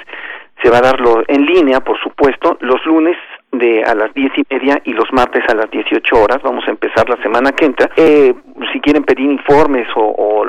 se 0.62 0.70
va 0.70 0.78
a 0.78 0.82
darlo 0.82 1.24
en 1.28 1.46
línea, 1.46 1.80
por 1.80 2.00
supuesto, 2.00 2.58
los 2.62 2.86
lunes 2.86 3.18
de 3.52 3.84
a 3.84 3.96
las 3.96 4.14
diez 4.14 4.32
y 4.38 4.44
media 4.50 4.82
y 4.86 4.94
los 4.94 5.12
martes 5.12 5.44
a 5.50 5.56
las 5.56 5.70
18 5.72 6.16
horas. 6.16 6.42
Vamos 6.44 6.64
a 6.68 6.72
empezar 6.72 7.10
la 7.10 7.22
semana 7.22 7.52
que 7.52 7.66
entra. 7.66 7.90
Eh, 7.96 8.34
si 8.72 8.80
quieren 8.80 9.04
pedir 9.04 9.30
informes 9.30 9.88
o, 9.96 10.46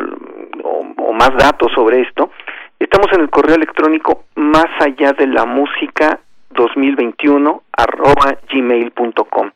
más 1.12 1.36
datos 1.36 1.70
sobre 1.72 2.00
esto, 2.00 2.30
estamos 2.78 3.06
en 3.12 3.20
el 3.20 3.30
correo 3.30 3.54
electrónico 3.54 4.24
más 4.34 4.66
allá 4.80 5.12
de 5.12 5.26
la 5.26 5.44
música 5.44 6.18
2021 6.50 7.62
arroba 7.76 8.38
gmail.com. 8.50 9.50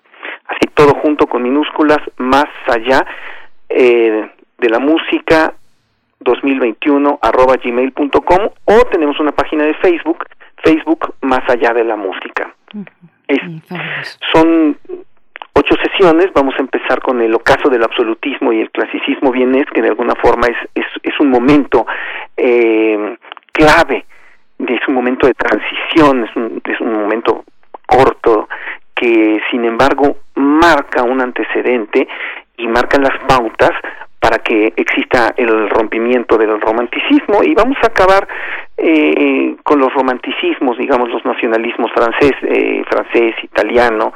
Así 0.48 0.60
todo 0.74 0.94
junto 1.02 1.26
con 1.26 1.42
minúsculas, 1.42 1.98
más 2.18 2.46
allá 2.68 3.04
eh, 3.68 4.30
de 4.58 4.68
la 4.68 4.78
música 4.78 5.54
2021 6.20 7.18
arroba 7.22 7.56
gmail.com 7.56 8.48
o 8.64 8.84
tenemos 8.90 9.18
una 9.18 9.32
página 9.32 9.64
de 9.64 9.74
Facebook 9.74 10.24
Facebook 10.66 11.14
Más 11.22 11.48
allá 11.48 11.72
de 11.72 11.84
la 11.84 11.96
música. 11.96 12.54
Es, 13.28 13.40
son 14.32 14.76
ocho 15.52 15.74
sesiones, 15.82 16.32
vamos 16.34 16.54
a 16.58 16.62
empezar 16.62 17.00
con 17.00 17.20
el 17.20 17.34
ocaso 17.34 17.70
del 17.70 17.82
absolutismo 17.82 18.52
y 18.52 18.60
el 18.60 18.70
clasicismo 18.70 19.32
vienés, 19.32 19.64
que 19.72 19.82
de 19.82 19.88
alguna 19.88 20.14
forma 20.16 20.46
es, 20.48 20.56
es, 20.74 20.86
es 21.02 21.18
un 21.18 21.30
momento 21.30 21.86
eh, 22.36 23.16
clave, 23.52 24.04
es 24.58 24.88
un 24.88 24.94
momento 24.94 25.26
de 25.26 25.34
transición, 25.34 26.24
es 26.24 26.36
un, 26.36 26.62
es 26.64 26.80
un 26.80 26.92
momento 26.92 27.44
corto 27.86 28.48
que 28.94 29.40
sin 29.50 29.64
embargo 29.64 30.18
marca 30.34 31.02
un 31.02 31.20
antecedente 31.20 32.06
y 32.58 32.66
marca 32.68 32.98
las 32.98 33.18
pautas 33.26 33.72
para 34.20 34.38
que 34.38 34.72
exista 34.76 35.34
el 35.36 35.68
rompimiento 35.70 36.36
del 36.36 36.60
romanticismo. 36.60 37.42
Y 37.42 37.54
vamos 37.54 37.76
a 37.82 37.88
acabar 37.88 38.26
eh, 38.76 39.56
con 39.62 39.78
los 39.78 39.92
romanticismos, 39.92 40.78
digamos 40.78 41.08
los 41.10 41.24
nacionalismos 41.24 41.90
francés, 41.92 42.32
eh, 42.42 42.82
francés, 42.88 43.34
italiano, 43.42 44.12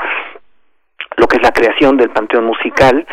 lo 1.16 1.26
que 1.26 1.36
es 1.36 1.42
la 1.42 1.52
creación 1.52 1.96
del 1.96 2.10
panteón 2.10 2.44
musical 2.44 3.06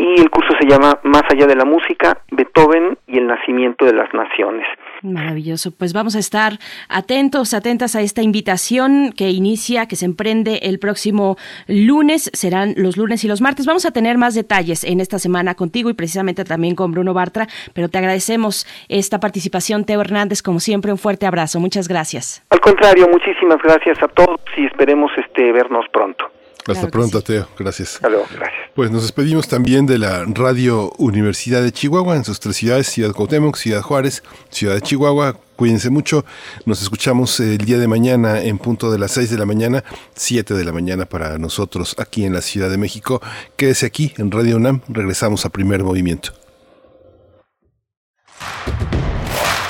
y 0.00 0.18
el 0.18 0.30
curso 0.30 0.54
se 0.58 0.66
llama 0.66 0.98
Más 1.02 1.24
allá 1.30 1.46
de 1.46 1.54
la 1.54 1.66
música, 1.66 2.22
Beethoven 2.30 2.96
y 3.06 3.18
el 3.18 3.26
nacimiento 3.26 3.84
de 3.84 3.92
las 3.92 4.12
naciones. 4.14 4.66
Maravilloso. 5.02 5.72
Pues 5.76 5.92
vamos 5.92 6.16
a 6.16 6.18
estar 6.18 6.54
atentos, 6.88 7.52
atentas 7.52 7.94
a 7.96 8.00
esta 8.00 8.22
invitación 8.22 9.12
que 9.14 9.28
inicia, 9.28 9.86
que 9.86 9.96
se 9.96 10.06
emprende 10.06 10.60
el 10.62 10.78
próximo 10.78 11.36
lunes. 11.68 12.30
Serán 12.32 12.72
los 12.78 12.96
lunes 12.96 13.24
y 13.24 13.28
los 13.28 13.42
martes. 13.42 13.66
Vamos 13.66 13.84
a 13.84 13.90
tener 13.90 14.16
más 14.16 14.34
detalles 14.34 14.84
en 14.84 15.00
esta 15.00 15.18
semana 15.18 15.54
contigo 15.54 15.90
y 15.90 15.94
precisamente 15.94 16.44
también 16.44 16.74
con 16.76 16.92
Bruno 16.92 17.12
Bartra, 17.12 17.46
pero 17.74 17.90
te 17.90 17.98
agradecemos 17.98 18.66
esta 18.88 19.20
participación, 19.20 19.84
Teo 19.84 20.00
Hernández. 20.00 20.42
Como 20.42 20.60
siempre, 20.60 20.92
un 20.92 20.98
fuerte 20.98 21.26
abrazo. 21.26 21.60
Muchas 21.60 21.88
gracias. 21.88 22.42
Al 22.48 22.60
contrario, 22.60 23.06
muchísimas 23.06 23.58
gracias 23.62 24.02
a 24.02 24.08
todos 24.08 24.40
y 24.56 24.64
esperemos 24.64 25.10
este 25.18 25.52
vernos 25.52 25.84
pronto. 25.92 26.39
Hasta 26.72 26.88
pronto, 26.88 27.22
Teo. 27.22 27.48
Gracias. 27.58 27.96
Hasta 27.96 28.08
luego, 28.08 28.26
gracias. 28.32 28.60
Pues 28.74 28.90
nos 28.90 29.02
despedimos 29.02 29.48
también 29.48 29.86
de 29.86 29.98
la 29.98 30.24
Radio 30.26 30.92
Universidad 30.98 31.62
de 31.62 31.72
Chihuahua 31.72 32.16
en 32.16 32.24
sus 32.24 32.38
tres 32.40 32.56
ciudades, 32.56 32.86
Ciudad 32.86 33.12
Cuauhtémoc, 33.12 33.56
Ciudad 33.56 33.82
Juárez, 33.82 34.22
Ciudad 34.48 34.74
de 34.74 34.80
Chihuahua. 34.80 35.36
Cuídense 35.56 35.90
mucho. 35.90 36.24
Nos 36.64 36.80
escuchamos 36.80 37.38
el 37.40 37.58
día 37.58 37.78
de 37.78 37.86
mañana 37.86 38.40
en 38.40 38.58
punto 38.58 38.90
de 38.90 38.98
las 38.98 39.10
6 39.12 39.30
de 39.30 39.36
la 39.36 39.44
mañana, 39.44 39.84
7 40.14 40.54
de 40.54 40.64
la 40.64 40.72
mañana 40.72 41.04
para 41.04 41.36
nosotros 41.36 41.94
aquí 41.98 42.24
en 42.24 42.32
la 42.32 42.40
Ciudad 42.40 42.70
de 42.70 42.78
México. 42.78 43.20
Quédese 43.56 43.86
aquí 43.86 44.14
en 44.16 44.30
Radio 44.30 44.56
UNAM. 44.56 44.80
Regresamos 44.88 45.44
a 45.44 45.50
primer 45.50 45.84
movimiento. 45.84 46.32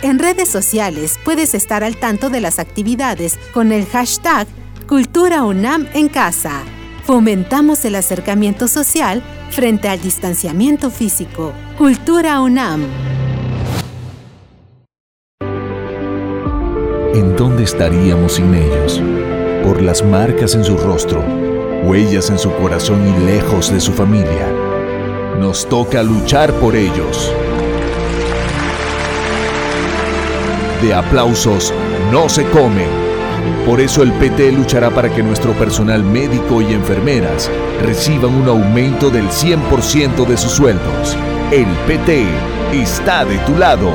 En 0.00 0.20
redes 0.20 0.48
sociales 0.48 1.18
puedes 1.24 1.54
estar 1.54 1.82
al 1.82 1.96
tanto 1.96 2.30
de 2.30 2.40
las 2.40 2.60
actividades 2.60 3.36
con 3.52 3.72
el 3.72 3.84
hashtag 3.86 4.46
Cultura 4.86 5.42
UNAM 5.42 5.88
en 5.92 6.08
casa. 6.08 6.62
Fomentamos 7.04 7.84
el 7.84 7.96
acercamiento 7.96 8.68
social 8.68 9.22
frente 9.50 9.88
al 9.88 10.00
distanciamiento 10.00 10.90
físico. 10.90 11.52
Cultura 11.76 12.40
UNAM. 12.40 12.86
¿En 17.14 17.36
dónde 17.36 17.64
estaríamos 17.64 18.34
sin 18.34 18.54
ellos? 18.54 19.02
Por 19.64 19.82
las 19.82 20.04
marcas 20.04 20.54
en 20.54 20.64
su 20.64 20.78
rostro, 20.78 21.24
huellas 21.82 22.30
en 22.30 22.38
su 22.38 22.54
corazón 22.54 23.04
y 23.04 23.26
lejos 23.26 23.72
de 23.72 23.80
su 23.80 23.92
familia. 23.92 24.46
Nos 25.40 25.68
toca 25.68 26.04
luchar 26.04 26.52
por 26.54 26.76
ellos. 26.76 27.32
De 30.82 30.94
aplausos 30.94 31.74
no 32.12 32.28
se 32.28 32.44
come. 32.50 32.84
Por 33.66 33.80
eso 33.80 34.02
el 34.02 34.12
PT 34.12 34.52
luchará 34.52 34.90
para 34.90 35.08
que 35.08 35.24
nuestro 35.24 35.52
personal 35.54 36.04
médico 36.04 36.62
y 36.62 36.72
enfermeras 36.72 37.50
reciban 37.82 38.32
un 38.34 38.48
aumento 38.48 39.10
del 39.10 39.28
100% 39.28 40.24
de 40.24 40.36
sus 40.36 40.52
sueldos. 40.52 41.16
El 41.50 41.66
PT 41.86 42.26
está 42.72 43.24
de 43.24 43.38
tu 43.38 43.56
lado. 43.56 43.90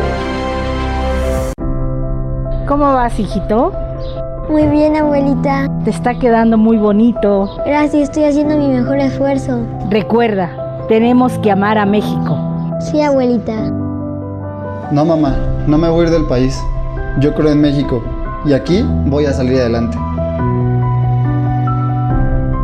¿Cómo 2.68 2.94
vas, 2.94 3.18
hijito? 3.18 3.72
Muy 4.50 4.68
bien, 4.68 4.98
abuelita. 4.98 5.70
Te 5.86 5.90
está 5.90 6.20
quedando 6.20 6.58
muy 6.58 6.78
bonito. 6.78 7.58
Gracias, 7.66 8.04
estoy 8.04 8.26
haciendo 8.26 8.58
mi 8.58 8.68
mejor 8.68 8.98
esfuerzo. 8.98 9.60
Recuerda, 9.90 10.86
tenemos 10.90 11.38
que 11.40 11.50
amar 11.50 11.78
a 11.78 11.86
México. 11.86 12.38
Sí, 12.82 13.02
abuelita. 13.02 13.54
No, 14.92 15.06
mamá, 15.06 15.36
no 15.66 15.78
me 15.78 15.88
voy 15.90 16.02
a 16.02 16.08
ir 16.08 16.14
del 16.14 16.26
país. 16.26 16.62
Yo 17.20 17.34
creo 17.36 17.52
en 17.52 17.62
México 17.62 18.04
y 18.46 18.54
aquí 18.54 18.84
voy 19.06 19.26
a 19.26 19.34
salir 19.34 19.60
adelante. 19.60 19.98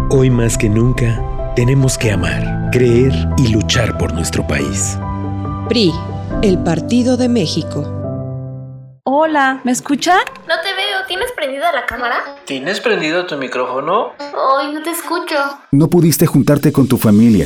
Hoy 0.09 0.31
más 0.31 0.57
que 0.57 0.67
nunca, 0.67 1.21
tenemos 1.55 1.97
que 1.97 2.11
amar, 2.11 2.69
creer 2.71 3.13
y 3.37 3.49
luchar 3.49 3.97
por 3.97 4.11
nuestro 4.13 4.45
país. 4.47 4.97
PRI, 5.67 5.93
el 6.41 6.57
Partido 6.63 7.15
de 7.15 7.29
México. 7.29 7.95
Hola, 9.03 9.61
¿me 9.63 9.71
escuchan? 9.71 10.19
No 10.47 10.55
te 10.61 10.73
veo, 10.73 11.05
¿tienes 11.07 11.31
prendida 11.35 11.71
la 11.71 11.85
cámara? 11.85 12.17
¿Tienes 12.45 12.79
prendido 12.79 13.27
tu 13.27 13.37
micrófono? 13.37 14.13
Ay, 14.19 14.73
no 14.73 14.81
te 14.81 14.89
escucho. 14.89 15.35
No 15.71 15.89
pudiste 15.89 16.25
juntarte 16.25 16.71
con 16.71 16.87
tu 16.87 16.97
familia, 16.97 17.45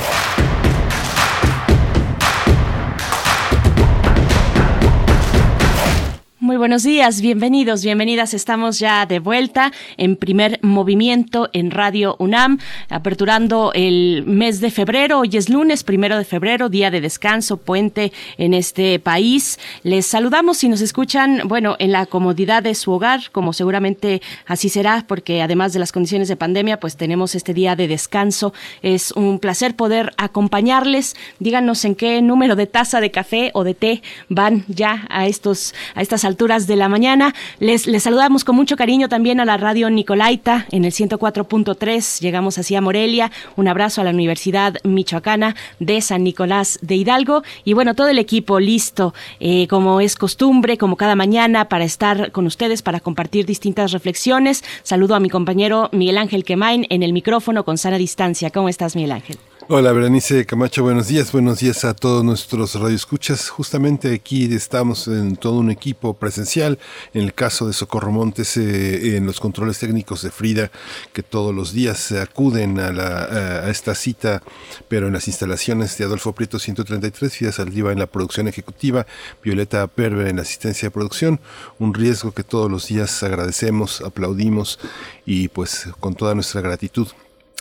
Muy 6.51 6.57
buenos 6.57 6.83
días, 6.83 7.21
bienvenidos, 7.21 7.81
bienvenidas. 7.81 8.33
Estamos 8.33 8.77
ya 8.77 9.05
de 9.05 9.19
vuelta 9.19 9.71
en 9.95 10.17
primer 10.17 10.59
movimiento 10.61 11.49
en 11.53 11.71
Radio 11.71 12.17
UNAM, 12.19 12.59
aperturando 12.89 13.71
el 13.73 14.25
mes 14.25 14.59
de 14.59 14.69
febrero. 14.69 15.19
Hoy 15.19 15.29
es 15.37 15.47
lunes, 15.47 15.85
primero 15.85 16.17
de 16.17 16.25
febrero, 16.25 16.67
día 16.67 16.91
de 16.91 16.99
descanso, 16.99 17.55
puente 17.55 18.11
en 18.37 18.53
este 18.53 18.99
país. 18.99 19.59
Les 19.83 20.05
saludamos 20.05 20.57
si 20.57 20.67
nos 20.67 20.81
escuchan, 20.81 21.43
bueno, 21.45 21.77
en 21.79 21.93
la 21.93 22.05
comodidad 22.05 22.61
de 22.63 22.75
su 22.75 22.91
hogar, 22.91 23.31
como 23.31 23.53
seguramente 23.53 24.21
así 24.45 24.67
será, 24.67 25.05
porque 25.07 25.41
además 25.41 25.71
de 25.71 25.79
las 25.79 25.93
condiciones 25.93 26.27
de 26.27 26.35
pandemia, 26.35 26.81
pues 26.81 26.97
tenemos 26.97 27.33
este 27.33 27.53
día 27.53 27.77
de 27.77 27.87
descanso. 27.87 28.53
Es 28.81 29.13
un 29.13 29.39
placer 29.39 29.77
poder 29.77 30.11
acompañarles. 30.17 31.15
Díganos 31.39 31.85
en 31.85 31.95
qué 31.95 32.21
número 32.21 32.57
de 32.57 32.67
taza 32.67 32.99
de 32.99 33.09
café 33.09 33.51
o 33.53 33.63
de 33.63 33.73
té 33.73 34.03
van 34.27 34.65
ya 34.67 35.07
a 35.09 35.27
estos, 35.27 35.73
a 35.95 36.01
estas 36.01 36.25
alturas 36.25 36.40
de 36.41 36.75
la 36.75 36.89
mañana. 36.89 37.35
Les, 37.59 37.85
les 37.85 38.01
saludamos 38.01 38.43
con 38.43 38.55
mucho 38.55 38.75
cariño 38.75 39.07
también 39.09 39.39
a 39.39 39.45
la 39.45 39.57
radio 39.57 39.91
Nicolaita 39.91 40.65
en 40.71 40.85
el 40.85 40.91
104.3. 40.91 42.19
Llegamos 42.19 42.57
así 42.57 42.75
a 42.75 42.81
Morelia. 42.81 43.31
Un 43.57 43.67
abrazo 43.67 44.01
a 44.01 44.03
la 44.03 44.09
Universidad 44.09 44.77
Michoacana 44.83 45.55
de 45.79 46.01
San 46.01 46.23
Nicolás 46.23 46.79
de 46.81 46.95
Hidalgo. 46.95 47.43
Y 47.63 47.73
bueno, 47.73 47.93
todo 47.93 48.07
el 48.07 48.17
equipo 48.17 48.59
listo, 48.59 49.13
eh, 49.39 49.67
como 49.67 50.01
es 50.01 50.15
costumbre, 50.15 50.79
como 50.79 50.95
cada 50.95 51.13
mañana, 51.13 51.69
para 51.69 51.83
estar 51.83 52.31
con 52.31 52.47
ustedes, 52.47 52.81
para 52.81 52.99
compartir 52.99 53.45
distintas 53.45 53.91
reflexiones. 53.91 54.63
Saludo 54.81 55.13
a 55.13 55.19
mi 55.19 55.29
compañero 55.29 55.89
Miguel 55.91 56.17
Ángel 56.17 56.43
Quemain 56.43 56.87
en 56.89 57.03
el 57.03 57.13
micrófono 57.13 57.63
con 57.63 57.77
sana 57.77 57.99
distancia. 57.99 58.49
¿Cómo 58.49 58.67
estás, 58.67 58.95
Miguel 58.95 59.11
Ángel? 59.11 59.37
Hola, 59.67 59.91
Berenice 59.91 60.47
Camacho, 60.47 60.81
buenos 60.81 61.07
días. 61.07 61.31
Buenos 61.31 61.59
días 61.59 61.85
a 61.85 61.93
todos 61.93 62.25
nuestros 62.25 62.73
radioescuchas. 62.73 63.49
Justamente 63.49 64.11
aquí 64.11 64.51
estamos 64.53 65.07
en 65.07 65.35
todo 65.35 65.59
un 65.59 65.69
equipo 65.69 66.15
presencial. 66.15 66.79
En 67.13 67.21
el 67.21 67.35
caso 67.35 67.67
de 67.67 67.73
Socorro 67.73 68.11
Montes, 68.11 68.57
eh, 68.57 69.17
en 69.17 69.27
los 69.27 69.39
controles 69.39 69.77
técnicos 69.77 70.23
de 70.23 70.31
Frida, 70.31 70.71
que 71.13 71.21
todos 71.21 71.53
los 71.53 71.73
días 71.73 72.11
acuden 72.11 72.79
a, 72.79 72.91
la, 72.91 73.25
a 73.65 73.69
esta 73.69 73.93
cita, 73.93 74.41
pero 74.87 75.07
en 75.07 75.13
las 75.13 75.27
instalaciones 75.27 75.95
de 75.97 76.05
Adolfo 76.05 76.33
Prieto 76.33 76.57
133, 76.57 77.37
Frida 77.37 77.51
Saldiva 77.51 77.91
en 77.91 77.99
la 77.99 78.07
producción 78.07 78.47
ejecutiva, 78.47 79.05
Violeta 79.43 79.85
Perver 79.85 80.27
en 80.27 80.37
la 80.37 80.41
asistencia 80.41 80.87
de 80.87 80.91
producción. 80.91 81.39
Un 81.77 81.93
riesgo 81.93 82.31
que 82.31 82.43
todos 82.43 82.69
los 82.69 82.87
días 82.87 83.21
agradecemos, 83.21 84.01
aplaudimos 84.01 84.79
y 85.23 85.49
pues 85.49 85.87
con 85.99 86.15
toda 86.15 86.33
nuestra 86.33 86.61
gratitud 86.61 87.07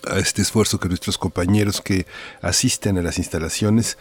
a 0.09 0.19
este 0.19 0.43
esfuerzo 0.43 0.79
que 0.79 0.89
nuestros 0.89 1.19
compañeros 1.19 1.81
que 1.81 2.07
asisten 2.43 2.99
a 2.99 3.03
las 3.03 3.19
instalaciones 3.19 3.99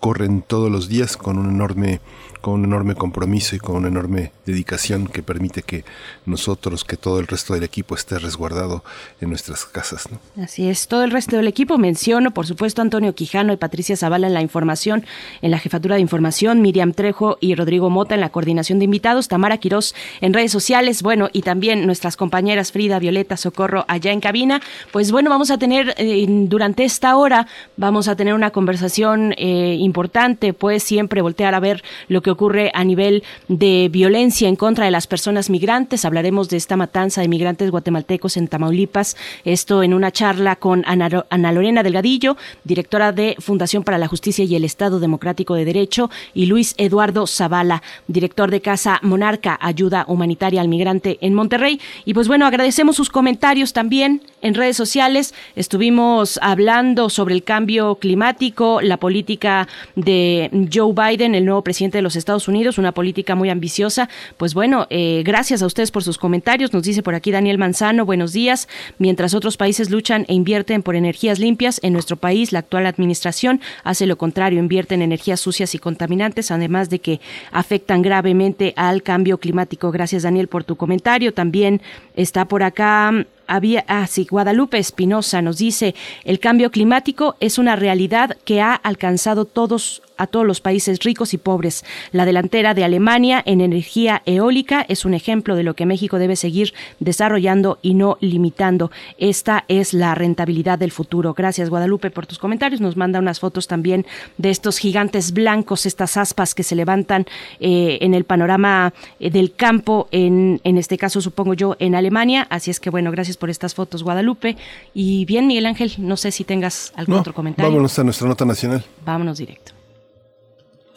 corren 0.00 0.42
todos 0.42 0.70
los 0.70 0.88
días 0.88 1.16
con 1.16 1.38
un 1.38 1.48
enorme 1.48 2.00
con 2.42 2.54
un 2.54 2.64
enorme 2.64 2.94
compromiso 2.94 3.56
y 3.56 3.58
con 3.58 3.76
una 3.76 3.88
enorme 3.88 4.32
dedicación 4.44 5.06
que 5.06 5.22
permite 5.22 5.62
que 5.62 5.84
nosotros, 6.26 6.84
que 6.84 6.96
todo 6.96 7.20
el 7.20 7.28
resto 7.28 7.54
del 7.54 7.62
equipo 7.62 7.94
esté 7.94 8.18
resguardado 8.18 8.84
en 9.20 9.30
nuestras 9.30 9.64
casas. 9.64 10.08
Así 10.36 10.68
es, 10.68 10.88
todo 10.88 11.04
el 11.04 11.12
resto 11.12 11.36
del 11.36 11.46
equipo 11.48 11.78
menciono, 11.78 12.32
por 12.32 12.46
supuesto, 12.46 12.82
Antonio 12.82 13.14
Quijano 13.14 13.52
y 13.52 13.56
Patricia 13.56 13.96
Zavala 13.96 14.26
en 14.26 14.34
la 14.34 14.42
información, 14.42 15.06
en 15.40 15.52
la 15.52 15.58
jefatura 15.58 15.94
de 15.94 16.02
información, 16.02 16.60
Miriam 16.60 16.92
Trejo 16.92 17.38
y 17.40 17.54
Rodrigo 17.54 17.90
Mota 17.90 18.14
en 18.14 18.20
la 18.20 18.30
coordinación 18.30 18.80
de 18.80 18.86
invitados, 18.86 19.28
Tamara 19.28 19.58
Quirós 19.58 19.94
en 20.20 20.34
redes 20.34 20.50
sociales, 20.50 21.02
bueno, 21.02 21.30
y 21.32 21.42
también 21.42 21.86
nuestras 21.86 22.16
compañeras 22.16 22.72
Frida, 22.72 22.98
Violeta, 22.98 23.36
Socorro 23.36 23.84
allá 23.86 24.10
en 24.10 24.20
cabina. 24.20 24.60
Pues 24.90 25.12
bueno, 25.12 25.30
vamos 25.30 25.52
a 25.52 25.58
tener 25.58 25.94
eh, 25.96 26.26
durante 26.28 26.84
esta 26.84 27.16
hora, 27.16 27.46
vamos 27.76 28.08
a 28.08 28.16
tener 28.16 28.34
una 28.34 28.50
conversación 28.50 29.32
eh, 29.38 29.76
importante, 29.78 30.52
pues 30.52 30.82
siempre 30.82 31.22
voltear 31.22 31.54
a 31.54 31.60
ver 31.60 31.84
lo 32.08 32.20
que 32.20 32.31
ocurre 32.32 32.70
a 32.74 32.84
nivel 32.84 33.22
de 33.48 33.88
violencia 33.90 34.48
en 34.48 34.56
contra 34.56 34.84
de 34.84 34.90
las 34.90 35.06
personas 35.06 35.50
migrantes. 35.50 36.04
Hablaremos 36.04 36.48
de 36.48 36.56
esta 36.56 36.76
matanza 36.76 37.20
de 37.20 37.28
migrantes 37.28 37.70
guatemaltecos 37.70 38.36
en 38.36 38.48
Tamaulipas. 38.48 39.16
Esto 39.44 39.82
en 39.82 39.94
una 39.94 40.10
charla 40.10 40.56
con 40.56 40.84
Ana, 40.86 41.52
Lorena 41.52 41.82
Delgadillo, 41.82 42.36
directora 42.64 43.12
de 43.12 43.36
Fundación 43.38 43.84
para 43.84 43.98
la 43.98 44.08
Justicia 44.08 44.44
y 44.44 44.56
el 44.56 44.64
Estado 44.64 45.00
Democrático 45.00 45.54
de 45.54 45.64
Derecho, 45.64 46.10
y 46.34 46.46
Luis 46.46 46.74
Eduardo 46.78 47.26
Zavala, 47.26 47.82
director 48.08 48.50
de 48.50 48.60
Casa 48.60 48.98
Monarca, 49.02 49.58
Ayuda 49.60 50.04
Humanitaria 50.08 50.60
al 50.60 50.68
Migrante 50.68 51.18
en 51.20 51.34
Monterrey. 51.34 51.80
Y 52.04 52.14
pues 52.14 52.28
bueno, 52.28 52.46
agradecemos 52.46 52.96
sus 52.96 53.10
comentarios 53.10 53.72
también 53.72 54.22
en 54.42 54.54
redes 54.54 54.76
sociales. 54.76 55.32
Estuvimos 55.56 56.38
hablando 56.42 57.08
sobre 57.08 57.34
el 57.34 57.42
cambio 57.42 57.94
climático, 57.94 58.80
la 58.82 58.98
política 58.98 59.68
de 59.96 60.68
Joe 60.72 60.92
Biden, 60.92 61.34
el 61.34 61.44
nuevo 61.44 61.62
presidente 61.62 61.98
de 61.98 62.02
los 62.02 62.16
Estados 62.16 62.48
Unidos, 62.48 62.76
una 62.78 62.92
política 62.92 63.34
muy 63.34 63.48
ambiciosa. 63.48 64.08
Pues 64.36 64.52
bueno, 64.52 64.86
eh, 64.90 65.22
gracias 65.24 65.62
a 65.62 65.66
ustedes 65.66 65.90
por 65.90 66.02
sus 66.02 66.18
comentarios. 66.18 66.72
Nos 66.72 66.82
dice 66.82 67.02
por 67.02 67.14
aquí 67.14 67.30
Daniel 67.30 67.58
Manzano, 67.58 68.04
buenos 68.04 68.32
días. 68.32 68.68
Mientras 68.98 69.34
otros 69.34 69.56
países 69.56 69.90
luchan 69.90 70.26
e 70.28 70.34
invierten 70.34 70.82
por 70.82 70.96
energías 70.96 71.38
limpias, 71.38 71.80
en 71.82 71.92
nuestro 71.92 72.16
país 72.16 72.52
la 72.52 72.58
actual 72.58 72.86
administración 72.86 73.60
hace 73.84 74.06
lo 74.06 74.18
contrario, 74.18 74.58
invierte 74.58 74.94
en 74.94 75.02
energías 75.02 75.40
sucias 75.40 75.74
y 75.74 75.78
contaminantes, 75.78 76.50
además 76.50 76.90
de 76.90 76.98
que 76.98 77.20
afectan 77.52 78.02
gravemente 78.02 78.74
al 78.76 79.02
cambio 79.02 79.38
climático. 79.38 79.90
Gracias 79.90 80.24
Daniel 80.24 80.48
por 80.48 80.64
tu 80.64 80.76
comentario. 80.76 81.32
También 81.32 81.80
está 82.16 82.46
por 82.46 82.62
acá 82.62 83.12
había, 83.46 83.84
ah, 83.88 84.06
Guadalupe 84.30 84.78
Espinosa 84.78 85.42
nos 85.42 85.58
dice, 85.58 85.94
el 86.24 86.38
cambio 86.38 86.70
climático 86.70 87.36
es 87.40 87.58
una 87.58 87.76
realidad 87.76 88.36
que 88.44 88.60
ha 88.60 88.74
alcanzado 88.74 89.44
todos 89.44 90.02
a 90.16 90.26
todos 90.26 90.46
los 90.46 90.60
países 90.60 90.98
ricos 91.00 91.34
y 91.34 91.38
pobres. 91.38 91.84
La 92.12 92.24
delantera 92.24 92.74
de 92.74 92.84
Alemania 92.84 93.42
en 93.44 93.60
energía 93.60 94.22
eólica 94.26 94.84
es 94.88 95.04
un 95.04 95.14
ejemplo 95.14 95.56
de 95.56 95.62
lo 95.62 95.74
que 95.74 95.86
México 95.86 96.18
debe 96.18 96.36
seguir 96.36 96.74
desarrollando 97.00 97.78
y 97.82 97.94
no 97.94 98.18
limitando. 98.20 98.90
Esta 99.18 99.64
es 99.68 99.94
la 99.94 100.14
rentabilidad 100.14 100.78
del 100.78 100.92
futuro. 100.92 101.34
Gracias 101.34 101.70
Guadalupe 101.70 102.10
por 102.10 102.26
tus 102.26 102.38
comentarios. 102.38 102.80
Nos 102.80 102.96
manda 102.96 103.18
unas 103.18 103.40
fotos 103.40 103.66
también 103.66 104.06
de 104.38 104.50
estos 104.50 104.78
gigantes 104.78 105.32
blancos, 105.32 105.86
estas 105.86 106.16
aspas 106.16 106.54
que 106.54 106.62
se 106.62 106.74
levantan 106.74 107.26
eh, 107.60 107.98
en 108.00 108.14
el 108.14 108.24
panorama 108.24 108.92
eh, 109.20 109.30
del 109.30 109.54
campo, 109.54 110.08
en, 110.10 110.60
en 110.64 110.78
este 110.78 110.98
caso 110.98 111.20
supongo 111.20 111.54
yo 111.54 111.76
en 111.78 111.94
Alemania. 111.94 112.46
Así 112.50 112.70
es 112.70 112.80
que 112.80 112.90
bueno, 112.90 113.10
gracias 113.10 113.36
por 113.36 113.50
estas 113.50 113.74
fotos 113.74 114.02
Guadalupe. 114.02 114.56
Y 114.94 115.24
bien 115.24 115.46
Miguel 115.46 115.66
Ángel, 115.66 115.92
no 115.98 116.16
sé 116.16 116.30
si 116.30 116.44
tengas 116.44 116.92
algún 116.96 117.16
otro 117.16 117.34
comentario. 117.34 117.70
Vámonos 117.70 117.98
a 117.98 118.04
nuestra 118.04 118.28
nota 118.28 118.44
nacional. 118.44 118.84
Vámonos 119.04 119.38
directo. 119.38 119.81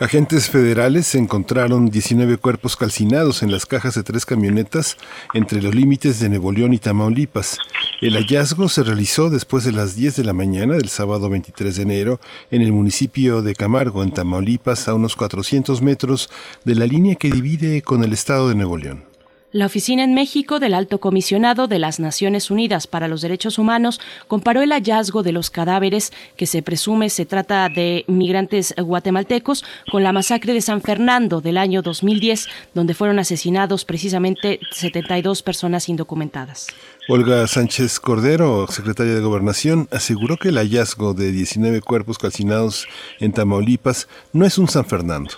Agentes 0.00 0.48
federales 0.48 1.12
encontraron 1.16 1.90
19 1.90 2.36
cuerpos 2.36 2.76
calcinados 2.76 3.42
en 3.42 3.50
las 3.50 3.66
cajas 3.66 3.96
de 3.96 4.04
tres 4.04 4.24
camionetas 4.24 4.96
entre 5.34 5.60
los 5.60 5.74
límites 5.74 6.20
de 6.20 6.28
Nuevo 6.28 6.52
León 6.52 6.72
y 6.72 6.78
Tamaulipas. 6.78 7.58
El 8.00 8.14
hallazgo 8.14 8.68
se 8.68 8.84
realizó 8.84 9.28
después 9.28 9.64
de 9.64 9.72
las 9.72 9.96
10 9.96 10.14
de 10.14 10.24
la 10.24 10.32
mañana 10.32 10.74
del 10.74 10.88
sábado 10.88 11.28
23 11.28 11.74
de 11.74 11.82
enero 11.82 12.20
en 12.52 12.62
el 12.62 12.70
municipio 12.70 13.42
de 13.42 13.56
Camargo, 13.56 14.04
en 14.04 14.12
Tamaulipas, 14.12 14.86
a 14.86 14.94
unos 14.94 15.16
400 15.16 15.82
metros 15.82 16.30
de 16.64 16.76
la 16.76 16.86
línea 16.86 17.16
que 17.16 17.32
divide 17.32 17.82
con 17.82 18.04
el 18.04 18.12
estado 18.12 18.48
de 18.48 18.54
Nuevo 18.54 18.76
León. 18.76 19.07
La 19.50 19.64
Oficina 19.64 20.04
en 20.04 20.12
México 20.12 20.58
del 20.58 20.74
Alto 20.74 21.00
Comisionado 21.00 21.68
de 21.68 21.78
las 21.78 22.00
Naciones 22.00 22.50
Unidas 22.50 22.86
para 22.86 23.08
los 23.08 23.22
Derechos 23.22 23.58
Humanos 23.58 23.98
comparó 24.26 24.60
el 24.60 24.72
hallazgo 24.72 25.22
de 25.22 25.32
los 25.32 25.48
cadáveres 25.48 26.12
que 26.36 26.44
se 26.44 26.60
presume 26.60 27.08
se 27.08 27.24
trata 27.24 27.66
de 27.70 28.04
migrantes 28.08 28.74
guatemaltecos 28.76 29.64
con 29.90 30.02
la 30.02 30.12
masacre 30.12 30.52
de 30.52 30.60
San 30.60 30.82
Fernando 30.82 31.40
del 31.40 31.56
año 31.56 31.80
2010, 31.80 32.46
donde 32.74 32.92
fueron 32.92 33.18
asesinados 33.18 33.86
precisamente 33.86 34.60
72 34.70 35.42
personas 35.42 35.88
indocumentadas. 35.88 36.66
Olga 37.08 37.46
Sánchez 37.46 38.00
Cordero, 38.00 38.66
secretaria 38.68 39.14
de 39.14 39.22
Gobernación, 39.22 39.88
aseguró 39.90 40.36
que 40.36 40.50
el 40.50 40.58
hallazgo 40.58 41.14
de 41.14 41.32
19 41.32 41.80
cuerpos 41.80 42.18
calcinados 42.18 42.86
en 43.18 43.32
Tamaulipas 43.32 44.08
no 44.34 44.44
es 44.44 44.58
un 44.58 44.68
San 44.68 44.84
Fernando 44.84 45.30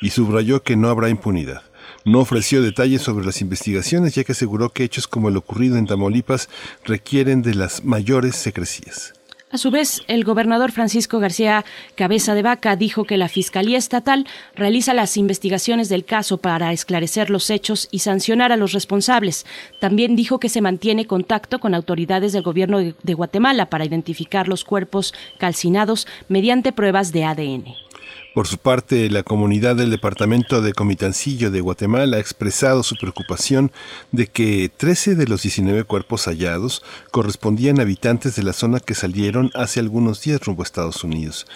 y 0.00 0.08
subrayó 0.08 0.62
que 0.62 0.76
no 0.76 0.88
habrá 0.88 1.10
impunidad. 1.10 1.69
No 2.04 2.20
ofreció 2.20 2.62
detalles 2.62 3.02
sobre 3.02 3.26
las 3.26 3.40
investigaciones, 3.40 4.14
ya 4.14 4.24
que 4.24 4.32
aseguró 4.32 4.70
que 4.70 4.84
hechos 4.84 5.06
como 5.06 5.28
el 5.28 5.36
ocurrido 5.36 5.76
en 5.76 5.86
Tamaulipas 5.86 6.48
requieren 6.84 7.42
de 7.42 7.54
las 7.54 7.84
mayores 7.84 8.36
secrecías. 8.36 9.12
A 9.52 9.58
su 9.58 9.72
vez, 9.72 10.02
el 10.06 10.22
gobernador 10.22 10.70
Francisco 10.70 11.18
García 11.18 11.64
Cabeza 11.96 12.34
de 12.34 12.42
Vaca 12.42 12.76
dijo 12.76 13.02
que 13.02 13.16
la 13.16 13.28
Fiscalía 13.28 13.78
Estatal 13.78 14.28
realiza 14.54 14.94
las 14.94 15.16
investigaciones 15.16 15.88
del 15.88 16.04
caso 16.04 16.38
para 16.38 16.72
esclarecer 16.72 17.30
los 17.30 17.50
hechos 17.50 17.88
y 17.90 17.98
sancionar 17.98 18.52
a 18.52 18.56
los 18.56 18.72
responsables. 18.72 19.44
También 19.80 20.14
dijo 20.14 20.38
que 20.38 20.48
se 20.48 20.60
mantiene 20.60 21.08
contacto 21.08 21.58
con 21.58 21.74
autoridades 21.74 22.32
del 22.32 22.44
gobierno 22.44 22.78
de 22.78 23.14
Guatemala 23.14 23.68
para 23.68 23.84
identificar 23.84 24.46
los 24.46 24.64
cuerpos 24.64 25.12
calcinados 25.38 26.06
mediante 26.28 26.70
pruebas 26.70 27.10
de 27.10 27.24
ADN. 27.24 27.89
Por 28.32 28.46
su 28.46 28.58
parte, 28.58 29.10
la 29.10 29.24
comunidad 29.24 29.74
del 29.74 29.90
departamento 29.90 30.62
de 30.62 30.72
Comitancillo 30.72 31.50
de 31.50 31.60
Guatemala 31.60 32.16
ha 32.16 32.20
expresado 32.20 32.84
su 32.84 32.94
preocupación 32.94 33.72
de 34.12 34.28
que 34.28 34.70
13 34.74 35.16
de 35.16 35.26
los 35.26 35.42
19 35.42 35.82
cuerpos 35.82 36.26
hallados 36.26 36.84
correspondían 37.10 37.80
a 37.80 37.82
habitantes 37.82 38.36
de 38.36 38.44
la 38.44 38.52
zona 38.52 38.78
que 38.78 38.94
salieron 38.94 39.50
hace 39.54 39.80
algunos 39.80 40.22
días 40.22 40.40
rumbo 40.42 40.62
a 40.62 40.64
Estados 40.64 41.02
Unidos. 41.02 41.48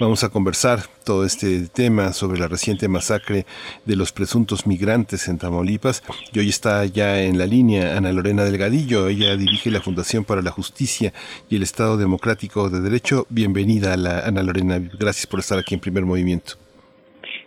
Vamos 0.00 0.24
a 0.24 0.30
conversar 0.30 0.88
todo 1.04 1.24
este 1.24 1.68
tema 1.68 2.12
sobre 2.12 2.38
la 2.38 2.48
reciente 2.48 2.88
masacre 2.88 3.44
de 3.84 3.96
los 3.96 4.12
presuntos 4.12 4.66
migrantes 4.66 5.28
en 5.28 5.38
Tamaulipas. 5.38 6.02
Y 6.32 6.38
hoy 6.38 6.48
está 6.48 6.84
ya 6.86 7.22
en 7.22 7.38
la 7.38 7.46
línea 7.46 7.96
Ana 7.96 8.12
Lorena 8.12 8.44
Delgadillo. 8.44 9.08
Ella 9.08 9.36
dirige 9.36 9.70
la 9.70 9.80
Fundación 9.80 10.24
para 10.24 10.42
la 10.42 10.50
Justicia 10.50 11.12
y 11.48 11.56
el 11.56 11.62
Estado 11.62 11.96
Democrático 11.96 12.70
de 12.70 12.80
Derecho. 12.80 13.26
Bienvenida 13.28 13.94
a 13.94 13.96
la 13.96 14.20
Ana 14.20 14.42
Lorena. 14.42 14.78
Gracias 14.98 15.26
por 15.26 15.40
estar 15.40 15.58
aquí 15.58 15.74
en 15.74 15.80
primer 15.80 16.04
movimiento. 16.04 16.54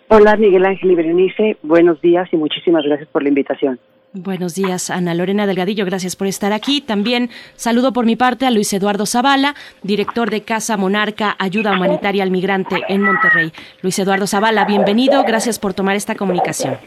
Hola 0.08 0.36
Miguel 0.38 0.66
Ángel 0.66 0.92
y 0.92 0.96
Berenice. 0.96 1.58
Buenos 1.64 2.00
días 2.02 2.30
y 2.32 2.38
muchísimas 2.38 2.84
gracias 2.86 3.10
por 3.10 3.24
la 3.24 3.30
invitación. 3.30 3.80
Buenos 4.18 4.56
días, 4.56 4.92
Ana 4.92 5.14
Lorena 5.14 5.46
Delgadillo, 5.46 5.84
gracias 5.84 6.16
por 6.16 6.28
estar 6.28 6.54
aquí. 6.54 6.80
También 6.80 7.30
saludo 7.56 7.92
por 7.92 8.06
mi 8.06 8.16
parte 8.16 8.46
a 8.46 8.52
Luis 8.52 8.72
Eduardo 8.72 9.06
Zavala, 9.06 9.56
director 9.84 10.30
de 10.30 10.40
Casa 10.40 10.78
Monarca 10.78 11.36
Ayuda 11.38 11.74
Humanitaria 11.74 12.24
al 12.24 12.32
Migrante 12.32 12.78
en 12.88 13.02
Monterrey. 13.02 13.52
Luis 13.82 14.00
Eduardo 14.00 14.26
Zavala, 14.26 14.64
bienvenido, 14.64 15.22
gracias 15.26 15.60
por 15.60 15.74
tomar 15.74 15.98
esta 15.98 16.16
comunicación. 16.16 16.78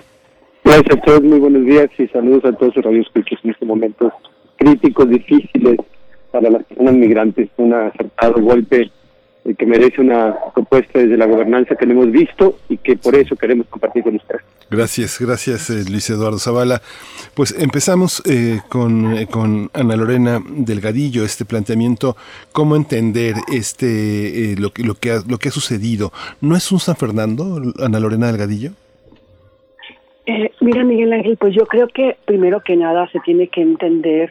Gracias 0.65 0.97
a 0.97 1.01
todos, 1.03 1.23
muy 1.23 1.39
buenos 1.39 1.67
días 1.67 1.89
y 1.99 2.07
saludos 2.07 2.47
a 2.47 2.53
todos 2.53 2.75
los 2.77 2.85
radioescuchos 2.87 3.39
en 3.45 3.51
estos 3.51 3.69
momentos 3.69 4.11
críticos, 4.57 5.11
difíciles 5.11 5.77
para 6.31 6.49
las 6.49 6.65
personas 6.65 6.95
migrantes. 6.95 7.51
Un 7.59 7.75
acertado 7.75 8.41
golpe 8.41 8.91
que 9.55 9.67
merece 9.67 10.01
una 10.01 10.35
propuesta 10.55 10.99
desde 10.99 11.17
la 11.17 11.27
gobernanza 11.27 11.75
que 11.77 11.87
no 11.87 11.93
hemos 11.93 12.11
visto 12.11 12.59
y 12.69 12.77
que 12.77 12.97
por 12.97 13.15
eso 13.15 13.37
queremos 13.37 13.67
compartir 13.69 14.03
con 14.03 14.17
ustedes. 14.17 14.43
Gracias, 14.71 15.19
gracias 15.19 15.71
eh, 15.71 15.91
Luis 15.91 16.11
Eduardo 16.11 16.39
Zavala. 16.39 16.83
Pues 17.35 17.59
empezamos 17.59 18.23
eh, 18.27 18.61
con, 18.69 19.17
eh, 19.17 19.27
con, 19.27 19.71
Ana 19.73 19.97
Lorena 19.97 20.41
Delgadillo, 20.47 21.25
este 21.25 21.45
planteamiento, 21.45 22.17
cómo 22.53 22.77
entender 22.77 23.35
este 23.53 24.55
lo, 24.59 24.71
lo, 24.85 24.95
que 24.95 25.13
ha, 25.13 25.21
lo 25.27 25.39
que 25.39 25.49
ha 25.49 25.53
sucedido. 25.53 26.13
¿No 26.41 26.57
es 26.57 26.71
un 26.71 26.81
San 26.81 26.97
Fernando, 26.97 27.61
Ana 27.83 28.01
Lorena 28.01 28.27
Delgadillo? 28.27 28.73
mira, 30.61 30.85
Miguel 30.85 31.11
Ángel, 31.15 31.39
pues 31.39 31.55
yo 31.55 31.65
creo 31.65 31.89
que 31.89 32.19
primero 32.27 32.61
que 32.61 32.77
nada 32.77 33.09
se 33.09 33.19
tiene 33.21 33.49
que 33.49 33.63
entender 33.63 34.31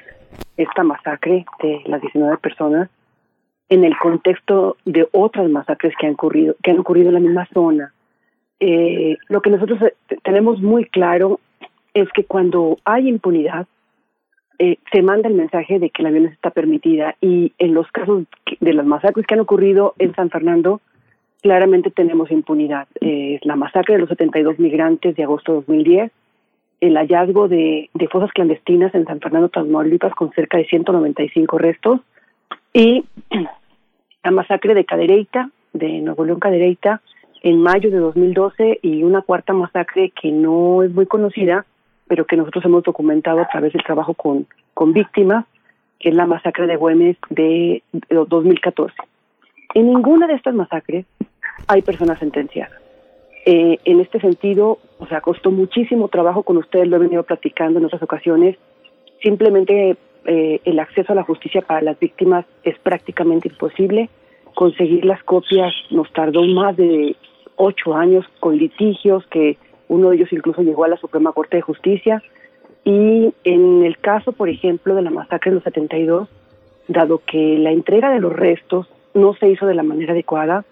esta 0.55 0.83
masacre 0.83 1.43
de 1.63 1.81
las 1.85 1.99
19 2.01 2.37
personas 2.37 2.89
en 3.69 3.83
el 3.83 3.97
contexto 3.97 4.77
de 4.85 5.07
otras 5.11 5.49
masacres 5.49 5.93
que 5.99 6.07
han 6.07 6.13
ocurrido, 6.13 6.55
que 6.63 6.71
han 6.71 6.79
ocurrido 6.79 7.09
en 7.09 7.15
la 7.15 7.19
misma 7.19 7.47
zona. 7.53 7.93
Eh, 8.59 9.17
lo 9.27 9.41
que 9.41 9.49
nosotros 9.49 9.81
eh, 9.81 9.93
tenemos 10.23 10.61
muy 10.61 10.85
claro 10.85 11.39
es 11.93 12.09
que 12.13 12.23
cuando 12.23 12.77
hay 12.85 13.07
impunidad, 13.07 13.67
eh, 14.59 14.77
se 14.91 15.03
manda 15.03 15.29
el 15.29 15.35
mensaje 15.35 15.77
de 15.77 15.91
que 15.91 16.01
la 16.01 16.09
violencia 16.09 16.35
está 16.35 16.49
permitida 16.49 17.15
y 17.21 17.53
en 17.59 17.75
los 17.75 17.91
casos 17.91 18.23
de 18.59 18.73
las 18.73 18.85
masacres 18.85 19.25
que 19.27 19.35
han 19.35 19.39
ocurrido 19.39 19.93
en 19.99 20.15
San 20.15 20.31
Fernando, 20.31 20.81
claramente 21.41 21.91
tenemos 21.91 22.31
impunidad. 22.31 22.87
Eh, 23.01 23.39
la 23.43 23.55
masacre 23.55 23.95
de 23.95 24.01
los 24.01 24.09
72 24.09 24.57
migrantes 24.57 25.15
de 25.15 25.23
agosto 25.23 25.51
de 25.51 25.57
2010, 25.57 26.11
el 26.81 26.97
hallazgo 26.97 27.47
de, 27.47 27.89
de 27.93 28.07
fosas 28.07 28.31
clandestinas 28.31 28.93
en 28.95 29.05
San 29.05 29.19
Fernando, 29.19 29.49
Tamaulipas, 29.49 30.13
con 30.15 30.31
cerca 30.31 30.57
de 30.57 30.65
195 30.65 31.57
restos, 31.59 32.01
y 32.73 33.05
la 34.23 34.31
masacre 34.31 34.73
de 34.73 34.85
Cadereyta, 34.85 35.49
de 35.73 35.99
Nuevo 35.99 36.25
León 36.25 36.39
Cadereyta, 36.39 37.01
en 37.43 37.61
mayo 37.61 37.91
de 37.91 37.97
2012 37.97 38.79
y 38.81 39.03
una 39.03 39.21
cuarta 39.21 39.53
masacre 39.53 40.11
que 40.11 40.31
no 40.31 40.83
es 40.83 40.91
muy 40.91 41.05
conocida, 41.05 41.65
pero 42.07 42.25
que 42.25 42.37
nosotros 42.37 42.65
hemos 42.65 42.83
documentado 42.83 43.39
a 43.39 43.47
través 43.47 43.73
del 43.73 43.83
trabajo 43.83 44.13
con, 44.13 44.47
con 44.73 44.93
víctimas, 44.93 45.45
que 45.99 46.09
es 46.09 46.15
la 46.15 46.25
masacre 46.25 46.67
de 46.67 46.75
Güemes 46.75 47.17
de 47.29 47.83
2014. 48.09 48.95
En 49.73 49.87
ninguna 49.87 50.27
de 50.27 50.35
estas 50.35 50.55
masacres 50.55 51.05
hay 51.67 51.81
personas 51.81 52.19
sentenciadas. 52.19 52.79
Eh, 53.45 53.79
en 53.85 54.01
este 54.01 54.19
sentido, 54.19 54.79
o 54.99 55.07
sea, 55.07 55.21
costó 55.21 55.51
muchísimo 55.51 56.09
trabajo 56.09 56.43
con 56.43 56.57
ustedes, 56.57 56.87
lo 56.87 56.97
he 56.97 56.99
venido 56.99 57.23
platicando 57.23 57.79
en 57.79 57.85
otras 57.85 58.03
ocasiones, 58.03 58.57
simplemente 59.23 59.97
eh, 60.27 60.59
el 60.65 60.77
acceso 60.79 61.13
a 61.13 61.15
la 61.15 61.23
justicia 61.23 61.61
para 61.61 61.81
las 61.81 61.97
víctimas 61.97 62.45
es 62.63 62.77
prácticamente 62.79 63.47
imposible. 63.47 64.09
Conseguir 64.53 65.05
las 65.05 65.23
copias 65.23 65.73
nos 65.89 66.11
tardó 66.11 66.43
más 66.43 66.75
de 66.75 67.15
ocho 67.55 67.95
años 67.95 68.25
con 68.41 68.57
litigios, 68.57 69.25
que 69.27 69.57
uno 69.87 70.09
de 70.09 70.17
ellos 70.17 70.33
incluso 70.33 70.63
llegó 70.63 70.83
a 70.83 70.89
la 70.89 70.97
Suprema 70.97 71.31
Corte 71.31 71.55
de 71.55 71.61
Justicia. 71.61 72.21
Y 72.83 73.33
en 73.45 73.85
el 73.85 73.97
caso, 73.99 74.33
por 74.33 74.49
ejemplo, 74.49 74.95
de 74.95 75.01
la 75.01 75.11
masacre 75.11 75.51
de 75.51 75.55
los 75.55 75.63
72, 75.63 76.27
dado 76.89 77.21
que 77.25 77.57
la 77.57 77.71
entrega 77.71 78.11
de 78.11 78.19
los 78.19 78.33
restos 78.33 78.85
no 79.13 79.33
se 79.35 79.47
hizo 79.49 79.65
de 79.65 79.75
la 79.75 79.83
manera 79.83 80.11
adecuada, 80.11 80.65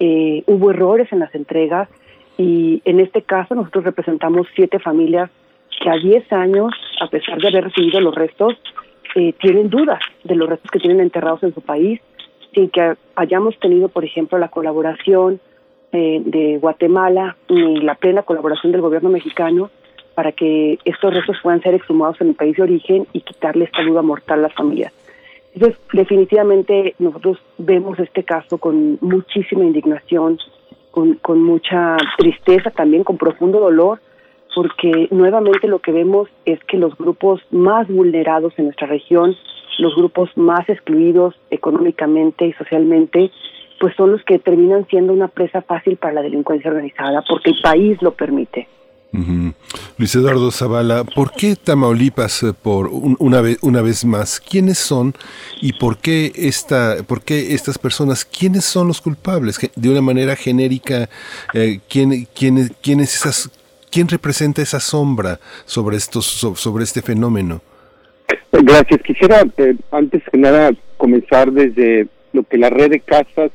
eh, 0.00 0.44
hubo 0.46 0.70
errores 0.70 1.10
en 1.12 1.20
las 1.20 1.34
entregas 1.34 1.88
y 2.36 2.82
en 2.84 3.00
este 3.00 3.22
caso 3.22 3.54
nosotros 3.54 3.84
representamos 3.84 4.46
siete 4.54 4.78
familias 4.78 5.30
que 5.80 5.88
a 5.88 5.94
10 5.94 6.30
años, 6.32 6.72
a 7.00 7.08
pesar 7.08 7.40
de 7.40 7.48
haber 7.48 7.64
recibido 7.64 8.00
los 8.00 8.14
restos, 8.14 8.54
eh, 9.14 9.34
tienen 9.40 9.70
dudas 9.70 10.00
de 10.24 10.34
los 10.34 10.48
restos 10.48 10.70
que 10.70 10.78
tienen 10.78 11.00
enterrados 11.00 11.42
en 11.42 11.54
su 11.54 11.60
país, 11.60 12.00
sin 12.54 12.70
que 12.70 12.94
hayamos 13.16 13.58
tenido, 13.58 13.88
por 13.88 14.04
ejemplo, 14.04 14.38
la 14.38 14.48
colaboración 14.48 15.40
eh, 15.92 16.20
de 16.24 16.58
Guatemala 16.58 17.36
y 17.48 17.80
la 17.80 17.94
plena 17.94 18.22
colaboración 18.22 18.72
del 18.72 18.82
gobierno 18.82 19.08
mexicano 19.10 19.70
para 20.14 20.32
que 20.32 20.78
estos 20.84 21.14
restos 21.14 21.36
puedan 21.42 21.62
ser 21.62 21.74
exhumados 21.74 22.20
en 22.20 22.28
el 22.28 22.34
país 22.34 22.56
de 22.56 22.62
origen 22.64 23.06
y 23.12 23.20
quitarle 23.20 23.64
esta 23.64 23.82
duda 23.82 24.02
mortal 24.02 24.40
a 24.40 24.42
las 24.42 24.54
familias. 24.54 24.92
Entonces, 25.54 25.80
definitivamente 25.92 26.94
nosotros 26.98 27.38
vemos 27.56 27.98
este 27.98 28.24
caso 28.24 28.58
con 28.58 28.98
muchísima 29.00 29.64
indignación, 29.64 30.38
con, 30.90 31.14
con 31.14 31.42
mucha 31.42 31.96
tristeza 32.16 32.70
también, 32.70 33.04
con 33.04 33.16
profundo 33.16 33.60
dolor, 33.60 34.00
porque 34.54 35.08
nuevamente 35.10 35.68
lo 35.68 35.78
que 35.80 35.92
vemos 35.92 36.28
es 36.44 36.58
que 36.64 36.76
los 36.76 36.96
grupos 36.96 37.40
más 37.50 37.88
vulnerados 37.88 38.52
en 38.56 38.66
nuestra 38.66 38.86
región, 38.86 39.36
los 39.78 39.94
grupos 39.94 40.30
más 40.36 40.68
excluidos 40.68 41.34
económicamente 41.50 42.46
y 42.46 42.52
socialmente, 42.54 43.30
pues 43.80 43.94
son 43.96 44.12
los 44.12 44.24
que 44.24 44.38
terminan 44.38 44.86
siendo 44.88 45.12
una 45.12 45.28
presa 45.28 45.62
fácil 45.62 45.96
para 45.96 46.14
la 46.14 46.22
delincuencia 46.22 46.70
organizada, 46.70 47.22
porque 47.28 47.50
el 47.50 47.60
país 47.62 48.00
lo 48.02 48.12
permite. 48.12 48.68
Luis 49.96 50.14
Eduardo 50.14 50.50
Zavala, 50.50 51.02
¿por 51.04 51.32
qué 51.32 51.56
Tamaulipas 51.56 52.42
eh, 52.42 52.52
por 52.52 52.88
una 52.90 53.40
vez 53.40 53.58
una 53.62 53.80
vez 53.80 54.04
más? 54.04 54.38
¿Quiénes 54.38 54.78
son 54.78 55.14
y 55.62 55.72
por 55.72 55.96
qué 55.96 56.30
esta 56.34 56.96
por 57.06 57.22
qué 57.22 57.54
estas 57.54 57.78
personas? 57.78 58.24
¿Quiénes 58.26 58.66
son 58.66 58.86
los 58.86 59.00
culpables? 59.00 59.58
De 59.74 59.88
una 59.88 60.02
manera 60.02 60.36
genérica, 60.36 61.08
eh, 61.54 61.80
¿quién, 61.88 62.28
quién, 62.34 63.00
esas 63.00 63.50
¿Quién 63.90 64.08
representa 64.08 64.62
esa 64.62 64.80
sombra 64.80 65.38
sobre, 65.64 65.96
estos, 65.96 66.26
sobre 66.26 66.84
este 66.84 67.02
fenómeno? 67.02 67.62
Gracias. 68.52 69.00
Quisiera, 69.02 69.42
eh, 69.56 69.76
antes 69.90 70.22
que 70.30 70.38
nada, 70.38 70.72
comenzar 70.96 71.52
desde 71.52 72.08
lo 72.32 72.42
que 72.42 72.58
la 72.58 72.70
red 72.70 72.90
de 72.90 73.00
casas 73.00 73.50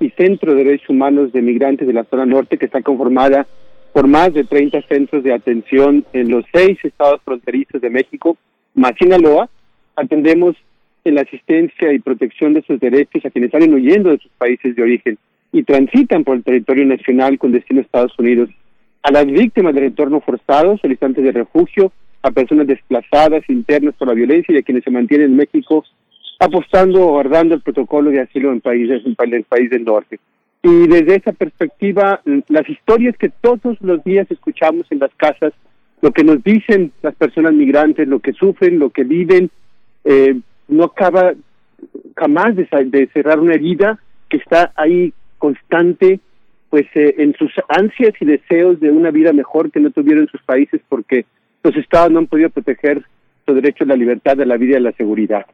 y 0.00 0.10
centro 0.10 0.54
de 0.54 0.64
derechos 0.64 0.90
humanos 0.90 1.32
de 1.32 1.42
migrantes 1.42 1.86
de 1.86 1.92
la 1.92 2.04
zona 2.04 2.26
norte, 2.26 2.58
que 2.58 2.66
está 2.66 2.82
conformada 2.82 3.46
por 3.92 4.06
más 4.06 4.32
de 4.34 4.44
30 4.44 4.82
centros 4.82 5.24
de 5.24 5.32
atención 5.32 6.04
en 6.12 6.30
los 6.30 6.44
seis 6.52 6.78
estados 6.82 7.20
fronterizos 7.24 7.80
de 7.80 7.90
México, 7.90 8.36
más 8.74 8.92
Sinaloa, 8.98 9.48
atendemos 9.96 10.54
en 11.04 11.14
la 11.14 11.22
asistencia 11.22 11.92
y 11.92 11.98
protección 11.98 12.54
de 12.54 12.62
sus 12.62 12.78
derechos 12.78 13.24
a 13.24 13.30
quienes 13.30 13.50
salen 13.50 13.74
huyendo 13.74 14.10
de 14.10 14.18
sus 14.18 14.30
países 14.32 14.76
de 14.76 14.82
origen 14.82 15.18
y 15.52 15.62
transitan 15.62 16.24
por 16.24 16.36
el 16.36 16.44
territorio 16.44 16.84
nacional 16.84 17.38
con 17.38 17.52
destino 17.52 17.80
a 17.80 17.84
Estados 17.84 18.16
Unidos, 18.18 18.50
a 19.02 19.12
las 19.12 19.26
víctimas 19.26 19.74
del 19.74 19.84
retorno 19.84 20.20
forzado, 20.20 20.76
solicitantes 20.78 21.24
de 21.24 21.32
refugio, 21.32 21.92
a 22.22 22.30
personas 22.30 22.66
desplazadas, 22.66 23.48
internas 23.48 23.94
por 23.94 24.08
la 24.08 24.14
violencia 24.14 24.54
y 24.54 24.58
a 24.58 24.62
quienes 24.62 24.84
se 24.84 24.90
mantienen 24.90 25.30
en 25.30 25.36
México 25.36 25.84
apostando 26.40 27.04
o 27.04 27.12
guardando 27.12 27.54
el 27.54 27.62
protocolo 27.62 28.10
de 28.10 28.20
asilo 28.20 28.52
en 28.52 28.60
países 28.60 29.02
en 29.04 29.34
el 29.34 29.44
país 29.44 29.70
del 29.70 29.84
norte. 29.84 30.18
Y 30.62 30.86
desde 30.88 31.16
esa 31.16 31.32
perspectiva, 31.32 32.20
las 32.48 32.68
historias 32.68 33.16
que 33.16 33.28
todos 33.28 33.80
los 33.80 34.02
días 34.04 34.30
escuchamos 34.30 34.86
en 34.90 34.98
las 34.98 35.14
casas, 35.16 35.52
lo 36.00 36.12
que 36.12 36.24
nos 36.24 36.42
dicen 36.42 36.92
las 37.02 37.14
personas 37.14 37.52
migrantes, 37.52 38.06
lo 38.06 38.20
que 38.20 38.32
sufren, 38.32 38.78
lo 38.78 38.90
que 38.90 39.04
viven, 39.04 39.50
eh, 40.04 40.38
no 40.68 40.84
acaba 40.84 41.32
jamás 42.16 42.56
de, 42.56 42.68
de, 42.86 43.06
cerrar 43.08 43.38
una 43.40 43.54
herida 43.54 43.98
que 44.28 44.38
está 44.38 44.72
ahí 44.76 45.12
constante, 45.38 46.20
pues 46.70 46.86
eh, 46.94 47.14
en 47.18 47.34
sus 47.34 47.52
ansias 47.68 48.14
y 48.20 48.24
deseos 48.24 48.80
de 48.80 48.90
una 48.90 49.10
vida 49.10 49.32
mejor 49.32 49.70
que 49.70 49.80
no 49.80 49.90
tuvieron 49.90 50.28
sus 50.28 50.42
países 50.42 50.80
porque 50.88 51.24
los 51.62 51.76
estados 51.76 52.10
no 52.10 52.20
han 52.20 52.26
podido 52.26 52.50
proteger 52.50 53.02
su 53.46 53.54
derecho 53.54 53.84
a 53.84 53.88
la 53.88 53.96
libertad, 53.96 54.40
a 54.40 54.44
la 54.44 54.56
vida 54.56 54.74
y 54.74 54.76
a 54.76 54.80
la 54.80 54.92
seguridad. 54.92 55.46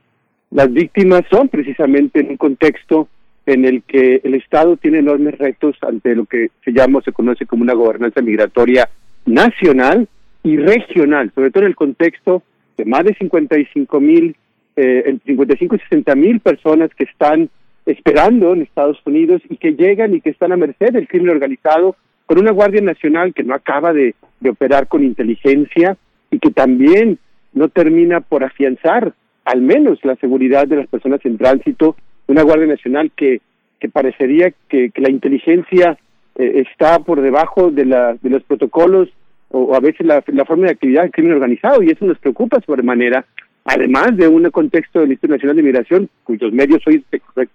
Las 0.51 0.73
víctimas 0.73 1.23
son 1.31 1.49
precisamente 1.49 2.21
en 2.21 2.31
un 2.31 2.37
contexto 2.37 3.09
en 3.47 3.65
el 3.65 3.83
que 3.83 4.21
el 4.25 4.35
Estado 4.35 4.77
tiene 4.77 4.99
enormes 4.99 5.37
retos 5.39 5.77
ante 5.83 6.15
lo 6.15 6.25
que 6.25 6.51
se 6.65 6.73
llama 6.73 6.99
o 6.99 7.03
se 7.03 7.13
conoce 7.13 7.47
como 7.47 7.63
una 7.63 7.75
gobernanza 7.75 8.23
migratoria 8.23 8.89
nacional 9.27 10.09
y 10.43 10.57
regional, 10.57 11.31
sobre 11.35 11.51
todo 11.51 11.65
en 11.65 11.71
el 11.71 11.77
contexto 11.77 12.43
de 12.77 12.85
más 12.85 13.05
de 13.05 13.15
55 13.15 14.01
mil, 14.01 14.37
eh, 14.77 15.19
55 15.25 15.77
y 15.77 15.79
60 15.81 16.15
mil 16.15 16.41
personas 16.41 16.91
que 16.95 17.05
están 17.05 17.49
esperando 17.87 18.53
en 18.53 18.63
Estados 18.63 18.99
Unidos 19.05 19.43
y 19.49 19.57
que 19.57 19.73
llegan 19.73 20.15
y 20.15 20.21
que 20.21 20.31
están 20.31 20.53
a 20.53 20.57
merced 20.57 20.93
del 20.93 21.09
crimen 21.09 21.31
organizado 21.31 21.97
con 22.27 22.39
una 22.39 22.53
Guardia 22.53 22.81
Nacional 22.81 23.35
que 23.35 23.43
no 23.43 23.55
acaba 23.55 23.93
de, 23.93 24.15
de 24.41 24.51
operar 24.51 24.89
con 24.89 25.05
inteligencia 25.05 25.97
y 26.31 26.39
que 26.39 26.51
también 26.51 27.19
no 27.53 27.69
termina 27.69 28.21
por 28.21 28.45
afianzar 28.45 29.13
al 29.45 29.61
menos 29.61 29.99
la 30.05 30.17
seguridad 30.17 30.67
de 30.67 30.77
las 30.77 30.87
personas 30.87 31.21
en 31.25 31.37
tránsito, 31.39 31.97
una 32.27 32.43
Guardia 32.43 32.67
Nacional 32.67 33.11
que, 33.15 33.41
que 33.79 33.89
parecería 33.89 34.53
que, 34.69 34.91
la 34.97 35.11
inteligencia 35.11 35.99
eh, 36.37 36.65
está 36.67 36.99
por 37.01 37.21
debajo 37.21 37.71
de, 37.71 37.85
la, 37.85 38.15
de 38.15 38.31
los 38.31 38.43
protocolos 38.45 39.09
o, 39.51 39.75
a 39.75 39.81
veces 39.81 40.07
la, 40.07 40.25
la, 40.27 40.45
forma 40.45 40.67
de 40.67 40.73
actividad 40.73 41.03
del 41.03 41.13
crimen 41.13 41.35
organizado 41.35 41.83
y 41.83 41.91
eso 41.91 42.07
nos 42.07 42.19
preocupa 42.19 42.61
sobremanera, 42.65 43.27
además 43.65 44.17
de 44.17 44.29
un 44.29 44.49
contexto 44.51 45.01
del 45.01 45.11
Instituto 45.11 45.35
Nacional 45.35 45.57
de 45.57 45.63
Migración 45.63 46.09
cuyos 46.23 46.53
medios 46.53 46.83
hoy 46.87 47.05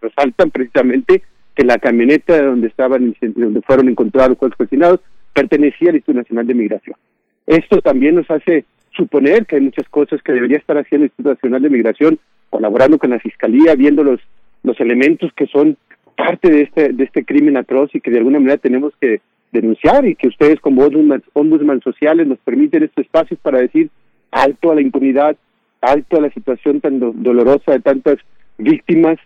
resaltan 0.02 0.52
precisamente 0.52 1.23
que 1.56 1.64
la 1.64 1.77
camioneta 1.77 2.41
donde 2.41 2.68
estaban 2.68 3.15
donde 3.22 3.61
fueron 3.61 3.90
encontrados 3.90 4.38
cuerpos 4.38 4.57
cocinados 4.57 4.99
pertenecía 5.34 5.90
al 5.90 5.95
Instituto 5.95 6.19
Nacional 6.19 6.48
de 6.48 6.53
Migración. 6.53 6.95
Esto 7.45 7.81
también 7.81 8.15
nos 8.15 8.30
hace 8.30 8.65
suponer 8.91 9.45
que 9.45 9.56
hay 9.56 9.61
muchas 9.61 9.88
cosas 9.90 10.22
que 10.22 10.34
debería 10.34 10.57
estar 10.57 10.77
haciendo 10.77 11.06
el 11.06 11.10
Instituto 11.10 11.34
Nacional 11.34 11.61
de 11.61 11.69
Migración, 11.69 12.19
colaborando 12.49 12.98
con 12.98 13.11
la 13.11 13.19
Fiscalía, 13.19 13.76
viendo 13.76 14.03
los, 14.03 14.19
los 14.64 14.80
elementos 14.80 15.31
que 15.34 15.48
son 15.48 15.77
parte 16.15 16.49
de 16.49 16.64
este, 16.64 16.94
de 16.94 17.03
este 17.03 17.23
crimen 17.23 17.57
atroz 17.57 17.94
y 17.94 18.02
que 18.02 18.11
de 18.11 18.18
alguna 18.18 18.40
manera 18.40 18.57
tenemos 18.57 18.94
que 18.99 19.22
denunciar 19.52 20.06
y 20.06 20.15
que 20.15 20.27
ustedes 20.27 20.60
como 20.60 20.84
ombudsman, 21.34 21.81
sociales 21.81 22.27
nos 22.27 22.40
permiten 22.40 22.84
estos 22.84 23.06
espacios 23.06 23.40
para 23.40 23.60
decir 23.60 23.90
alto 24.31 24.72
a 24.72 24.76
la 24.76 24.81
impunidad, 24.81 25.38
alto 25.82 26.18
a 26.18 26.22
la 26.22 26.32
situación 26.32 26.82
tan 26.82 27.00
dolorosa 27.00 27.72
de 27.72 27.80
tantas 27.80 28.18
víctimas, 28.58 29.18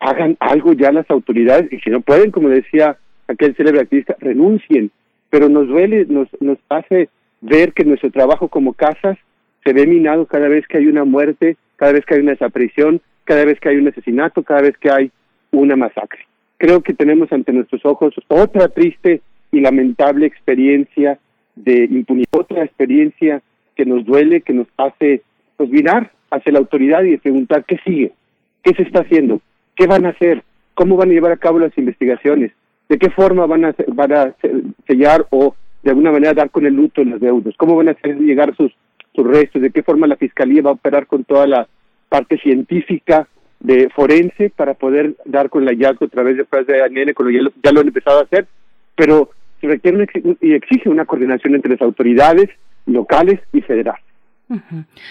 hagan 0.00 0.36
algo 0.40 0.72
ya 0.72 0.92
las 0.92 1.08
autoridades 1.10 1.72
y 1.72 1.78
si 1.78 1.90
no 1.90 2.00
pueden, 2.00 2.30
como 2.30 2.48
decía 2.48 2.96
aquel 3.28 3.54
célebre 3.56 3.80
activista, 3.80 4.16
renuncien, 4.18 4.90
pero 5.30 5.48
nos 5.48 5.68
duele, 5.68 6.04
nos, 6.06 6.28
nos 6.40 6.58
hace 6.68 7.08
ver 7.40 7.72
que 7.72 7.84
nuestro 7.84 8.10
trabajo 8.10 8.48
como 8.48 8.72
casas 8.72 9.16
se 9.64 9.72
ve 9.72 9.86
minado 9.86 10.26
cada 10.26 10.48
vez 10.48 10.66
que 10.66 10.78
hay 10.78 10.86
una 10.86 11.04
muerte, 11.04 11.56
cada 11.76 11.92
vez 11.92 12.04
que 12.04 12.14
hay 12.14 12.20
una 12.20 12.32
desaparición, 12.32 13.00
cada 13.24 13.44
vez 13.44 13.58
que 13.60 13.68
hay 13.68 13.76
un 13.76 13.88
asesinato, 13.88 14.42
cada 14.42 14.62
vez 14.62 14.76
que 14.78 14.90
hay 14.90 15.10
una 15.52 15.76
masacre. 15.76 16.20
Creo 16.58 16.80
que 16.82 16.94
tenemos 16.94 17.32
ante 17.32 17.52
nuestros 17.52 17.84
ojos 17.84 18.14
otra 18.28 18.68
triste 18.68 19.20
y 19.50 19.60
lamentable 19.60 20.26
experiencia 20.26 21.18
de 21.54 21.84
impunidad, 21.84 22.28
otra 22.32 22.64
experiencia 22.64 23.42
que 23.76 23.84
nos 23.84 24.04
duele, 24.04 24.40
que 24.40 24.52
nos 24.52 24.66
hace 24.76 25.22
pues 25.56 25.70
mirar 25.70 26.10
hacia 26.30 26.52
la 26.52 26.58
autoridad 26.58 27.02
y 27.02 27.16
preguntar 27.16 27.64
qué 27.64 27.78
sigue, 27.84 28.12
qué 28.62 28.74
se 28.74 28.82
está 28.82 29.00
haciendo, 29.00 29.40
qué 29.76 29.86
van 29.86 30.06
a 30.06 30.10
hacer, 30.10 30.42
cómo 30.74 30.96
van 30.96 31.10
a 31.10 31.12
llevar 31.12 31.32
a 31.32 31.36
cabo 31.36 31.58
las 31.58 31.76
investigaciones, 31.76 32.52
de 32.88 32.98
qué 32.98 33.10
forma 33.10 33.46
van 33.46 33.64
a, 33.64 33.74
van 33.88 34.12
a 34.12 34.34
sellar 34.86 35.26
o 35.30 35.54
de 35.82 35.90
alguna 35.90 36.12
manera 36.12 36.34
dar 36.34 36.50
con 36.50 36.66
el 36.66 36.74
luto 36.74 37.02
en 37.02 37.10
los 37.10 37.20
deudos, 37.20 37.54
cómo 37.56 37.76
van 37.76 37.88
a 37.88 37.92
hacer 37.92 38.16
llegar 38.18 38.54
sus, 38.56 38.72
sus 39.14 39.26
restos, 39.26 39.62
de 39.62 39.70
qué 39.70 39.82
forma 39.82 40.06
la 40.06 40.16
fiscalía 40.16 40.62
va 40.62 40.70
a 40.70 40.74
operar 40.74 41.06
con 41.06 41.24
toda 41.24 41.46
la 41.46 41.68
parte 42.08 42.38
científica 42.38 43.26
de 43.60 43.88
forense 43.90 44.50
para 44.50 44.74
poder 44.74 45.14
dar 45.24 45.48
con 45.48 45.62
el 45.62 45.68
hallazgo 45.68 46.06
a 46.06 46.08
través 46.08 46.36
de 46.36 46.44
pruebas 46.44 46.66
de 46.66 46.82
ADN, 46.82 47.14
ya 47.14 47.42
lo, 47.42 47.52
ya 47.62 47.72
lo 47.72 47.80
han 47.80 47.86
empezado 47.88 48.20
a 48.20 48.24
hacer, 48.24 48.46
pero 48.96 49.30
se 49.60 49.68
requiere 49.68 50.06
y 50.40 50.54
exige 50.54 50.88
una 50.88 51.04
coordinación 51.04 51.54
entre 51.54 51.72
las 51.72 51.82
autoridades 51.82 52.50
locales 52.86 53.40
y 53.52 53.60
federales. 53.60 54.04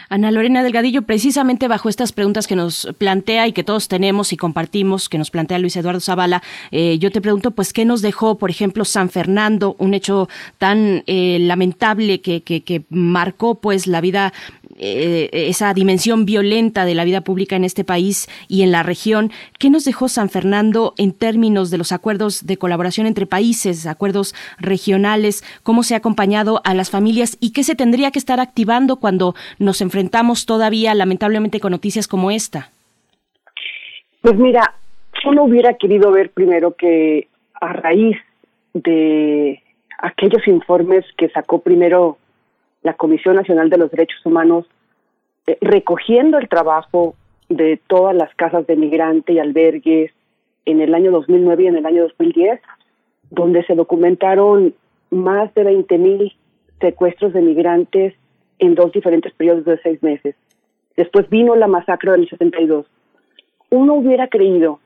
Ana 0.10 0.32
Lorena 0.32 0.64
Delgadillo, 0.64 1.04
precisamente 1.04 1.68
bajo 1.68 1.90
estas 1.90 2.12
preguntas 2.12 2.48
que 2.48 2.56
nos 2.56 2.88
plantea 2.98 3.48
y 3.48 3.54
que 3.54 3.64
todos 3.64 3.88
tenemos 3.88 4.34
y 4.34 4.38
compartimos, 4.38 5.10
que 5.10 5.18
nos 5.18 5.32
plantea 5.32 5.60
Luis 5.60 5.76
Eduardo 5.76 6.00
Zavala, 6.00 6.42
eh, 6.72 6.98
yo 7.00 7.12
te 7.12 7.22
pregunto, 7.22 7.52
pues, 7.52 7.74
¿qué 7.74 7.86
nos 7.86 8.02
dejó, 8.02 8.38
por 8.38 8.50
ejemplo, 8.50 8.86
San 8.86 9.10
Fernando, 9.10 9.76
un 9.80 9.94
hecho 9.94 10.30
tan 10.58 11.04
eh, 11.08 11.38
lamentable 11.40 12.22
que, 12.22 12.42
que, 12.42 12.62
que, 12.62 12.84
marcó, 12.90 13.56
pues, 13.56 13.88
la 13.88 14.02
vida 14.02 14.34
eh, 14.84 15.30
esa 15.32 15.76
dimensión 15.76 16.26
violenta 16.26 16.86
de 16.86 16.96
la 16.96 17.04
vida 17.04 17.22
pública 17.22 17.56
en 17.56 17.64
este 17.64 17.84
país 17.84 18.28
y 18.48 18.64
en 18.64 18.72
la 18.72 18.82
región. 18.82 19.30
¿Qué 19.60 19.70
nos 19.70 19.86
dejó 19.86 20.08
San 20.08 20.30
Fernando 20.30 20.96
en 20.98 21.14
términos 21.14 21.70
de 21.70 21.78
los 21.78 21.92
acuerdos 21.92 22.48
de 22.48 22.58
colaboración 22.58 23.06
entre 23.06 23.28
países, 23.28 23.86
acuerdos 23.86 24.34
regionales? 24.60 25.44
¿Cómo 25.62 25.84
se 25.84 25.94
ha 25.94 25.98
acompañado 25.98 26.62
a 26.64 26.74
las 26.74 26.90
familias 26.90 27.38
y 27.40 27.54
qué 27.54 27.64
se 27.64 27.76
tendría 27.76 28.10
que 28.10 28.18
estar 28.18 28.40
activando 28.40 28.96
cuando 28.96 29.36
nos 29.60 29.82
enfrentamos 29.82 30.48
todavía, 30.48 30.96
lamentablemente, 30.96 31.60
con 31.60 31.72
noticias 31.72 32.08
como 32.08 32.32
esta? 32.32 32.72
Pues 34.22 34.36
mira, 34.36 34.74
uno 35.26 35.44
hubiera 35.44 35.76
querido 35.76 36.12
ver 36.12 36.32
primero 36.32 36.76
que 36.76 37.28
a 37.54 37.74
raíz 37.74 38.18
de 38.74 39.62
aquellos 40.00 40.48
informes 40.48 41.06
que 41.18 41.30
sacó 41.30 41.60
primero 41.60 42.18
la 42.84 42.94
Comisión 42.94 43.36
Nacional 43.36 43.70
de 43.70 43.78
los 43.78 43.92
Derechos 43.92 44.26
Humanos 44.26 44.66
eh, 45.48 45.58
recogiendo 45.62 46.38
el 46.38 46.50
trabajo 46.50 47.16
de 47.50 47.80
todas 47.88 48.16
las 48.16 48.34
casas 48.36 48.66
de 48.68 48.76
migrante 48.76 49.34
y 49.34 49.40
albergues 49.40 50.12
en 50.66 50.82
el 50.82 50.94
año 50.94 51.12
2009 51.12 51.64
y 51.64 51.68
en 51.68 51.78
el 51.78 51.86
año 51.86 52.04
2010, 52.04 52.62
donde 53.30 53.64
se 53.66 53.76
documentaron 53.76 54.74
más 55.10 55.54
de 55.54 55.64
20 55.64 55.98
mil 55.98 56.34
secuestros 56.80 57.34
de 57.34 57.42
migrantes 57.42 58.14
en 58.60 58.76
dos 58.76 58.92
diferentes 58.92 59.34
periodos 59.34 59.66
de 59.66 59.80
seis 59.82 60.02
meses. 60.02 60.36
Después 60.96 61.30
vino 61.30 61.56
la 61.56 61.68
masacre 61.68 62.12
del 62.12 62.30
72. 62.30 62.86
Uno 63.70 63.94
hubiera 63.96 64.28
creído 64.28 64.80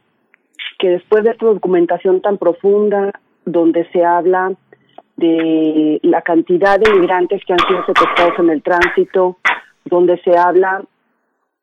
que 0.79 0.89
después 0.89 1.23
de 1.23 1.31
esta 1.31 1.45
documentación 1.45 2.21
tan 2.21 2.37
profunda, 2.37 3.11
donde 3.45 3.85
se 3.91 4.03
habla 4.03 4.53
de 5.17 5.99
la 6.03 6.21
cantidad 6.21 6.79
de 6.79 6.91
migrantes 6.93 7.41
que 7.45 7.53
han 7.53 7.67
sido 7.67 7.85
secuestrados 7.85 8.39
en 8.39 8.49
el 8.49 8.61
tránsito, 8.61 9.37
donde 9.85 10.19
se 10.21 10.37
habla 10.37 10.83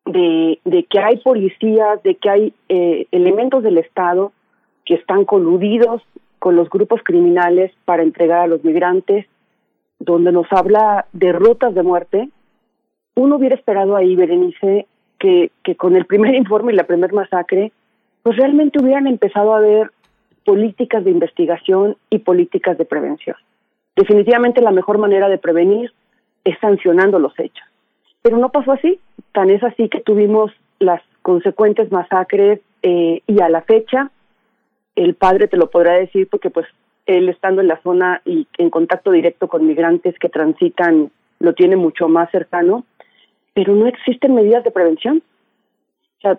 de, 0.06 0.58
de 0.64 0.84
que 0.84 1.00
hay 1.00 1.18
policías, 1.18 2.02
de 2.02 2.14
que 2.16 2.30
hay 2.30 2.54
eh, 2.68 3.06
elementos 3.10 3.62
del 3.62 3.78
Estado 3.78 4.32
que 4.84 4.94
están 4.94 5.24
coludidos 5.24 6.02
con 6.38 6.56
los 6.56 6.68
grupos 6.70 7.00
criminales 7.04 7.72
para 7.84 8.02
entregar 8.02 8.40
a 8.40 8.46
los 8.46 8.64
migrantes, 8.64 9.26
donde 10.00 10.32
nos 10.32 10.46
habla 10.50 11.06
de 11.12 11.32
rutas 11.32 11.74
de 11.74 11.82
muerte, 11.82 12.28
uno 13.14 13.36
hubiera 13.36 13.54
esperado 13.54 13.94
ahí, 13.94 14.16
Berenice, 14.16 14.86
que, 15.18 15.52
que 15.62 15.76
con 15.76 15.94
el 15.94 16.06
primer 16.06 16.34
informe 16.42 16.72
y 16.72 16.76
la 16.76 16.86
primera 16.86 17.14
masacre, 17.14 17.72
pues 18.22 18.36
realmente 18.36 18.82
hubieran 18.82 19.06
empezado 19.06 19.54
a 19.54 19.60
ver 19.60 19.92
políticas 20.44 21.04
de 21.04 21.10
investigación 21.10 21.96
y 22.10 22.18
políticas 22.18 22.76
de 22.78 22.84
prevención. 22.84 23.36
Definitivamente 23.96 24.60
la 24.60 24.70
mejor 24.70 24.98
manera 24.98 25.28
de 25.28 25.38
prevenir 25.38 25.92
es 26.44 26.58
sancionando 26.60 27.18
los 27.18 27.38
hechos. 27.38 27.66
Pero 28.22 28.38
no 28.38 28.50
pasó 28.50 28.72
así. 28.72 29.00
Tan 29.32 29.50
es 29.50 29.62
así 29.62 29.88
que 29.88 30.00
tuvimos 30.00 30.52
las 30.78 31.02
consecuentes 31.22 31.90
masacres 31.92 32.60
eh, 32.82 33.20
y 33.26 33.40
a 33.40 33.48
la 33.48 33.62
fecha 33.62 34.10
el 34.96 35.14
padre 35.14 35.48
te 35.48 35.56
lo 35.56 35.70
podrá 35.70 35.94
decir 35.94 36.28
porque 36.28 36.50
pues 36.50 36.66
él 37.06 37.28
estando 37.28 37.60
en 37.60 37.68
la 37.68 37.80
zona 37.82 38.20
y 38.24 38.46
en 38.58 38.70
contacto 38.70 39.10
directo 39.10 39.48
con 39.48 39.66
migrantes 39.66 40.18
que 40.18 40.28
transitan, 40.28 41.10
lo 41.40 41.54
tiene 41.54 41.76
mucho 41.76 42.08
más 42.08 42.30
cercano, 42.30 42.84
pero 43.54 43.74
no 43.74 43.86
existen 43.86 44.34
medidas 44.34 44.64
de 44.64 44.70
prevención. 44.70 45.22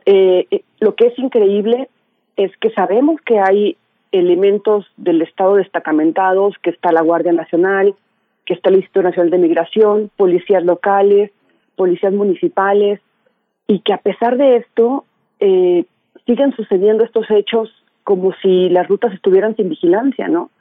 Eh, 0.05 0.47
eh, 0.49 0.63
lo 0.79 0.95
que 0.95 1.07
es 1.07 1.19
increíble 1.19 1.89
es 2.37 2.55
que 2.57 2.69
sabemos 2.71 3.19
que 3.21 3.39
hay 3.39 3.75
elementos 4.13 4.85
del 4.95 5.21
Estado 5.21 5.55
destacamentados, 5.55 6.55
que 6.61 6.69
está 6.69 6.91
la 6.91 7.01
Guardia 7.01 7.33
Nacional, 7.33 7.95
que 8.45 8.53
está 8.53 8.69
el 8.69 8.75
Instituto 8.75 9.03
Nacional 9.03 9.31
de 9.31 9.37
Migración, 9.39 10.11
policías 10.15 10.63
locales, 10.63 11.31
policías 11.75 12.13
municipales, 12.13 13.01
y 13.67 13.79
que 13.79 13.91
a 13.91 13.97
pesar 13.97 14.37
de 14.37 14.57
esto 14.57 15.05
eh, 15.39 15.85
siguen 16.25 16.55
sucediendo 16.55 17.03
estos 17.03 17.29
hechos 17.31 17.73
como 18.03 18.33
si 18.41 18.69
las 18.69 18.87
rutas 18.87 19.13
estuvieran 19.13 19.55
sin 19.55 19.69
vigilancia, 19.69 20.27
¿no? 20.27 20.51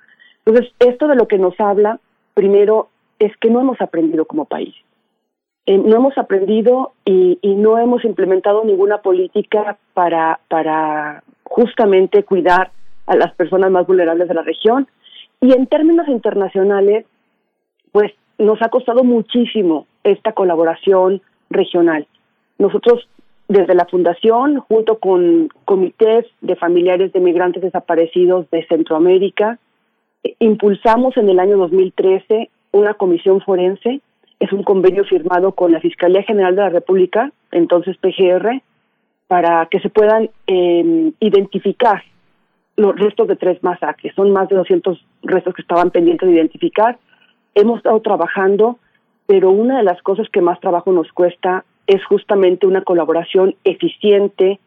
Entonces, 0.44 0.72
esto 0.78 1.06
de 1.06 1.16
lo 1.16 1.28
que 1.28 1.38
nos 1.38 1.58
habla, 1.60 2.00
primero, 2.34 2.88
es 3.18 3.36
que 3.36 3.50
no 3.50 3.60
hemos 3.60 3.80
aprendido 3.80 4.24
como 4.24 4.46
país. 4.46 4.74
Eh, 5.66 5.78
no 5.78 5.96
hemos 5.96 6.16
aprendido 6.16 6.92
y, 7.04 7.38
y, 7.42 7.54
no 7.54 7.78
hemos 7.78 8.04
implementado 8.04 8.64
ninguna 8.64 8.98
política 8.98 9.76
para, 9.94 10.40
para 10.48 11.22
justamente 11.44 12.24
cuidar 12.24 12.72
a 13.06 13.16
las 13.16 13.34
personas 13.34 13.70
más 13.70 13.86
vulnerables 13.86 14.28
de 14.28 14.34
la 14.34 14.42
región. 14.42 14.88
Y 15.40 15.52
en 15.52 15.66
términos 15.66 16.08
internacionales, 16.08 17.06
pues 17.90 18.12
nos 18.38 18.60
ha 18.62 18.68
costado 18.68 19.04
muchísimo 19.04 19.86
esta 20.04 20.32
colaboración 20.32 21.20
regional. 21.50 22.06
Nosotros 22.58 23.08
desde 23.48 23.74
la 23.74 23.86
Fundación, 23.86 24.60
junto 24.60 24.98
con 24.98 25.48
comités 25.64 26.26
de 26.40 26.56
familiares 26.56 27.12
de 27.12 27.20
migrantes 27.20 27.62
desaparecidos 27.62 28.48
de 28.50 28.66
Centroamérica, 28.66 29.58
impulsamos 30.38 31.16
en 31.16 31.28
el 31.28 31.38
año 31.38 31.58
2013 31.58 32.48
una 32.72 32.94
comisión 32.94 33.40
forense. 33.40 34.00
Es 34.40 34.52
un 34.52 34.62
convenio 34.62 35.04
firmado 35.04 35.52
con 35.52 35.72
la 35.72 35.80
Fiscalía 35.80 36.22
General 36.22 36.56
de 36.56 36.62
la 36.62 36.70
República, 36.70 37.30
entonces 37.50 37.96
PGR, 37.98 38.62
para 39.28 39.66
que 39.66 39.80
se 39.80 39.90
puedan 39.90 40.30
eh, 40.46 41.12
identificar 41.20 42.02
los 42.82 42.98
restos 42.98 43.28
de 43.28 43.36
tres 43.36 43.62
masacres. 43.62 44.14
Son 44.14 44.30
más 44.30 44.48
de 44.48 44.56
200 44.56 45.04
restos 45.22 45.54
que 45.54 45.62
estaban 45.62 45.90
pendientes 45.90 46.28
de 46.28 46.34
identificar. 46.34 46.98
Hemos 47.54 47.78
estado 47.78 48.00
trabajando, 48.00 48.78
pero 49.26 49.50
una 49.50 49.78
de 49.78 49.84
las 49.84 50.02
cosas 50.02 50.28
que 50.28 50.40
más 50.40 50.60
trabajo 50.60 50.92
nos 50.92 51.10
cuesta 51.12 51.64
es 51.86 52.04
justamente 52.04 52.66
una 52.66 52.82
colaboración 52.82 53.54
eficiente 53.64 54.58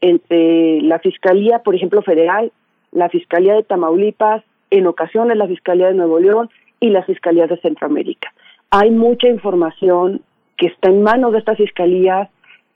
entre 0.00 0.80
la 0.82 0.98
Fiscalía, 0.98 1.60
por 1.60 1.74
ejemplo, 1.74 2.02
federal, 2.02 2.52
la 2.92 3.08
Fiscalía 3.08 3.54
de 3.54 3.62
Tamaulipas, 3.62 4.42
en 4.70 4.86
ocasiones 4.86 5.36
la 5.36 5.46
Fiscalía 5.46 5.88
de 5.88 5.94
Nuevo 5.94 6.18
León 6.18 6.50
y 6.80 6.90
las 6.90 7.06
Fiscalías 7.06 7.48
de 7.48 7.58
Centroamérica. 7.58 8.32
Hay 8.70 8.90
mucha 8.90 9.28
información 9.28 10.22
que 10.56 10.66
está 10.66 10.90
en 10.90 11.02
manos 11.02 11.32
de 11.32 11.38
estas 11.38 11.56
fiscalías 11.56 12.28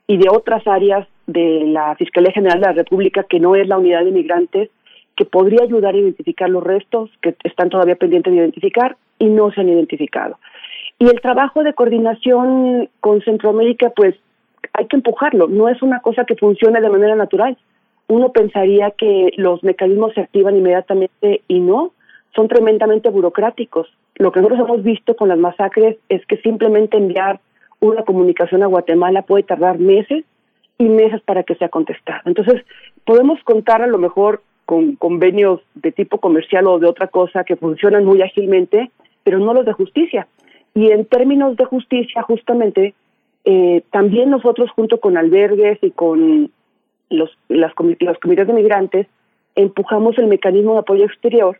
y 0.07 0.17
de 0.17 0.29
otras 0.29 0.65
áreas 0.67 1.07
de 1.25 1.65
la 1.65 1.95
Fiscalía 1.95 2.31
General 2.31 2.59
de 2.59 2.67
la 2.67 2.73
República, 2.73 3.23
que 3.23 3.39
no 3.39 3.55
es 3.55 3.67
la 3.67 3.77
unidad 3.77 4.05
de 4.05 4.11
migrantes, 4.11 4.69
que 5.17 5.25
podría 5.25 5.63
ayudar 5.63 5.95
a 5.95 5.97
identificar 5.97 6.49
los 6.49 6.63
restos 6.63 7.09
que 7.21 7.35
están 7.43 7.69
todavía 7.69 7.95
pendientes 7.95 8.31
de 8.31 8.39
identificar 8.39 8.95
y 9.19 9.25
no 9.25 9.51
se 9.51 9.61
han 9.61 9.69
identificado. 9.69 10.39
Y 10.99 11.05
el 11.07 11.19
trabajo 11.19 11.63
de 11.63 11.73
coordinación 11.73 12.89
con 13.01 13.21
Centroamérica, 13.21 13.89
pues 13.95 14.15
hay 14.73 14.87
que 14.87 14.95
empujarlo, 14.95 15.47
no 15.47 15.69
es 15.69 15.81
una 15.81 15.99
cosa 16.01 16.23
que 16.23 16.35
funcione 16.35 16.79
de 16.81 16.89
manera 16.89 17.15
natural. 17.15 17.57
Uno 18.07 18.31
pensaría 18.31 18.91
que 18.91 19.31
los 19.37 19.63
mecanismos 19.63 20.13
se 20.13 20.21
activan 20.21 20.55
inmediatamente 20.55 21.41
y 21.47 21.59
no, 21.59 21.91
son 22.35 22.47
tremendamente 22.47 23.09
burocráticos. 23.09 23.87
Lo 24.15 24.31
que 24.31 24.39
nosotros 24.39 24.67
hemos 24.67 24.83
visto 24.83 25.15
con 25.15 25.29
las 25.29 25.39
masacres 25.39 25.97
es 26.09 26.25
que 26.27 26.37
simplemente 26.37 26.97
enviar 26.97 27.39
una 27.79 28.03
comunicación 28.03 28.63
a 28.63 28.67
Guatemala 28.67 29.23
puede 29.23 29.43
tardar 29.43 29.79
meses 29.79 30.25
y 30.77 30.85
meses 30.85 31.21
para 31.21 31.43
que 31.43 31.55
sea 31.55 31.69
contestada. 31.69 32.21
Entonces, 32.25 32.63
podemos 33.05 33.43
contar 33.43 33.81
a 33.81 33.87
lo 33.87 33.97
mejor 33.97 34.41
con 34.67 34.97
convenios 34.97 35.61
de 35.75 35.93
tipo 35.93 36.17
comercial 36.17 36.67
o 36.67 36.77
de 36.77 36.87
otra 36.87 37.07
cosa 37.07 37.45
que 37.45 37.55
funcionan 37.55 38.03
muy 38.03 38.21
ágilmente, 38.21 38.91
pero 39.23 39.39
no 39.39 39.53
los 39.53 39.65
de 39.65 39.71
justicia. 39.71 40.27
Y 40.75 40.91
en 40.91 41.05
términos 41.05 41.55
de 41.55 41.63
justicia, 41.63 42.21
justamente, 42.21 42.93
eh, 43.45 43.81
también 43.91 44.29
nosotros 44.29 44.69
junto 44.71 44.99
con 44.99 45.15
albergues 45.15 45.79
y 45.81 45.91
con 45.91 46.51
los, 47.09 47.31
las 47.47 47.71
los 47.77 48.19
de 48.19 48.53
migrantes, 48.53 49.07
empujamos 49.55 50.17
el 50.17 50.27
mecanismo 50.27 50.73
de 50.73 50.79
apoyo 50.79 51.05
exterior, 51.05 51.57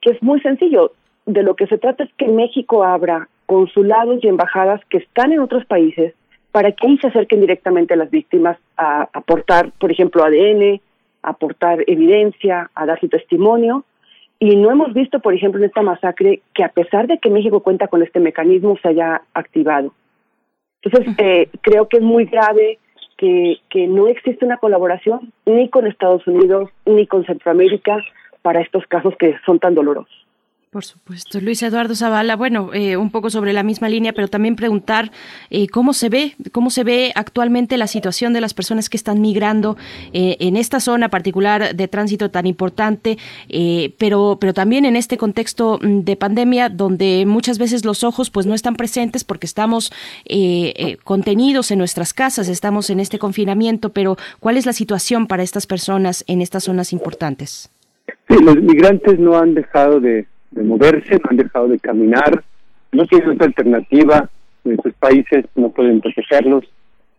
que 0.00 0.12
es 0.12 0.22
muy 0.22 0.40
sencillo. 0.40 0.92
De 1.26 1.42
lo 1.42 1.56
que 1.56 1.66
se 1.66 1.76
trata 1.76 2.04
es 2.04 2.10
que 2.14 2.26
México 2.28 2.84
abra 2.84 3.28
consulados 3.44 4.24
y 4.24 4.28
embajadas 4.28 4.80
que 4.88 4.96
están 4.96 5.32
en 5.32 5.40
otros 5.40 5.66
países 5.66 6.14
para 6.52 6.72
que 6.72 6.86
ahí 6.86 6.96
se 7.02 7.08
acerquen 7.08 7.42
directamente 7.42 7.92
a 7.92 7.98
las 7.98 8.10
víctimas 8.10 8.56
a 8.78 9.10
aportar, 9.12 9.72
por 9.78 9.92
ejemplo, 9.92 10.24
ADN, 10.24 10.80
aportar 11.26 11.84
evidencia, 11.86 12.70
a 12.74 12.86
dar 12.86 12.98
su 13.00 13.08
testimonio. 13.08 13.84
Y 14.38 14.56
no 14.56 14.70
hemos 14.70 14.94
visto, 14.94 15.20
por 15.20 15.34
ejemplo, 15.34 15.60
en 15.60 15.66
esta 15.66 15.82
masacre 15.82 16.40
que 16.54 16.64
a 16.64 16.68
pesar 16.68 17.06
de 17.06 17.18
que 17.18 17.30
México 17.30 17.60
cuenta 17.60 17.88
con 17.88 18.02
este 18.02 18.20
mecanismo, 18.20 18.76
se 18.80 18.88
haya 18.88 19.22
activado. 19.34 19.92
Entonces, 20.82 21.14
eh, 21.18 21.48
creo 21.62 21.88
que 21.88 21.98
es 21.98 22.02
muy 22.02 22.26
grave 22.26 22.78
que, 23.16 23.58
que 23.70 23.86
no 23.86 24.08
existe 24.08 24.44
una 24.44 24.58
colaboración 24.58 25.32
ni 25.46 25.68
con 25.68 25.86
Estados 25.86 26.26
Unidos 26.26 26.70
ni 26.84 27.06
con 27.06 27.24
Centroamérica 27.24 27.98
para 28.42 28.60
estos 28.60 28.86
casos 28.86 29.14
que 29.18 29.34
son 29.44 29.58
tan 29.58 29.74
dolorosos. 29.74 30.25
Por 30.76 30.84
supuesto. 30.84 31.40
Luis 31.40 31.62
Eduardo 31.62 31.94
Zavala, 31.94 32.36
bueno, 32.36 32.68
eh, 32.74 32.98
un 32.98 33.10
poco 33.10 33.30
sobre 33.30 33.54
la 33.54 33.62
misma 33.62 33.88
línea, 33.88 34.12
pero 34.12 34.28
también 34.28 34.56
preguntar 34.56 35.10
eh, 35.48 35.68
cómo 35.68 35.94
se 35.94 36.10
ve, 36.10 36.34
cómo 36.52 36.68
se 36.68 36.84
ve 36.84 37.12
actualmente 37.14 37.78
la 37.78 37.86
situación 37.86 38.34
de 38.34 38.42
las 38.42 38.52
personas 38.52 38.90
que 38.90 38.98
están 38.98 39.22
migrando 39.22 39.78
eh, 40.12 40.36
en 40.38 40.58
esta 40.58 40.78
zona 40.80 41.08
particular 41.08 41.74
de 41.74 41.88
tránsito 41.88 42.30
tan 42.30 42.46
importante, 42.46 43.16
pero, 43.96 44.36
pero 44.38 44.52
también 44.52 44.84
en 44.84 44.96
este 44.96 45.16
contexto 45.16 45.78
mm, 45.80 46.00
de 46.00 46.14
pandemia 46.14 46.68
donde 46.68 47.24
muchas 47.26 47.56
veces 47.56 47.86
los 47.86 48.04
ojos 48.04 48.28
pues 48.28 48.44
no 48.44 48.52
están 48.52 48.76
presentes 48.76 49.24
porque 49.24 49.46
estamos 49.46 49.90
contenidos 51.04 51.70
en 51.70 51.78
nuestras 51.78 52.12
casas, 52.12 52.48
estamos 52.48 52.90
en 52.90 53.00
este 53.00 53.18
confinamiento, 53.18 53.94
pero 53.94 54.18
¿cuál 54.40 54.58
es 54.58 54.66
la 54.66 54.74
situación 54.74 55.26
para 55.26 55.42
estas 55.42 55.66
personas 55.66 56.22
en 56.26 56.42
estas 56.42 56.64
zonas 56.64 56.92
importantes? 56.92 57.70
Sí, 58.28 58.36
los 58.42 58.56
migrantes 58.56 59.18
no 59.18 59.38
han 59.38 59.54
dejado 59.54 60.00
de 60.00 60.26
de 60.50 60.62
moverse, 60.62 61.14
no 61.14 61.30
han 61.30 61.36
dejado 61.36 61.68
de 61.68 61.78
caminar, 61.78 62.42
no 62.92 63.06
tienen 63.06 63.30
otra 63.30 63.46
alternativa, 63.46 64.30
sus 64.82 64.94
países 64.94 65.44
no 65.54 65.70
pueden 65.70 66.00
protegerlos, 66.00 66.64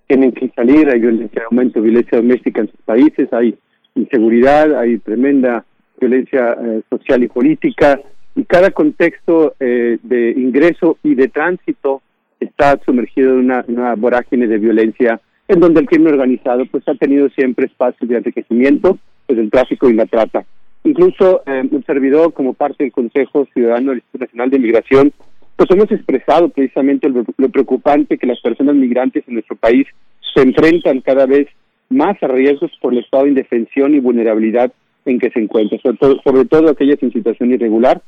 tienen 0.08 0.32
que 0.32 0.50
salir, 0.50 0.90
hay 0.90 1.00
violencia, 1.00 1.44
aumento 1.50 1.80
de 1.80 1.86
violencia 1.90 2.18
doméstica 2.18 2.62
en 2.62 2.72
sus 2.72 2.82
países, 2.82 3.32
hay 3.32 3.58
inseguridad, 3.96 4.78
hay 4.78 4.98
tremenda 5.00 5.66
violencia 6.00 6.56
eh, 6.62 6.82
social 6.90 7.24
y 7.24 7.28
política, 7.28 8.00
y 8.36 8.44
cada 8.46 8.72
contexto 8.72 9.56
eh, 9.60 9.98
de 10.04 10.32
ingreso 10.32 10.98
y 11.04 11.16
de 11.16 11.28
tránsito 11.28 12.02
está 12.40 12.80
sumergido 12.86 13.32
en 13.32 13.40
una, 13.40 13.66
una, 13.68 13.96
vorágine 13.96 14.48
de 14.48 14.60
violencia 14.60 15.20
en 15.48 15.60
donde 15.60 15.80
el 15.80 15.88
crimen 15.88 16.14
organizado 16.14 16.66
pues 16.68 16.88
ha 16.88 16.94
tenido 16.96 17.30
siempre 17.30 17.66
espacios 17.66 18.08
de 18.10 18.18
enriquecimiento, 18.18 19.00
pues 19.26 19.40
el 19.40 19.50
tráfico 19.50 19.90
y 19.90 19.94
la 19.94 20.06
trata. 20.06 20.46
Incluso 20.88 21.42
eh, 21.46 21.68
un 21.70 21.84
servidor, 21.84 22.32
como 22.32 22.54
parte 22.54 22.86
del 22.86 22.94
Consejo 22.94 23.46
Ciudadano 23.54 23.90
del 23.90 23.98
Instituto 23.98 24.24
Nacional 24.24 24.50
de 24.52 24.60
Migración, 24.60 25.14
pues 25.58 25.70
hemos 25.70 25.92
expresado 25.92 26.48
precisamente 26.48 27.10
lo, 27.10 27.26
preocupante 27.50 28.18
que 28.18 28.26
las 28.26 28.40
personas 28.40 28.74
migrantes 28.74 29.26
en 29.28 29.34
nuestro 29.34 29.58
país 29.58 29.86
se 30.34 30.44
enfrentan 30.44 31.02
cada 31.02 31.26
vez 31.26 31.50
más 31.90 32.16
a 32.24 32.28
riesgos 32.30 32.72
por 32.82 32.94
el 32.94 33.00
estado 33.00 33.24
de 33.24 33.32
indefensión 33.32 33.96
y 33.96 34.00
vulnerabilidad 34.00 34.72
en 35.04 35.20
que 35.20 35.30
se 35.30 35.42
encuentran, 35.42 35.82
sobre 35.82 35.98
todo, 35.98 36.22
sobre 36.24 36.46
todo 36.46 36.70
aquellas 36.70 37.04
en 37.04 37.12
situación 37.12 37.52
irregular. 37.52 38.02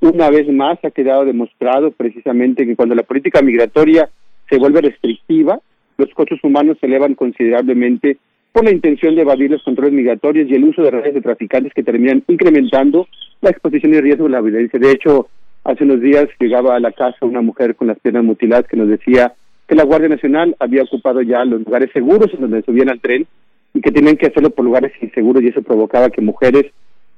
Una 0.00 0.28
vez 0.28 0.52
más 0.52 0.84
ha 0.84 0.90
quedado 0.90 1.24
demostrado 1.24 1.92
precisamente 1.92 2.66
que 2.66 2.74
cuando 2.74 2.96
la 2.96 3.04
política 3.04 3.42
migratoria 3.42 4.08
se 4.50 4.58
vuelve 4.58 4.80
restrictiva, 4.80 5.60
los 5.98 6.12
costos 6.14 6.40
humanos 6.42 6.78
se 6.80 6.86
elevan 6.86 7.14
considerablemente 7.14 8.18
por 8.54 8.64
la 8.64 8.70
intención 8.70 9.16
de 9.16 9.22
evadir 9.22 9.50
los 9.50 9.64
controles 9.64 9.92
migratorios 9.92 10.48
y 10.48 10.54
el 10.54 10.62
uso 10.62 10.80
de 10.80 10.92
redes 10.92 11.12
de 11.12 11.20
traficantes 11.20 11.72
que 11.74 11.82
terminan 11.82 12.22
incrementando 12.28 13.08
la 13.40 13.50
exposición 13.50 13.92
y 13.92 14.00
riesgo 14.00 14.26
de 14.26 14.30
la 14.30 14.40
violencia. 14.40 14.78
De 14.78 14.92
hecho, 14.92 15.26
hace 15.64 15.82
unos 15.82 16.00
días 16.00 16.28
llegaba 16.38 16.76
a 16.76 16.78
la 16.78 16.92
casa 16.92 17.26
una 17.26 17.42
mujer 17.42 17.74
con 17.74 17.88
las 17.88 17.98
piernas 17.98 18.22
mutiladas 18.22 18.68
que 18.68 18.76
nos 18.76 18.88
decía 18.88 19.34
que 19.66 19.74
la 19.74 19.82
Guardia 19.82 20.08
Nacional 20.08 20.54
había 20.60 20.84
ocupado 20.84 21.20
ya 21.22 21.44
los 21.44 21.62
lugares 21.64 21.90
seguros 21.92 22.32
en 22.32 22.42
donde 22.42 22.62
subían 22.62 22.90
al 22.90 23.00
tren 23.00 23.26
y 23.74 23.80
que 23.80 23.90
tenían 23.90 24.16
que 24.16 24.26
hacerlo 24.26 24.50
por 24.50 24.64
lugares 24.64 24.92
inseguros 25.02 25.42
y 25.42 25.48
eso 25.48 25.60
provocaba 25.60 26.10
que 26.10 26.20
mujeres 26.20 26.66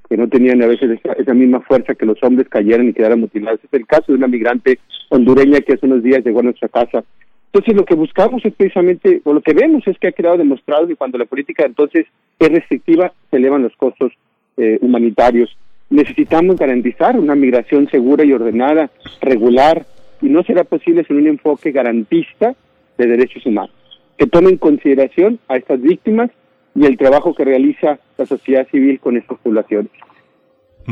que 0.09 0.17
no 0.17 0.31
tenían 0.31 0.63
a 0.63 0.67
veces 0.67 0.99
esa, 0.99 1.13
esa, 1.13 1.35
misma 1.35 1.61
fuerza 1.61 1.95
que 1.95 2.07
los 2.07 2.17
hombres 2.23 2.49
cayeran 2.49 2.89
y 2.89 2.95
quedaran 2.95 3.21
mutiladas. 3.21 3.61
Es 3.63 3.73
el 3.75 3.87
caso 3.87 4.05
de 4.09 4.15
una 4.15 4.29
migrante 4.29 4.79
hondureña 5.11 5.61
que 5.61 5.75
hace 5.75 5.85
unos 5.85 6.03
días 6.03 6.25
llegó 6.25 6.41
a 6.41 6.45
nuestra 6.45 6.69
casa 6.69 7.05
entonces 7.53 7.75
lo 7.75 7.85
que 7.85 7.95
buscamos 7.95 8.45
es 8.45 8.55
precisamente, 8.55 9.21
o 9.25 9.33
lo 9.33 9.41
que 9.41 9.55
vemos 9.55 9.87
es 9.87 9.99
que 9.99 10.09
ha 10.09 10.13
quedado 10.13 10.37
demostrado 10.37 10.87
que 10.87 10.97
cuando 10.97 11.19
la 11.19 11.25
política 11.25 11.65
entonces 11.65 12.07
es 12.39 12.49
restrictiva, 12.49 13.13
se 13.31 13.37
elevan 13.37 13.63
los 13.63 13.75
costos 13.77 14.13
eh, 14.57 14.79
humanitarios. 14.81 15.57
necesitamos 15.89 16.57
garantizar 16.57 17.19
una 17.19 17.35
migración 17.35 17.89
segura 17.89 18.25
y 18.25 18.33
ordenada, 18.33 18.91
regular, 19.21 19.87
y 20.21 20.29
no 20.29 20.43
será 20.43 20.65
posible 20.65 21.05
sin 21.05 21.17
un 21.17 21.29
enfoque 21.29 21.73
garantista 21.73 22.55
de 22.99 23.07
derechos 23.07 23.45
humanos, 23.47 23.75
que 24.17 24.27
tome 24.27 24.51
en 24.51 24.59
consideración 24.59 25.39
a 25.49 25.57
estas 25.57 25.81
víctimas 25.81 26.31
y 26.75 26.87
el 26.87 26.97
trabajo 26.97 27.35
que 27.35 27.45
realiza 27.45 27.99
la 28.19 28.27
sociedad 28.27 28.67
civil 28.69 29.01
con 29.01 29.17
estas 29.17 29.39
poblaciones. 29.39 29.91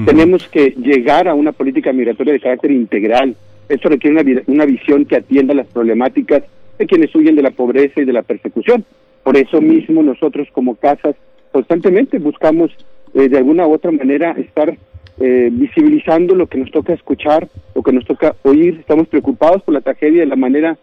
Tenemos 0.06 0.48
que 0.48 0.70
llegar 0.70 1.28
a 1.28 1.34
una 1.34 1.52
política 1.52 1.92
migratoria 1.92 2.32
de 2.32 2.40
carácter 2.40 2.72
integral. 2.72 3.36
Esto 3.68 3.88
requiere 3.88 4.20
una, 4.20 4.42
una 4.46 4.66
visión 4.66 5.04
que 5.04 5.16
atienda 5.16 5.54
las 5.54 5.66
problemáticas 5.68 6.42
de 6.78 6.86
quienes 6.86 7.14
huyen 7.14 7.36
de 7.36 7.42
la 7.42 7.50
pobreza 7.50 8.00
y 8.00 8.04
de 8.04 8.12
la 8.12 8.22
persecución. 8.22 8.84
Por 9.22 9.36
eso 9.36 9.60
mismo 9.60 10.02
nosotros 10.02 10.48
como 10.52 10.76
casas 10.76 11.16
constantemente 11.50 12.18
buscamos 12.18 12.70
eh, 13.14 13.28
de 13.28 13.38
alguna 13.38 13.66
u 13.66 13.72
otra 13.72 13.92
manera 13.92 14.32
estar 14.32 14.76
eh, 15.20 15.48
visibilizando 15.52 16.34
lo 16.34 16.48
que 16.48 16.58
nos 16.58 16.70
toca 16.72 16.92
escuchar, 16.92 17.48
lo 17.74 17.82
que 17.82 17.92
nos 17.92 18.04
toca 18.04 18.34
oír. 18.42 18.78
Estamos 18.80 19.06
preocupados 19.06 19.62
por 19.62 19.72
la 19.72 19.80
tragedia 19.80 20.20
de 20.20 20.26
la 20.26 20.36
manera 20.36 20.76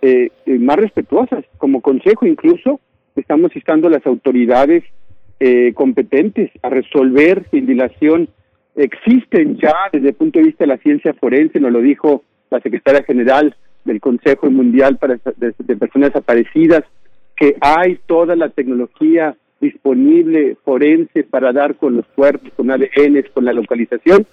eh, 0.00 0.30
más 0.46 0.76
respetuosa. 0.76 1.42
Como 1.58 1.82
consejo 1.82 2.26
incluso 2.26 2.80
estamos 3.14 3.54
instando 3.54 3.88
a 3.88 3.92
las 3.92 4.06
autoridades 4.06 4.82
competentes 5.74 6.50
a 6.62 6.70
resolver 6.70 7.44
sin 7.50 7.66
dilación. 7.66 8.28
Existen 8.76 9.56
ya 9.56 9.74
desde 9.92 10.08
el 10.08 10.14
punto 10.14 10.38
de 10.38 10.46
vista 10.46 10.64
de 10.64 10.68
la 10.68 10.78
ciencia 10.78 11.14
forense, 11.14 11.60
nos 11.60 11.72
lo 11.72 11.80
dijo 11.80 12.22
la 12.50 12.60
secretaria 12.60 13.02
general 13.04 13.54
del 13.84 14.00
Consejo 14.00 14.50
Mundial 14.50 14.96
para 14.96 15.18
de 15.36 15.76
Personas 15.76 16.10
Desaparecidas, 16.10 16.84
que 17.36 17.56
hay 17.60 17.98
toda 18.06 18.36
la 18.36 18.48
tecnología 18.48 19.36
disponible 19.60 20.56
forense 20.64 21.24
para 21.24 21.52
dar 21.52 21.76
con 21.76 21.96
los 21.96 22.06
cuerpos, 22.14 22.52
con 22.56 22.70
ADN, 22.70 23.24
con 23.32 23.44
la 23.44 23.52
localización, 23.52 24.26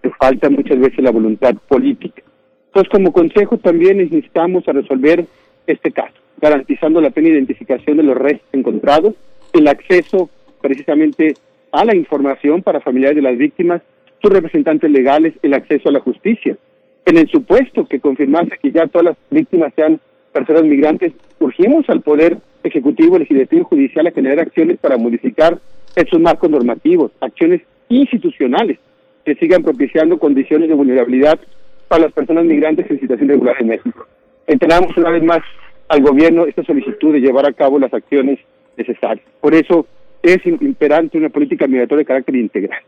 te 0.00 0.10
falta 0.10 0.50
muchas 0.50 0.78
veces 0.78 0.98
la 0.98 1.10
voluntad 1.10 1.54
política. 1.68 2.22
Entonces, 2.66 2.90
como 2.90 3.12
consejo 3.12 3.58
también 3.58 3.98
necesitamos 3.98 4.66
a 4.66 4.72
resolver 4.72 5.24
este 5.66 5.92
caso, 5.92 6.14
garantizando 6.40 7.00
la 7.00 7.10
plena 7.10 7.28
identificación 7.28 7.98
de 7.98 8.02
los 8.02 8.16
restos 8.16 8.48
encontrados, 8.52 9.14
el 9.52 9.68
acceso 9.68 10.30
precisamente 10.60 11.34
a 11.72 11.84
la 11.84 11.96
información 11.96 12.62
para 12.62 12.80
familiares 12.80 13.16
de 13.16 13.22
las 13.22 13.36
víctimas, 13.36 13.82
sus 14.20 14.30
representantes 14.32 14.90
legales, 14.90 15.34
el 15.42 15.54
acceso 15.54 15.88
a 15.88 15.92
la 15.92 16.00
justicia. 16.00 16.56
En 17.04 17.18
el 17.18 17.28
supuesto 17.28 17.86
que 17.86 17.98
confirmase 17.98 18.58
que 18.62 18.70
ya 18.70 18.86
todas 18.86 19.06
las 19.06 19.16
víctimas 19.30 19.72
sean 19.74 19.98
personas 20.32 20.64
migrantes, 20.64 21.12
urgimos 21.40 21.88
al 21.88 22.02
Poder 22.02 22.38
Ejecutivo, 22.62 23.18
Legislativo 23.18 23.62
y 23.62 23.64
Judicial 23.64 24.06
a 24.06 24.12
generar 24.12 24.38
acciones 24.38 24.78
para 24.78 24.96
modificar 24.96 25.58
esos 25.96 26.20
marcos 26.20 26.48
normativos, 26.48 27.10
acciones 27.20 27.62
institucionales 27.88 28.78
que 29.24 29.34
sigan 29.34 29.62
propiciando 29.62 30.18
condiciones 30.18 30.68
de 30.68 30.74
vulnerabilidad 30.74 31.40
para 31.88 32.04
las 32.04 32.12
personas 32.12 32.44
migrantes 32.44 32.90
en 32.90 33.00
situación 33.00 33.28
regular 33.28 33.56
en 33.58 33.68
México. 33.68 34.06
Entrenamos 34.46 34.96
una 34.96 35.10
vez 35.10 35.22
más 35.22 35.40
al 35.88 36.02
gobierno 36.02 36.46
esta 36.46 36.64
solicitud 36.64 37.12
de 37.12 37.20
llevar 37.20 37.46
a 37.46 37.52
cabo 37.52 37.78
las 37.78 37.92
acciones 37.92 38.38
necesarias. 38.76 39.26
Por 39.40 39.54
eso 39.54 39.86
es 40.22 40.44
imperante 40.46 41.18
una 41.18 41.28
política 41.28 41.66
migratoria 41.66 42.02
de 42.02 42.06
carácter 42.06 42.36
integral. 42.36 42.80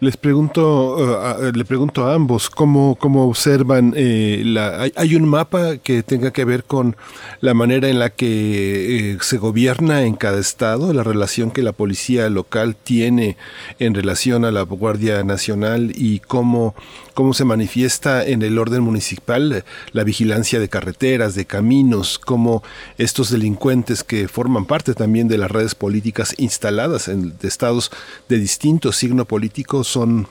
Les 0.00 0.16
pregunto, 0.16 0.96
uh, 0.96 1.52
le 1.54 1.64
pregunto 1.64 2.04
a 2.04 2.14
ambos 2.14 2.50
cómo, 2.50 2.96
cómo 2.96 3.28
observan 3.28 3.94
eh, 3.96 4.42
la, 4.44 4.88
hay, 4.96 5.14
un 5.14 5.28
mapa 5.28 5.76
que 5.76 6.02
tenga 6.02 6.32
que 6.32 6.44
ver 6.44 6.64
con 6.64 6.96
la 7.40 7.54
manera 7.54 7.88
en 7.88 8.00
la 8.00 8.10
que 8.10 9.12
eh, 9.12 9.18
se 9.20 9.38
gobierna 9.38 10.02
en 10.02 10.16
cada 10.16 10.40
estado, 10.40 10.92
la 10.92 11.04
relación 11.04 11.52
que 11.52 11.62
la 11.62 11.72
policía 11.72 12.28
local 12.30 12.74
tiene 12.74 13.36
en 13.78 13.94
relación 13.94 14.44
a 14.44 14.50
la 14.50 14.62
Guardia 14.62 15.22
Nacional 15.22 15.92
y 15.94 16.18
cómo 16.18 16.74
cómo 17.16 17.32
se 17.32 17.46
manifiesta 17.46 18.26
en 18.26 18.42
el 18.42 18.58
orden 18.58 18.82
municipal 18.82 19.64
la 19.92 20.04
vigilancia 20.04 20.60
de 20.60 20.68
carreteras, 20.68 21.34
de 21.34 21.46
caminos, 21.46 22.18
cómo 22.18 22.62
estos 22.98 23.30
delincuentes 23.30 24.04
que 24.04 24.28
forman 24.28 24.66
parte 24.66 24.92
también 24.92 25.26
de 25.26 25.38
las 25.38 25.50
redes 25.50 25.74
políticas 25.74 26.34
instaladas 26.36 27.08
en 27.08 27.32
estados 27.40 27.90
de 28.28 28.38
distinto 28.38 28.92
signo 28.92 29.24
político 29.24 29.82
son 29.82 30.28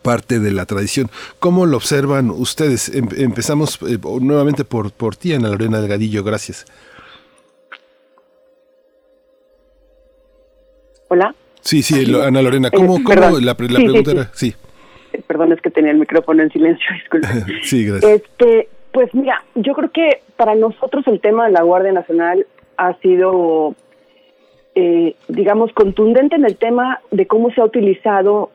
parte 0.00 0.40
de 0.40 0.50
la 0.50 0.64
tradición. 0.64 1.10
¿Cómo 1.40 1.66
lo 1.66 1.76
observan 1.76 2.30
ustedes? 2.30 2.88
Em, 2.88 3.06
empezamos 3.18 3.78
eh, 3.86 3.98
nuevamente 4.22 4.64
por, 4.64 4.92
por 4.92 5.16
ti, 5.16 5.34
Ana 5.34 5.50
Lorena 5.50 5.78
Delgadillo. 5.78 6.24
Gracias. 6.24 6.64
Hola. 11.08 11.34
Sí, 11.60 11.82
sí, 11.82 12.10
Ana 12.14 12.40
Lorena, 12.40 12.70
¿cómo, 12.70 12.96
eh, 12.96 13.02
cómo 13.04 13.40
la, 13.40 13.54
pregunta 13.54 14.10
era? 14.10 14.30
Sí 14.32 14.54
perdón, 15.26 15.52
es 15.52 15.60
que 15.60 15.70
tenía 15.70 15.92
el 15.92 15.98
micrófono 15.98 16.42
en 16.42 16.50
silencio, 16.50 16.86
disculpe. 16.94 17.28
sí, 17.62 17.86
gracias. 17.86 18.12
Este, 18.12 18.68
pues 18.92 19.14
mira, 19.14 19.42
yo 19.54 19.74
creo 19.74 19.90
que 19.90 20.20
para 20.36 20.54
nosotros 20.54 21.06
el 21.06 21.20
tema 21.20 21.46
de 21.46 21.52
la 21.52 21.62
Guardia 21.62 21.92
Nacional 21.92 22.46
ha 22.76 22.94
sido, 23.00 23.74
eh, 24.74 25.14
digamos, 25.28 25.72
contundente 25.72 26.36
en 26.36 26.44
el 26.44 26.56
tema 26.56 27.00
de 27.10 27.26
cómo 27.26 27.50
se 27.52 27.60
ha 27.60 27.64
utilizado 27.64 28.50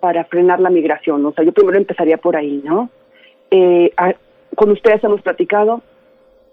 para 0.00 0.24
frenar 0.24 0.60
la 0.60 0.70
migración. 0.70 1.24
O 1.26 1.32
sea, 1.32 1.44
yo 1.44 1.52
primero 1.52 1.76
empezaría 1.76 2.16
por 2.16 2.36
ahí, 2.36 2.62
¿no? 2.64 2.88
Eh, 3.50 3.92
con 4.54 4.70
ustedes 4.70 5.02
hemos 5.04 5.22
platicado, 5.22 5.82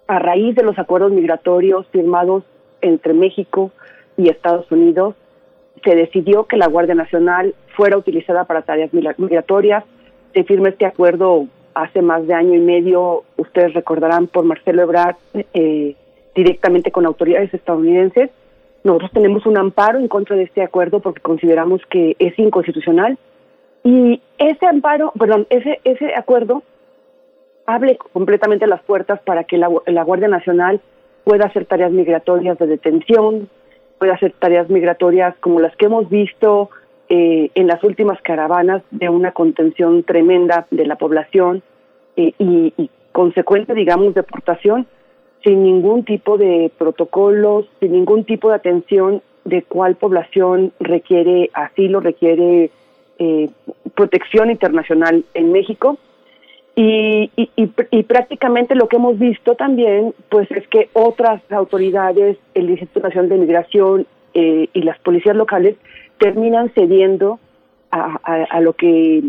a 0.07 0.19
raíz 0.19 0.55
de 0.55 0.63
los 0.63 0.77
acuerdos 0.79 1.11
migratorios 1.11 1.87
firmados 1.87 2.43
entre 2.81 3.13
México 3.13 3.71
y 4.17 4.29
Estados 4.29 4.71
Unidos, 4.71 5.15
se 5.83 5.95
decidió 5.95 6.45
que 6.45 6.57
la 6.57 6.67
Guardia 6.67 6.95
Nacional 6.95 7.53
fuera 7.75 7.97
utilizada 7.97 8.45
para 8.45 8.63
tareas 8.63 8.91
migratorias. 8.93 9.83
Se 10.33 10.43
firma 10.43 10.69
este 10.69 10.85
acuerdo 10.85 11.47
hace 11.73 12.01
más 12.01 12.25
de 12.25 12.33
año 12.33 12.55
y 12.55 12.59
medio, 12.59 13.23
ustedes 13.37 13.73
recordarán, 13.73 14.27
por 14.27 14.43
Marcelo 14.45 14.81
Ebrard, 14.81 15.15
eh, 15.53 15.95
directamente 16.35 16.91
con 16.91 17.05
autoridades 17.05 17.53
estadounidenses. 17.53 18.31
Nosotros 18.83 19.11
tenemos 19.11 19.45
un 19.45 19.57
amparo 19.57 19.99
en 19.99 20.07
contra 20.07 20.35
de 20.35 20.43
este 20.43 20.63
acuerdo 20.63 20.99
porque 20.99 21.21
consideramos 21.21 21.81
que 21.89 22.15
es 22.19 22.37
inconstitucional. 22.39 23.17
Y 23.83 24.21
ese 24.37 24.65
amparo, 24.65 25.11
perdón, 25.17 25.45
ese, 25.49 25.79
ese 25.83 26.15
acuerdo 26.15 26.63
abre 27.65 27.97
completamente 27.97 28.65
las 28.65 28.81
puertas 28.83 29.19
para 29.21 29.43
que 29.43 29.57
la, 29.57 29.69
la 29.85 30.03
Guardia 30.03 30.27
Nacional 30.27 30.81
pueda 31.23 31.45
hacer 31.45 31.65
tareas 31.65 31.91
migratorias 31.91 32.57
de 32.57 32.67
detención, 32.67 33.49
puede 33.97 34.11
hacer 34.11 34.33
tareas 34.39 34.69
migratorias 34.69 35.35
como 35.39 35.59
las 35.59 35.75
que 35.75 35.85
hemos 35.85 36.09
visto 36.09 36.69
eh, 37.09 37.51
en 37.55 37.67
las 37.67 37.83
últimas 37.83 38.21
caravanas 38.21 38.83
de 38.91 39.09
una 39.09 39.31
contención 39.31 40.03
tremenda 40.03 40.67
de 40.71 40.85
la 40.85 40.97
población 40.97 41.63
eh, 42.15 42.33
y, 42.37 42.73
y, 42.77 42.89
consecuente, 43.11 43.73
digamos, 43.73 44.13
deportación 44.13 44.85
sin 45.43 45.63
ningún 45.63 46.03
tipo 46.03 46.37
de 46.37 46.71
protocolos, 46.77 47.65
sin 47.79 47.93
ningún 47.93 48.25
tipo 48.25 48.49
de 48.49 48.55
atención 48.55 49.21
de 49.45 49.63
cuál 49.63 49.95
población 49.95 50.73
requiere 50.79 51.49
asilo, 51.53 51.99
requiere 51.99 52.69
eh, 53.17 53.49
protección 53.95 54.51
internacional 54.51 55.23
en 55.33 55.51
México 55.51 55.97
y, 56.79 57.31
y, 57.55 58.03
prácticamente 58.03 58.75
lo 58.75 58.87
que 58.87 58.97
hemos 58.97 59.17
visto 59.17 59.55
también, 59.55 60.13
pues 60.29 60.49
es 60.51 60.67
que 60.67 60.91
otras 60.93 61.41
autoridades, 61.51 62.37
el 62.53 62.69
Instituto 62.69 62.99
Nacional 62.99 63.29
de 63.29 63.37
Migración 63.39 64.07
eh, 64.35 64.69
y 64.71 64.83
las 64.83 64.99
policías 64.99 65.35
locales 65.35 65.75
terminan 66.19 66.69
cediendo 66.75 67.39
a, 67.89 68.59
lo 68.61 68.73
que 68.73 69.23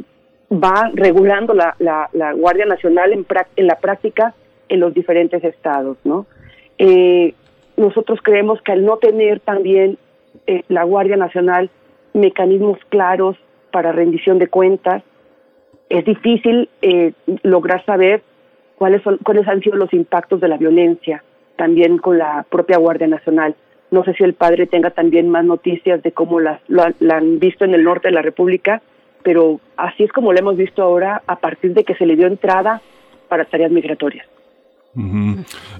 va 0.52 0.90
regulando 0.92 1.54
la, 1.54 1.74
la, 1.78 2.32
Guardia 2.34 2.66
Nacional 2.66 3.14
en, 3.14 3.24
en, 3.56 3.66
la 3.66 3.76
práctica 3.76 4.34
en 4.68 4.80
los 4.80 4.92
diferentes 4.92 5.42
estados, 5.42 5.96
¿no? 6.04 6.26
Eh, 6.76 7.32
nosotros 7.78 8.18
creemos 8.22 8.60
que 8.60 8.72
al 8.72 8.84
no 8.84 8.98
tener 8.98 9.40
también 9.40 9.96
eh, 10.46 10.64
la 10.68 10.84
Guardia 10.84 11.16
Nacional 11.16 11.70
mecanismos 12.12 12.78
claros 12.90 13.38
para 13.70 13.92
rendición 13.92 14.38
de 14.38 14.48
cuentas, 14.48 15.02
es 15.88 16.04
difícil 16.04 16.68
eh, 16.82 17.12
lograr 17.42 17.84
saber 17.84 18.22
cuáles 18.76 19.02
son 19.02 19.18
cuáles 19.18 19.46
han 19.48 19.60
sido 19.60 19.76
los 19.76 19.92
impactos 19.92 20.40
de 20.40 20.48
la 20.48 20.56
violencia 20.56 21.22
también 21.56 21.98
con 21.98 22.18
la 22.18 22.46
propia 22.48 22.78
Guardia 22.78 23.08
Nacional. 23.08 23.56
No 23.90 24.04
sé 24.04 24.14
si 24.14 24.22
el 24.22 24.34
padre 24.34 24.66
tenga 24.66 24.90
también 24.90 25.28
más 25.28 25.44
noticias 25.44 26.02
de 26.02 26.12
cómo 26.12 26.40
las, 26.40 26.60
lo, 26.68 26.84
la 27.00 27.16
han 27.16 27.38
visto 27.38 27.64
en 27.64 27.74
el 27.74 27.84
norte 27.84 28.08
de 28.08 28.14
la 28.14 28.22
República, 28.22 28.80
pero 29.22 29.60
así 29.76 30.04
es 30.04 30.12
como 30.12 30.32
lo 30.32 30.38
hemos 30.38 30.56
visto 30.56 30.82
ahora 30.82 31.22
a 31.26 31.36
partir 31.36 31.74
de 31.74 31.84
que 31.84 31.94
se 31.94 32.06
le 32.06 32.16
dio 32.16 32.26
entrada 32.26 32.80
para 33.28 33.44
tareas 33.44 33.70
migratorias. 33.70 34.26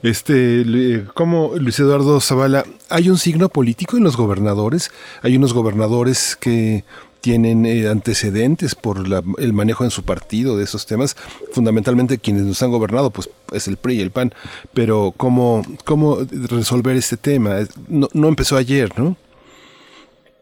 Este, 0.02 1.04
como 1.14 1.52
Luis 1.56 1.80
Eduardo 1.80 2.20
Zavala, 2.20 2.64
¿hay 2.88 3.10
un 3.10 3.16
signo 3.16 3.48
político 3.48 3.96
en 3.96 4.04
los 4.04 4.16
gobernadores? 4.16 4.92
Hay 5.22 5.36
unos 5.36 5.54
gobernadores 5.54 6.36
que 6.36 6.84
tienen 7.20 7.66
eh, 7.66 7.88
antecedentes 7.88 8.74
por 8.74 8.98
el 9.38 9.52
manejo 9.52 9.84
en 9.84 9.90
su 9.90 10.04
partido 10.04 10.56
de 10.56 10.64
esos 10.64 10.86
temas, 10.86 11.14
fundamentalmente 11.52 12.18
quienes 12.18 12.44
nos 12.44 12.62
han 12.62 12.70
gobernado, 12.70 13.10
pues 13.10 13.30
es 13.52 13.68
el 13.68 13.76
PRI 13.76 13.96
y 13.96 14.00
el 14.00 14.10
PAN, 14.10 14.32
pero 14.74 15.12
¿cómo, 15.16 15.62
cómo 15.84 16.18
resolver 16.50 16.96
este 16.96 17.16
tema? 17.16 17.60
No, 17.88 18.08
no 18.14 18.28
empezó 18.28 18.56
ayer, 18.56 18.90
¿no? 18.98 19.16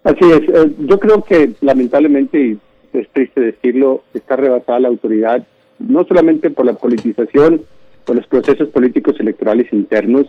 Así 0.05 0.25
es, 0.31 0.49
eh, 0.49 0.73
yo 0.79 1.01
creo 1.01 1.23
que 1.25 1.53
lamentablemente, 1.61 2.39
y 2.41 2.59
es 2.93 3.09
triste 3.11 3.41
decirlo, 3.41 4.05
está 4.15 4.37
rebasada 4.37 4.81
la 4.81 4.89
autoridad, 4.89 5.47
no 5.79 6.05
solamente 6.05 6.51
por 6.51 6.67
la 6.67 6.75
politización, 6.75 7.63
por 8.05 8.17
los 8.17 8.27
procesos 8.27 8.69
políticos 8.69 9.17
electorales 9.19 9.73
internos 9.73 10.27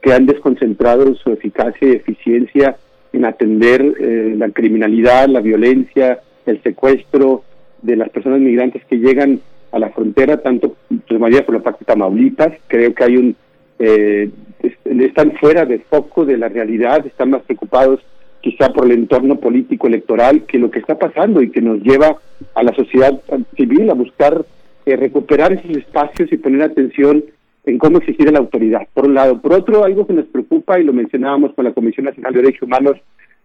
que 0.00 0.12
han 0.12 0.26
desconcentrado 0.26 1.14
su 1.16 1.30
eficacia 1.30 1.88
y 1.88 1.96
eficiencia 1.96 2.78
en 3.12 3.24
atender 3.24 3.82
eh, 4.00 4.34
la 4.36 4.50
criminalidad, 4.50 5.28
la 5.28 5.40
violencia, 5.40 6.20
el 6.46 6.62
secuestro 6.62 7.44
de 7.82 7.96
las 7.96 8.10
personas 8.10 8.40
migrantes 8.40 8.84
que 8.86 8.96
llegan 8.96 9.40
a 9.72 9.78
la 9.78 9.90
frontera, 9.90 10.38
tanto 10.38 10.76
pues, 11.06 11.20
María 11.20 11.44
por 11.44 11.54
la 11.54 11.62
parte 11.62 11.80
de 11.80 11.86
Tamaulipas, 11.86 12.52
creo 12.66 12.94
que 12.94 13.04
hay 13.04 13.16
un 13.16 13.36
eh, 13.78 14.30
están 14.62 15.32
fuera 15.32 15.64
de 15.64 15.78
foco 15.78 16.24
de 16.24 16.36
la 16.36 16.48
realidad, 16.48 17.06
están 17.06 17.30
más 17.30 17.42
preocupados 17.42 18.00
quizá 18.40 18.72
por 18.72 18.86
el 18.86 18.92
entorno 18.92 19.36
político 19.36 19.86
electoral 19.86 20.44
que 20.44 20.58
lo 20.58 20.70
que 20.70 20.78
está 20.78 20.98
pasando 20.98 21.42
y 21.42 21.50
que 21.50 21.60
nos 21.60 21.80
lleva 21.80 22.16
a 22.54 22.62
la 22.62 22.74
sociedad 22.74 23.20
civil 23.56 23.90
a 23.90 23.94
buscar 23.94 24.44
eh, 24.86 24.96
recuperar 24.96 25.52
esos 25.52 25.76
espacios 25.76 26.32
y 26.32 26.36
poner 26.36 26.62
atención 26.62 27.24
en 27.70 27.78
cómo 27.78 27.98
exigir 27.98 28.30
la 28.32 28.38
autoridad, 28.38 28.86
por 28.92 29.06
un 29.06 29.14
lado. 29.14 29.40
Por 29.40 29.52
otro, 29.52 29.84
algo 29.84 30.06
que 30.06 30.12
nos 30.12 30.26
preocupa, 30.26 30.78
y 30.78 30.84
lo 30.84 30.92
mencionábamos 30.92 31.54
con 31.54 31.64
la 31.64 31.72
Comisión 31.72 32.06
Nacional 32.06 32.32
de 32.32 32.42
Derechos 32.42 32.62
Humanos, 32.62 32.96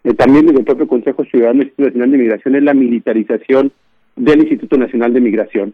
eh, 0.04 0.14
también 0.14 0.46
desde 0.46 0.60
el 0.60 0.66
propio 0.66 0.88
Consejo 0.88 1.24
Ciudadano 1.26 1.64
Instituto 1.64 1.88
Nacional 1.88 2.12
de 2.12 2.18
Migración, 2.18 2.56
es 2.56 2.64
la 2.64 2.74
militarización 2.74 3.72
del 4.16 4.40
Instituto 4.42 4.78
Nacional 4.78 5.14
de 5.14 5.22
Migración. 5.22 5.74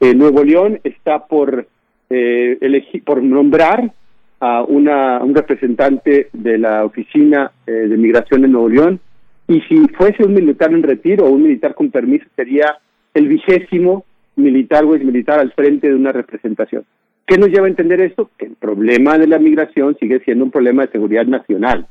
Eh, 0.00 0.14
Nuevo 0.14 0.44
León 0.44 0.80
está 0.84 1.26
por, 1.26 1.66
eh, 2.10 2.82
por 3.04 3.22
nombrar 3.22 3.92
a, 4.40 4.62
una, 4.62 5.22
un 5.22 5.34
representante 5.34 6.28
de 6.32 6.58
la 6.58 6.84
Oficina 6.84 7.52
eh, 7.66 7.72
de 7.72 7.96
Migración 7.96 8.44
en 8.44 8.52
Nuevo 8.52 8.68
León, 8.68 9.00
y 9.48 9.60
si 9.62 9.86
fuese 9.96 10.24
un 10.24 10.34
militar 10.34 10.72
en 10.72 10.82
retiro 10.82 11.24
o 11.24 11.30
un 11.30 11.44
militar 11.44 11.74
con 11.74 11.90
permiso, 11.90 12.26
sería 12.34 12.78
el 13.14 13.28
vigésimo 13.28 14.04
militar 14.34 14.84
o 14.84 14.88
militar 14.98 15.38
al 15.38 15.52
frente 15.52 15.88
de 15.88 15.94
una 15.94 16.12
representación. 16.12 16.84
¿Qué 17.26 17.38
nos 17.38 17.48
lleva 17.48 17.66
a 17.66 17.70
entender 17.70 18.00
esto? 18.00 18.30
Que 18.38 18.46
el 18.46 18.54
problema 18.54 19.18
de 19.18 19.26
la 19.26 19.40
migración 19.40 19.96
sigue 19.98 20.20
siendo 20.20 20.44
un 20.44 20.52
problema 20.52 20.86
de 20.86 20.92
seguridad 20.92 21.26
nacional 21.26 21.88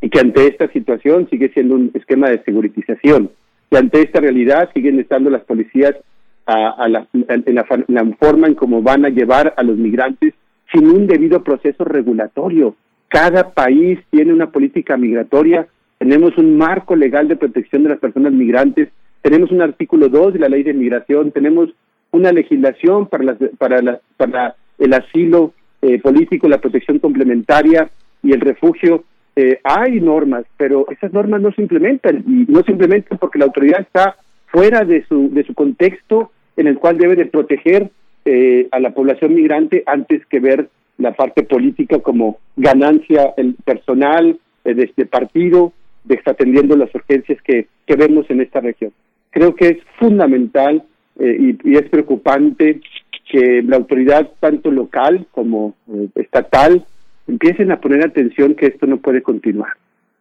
y 0.00 0.08
que 0.08 0.18
ante 0.18 0.46
esta 0.46 0.68
situación 0.68 1.28
sigue 1.28 1.50
siendo 1.50 1.74
un 1.74 1.90
esquema 1.92 2.30
de 2.30 2.42
seguritización 2.44 3.30
y 3.70 3.76
ante 3.76 4.00
esta 4.00 4.20
realidad 4.20 4.70
siguen 4.72 4.98
estando 4.98 5.28
las 5.28 5.42
policías 5.42 5.94
a, 6.46 6.88
la, 6.88 7.06
en 7.12 7.54
la, 7.54 7.64
forma 8.18 8.46
en 8.46 8.54
cómo 8.54 8.80
van 8.80 9.04
a 9.04 9.10
llevar 9.10 9.52
a 9.58 9.62
los 9.62 9.76
migrantes 9.76 10.32
sin 10.72 10.88
un 10.88 11.06
debido 11.06 11.44
proceso 11.44 11.84
regulatorio. 11.84 12.74
Cada 13.08 13.50
país 13.50 13.98
tiene 14.08 14.32
una 14.32 14.50
política 14.50 14.96
migratoria, 14.96 15.66
tenemos 15.98 16.38
un 16.38 16.56
marco 16.56 16.96
legal 16.96 17.28
de 17.28 17.36
protección 17.36 17.82
de 17.82 17.90
las 17.90 17.98
personas 17.98 18.32
migrantes, 18.32 18.88
tenemos 19.20 19.50
un 19.50 19.60
artículo 19.60 20.08
2 20.08 20.32
de 20.32 20.38
la 20.38 20.48
ley 20.48 20.62
de 20.62 20.72
migración, 20.72 21.32
tenemos 21.32 21.68
una 22.10 22.32
legislación 22.32 23.06
para, 23.08 23.24
las, 23.24 23.36
para, 23.58 24.00
para 24.16 24.56
el 24.78 24.94
asilo 24.94 25.52
eh, 25.80 26.00
político, 26.00 26.48
la 26.48 26.60
protección 26.60 26.98
complementaria 26.98 27.88
y 28.22 28.32
el 28.32 28.40
refugio. 28.40 29.04
Eh, 29.36 29.60
hay 29.62 30.00
normas, 30.00 30.44
pero 30.56 30.86
esas 30.90 31.12
normas 31.12 31.40
no 31.40 31.52
se 31.52 31.62
implementan 31.62 32.24
y 32.26 32.50
no 32.50 32.64
se 32.64 32.72
implementan 32.72 33.18
porque 33.18 33.38
la 33.38 33.44
autoridad 33.44 33.82
está 33.82 34.16
fuera 34.46 34.84
de 34.84 35.04
su, 35.06 35.30
de 35.30 35.44
su 35.44 35.54
contexto 35.54 36.32
en 36.56 36.66
el 36.66 36.78
cual 36.78 36.98
debe 36.98 37.14
de 37.14 37.26
proteger 37.26 37.90
eh, 38.24 38.66
a 38.72 38.80
la 38.80 38.90
población 38.90 39.34
migrante 39.34 39.84
antes 39.86 40.26
que 40.26 40.40
ver 40.40 40.68
la 40.96 41.12
parte 41.12 41.44
política 41.44 42.00
como 42.00 42.38
ganancia 42.56 43.32
el 43.36 43.54
personal 43.64 44.40
de 44.64 44.82
este 44.82 45.06
partido, 45.06 45.72
de 46.02 46.16
estar 46.16 46.34
atendiendo 46.34 46.76
las 46.76 46.92
urgencias 46.92 47.40
que, 47.42 47.68
que 47.86 47.94
vemos 47.94 48.28
en 48.30 48.40
esta 48.40 48.60
región. 48.60 48.92
Creo 49.30 49.54
que 49.54 49.68
es 49.68 49.78
fundamental 50.00 50.82
y, 51.20 51.56
y, 51.62 51.76
es 51.76 51.88
preocupante 51.88 52.80
que 53.28 53.62
la 53.62 53.76
autoridad, 53.76 54.30
tanto 54.40 54.70
local 54.70 55.26
como 55.30 55.74
eh, 55.92 56.08
estatal, 56.16 56.84
empiecen 57.26 57.70
a 57.70 57.80
poner 57.80 58.04
atención 58.04 58.54
que 58.54 58.66
esto 58.66 58.86
no 58.86 58.96
puede 58.96 59.22
continuar. 59.22 59.72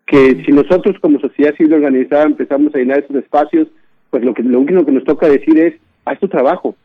Que 0.06 0.44
si 0.46 0.52
nosotros 0.52 0.98
como 1.00 1.20
sociedad 1.20 1.56
civil 1.56 1.74
organizada 1.74 2.24
empezamos 2.24 2.76
a 2.76 2.78
llenar 2.78 3.00
esos 3.00 3.16
espacios, 3.16 3.68
pues 4.10 4.24
lo 4.24 4.34
que 4.34 4.44
lo 4.44 4.60
único 4.60 4.86
que 4.86 4.92
nos 4.92 5.06
toca 5.06 5.28
decir 5.28 5.58
es, 5.58 5.76
haz 6.06 6.20
tu 6.20 6.28
trabajo, 6.28 6.76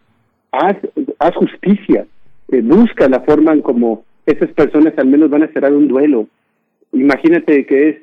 haz, 0.53 0.77
haz 1.19 1.35
justicia, 1.35 2.07
eh, 2.51 2.61
busca 2.63 3.09
la 3.09 3.21
forma 3.21 3.53
en 3.53 3.63
como 3.63 4.05
esas 4.27 4.51
personas 4.53 4.95
al 4.97 5.07
menos 5.07 5.31
van 5.31 5.43
a 5.43 5.53
cerrar 5.53 5.73
un 5.73 5.89
duelo. 5.89 6.29
Imagínate 6.93 7.67
que 7.67 7.89
es 7.89 7.97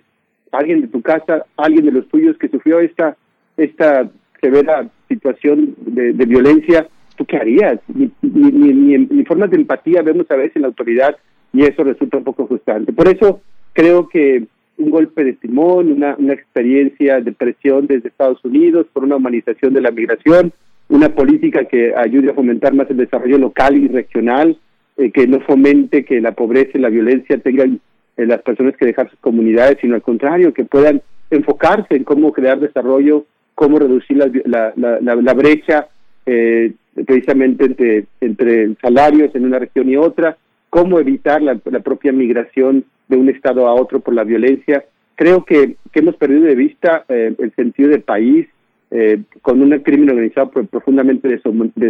alguien 0.52 0.82
de 0.82 0.88
tu 0.88 1.02
casa, 1.02 1.46
alguien 1.56 1.86
de 1.86 1.92
los 1.92 2.08
tuyos 2.10 2.38
que 2.38 2.50
sufrió 2.50 2.80
esta, 2.80 3.16
esta 3.56 4.10
severa 4.42 4.90
situación 5.08 5.76
de, 5.86 6.14
de 6.14 6.26
violencia, 6.26 6.88
¿tú 7.20 7.26
qué 7.26 7.36
harías? 7.36 7.80
Ni, 7.94 8.10
ni, 8.22 8.98
ni, 8.98 9.26
formas 9.26 9.52
de 9.52 9.58
empatía 9.58 10.02
vemos 10.02 10.32
a 10.32 10.38
veces 10.38 10.56
en 10.56 10.62
la 10.62 10.70
autoridad 10.70 11.18
y 11.52 11.64
eso 11.64 11.84
resulta 11.84 12.18
un 12.18 12.24
poco 12.24 12.48
frustrante. 12.48 12.94
Por 12.94 13.10
eso 13.10 13.42
creo 13.74 14.08
que 14.08 14.46
un 14.78 14.90
golpe 14.90 15.26
de 15.26 15.34
timón, 15.34 15.92
una, 15.92 16.16
una 16.18 16.34
experiencia 16.34 17.20
de 17.20 17.34
presión 17.34 17.88
desde 17.88 18.08
Estados 18.08 18.44
Unidos 18.46 18.88
por 18.94 19.04
una 19.04 19.18
humanización 19.18 19.74
de 19.74 19.82
la 19.82 19.92
migración, 19.92 20.54
una 20.88 21.10
política 21.10 21.66
que 21.66 21.94
ayude 21.94 22.32
a 22.32 22.36
fomentar 22.36 22.74
más 22.74 22.90
el 22.90 22.96
desarrollo 22.96 23.38
local 23.38 23.76
y 23.76 23.90
regional, 23.90 24.58
eh, 24.96 25.12
que 25.12 25.28
no 25.28 25.42
fomente 25.42 26.06
que 26.06 26.22
la 26.22 26.32
pobreza 26.32 26.78
y 26.78 26.82
la 26.82 26.90
violencia 26.90 27.38
tengan 27.40 27.82
eh, 28.16 28.26
las 28.26 28.42
personas 28.44 28.78
que 28.78 28.86
dejar 28.86 29.10
sus 29.10 29.20
comunidades, 29.20 29.78
sino 29.82 29.96
al 29.96 30.02
contrario, 30.02 30.54
que 30.54 30.64
puedan 30.64 31.02
enfocarse 31.30 31.98
en 31.98 32.06
cómo 32.06 32.32
crear 32.32 32.62
desarrollo, 32.62 33.26
cómo 33.56 33.78
reducir 33.78 34.16
la, 34.16 34.32
la, 34.46 34.74
la, 35.02 35.16
la 35.16 35.34
brecha 35.34 35.90
eh, 36.26 36.72
precisamente 37.06 37.66
entre, 37.66 38.06
entre 38.22 38.76
salarios 38.76 39.34
en 39.36 39.46
una 39.46 39.60
región 39.60 39.90
y 39.90 39.96
otra, 39.96 40.38
cómo 40.70 41.00
evitar 41.00 41.42
la, 41.42 41.56
propia 41.56 42.12
migración 42.12 42.86
de 43.08 43.18
un 43.18 43.30
estado 43.30 43.68
a 43.68 43.74
otro 43.74 44.00
por 44.00 44.14
la 44.14 44.24
violencia. 44.24 44.86
Creo 45.16 45.44
que, 45.44 45.76
que 45.92 46.00
hemos 46.00 46.16
perdido 46.16 46.44
de 46.44 46.56
vista 46.56 47.04
eh, 47.10 47.34
el 47.38 47.54
sentido 47.56 47.90
del 47.90 48.02
país, 48.02 48.48
eh, 48.92 49.22
con 49.42 49.62
un 49.62 49.78
crimen 49.80 50.10
organizado 50.10 50.50
profundamente 50.50 51.40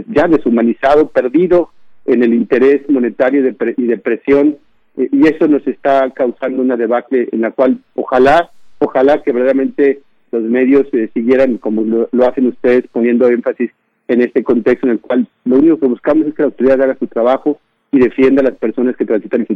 ya 0.08 0.28
deshumanizado, 0.28 1.10
perdido 1.10 1.70
en 2.06 2.24
el 2.24 2.34
interés 2.34 2.90
monetario 2.90 3.54
y 3.78 3.84
de 3.86 3.98
presión, 3.98 4.58
eh, 4.98 5.10
y 5.12 5.28
eso 5.28 5.48
nos 5.48 5.66
está 5.68 6.10
causando 6.12 6.62
una 6.62 6.76
debacle 6.76 7.30
en 7.32 7.42
la 7.42 7.52
cual 7.52 7.80
ojalá, 7.96 8.52
ojalá 8.80 9.22
que 9.22 9.32
verdaderamente 9.32 10.02
los 10.32 10.44
medios 10.44 10.88
siguieran 11.14 11.58
como 11.58 11.84
lo, 11.84 12.10
lo 12.12 12.28
hacen 12.28 12.48
ustedes 12.48 12.86
poniendo 12.92 13.28
énfasis 13.28 13.72
en 14.10 14.22
este 14.22 14.44
contexto 14.44 14.88
en 14.88 14.94
el 14.94 15.00
cual 15.00 15.28
lo 15.46 15.58
único 15.58 15.80
que 15.80 15.86
buscamos 15.86 16.28
es 16.28 16.34
que 16.34 16.42
la 16.42 16.48
autoridad 16.48 16.82
haga 16.82 16.98
su 16.98 17.08
trabajo 17.08 17.60
y 17.92 18.00
defienda 18.00 18.42
a 18.42 18.46
las 18.46 18.58
personas 18.58 18.98
que 18.98 19.06
transitan 19.06 19.42
en 19.42 19.48
su 19.48 19.56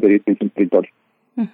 territorio. 0.49 0.91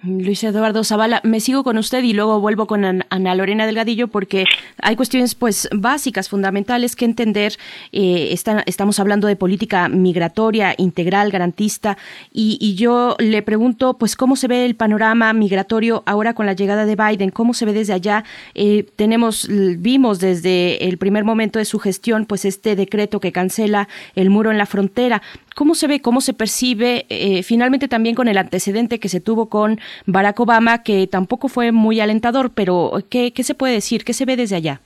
Luis 0.02 0.44
Eduardo 0.44 0.84
Zavala, 0.84 1.22
me 1.24 1.40
sigo 1.40 1.64
con 1.64 1.78
usted 1.78 2.02
y 2.02 2.12
luego 2.12 2.38
vuelvo 2.38 2.66
con 2.66 2.84
Ana 2.84 3.34
Lorena 3.34 3.64
Delgadillo 3.64 4.08
porque 4.08 4.44
hay 4.82 4.94
cuestiones 4.94 5.34
pues 5.34 5.70
básicas, 5.72 6.28
fundamentales 6.28 6.96
que 6.96 7.06
entender. 7.06 7.56
Eh, 7.92 8.34
estamos 8.66 9.00
hablando 9.00 9.26
de 9.26 9.36
política 9.36 9.88
migratoria 9.88 10.74
integral, 10.76 11.30
garantista 11.30 11.96
y, 12.30 12.74
yo 12.80 13.16
le 13.18 13.42
pregunto 13.42 13.94
pues 13.94 14.16
cómo 14.16 14.36
se 14.36 14.48
ve 14.48 14.64
el 14.64 14.76
panorama 14.76 15.32
migratorio 15.32 16.02
ahora 16.06 16.34
con 16.34 16.46
la 16.46 16.52
llegada 16.52 16.86
de 16.86 16.96
Biden, 16.96 17.30
cómo 17.30 17.54
se 17.54 17.64
ve 17.64 17.72
desde 17.72 17.94
allá. 17.94 18.24
Eh, 18.54 18.86
tenemos, 18.96 19.48
vimos 19.78 20.20
desde 20.20 20.88
el 20.88 20.98
primer 20.98 21.24
momento 21.24 21.58
de 21.58 21.64
su 21.64 21.78
gestión 21.78 22.26
pues 22.26 22.44
este 22.44 22.76
decreto 22.76 23.18
que 23.18 23.32
cancela 23.32 23.88
el 24.14 24.30
muro 24.30 24.50
en 24.50 24.58
la 24.58 24.66
frontera. 24.66 25.22
¿Cómo 25.60 25.74
se 25.74 25.88
ve, 25.88 26.00
cómo 26.00 26.22
se 26.22 26.32
percibe 26.32 27.04
eh, 27.10 27.42
finalmente 27.42 27.86
también 27.86 28.14
con 28.14 28.28
el 28.28 28.38
antecedente 28.38 28.98
que 28.98 29.10
se 29.10 29.20
tuvo 29.20 29.50
con 29.50 29.78
Barack 30.06 30.40
Obama, 30.40 30.82
que 30.82 31.06
tampoco 31.06 31.48
fue 31.48 31.70
muy 31.70 32.00
alentador, 32.00 32.50
pero 32.54 32.92
¿qué, 33.10 33.30
se 33.36 33.54
puede 33.54 33.74
decir? 33.74 34.02
¿Qué 34.02 34.14
se 34.14 34.24
ve 34.24 34.38
desde 34.38 34.56
allá? 34.56 34.80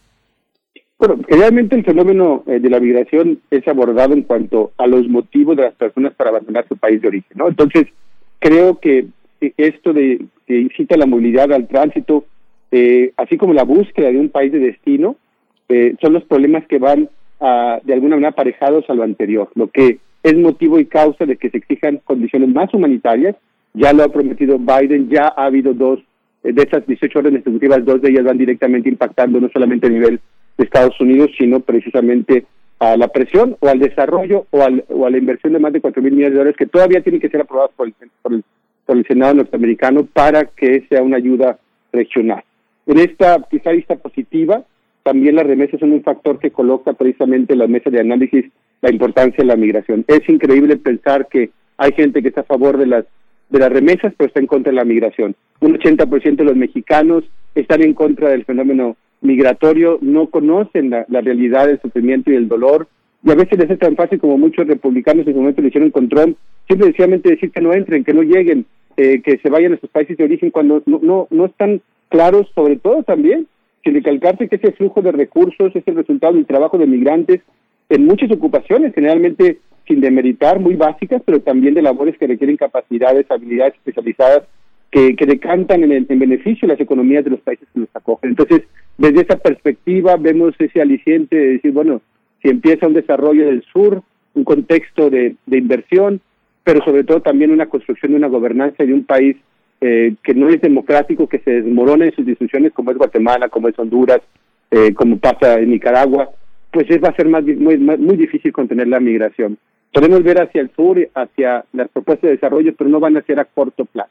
Bueno, 0.98 1.20
realmente 1.28 1.76
el 1.76 1.84
fenómeno 1.84 2.42
eh, 2.48 2.59
de 2.59 2.68
la 2.68 2.80
migración 2.80 3.38
es 3.52 3.68
abordado 3.68 4.14
en 4.14 4.22
cuanto 4.22 4.72
a 4.76 4.88
los 4.88 5.06
motivos 5.06 5.56
de 5.56 5.62
las 5.62 5.74
personas 5.74 6.12
para 6.14 6.30
abandonar 6.30 6.66
su 6.66 6.76
país 6.76 7.01
de 7.01 7.06
origen, 7.06 7.38
¿no? 7.38 7.46
Entonces, 7.46 7.86
creo 8.40 8.80
que 8.80 9.06
esto 9.56 9.92
de 9.92 10.26
que 10.48 10.59
incita 10.59 10.96
la 10.96 11.06
movilidad 11.06 11.52
al 11.52 11.68
tránsito, 11.68 12.24
eh, 12.72 13.12
así 13.16 13.36
como 13.36 13.55
la 13.55 13.62
búsqueda 13.62 14.10
de 14.10 14.18
un 14.18 14.28
país 14.28 14.51
de 14.51 14.59
destino, 14.59 15.14
son 16.01 16.12
los 16.12 16.24
problemas 16.24 16.66
que 16.66 16.80
van 16.80 17.09
a, 17.38 17.78
de 17.84 17.94
alguna 17.94 18.16
manera 18.16 18.30
aparejados 18.30 18.90
a 18.90 18.94
lo 18.94 19.05
anterior, 19.05 19.48
lo 19.55 19.68
que 19.68 20.01
es 20.24 20.34
motivo 20.34 20.80
y 20.80 20.86
causa 20.86 21.26
de 21.26 21.36
que 21.36 21.51
se 21.51 21.59
exijan 21.59 22.01
condiciones 22.05 22.48
más 22.48 22.72
humanitarias. 22.72 23.36
Ya 23.74 23.92
lo 23.92 24.02
ha 24.02 24.09
prometido 24.09 24.59
Biden, 24.59 25.10
ya 25.10 25.28
ha 25.36 25.44
habido 25.44 25.74
dos, 25.74 26.01
eh, 26.42 26.52
de 26.52 26.62
esas 26.62 26.86
18 26.86 27.18
órdenes 27.18 27.42
ejecutivas, 27.42 27.84
dos 27.84 28.01
de 28.01 28.10
ellas 28.10 28.24
van 28.24 28.38
directamente 28.38 28.88
impactando 28.88 29.38
no 29.38 29.51
solamente 29.51 29.86
a 29.86 29.90
nivel 29.90 30.20
de 30.56 30.64
Estados 30.64 30.98
Unidos, 30.98 31.30
sino 31.38 31.60
precisamente 31.60 32.46
a 32.78 32.96
la 32.96 33.09
presión 33.09 33.56
o 33.60 33.68
al 33.68 33.78
desarrollo 33.78 34.46
o, 34.51 34.62
al, 34.62 34.84
o 34.88 35.06
a 35.06 35.10
la 35.10 35.18
inversión 35.18 35.52
de 35.52 35.59
más 35.59 35.74
de 35.74 35.82
4 35.82 36.02
mil 36.02 36.12
millones 36.12 36.32
de 36.32 36.38
dólares 36.38 36.56
que 36.56 36.66
todavía 36.66 37.02
tienen 37.02 37.20
que 37.20 37.28
ser 37.28 37.42
aprobados 37.42 37.72
por 37.76 37.86
el, 37.86 37.94
por 38.22 38.32
el, 38.32 38.44
por 38.86 38.96
el 38.96 39.06
Senado 39.06 39.34
norteamericano 39.34 40.06
para 40.10 40.46
que 40.46 40.86
sea 40.88 41.02
una 41.02 41.18
ayuda 41.18 41.59
regional. 41.92 42.42
En 42.86 42.98
esta 42.98 43.42
quizá 43.51 43.72
vista 43.72 43.96
positiva, 43.96 44.64
también 45.02 45.36
las 45.36 45.46
remesas 45.46 45.80
son 45.80 45.92
un 45.92 46.02
factor 46.02 46.38
que 46.38 46.51
coloca 46.51 46.94
precisamente 46.94 47.52
en 47.52 47.59
la 47.59 47.66
mesa 47.66 47.90
de 47.90 48.01
análisis 48.01 48.46
la 48.85 48.90
importancia 48.90 49.39
de 49.39 49.47
la 49.47 49.56
migración. 49.56 50.05
Es 50.06 50.28
increíble 50.28 50.77
pensar 50.77 51.27
que 51.28 51.51
hay 51.78 51.93
gente 51.93 52.20
que 52.20 52.28
está 52.28 52.43
a 52.43 52.44
favor 52.44 52.77
de 52.77 52.86
las 52.86 53.06
de 53.48 53.59
las 53.59 53.73
remesas, 53.73 54.12
pero 54.16 54.28
está 54.28 54.40
en 54.40 54.47
contra 54.47 54.73
de 54.73 54.77
la 54.77 54.85
migración. 54.85 55.35
Un 55.61 55.78
80% 55.78 56.36
de 56.36 56.44
los 56.44 56.56
mexicanos 56.56 57.24
están 57.55 57.82
en 57.82 57.94
contra 57.94 58.28
del 58.28 58.44
fenómeno 58.44 58.97
migratorio, 59.20 59.98
no 60.02 60.27
conocen 60.27 60.90
la, 60.90 61.05
realidad 61.09 61.66
del 61.66 61.81
sufrimiento 61.81 62.31
y 62.31 62.35
del 62.35 62.48
dolor, 62.48 62.89
y 63.23 63.31
a 63.31 63.35
veces 63.35 63.59
les 63.59 63.70
es 63.70 63.78
tan 63.78 63.97
fácil 63.97 64.19
como 64.19 64.36
muchos 64.36 64.66
republicanos 64.66 65.27
en 65.27 65.32
su 65.32 65.40
momento 65.40 65.62
le 65.62 65.69
hicieron 65.69 65.90
con 65.90 66.09
Trump, 66.09 66.36
simple 66.69 66.86
sencillamente 66.86 67.31
decir 67.31 67.51
que 67.52 67.61
no 67.61 67.73
entren, 67.73 68.05
que 68.05 68.12
no 68.12 68.23
lleguen, 68.23 68.66
eh, 68.97 69.23
que 69.23 69.39
se 69.39 69.48
vayan 69.48 69.74
a 69.74 69.81
sus 69.81 69.89
países 69.90 70.16
de 70.16 70.24
origen 70.24 70.51
cuando 70.51 70.82
no, 70.85 71.01
no, 71.02 71.28
no 71.31 71.47
están 71.47 71.81
claros, 72.09 72.51
sobre 72.55 72.77
todo 72.77 73.02
también, 73.02 73.47
que 73.82 73.93
recalcarse 73.93 74.48
que 74.48 74.56
ese 74.56 74.73
flujo 74.73 75.01
de 75.01 75.12
recursos 75.12 75.74
es 75.74 75.86
el 75.86 75.97
resultado 75.97 76.35
del 76.35 76.47
trabajo 76.47 76.77
de 76.77 76.86
migrantes 76.86 77.40
en 77.94 78.06
muchas 78.06 78.30
ocupaciones, 78.30 78.94
generalmente 78.94 79.58
sin 79.86 80.00
demeritar, 80.00 80.60
muy 80.60 80.74
básicas, 80.74 81.22
pero 81.24 81.40
también 81.40 81.74
de 81.74 81.82
labores 81.82 82.16
que 82.16 82.26
requieren 82.26 82.56
capacidades, 82.56 83.30
habilidades 83.30 83.74
especializadas 83.74 84.42
que, 84.90 85.14
que 85.16 85.26
decantan 85.26 85.82
en, 85.84 85.92
el, 85.92 86.06
en 86.08 86.18
beneficio 86.18 86.66
de 86.66 86.74
las 86.74 86.80
economías 86.80 87.24
de 87.24 87.30
los 87.30 87.40
países 87.40 87.68
que 87.72 87.80
los 87.80 87.88
acogen. 87.94 88.30
Entonces, 88.30 88.62
desde 88.96 89.22
esa 89.22 89.36
perspectiva 89.36 90.16
vemos 90.16 90.54
ese 90.58 90.80
aliciente 90.80 91.36
de 91.36 91.46
decir, 91.54 91.72
bueno, 91.72 92.00
si 92.42 92.48
empieza 92.48 92.86
un 92.86 92.94
desarrollo 92.94 93.46
del 93.46 93.62
sur, 93.64 94.02
un 94.34 94.44
contexto 94.44 95.10
de, 95.10 95.36
de 95.46 95.58
inversión, 95.58 96.20
pero 96.62 96.82
sobre 96.84 97.04
todo 97.04 97.20
también 97.20 97.50
una 97.50 97.66
construcción 97.66 98.12
de 98.12 98.18
una 98.18 98.28
gobernanza 98.28 98.84
de 98.84 98.94
un 98.94 99.04
país 99.04 99.36
eh, 99.80 100.14
que 100.22 100.34
no 100.34 100.48
es 100.48 100.60
democrático, 100.60 101.28
que 101.28 101.40
se 101.40 101.60
desmorona 101.60 102.06
en 102.06 102.12
sus 102.12 102.20
instituciones, 102.20 102.72
como 102.72 102.90
es 102.90 102.96
Guatemala, 102.96 103.48
como 103.50 103.68
es 103.68 103.78
Honduras, 103.78 104.20
eh, 104.70 104.94
como 104.94 105.18
pasa 105.18 105.58
en 105.58 105.70
Nicaragua, 105.70 106.30
pues 106.74 106.90
es, 106.90 107.02
va 107.02 107.10
a 107.10 107.16
ser 107.16 107.28
más, 107.28 107.44
muy, 107.44 107.78
muy 107.78 108.16
difícil 108.16 108.52
contener 108.52 108.88
la 108.88 108.98
migración. 108.98 109.56
Podemos 109.92 110.24
ver 110.24 110.42
hacia 110.42 110.60
el 110.60 110.70
sur, 110.74 110.98
hacia 111.14 111.64
las 111.72 111.88
propuestas 111.88 112.28
de 112.28 112.34
desarrollo, 112.34 112.74
pero 112.76 112.90
no 112.90 112.98
van 112.98 113.16
a 113.16 113.22
ser 113.22 113.38
a 113.38 113.44
corto 113.44 113.84
plazo, 113.84 114.10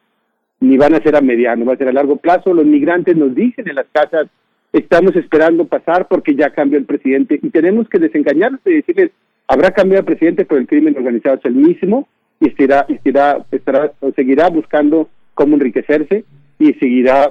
ni 0.62 0.78
van 0.78 0.96
a 0.96 1.04
ser 1.04 1.18
a 1.18 1.22
mediano, 1.22 1.66
va 1.66 1.74
a 1.74 1.78
ser 1.78 1.90
a 1.90 1.94
largo 1.94 2.16
plazo. 2.16 2.54
Los 2.54 2.66
migrantes 2.66 3.18
nos 3.18 3.36
dicen 3.36 3.68
en 3.68 3.76
las 3.76 3.88
casas, 3.92 4.28
estamos 4.72 5.14
esperando 5.18 5.66
pasar 5.66 6.08
porque 6.08 6.36
ya 6.36 6.52
cambió 6.52 6.80
el 6.80 6.86
presidente 6.86 7.38
y 7.42 7.50
tenemos 7.50 7.90
que 7.90 8.00
desengañarnos 8.00 8.62
y 8.66 8.76
decirles, 8.76 9.12
habrá 9.46 9.72
cambiado 9.72 10.00
el 10.00 10.06
presidente, 10.06 10.46
pero 10.46 10.62
el 10.62 10.68
crimen 10.68 10.96
organizado 10.96 11.36
es 11.36 11.46
el 11.46 11.56
mismo 11.56 12.08
y 12.40 12.48
estará, 12.48 12.86
estará, 12.88 13.46
estará, 13.52 13.92
seguirá 14.16 14.50
buscando 14.50 15.10
cómo 15.34 15.56
enriquecerse 15.56 16.24
y 16.60 16.74
seguirá, 16.76 17.30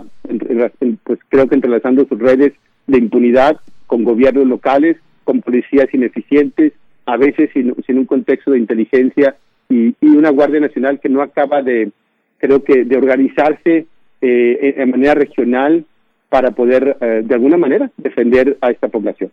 pues 1.04 1.18
creo 1.30 1.48
que 1.48 1.54
entrelazando 1.54 2.04
sus 2.04 2.18
redes 2.18 2.52
de 2.86 2.98
impunidad 2.98 3.56
con 3.86 4.04
gobiernos 4.04 4.46
locales, 4.46 4.98
con 5.24 5.40
policías 5.40 5.92
ineficientes, 5.92 6.72
a 7.06 7.16
veces 7.16 7.50
sin, 7.52 7.74
un 7.98 8.06
contexto 8.06 8.52
de 8.52 8.58
inteligencia 8.58 9.36
y, 9.68 9.94
una 10.00 10.30
Guardia 10.30 10.60
Nacional 10.60 11.00
que 11.00 11.08
no 11.08 11.22
acaba 11.22 11.62
de, 11.62 11.90
creo 12.38 12.62
que, 12.62 12.84
de 12.84 12.96
organizarse 12.96 13.86
eh, 14.20 14.74
de 14.76 14.86
manera 14.86 15.14
regional 15.14 15.84
para 16.28 16.52
poder, 16.52 16.96
eh, 17.00 17.22
de 17.24 17.34
alguna 17.34 17.56
manera, 17.56 17.90
defender 17.96 18.56
a 18.60 18.70
esta 18.70 18.88
población. 18.88 19.30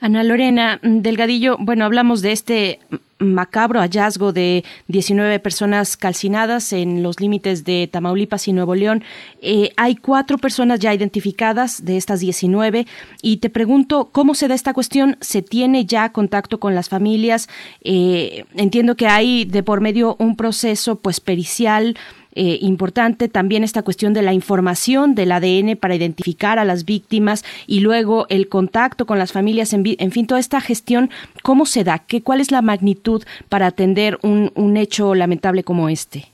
Ana 0.00 0.24
Lorena 0.24 0.80
mm, 0.82 0.98
Delgadillo, 0.98 1.56
bueno, 1.58 1.84
hablamos 1.84 2.20
de 2.20 2.32
este 2.32 2.80
macabro 3.18 3.80
hallazgo 3.80 4.32
de 4.32 4.64
19 4.88 5.38
personas 5.38 5.96
calcinadas 5.96 6.72
en 6.72 7.02
los 7.02 7.20
límites 7.20 7.64
de 7.64 7.88
Tamaulipas 7.90 8.48
y 8.48 8.52
Nuevo 8.52 8.74
León. 8.74 9.02
Eh, 9.40 9.70
hay 9.76 9.94
cuatro 9.96 10.36
personas 10.38 10.80
ya 10.80 10.92
identificadas 10.92 11.84
de 11.84 11.96
estas 11.96 12.20
19 12.20 12.86
y 13.22 13.36
te 13.38 13.50
pregunto 13.50 14.08
cómo 14.12 14.34
se 14.34 14.48
da 14.48 14.54
esta 14.54 14.74
cuestión. 14.74 15.16
¿Se 15.20 15.42
tiene 15.42 15.86
ya 15.86 16.10
contacto 16.10 16.58
con 16.60 16.74
las 16.74 16.88
familias? 16.88 17.48
Eh, 17.82 18.44
entiendo 18.56 18.96
que 18.96 19.06
hay 19.06 19.44
de 19.44 19.62
por 19.62 19.80
medio 19.80 20.16
un 20.18 20.36
proceso 20.36 20.96
pues 20.96 21.20
pericial 21.20 21.96
eh, 22.34 22.58
importante 22.60 23.28
también 23.28 23.64
esta 23.64 23.82
cuestión 23.82 24.14
de 24.14 24.22
la 24.22 24.32
información 24.32 25.14
del 25.14 25.32
ADN 25.32 25.76
para 25.76 25.94
identificar 25.94 26.58
a 26.58 26.64
las 26.64 26.84
víctimas 26.84 27.44
y 27.66 27.80
luego 27.80 28.26
el 28.28 28.48
contacto 28.48 29.06
con 29.06 29.18
las 29.18 29.32
familias, 29.32 29.72
en, 29.72 30.10
fin, 30.12 30.26
toda 30.26 30.40
esta 30.40 30.60
gestión, 30.60 31.10
¿cómo 31.42 31.66
se 31.66 31.84
da? 31.84 32.00
¿Qué, 32.06 32.22
¿Cuál 32.22 32.40
es 32.40 32.50
la 32.50 32.62
magnitud 32.62 33.22
para 33.48 33.66
atender 33.66 34.18
un, 34.22 34.50
un 34.54 34.76
hecho 34.76 35.14
lamentable 35.14 35.64
como 35.64 35.88
este? 35.88 36.24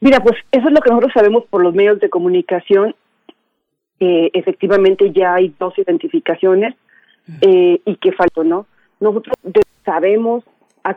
Mira, 0.00 0.20
pues 0.20 0.36
eso 0.50 0.68
es 0.68 0.74
lo 0.74 0.80
que 0.80 0.90
nosotros 0.90 1.12
sabemos 1.14 1.44
por 1.48 1.62
los 1.62 1.74
medios 1.74 2.00
de 2.00 2.10
comunicación. 2.10 2.94
efectivamente 4.00 5.12
ya 5.12 5.34
hay 5.34 5.54
dos 5.60 5.78
identificaciones 5.78 6.74
eh, 7.40 7.80
y 7.84 7.96
que 7.96 8.12
faltó, 8.12 8.42
¿no? 8.42 8.66
Nosotros 9.00 9.36
sabemos 9.84 10.44
a 10.82 10.96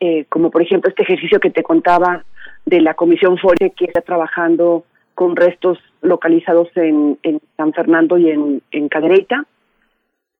eh, 0.00 0.24
como 0.28 0.50
por 0.50 0.62
ejemplo 0.62 0.88
este 0.88 1.02
ejercicio 1.02 1.38
que 1.38 1.50
te 1.50 1.62
contaba 1.62 2.24
de 2.66 2.80
la 2.80 2.94
Comisión 2.94 3.38
FORE 3.38 3.70
que 3.70 3.86
está 3.86 4.00
trabajando 4.00 4.84
con 5.14 5.36
restos 5.36 5.78
localizados 6.00 6.68
en, 6.76 7.18
San 7.56 7.72
Fernando 7.72 8.18
y 8.18 8.30
en, 8.30 8.62
en 8.70 8.88
Cadereyta. 8.88 9.44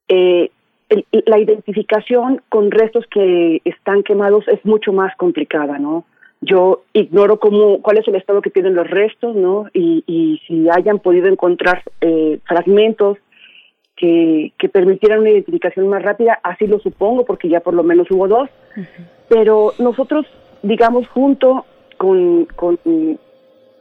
Eh, 0.09 0.51
la 1.27 1.39
identificación 1.39 2.43
con 2.49 2.71
restos 2.71 3.07
que 3.11 3.61
están 3.65 4.03
quemados 4.03 4.47
es 4.49 4.65
mucho 4.65 4.93
más 4.93 5.15
complicada, 5.17 5.79
¿no? 5.79 6.05
Yo 6.41 6.83
ignoro 6.93 7.39
cómo, 7.39 7.81
cuál 7.83 7.99
es 7.99 8.09
el 8.09 8.17
estado 8.17 8.43
que 8.43 8.51
tienen 8.51 8.75
los 8.75 8.91
restos, 8.91 9.37
¿no? 9.37 9.67
Y, 9.73 10.03
y 10.07 10.41
si 10.47 10.69
hayan 10.69 10.99
podido 10.99 11.29
encontrar 11.29 11.83
eh, 12.01 12.41
fragmentos 12.45 13.19
que, 13.97 14.53
que, 14.59 14.69
permitieran 14.69 15.21
una 15.21 15.31
identificación 15.31 15.87
más 15.89 16.03
rápida, 16.03 16.41
así 16.43 16.67
lo 16.67 16.81
supongo, 16.81 17.25
porque 17.25 17.49
ya 17.49 17.61
por 17.61 17.75
lo 17.75 17.85
menos 17.85 18.11
hubo 18.11 18.27
dos. 18.27 18.51
Pero 19.29 19.73
nosotros, 19.79 20.27
digamos, 20.63 21.07
junto 21.09 21.65
con, 22.03 22.47
con 22.57 22.81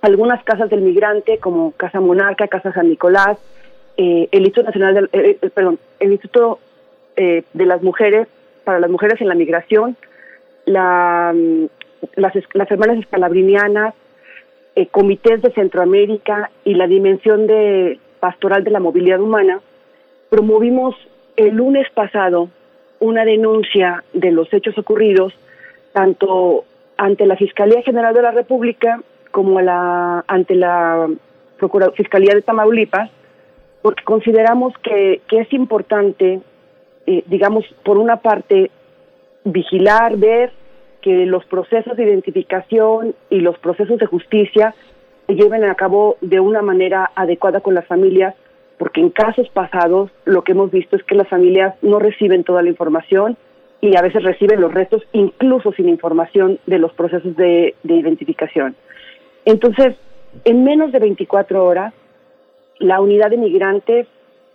algunas 0.04 0.44
casas 0.44 0.70
del 0.70 0.82
migrante 0.82 1.40
como 1.40 1.72
Casa 1.72 2.00
Monarca, 2.00 2.48
Casa 2.48 2.72
San 2.72 2.88
Nicolás, 2.88 3.40
eh, 3.98 4.30
el 4.32 4.42
Instituto 4.42 4.68
Nacional, 4.68 5.10
eh, 5.12 5.40
eh, 5.42 5.50
perdón, 5.50 5.80
el 6.00 6.12
Instituto 6.12 6.60
de 7.16 7.66
las 7.66 7.82
Mujeres 7.82 8.28
para 8.64 8.80
las 8.80 8.92
Mujeres 8.92 9.20
en 9.22 9.28
la 9.28 9.34
Migración, 9.34 9.98
la, 10.66 11.34
mm, 11.36 11.66
las, 12.16 12.34
las 12.54 12.72
hermanas 12.72 13.00
escalabrinianas, 13.00 13.96
comités 14.92 15.42
de 15.42 15.52
Centroamérica 15.52 16.52
y 16.64 16.76
la 16.76 16.86
dimensión 16.88 17.48
de 17.48 18.00
pastoral 18.20 18.64
de 18.64 18.72
la 18.72 18.80
movilidad 18.80 19.20
humana, 19.20 19.62
promovimos 20.30 20.96
el 21.38 21.56
lunes 21.56 21.88
pasado 21.94 22.50
una 23.00 23.26
denuncia 23.26 24.04
de 24.14 24.32
los 24.32 24.52
hechos 24.54 24.78
ocurridos, 24.78 25.34
tanto 25.92 26.66
ante 26.98 27.26
la 27.26 27.36
Fiscalía 27.36 27.82
General 27.84 28.14
de 28.14 28.22
la 28.22 28.32
República 28.32 29.02
como 29.32 29.62
la, 29.62 30.24
ante 30.28 30.56
la 30.56 31.08
Fiscalía 31.96 32.34
de 32.36 32.42
Tamaulipas, 32.42 33.10
porque 33.82 34.04
consideramos 34.04 34.74
que, 34.84 35.22
que 35.28 35.40
es 35.40 35.54
importante, 35.54 36.42
eh, 37.08 37.24
digamos, 37.28 37.66
por 37.84 37.98
una 37.98 38.18
parte, 38.18 38.72
vigilar, 39.44 40.18
ver 40.18 40.52
que 41.02 41.26
los 41.26 41.46
procesos 41.46 41.98
de 41.98 42.04
identificación 42.04 43.16
y 43.30 43.40
los 43.40 43.58
procesos 43.58 43.98
de 43.98 44.06
justicia 44.06 44.76
se 45.26 45.36
lleven 45.36 45.64
a 45.64 45.76
cabo 45.76 46.18
de 46.22 46.40
una 46.40 46.62
manera 46.62 47.12
adecuada 47.16 47.62
con 47.62 47.74
las 47.74 47.88
familias, 47.88 48.36
porque 48.78 49.02
en 49.02 49.10
casos 49.10 49.50
pasados 49.50 50.12
lo 50.26 50.44
que 50.44 50.52
hemos 50.52 50.72
visto 50.72 50.96
es 50.96 51.04
que 51.04 51.16
las 51.16 51.28
familias 51.28 51.76
no 51.82 52.00
reciben 52.00 52.44
toda 52.44 52.62
la 52.62 52.70
información 52.70 53.38
y 53.82 53.98
a 53.98 54.02
veces 54.02 54.24
reciben 54.24 54.62
los 54.62 54.74
restos 54.74 55.02
incluso 55.12 55.74
sin 55.74 55.90
información 55.90 56.60
de 56.68 56.78
los 56.78 56.94
procesos 56.94 57.36
de, 57.36 57.76
identificación. 57.84 58.76
Entonces, 59.44 59.96
en 60.46 60.64
menos 60.64 60.92
de 60.92 61.00
24 61.00 61.66
horas, 61.66 61.94
la 62.78 63.02
unidad 63.02 63.32
de 63.32 63.38
migrantes 63.38 64.08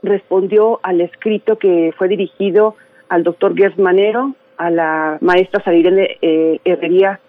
respondió 0.02 0.78
al 0.84 1.00
escrito 1.00 1.58
que 1.58 1.92
fue 1.98 2.06
dirigido 2.06 2.76
al 3.08 3.24
doctor 3.24 3.56
Gers 3.56 3.78
Manero, 3.78 4.34
a 4.56 4.70
la 4.70 5.18
maestra 5.20 5.62
Sarirene 5.62 6.18
eh, 6.22 6.60
Herrería, 6.64 7.20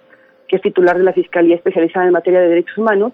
que 0.48 0.58
es 0.58 0.62
titular 0.62 0.98
de 0.98 1.04
la 1.04 1.14
Fiscalía 1.14 1.56
Especializada 1.56 2.06
en 2.06 2.14
Materia 2.14 2.40
de 2.40 2.50
Derechos 2.50 2.78
Humanos, 2.78 3.14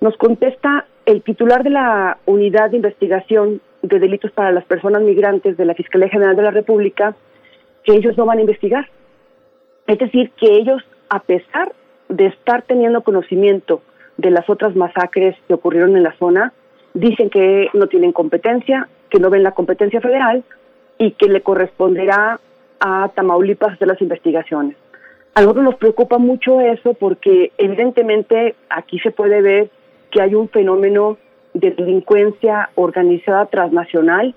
nos 0.00 0.16
contesta 0.16 0.86
el 1.06 1.22
titular 1.22 1.64
de 1.64 1.70
la 1.70 2.18
Unidad 2.26 2.70
de 2.70 2.76
Investigación 2.76 3.60
de 3.82 3.98
Delitos 3.98 4.30
para 4.32 4.52
las 4.52 4.64
Personas 4.64 5.02
Migrantes 5.02 5.56
de 5.56 5.64
la 5.64 5.74
Fiscalía 5.74 6.08
General 6.08 6.36
de 6.36 6.42
la 6.42 6.50
República, 6.50 7.16
que 7.84 7.92
ellos 7.92 8.16
no 8.16 8.26
van 8.26 8.38
a 8.38 8.42
investigar. 8.42 8.88
Es 9.86 9.98
decir, 9.98 10.30
que 10.32 10.52
ellos, 10.54 10.82
a 11.08 11.20
pesar 11.20 11.72
de 12.08 12.26
estar 12.26 12.62
teniendo 12.62 13.02
conocimiento 13.02 13.82
de 14.16 14.30
las 14.30 14.48
otras 14.50 14.76
masacres 14.76 15.36
que 15.48 15.54
ocurrieron 15.54 15.96
en 15.96 16.02
la 16.02 16.16
zona, 16.18 16.52
dicen 16.94 17.30
que 17.30 17.68
no 17.72 17.86
tienen 17.86 18.12
competencia, 18.12 18.88
que 19.08 19.18
no 19.18 19.30
ven 19.30 19.42
la 19.42 19.52
competencia 19.52 20.00
federal 20.00 20.44
y 20.98 21.12
que 21.12 21.28
le 21.28 21.40
corresponderá 21.40 22.38
a 22.80 23.10
Tamaulipas 23.14 23.74
hacer 23.74 23.88
las 23.88 24.00
investigaciones. 24.00 24.76
A 25.34 25.42
nosotros 25.42 25.64
nos 25.64 25.76
preocupa 25.76 26.18
mucho 26.18 26.60
eso 26.60 26.94
porque 26.94 27.52
evidentemente 27.56 28.56
aquí 28.68 28.98
se 28.98 29.10
puede 29.10 29.42
ver 29.42 29.70
que 30.10 30.20
hay 30.20 30.34
un 30.34 30.48
fenómeno 30.48 31.18
de 31.54 31.70
delincuencia 31.70 32.70
organizada 32.74 33.46
transnacional 33.46 34.34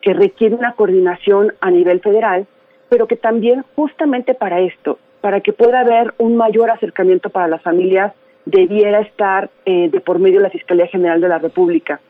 que 0.00 0.14
requiere 0.14 0.54
una 0.54 0.72
coordinación 0.72 1.54
a 1.60 1.70
nivel 1.70 2.00
federal, 2.00 2.46
pero 2.92 3.06
que 3.06 3.16
también 3.16 3.64
justamente 3.74 4.34
para 4.34 4.60
esto, 4.60 4.98
para 5.22 5.40
que 5.40 5.54
pueda 5.54 5.80
haber 5.80 6.12
un 6.18 6.36
mayor 6.36 6.70
acercamiento 6.70 7.30
para 7.30 7.48
las 7.48 7.62
familias, 7.62 8.12
debiera 8.44 9.00
estar 9.00 9.48
eh, 9.64 9.88
de 9.88 9.98
por 10.00 10.18
medio 10.18 10.40
de 10.40 10.42
la 10.42 10.50
Fiscalía 10.50 10.86
General 10.88 11.18
de 11.18 11.28
la 11.30 11.38
República. 11.38 12.00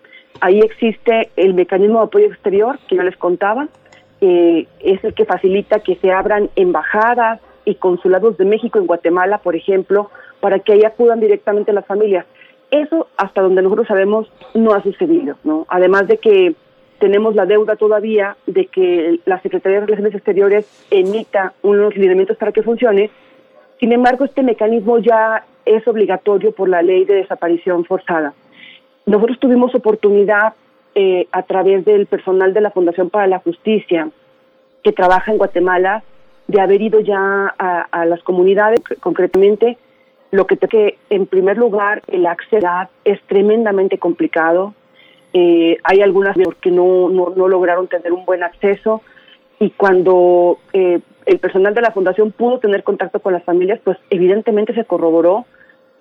Ahí 0.41 0.59
existe 0.59 1.31
el 1.37 1.55
mecanismo 1.55 2.01
de 2.01 2.07
apoyo 2.07 2.27
exterior 2.27 2.81
que 2.89 2.97
yo 2.97 3.05
les 3.05 3.17
contaba, 3.17 3.69
eh, 4.21 4.67
es 4.81 5.05
el 5.05 5.15
que 5.15 5.25
facilita 5.25 5.79
que 5.79 5.95
se 6.03 6.11
abran 6.11 6.51
embajadas 6.57 7.41
y 7.65 7.77
consulados 7.77 8.37
de 8.37 8.45
México 8.45 8.81
en 8.81 8.89
Guatemala, 8.89 9.39
por 9.39 9.55
ejemplo, 9.55 10.11
para 10.41 10.59
que 10.59 10.73
ahí 10.73 10.85
acudan 10.85 11.21
directamente 11.21 11.73
las 11.73 11.87
familias. 11.87 12.27
Eso, 12.73 13.07
hasta 13.17 13.41
donde 13.41 13.63
nosotros 13.63 13.87
sabemos, 13.87 14.29
no 14.55 14.75
ha 14.75 14.83
sucedido, 14.83 15.37
¿no? 15.45 15.65
Además 15.69 16.09
de 16.09 16.19
que 16.19 16.57
tenemos 17.03 17.35
la 17.35 17.47
deuda 17.47 17.74
todavía 17.74 18.37
de 18.47 18.66
que 18.66 19.19
la 19.24 19.41
Secretaría 19.41 19.81
de 19.81 19.87
Relaciones 19.87 20.15
Exteriores 20.15 20.87
emita 20.89 21.53
unos 21.62 21.97
lineamientos 21.97 22.37
para 22.37 22.53
que 22.53 22.62
funcione. 22.62 23.11
Sin 23.81 23.91
embargo, 23.91 24.24
este 24.24 24.45
mecanismo 24.45 24.99
ya 24.99 25.45
es 25.66 25.85
obligatorio 25.89 26.53
por 26.53 26.69
la 26.69 26.81
ley 26.81 27.05
de 27.05 27.15
desaparición 27.15 27.85
forzada. 27.87 28.35
Nosotros 29.05 29.41
tuvimos 29.41 29.74
oportunidad 29.74 30.53
eh, 30.95 31.27
a 31.33 31.43
través 31.43 31.85
del 31.85 32.07
personal 32.07 32.55
de 32.55 32.61
la 32.61 32.70
Fundación 32.70 33.11
para 33.11 33.27
la 33.27 33.41
Justicia 33.41 34.09
que 34.85 34.93
trabaja 34.93 35.33
en 35.33 35.39
Guatemala 35.39 36.05
de 36.47 36.61
haber 36.61 36.83
ido 36.83 37.01
ya 37.01 37.53
a, 37.59 38.05
las 38.07 38.23
comunidades, 38.23 38.81
concretamente 39.01 39.77
lo 40.31 40.47
que 40.47 40.57
que 40.57 40.99
en 41.11 41.27
primer 41.27 41.59
lugar 41.59 42.03
el 42.07 42.27
acceso 42.27 42.69
es 43.05 43.20
tremendamente 43.23 43.99
complicado. 43.99 44.73
Eh, 45.33 45.79
hay 45.85 46.01
algunas 46.03 46.37
que 46.61 46.71
no, 46.71 47.09
no, 47.09 47.49
lograron 47.49 47.89
tener 47.89 48.13
un 48.13 48.25
buen 48.25 48.43
acceso 48.43 49.03
y 49.59 49.71
cuando 49.71 50.59
eh, 50.73 51.01
el 51.25 51.39
personal 51.39 51.75
de 51.75 51.81
la 51.81 51.93
fundación 51.93 52.33
pudo 52.33 52.59
tener 52.59 52.83
contacto 52.83 53.21
con 53.21 53.33
las 53.33 53.45
familias, 53.45 53.81
pues 53.83 53.97
evidentemente 54.11 54.75
se 54.75 54.85
corroboró 54.85 55.47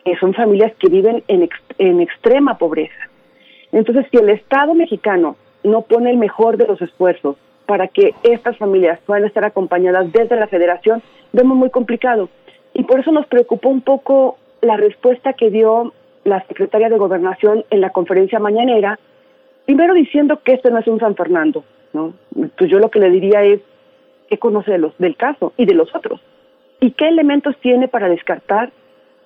que 0.04 0.18
son 0.18 0.34
familias 0.34 0.74
que 0.80 0.90
viven 0.90 1.24
en, 1.28 1.48
en 1.78 2.02
extrema 2.02 2.58
pobreza. 2.58 3.10
Entonces, 3.72 4.06
si 4.12 4.18
el 4.18 4.30
Estado 4.30 4.74
mexicano 4.74 5.38
no 5.64 5.84
pone 5.84 6.10
el 6.10 6.18
mejor 6.18 6.58
de 6.58 6.68
los 6.68 6.82
esfuerzos 6.82 7.38
para 7.66 7.88
que 7.88 8.14
estas 8.24 8.58
familias 8.58 9.00
puedan 9.06 9.26
estar 9.26 9.46
acompañadas 9.46 10.12
desde 10.12 10.36
la 10.36 10.48
federación, 10.48 11.02
vemos 11.32 11.56
muy 11.56 11.70
complicado. 11.70 12.30
Y 12.74 12.84
por 12.84 13.00
eso 13.00 13.12
nos 13.12 13.28
preocupó 13.28 13.70
un 13.70 13.82
poco 13.82 14.38
la 14.62 14.78
respuesta 14.78 15.34
que 15.34 15.50
dio 15.50 15.94
la 16.24 16.46
secretaria 16.48 16.90
de 16.90 16.98
Gobernación 16.98 17.66
en 17.70 17.82
la 17.82 17.90
conferencia 17.92 18.40
mañanera, 18.40 19.00
primero 19.66 19.94
diciendo 19.94 20.40
que 20.44 20.54
esto 20.54 20.70
no 20.70 20.80
es 20.80 20.88
un 20.88 21.00
San 21.00 21.16
Fernando, 21.16 21.64
¿no? 21.94 22.14
Pues 22.58 22.70
yo 22.70 22.80
lo 22.80 22.90
que 22.90 23.00
le 23.00 23.10
diría 23.10 23.44
es 23.44 23.62
qué 24.30 24.38
conoce 24.38 24.78
los, 24.78 24.98
del 24.98 25.16
caso 25.16 25.54
y 25.58 25.66
de 25.66 25.74
los 25.74 25.94
otros. 25.96 26.22
¿Y 26.80 26.92
qué 26.92 27.08
elementos 27.08 27.56
tiene 27.62 27.88
para 27.88 28.10
descartar 28.10 28.72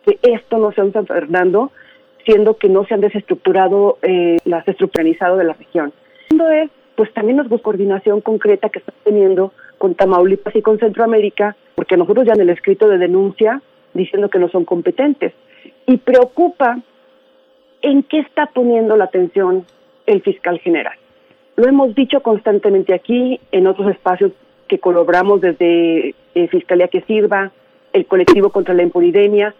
que 0.05 0.19
esto 0.23 0.57
no 0.57 0.71
sea 0.71 0.83
un 0.83 0.93
San 0.93 1.07
Fernando, 1.07 1.71
siendo 2.25 2.57
que 2.57 2.69
no 2.69 2.85
se 2.85 2.93
han 2.93 3.01
desestructurado 3.01 3.97
eh, 4.01 4.37
las 4.45 4.67
estructuralizado 4.67 5.37
de 5.37 5.45
la 5.45 5.53
región? 5.53 5.93
Segundo 6.27 6.49
es, 6.49 6.69
pues 6.95 7.13
también 7.13 7.37
nos 7.37 7.61
coordinación 7.61 8.21
concreta 8.21 8.69
que 8.69 8.79
está 8.79 8.93
teniendo 9.03 9.53
con 9.77 9.95
Tamaulipas 9.95 10.55
y 10.55 10.61
con 10.61 10.79
Centroamérica, 10.79 11.55
porque 11.75 11.97
nosotros 11.97 12.25
ya 12.25 12.33
en 12.33 12.41
el 12.41 12.49
escrito 12.49 12.87
de 12.87 12.97
denuncia 12.97 13.61
diciendo 13.93 14.29
que 14.29 14.39
no 14.39 14.49
son 14.49 14.65
competentes. 14.65 15.33
Y 15.87 15.97
preocupa 15.97 16.79
en 17.81 18.03
qué 18.03 18.19
está 18.19 18.47
poniendo 18.47 18.97
la 18.97 19.05
atención 19.05 19.65
el 20.05 20.21
fiscal 20.21 20.59
general. 20.59 20.95
Lo 21.55 21.67
hemos 21.67 21.95
dicho 21.95 22.21
constantemente 22.21 22.93
aquí, 22.93 23.39
en 23.51 23.67
otros 23.67 23.91
espacios 23.91 24.31
que 24.67 24.79
colaboramos 24.79 25.41
desde 25.41 26.15
eh, 26.35 26.47
Fiscalía 26.49 26.87
que 26.87 27.01
Sirva, 27.01 27.51
el 27.93 28.05
colectivo 28.05 28.49
contra 28.49 28.73
la 28.73 28.83
impunidemia, 28.83 29.55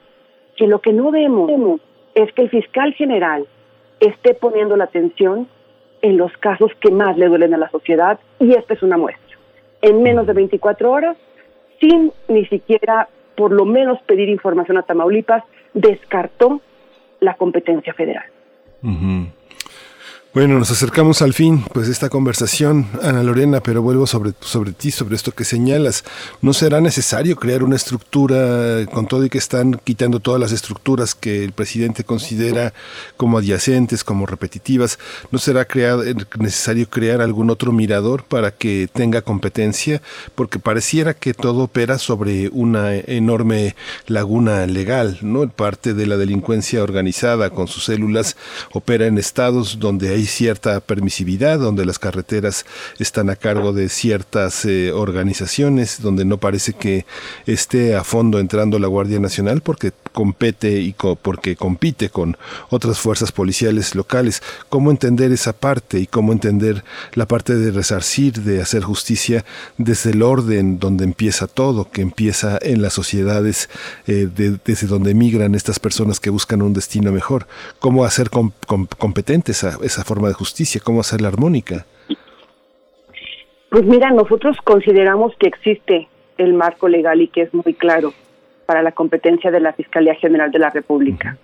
que 0.57 0.67
lo 0.67 0.79
que 0.81 0.93
no 0.93 1.11
vemos 1.11 1.49
es 2.15 2.31
que 2.33 2.41
el 2.43 2.49
fiscal 2.49 2.93
general 2.93 3.45
esté 3.99 4.33
poniendo 4.33 4.75
la 4.75 4.85
atención 4.85 5.47
en 6.01 6.17
los 6.17 6.31
casos 6.37 6.71
que 6.79 6.91
más 6.91 7.17
le 7.17 7.27
duelen 7.27 7.53
a 7.53 7.57
la 7.57 7.69
sociedad 7.69 8.19
y 8.39 8.53
esta 8.53 8.73
es 8.73 8.83
una 8.83 8.97
muestra. 8.97 9.37
En 9.81 10.03
menos 10.03 10.27
de 10.27 10.33
24 10.33 10.91
horas, 10.91 11.17
sin 11.79 12.11
ni 12.27 12.45
siquiera 12.47 13.07
por 13.35 13.51
lo 13.51 13.65
menos 13.65 14.01
pedir 14.03 14.29
información 14.29 14.77
a 14.77 14.83
Tamaulipas, 14.83 15.43
descartó 15.73 16.61
la 17.19 17.35
competencia 17.35 17.93
federal. 17.93 18.25
Bueno, 20.35 20.59
nos 20.59 20.69
acercamos 20.69 21.21
al 21.21 21.33
fin, 21.33 21.63
pues, 21.71 21.87
de 21.87 21.93
esta 21.93 22.09
conversación, 22.09 22.89
Ana 23.01 23.23
Lorena, 23.23 23.61
pero 23.61 23.81
vuelvo 23.81 24.05
sobre, 24.05 24.33
sobre 24.41 24.73
ti, 24.73 24.91
sobre 24.91 25.15
esto 25.15 25.31
que 25.31 25.45
señalas. 25.45 26.03
¿No 26.41 26.51
será 26.51 26.81
necesario 26.81 27.37
crear 27.37 27.63
una 27.63 27.77
estructura, 27.77 28.85
con 28.91 29.07
todo 29.07 29.23
y 29.23 29.29
que 29.29 29.37
están 29.37 29.79
quitando 29.81 30.19
todas 30.19 30.41
las 30.41 30.51
estructuras 30.51 31.15
que 31.15 31.45
el 31.45 31.53
presidente 31.53 32.03
considera 32.03 32.73
como 33.15 33.37
adyacentes, 33.37 34.03
como 34.03 34.25
repetitivas? 34.25 34.99
¿No 35.31 35.39
será 35.39 35.65
necesario 36.37 36.89
crear 36.89 37.21
algún 37.21 37.49
otro 37.49 37.71
mirador 37.71 38.25
para 38.25 38.51
que 38.51 38.89
tenga 38.91 39.21
competencia? 39.21 40.01
Porque 40.35 40.59
pareciera 40.59 41.13
que 41.13 41.33
todo 41.33 41.63
opera 41.63 41.97
sobre 41.97 42.49
una 42.49 42.93
enorme 42.93 43.73
laguna 44.05 44.67
legal, 44.67 45.17
¿no? 45.21 45.47
Parte 45.47 45.93
de 45.93 46.07
la 46.07 46.17
delincuencia 46.17 46.83
organizada 46.83 47.51
con 47.51 47.69
sus 47.69 47.85
células 47.85 48.35
opera 48.73 49.07
en 49.07 49.17
estados 49.17 49.79
donde 49.79 50.09
hay 50.09 50.24
cierta 50.25 50.79
permisividad, 50.79 51.59
donde 51.59 51.85
las 51.85 51.99
carreteras 51.99 52.65
están 52.99 53.29
a 53.29 53.35
cargo 53.35 53.73
de 53.73 53.89
ciertas 53.89 54.65
eh, 54.65 54.91
organizaciones, 54.91 56.01
donde 56.01 56.25
no 56.25 56.37
parece 56.37 56.73
que 56.73 57.05
esté 57.45 57.95
a 57.95 58.03
fondo 58.03 58.39
entrando 58.39 58.79
la 58.79 58.87
Guardia 58.87 59.19
Nacional 59.19 59.61
porque 59.61 59.91
compete 60.11 60.79
y 60.79 60.95
porque 61.21 61.55
compite 61.55 62.09
con 62.09 62.37
otras 62.69 62.99
fuerzas 62.99 63.31
policiales 63.31 63.95
locales. 63.95 64.41
¿Cómo 64.69 64.89
entender 64.89 65.31
esa 65.31 65.53
parte 65.53 65.99
y 65.99 66.07
cómo 66.07 66.31
entender 66.31 66.83
la 67.13 67.27
parte 67.27 67.55
de 67.55 67.71
resarcir, 67.71 68.41
de 68.41 68.61
hacer 68.61 68.83
justicia 68.83 69.45
desde 69.77 70.11
el 70.11 70.23
orden 70.23 70.79
donde 70.79 71.03
empieza 71.03 71.47
todo, 71.47 71.91
que 71.91 72.01
empieza 72.01 72.57
en 72.61 72.81
las 72.81 72.93
sociedades 72.93 73.69
eh, 74.07 74.29
desde 74.65 74.87
donde 74.87 75.11
emigran 75.11 75.53
estas 75.53 75.79
personas 75.79 76.19
que 76.19 76.29
buscan 76.29 76.61
un 76.61 76.73
destino 76.73 77.11
mejor? 77.11 77.47
¿Cómo 77.79 78.05
hacer 78.05 78.29
competente 78.29 79.51
esa, 79.51 79.77
esa 79.83 80.03
forma 80.03 80.14
de 80.23 80.33
justicia? 80.33 80.81
¿Cómo 80.83 81.01
hacerla 81.01 81.27
armónica? 81.27 81.85
Pues 83.69 83.83
mira, 83.85 84.11
nosotros 84.11 84.57
consideramos 84.63 85.33
que 85.37 85.47
existe 85.47 86.07
el 86.37 86.53
marco 86.53 86.87
legal 86.87 87.21
y 87.21 87.27
que 87.27 87.41
es 87.41 87.53
muy 87.53 87.73
claro 87.73 88.13
para 88.65 88.81
la 88.81 88.91
competencia 88.91 89.51
de 89.51 89.59
la 89.59 89.73
Fiscalía 89.73 90.15
General 90.15 90.51
de 90.51 90.59
la 90.59 90.69
República. 90.69 91.37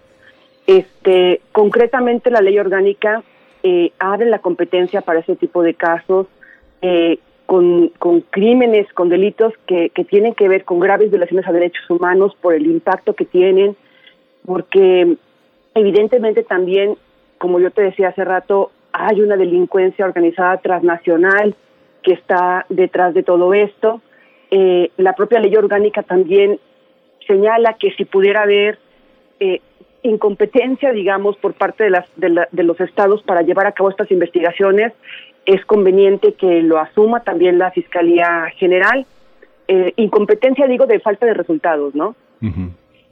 Este, 0.66 1.42
concretamente, 1.52 2.32
la 2.32 2.42
ley 2.42 2.58
orgánica 2.58 3.24
eh, 3.64 3.92
abre 4.00 4.28
la 4.28 4.40
competencia 4.40 5.02
para 5.02 5.20
ese 5.20 5.36
tipo 5.36 5.62
de 5.62 5.74
casos 5.74 6.28
eh, 6.82 7.20
con, 7.46 7.90
con, 8.00 8.22
crímenes, 8.22 8.92
con 8.94 9.10
delitos 9.10 9.54
que, 9.68 9.90
que 9.90 10.06
tienen 10.06 10.34
que 10.34 10.48
ver 10.48 10.64
con 10.64 10.80
graves 10.80 11.10
violaciones 11.12 11.48
a 11.48 11.52
derechos 11.52 11.90
humanos 11.90 12.36
por 12.42 12.54
el 12.54 12.66
impacto 12.66 13.14
que 13.14 13.26
tienen, 13.26 13.76
porque 14.46 15.18
evidentemente 15.76 16.44
también 16.44 16.96
como 17.42 17.60
yo 17.60 17.72
te 17.72 17.82
decía 17.82 18.10
hace 18.10 18.24
rato, 18.24 18.70
hay 18.94 19.20
una 19.20 19.36
delincuencia 19.36 20.06
organizada 20.06 20.58
transnacional 20.58 21.56
que 22.04 22.14
está 22.14 22.68
detrás 22.70 23.16
de 23.16 23.24
todo 23.24 23.56
esto. 23.56 24.00
Eh, 24.52 24.92
la 24.98 25.14
propia 25.14 25.40
ley 25.40 25.56
orgánica 25.56 26.04
también 26.04 26.60
señala 27.26 27.78
que 27.80 27.90
si 27.94 28.06
pudiera 28.06 28.44
haber 28.44 28.78
eh, 29.40 29.60
incompetencia, 30.04 30.92
digamos, 30.92 31.36
por 31.38 31.56
parte 31.56 31.86
de, 31.86 31.90
las, 31.90 32.06
de, 32.16 32.64
los 32.64 32.80
estados 32.80 33.24
para 33.24 33.42
llevar 33.42 33.66
a 33.66 33.72
cabo 33.72 33.90
estas 33.90 34.12
investigaciones, 34.12 34.94
es 35.48 35.66
conveniente 35.66 36.34
que 36.34 36.62
lo 36.62 36.78
asuma 36.78 37.22
también 37.22 37.58
la 37.58 37.72
Fiscalía 37.72 38.52
General. 38.58 39.08
Eh, 39.68 39.94
incompetencia, 39.96 40.68
digo, 40.68 40.86
de 40.86 41.00
falta 41.00 41.26
de 41.26 41.34
resultados, 41.34 41.96
¿no? 41.96 42.16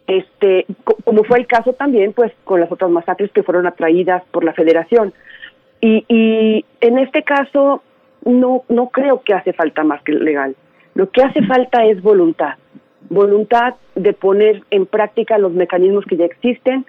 Este, 0.10 0.66
como 1.06 1.24
fue 1.24 1.40
el 1.40 1.48
caso 1.48 1.74
también, 1.74 2.14
pues, 2.14 2.32
con 2.44 2.60
las 2.60 2.72
otras 2.72 2.90
masacres 2.90 3.32
que 3.32 3.44
fueron 3.44 3.68
atraídas 3.68 4.24
por 4.32 4.44
la 4.44 4.54
Federación. 4.54 5.14
Y, 5.82 6.04
y 6.08 6.66
en 6.82 6.98
este 6.98 7.24
caso, 7.24 7.82
no, 8.26 8.64
no 8.68 8.90
creo 8.90 9.22
que 9.22 9.34
hace 9.34 9.54
falta 9.54 9.84
más 9.84 10.02
que 10.04 10.14
legal. 10.14 10.56
Lo 10.96 11.10
que 11.10 11.22
hace 11.22 11.46
falta 11.46 11.86
es 11.86 12.02
voluntad. 12.02 12.56
Voluntad 13.10 13.76
de 13.96 14.14
poner 14.14 14.64
en 14.72 14.86
práctica 14.86 15.38
los 15.38 15.54
mecanismos 15.54 16.06
que 16.06 16.18
ya 16.18 16.26
existen. 16.26 16.86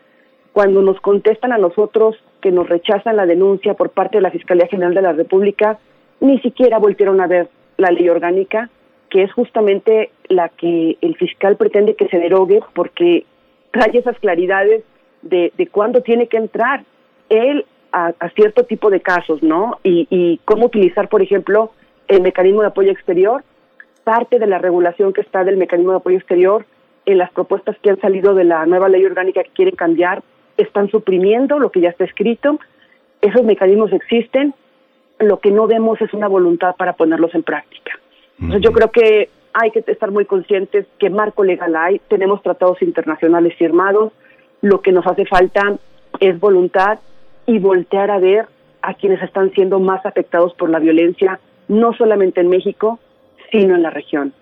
Cuando 0.52 0.82
nos 0.82 1.01
contestan 1.01 1.52
a 1.52 1.59
nosotros 1.59 2.16
que 2.40 2.51
nos 2.51 2.68
rechazan 2.68 3.16
la 3.16 3.26
denuncia 3.26 3.74
por 3.74 3.90
parte 3.90 4.18
de 4.18 4.22
la 4.22 4.30
Fiscalía 4.30 4.66
General 4.66 4.94
de 4.94 5.02
la 5.02 5.12
República, 5.12 5.78
ni 6.20 6.40
siquiera 6.40 6.78
volvieron 6.78 7.20
a 7.20 7.26
ver 7.26 7.48
la 7.76 7.90
ley 7.90 8.09
orgánica, 8.09 8.68
que 9.10 9.22
es 9.22 9.32
justamente 9.32 10.10
la 10.28 10.48
que 10.48 10.96
el 11.00 11.16
fiscal 11.16 11.56
pretende 11.56 11.96
que 11.96 12.08
se 12.08 12.18
derogue 12.18 12.60
porque 12.74 13.26
trae 13.72 13.98
esas 13.98 14.18
claridades 14.18 14.84
de, 15.22 15.52
de 15.56 15.66
cuándo 15.66 16.02
tiene 16.02 16.28
que 16.28 16.36
entrar 16.36 16.84
él 17.28 17.66
a, 17.92 18.12
cierto 18.36 18.64
tipo 18.64 18.88
de 18.88 19.00
casos, 19.00 19.42
¿no? 19.42 19.78
Y, 19.82 20.06
y 20.10 20.38
cómo 20.44 20.66
utilizar, 20.66 21.08
por 21.08 21.22
ejemplo, 21.22 21.72
el 22.08 22.22
mecanismo 22.22 22.60
de 22.60 22.68
apoyo 22.68 22.92
exterior, 22.92 23.42
parte 24.04 24.38
de 24.38 24.46
la 24.46 24.58
regulación 24.58 25.12
que 25.12 25.20
está 25.20 25.44
del 25.44 25.56
mecanismo 25.56 25.92
de 25.92 25.98
apoyo 25.98 26.16
exterior 26.16 26.64
en 27.06 27.18
las 27.18 27.30
propuestas 27.32 27.76
que 27.82 27.90
han 27.90 28.00
salido 28.00 28.34
de 28.34 28.44
la 28.44 28.64
nueva 28.66 28.88
ley 28.88 29.04
orgánica 29.04 29.42
que 29.42 29.50
quieren 29.50 29.74
cambiar, 29.74 30.22
están 30.56 30.88
suprimiendo 30.90 31.58
lo 31.58 31.70
que 31.70 31.80
ya 31.80 31.90
está 31.90 32.04
escrito. 32.04 32.60
Esos 33.20 33.42
mecanismos 33.42 33.92
existen, 33.92 34.54
lo 35.18 35.40
que 35.40 35.50
no 35.50 35.66
vemos 35.66 36.00
es 36.00 36.12
una 36.14 36.28
voluntad 36.28 36.76
para 36.76 36.94
ponerlos 36.94 37.34
en 37.34 37.42
práctica. 37.42 37.92
Entonces 38.40 38.62
yo 38.62 38.72
creo 38.72 38.90
que 38.90 39.28
hay 39.52 39.70
que 39.70 39.84
estar 39.86 40.10
muy 40.10 40.24
conscientes 40.24 40.86
que 40.98 41.10
marco 41.10 41.44
legal 41.44 41.74
hay, 41.76 42.00
tenemos 42.08 42.42
tratados 42.42 42.80
internacionales 42.82 43.54
firmados, 43.58 44.12
lo 44.62 44.80
que 44.80 44.92
nos 44.92 45.06
hace 45.06 45.26
falta 45.26 45.76
es 46.20 46.38
voluntad 46.38 46.98
y 47.46 47.58
voltear 47.58 48.10
a 48.10 48.18
ver 48.18 48.46
a 48.82 48.94
quienes 48.94 49.22
están 49.22 49.50
siendo 49.52 49.80
más 49.80 50.04
afectados 50.06 50.54
por 50.54 50.70
la 50.70 50.78
violencia, 50.78 51.40
no 51.68 51.92
solamente 51.94 52.40
en 52.40 52.48
México, 52.48 52.98
sino 53.50 53.74
en 53.74 53.82
la 53.82 53.90
región. 53.90 54.32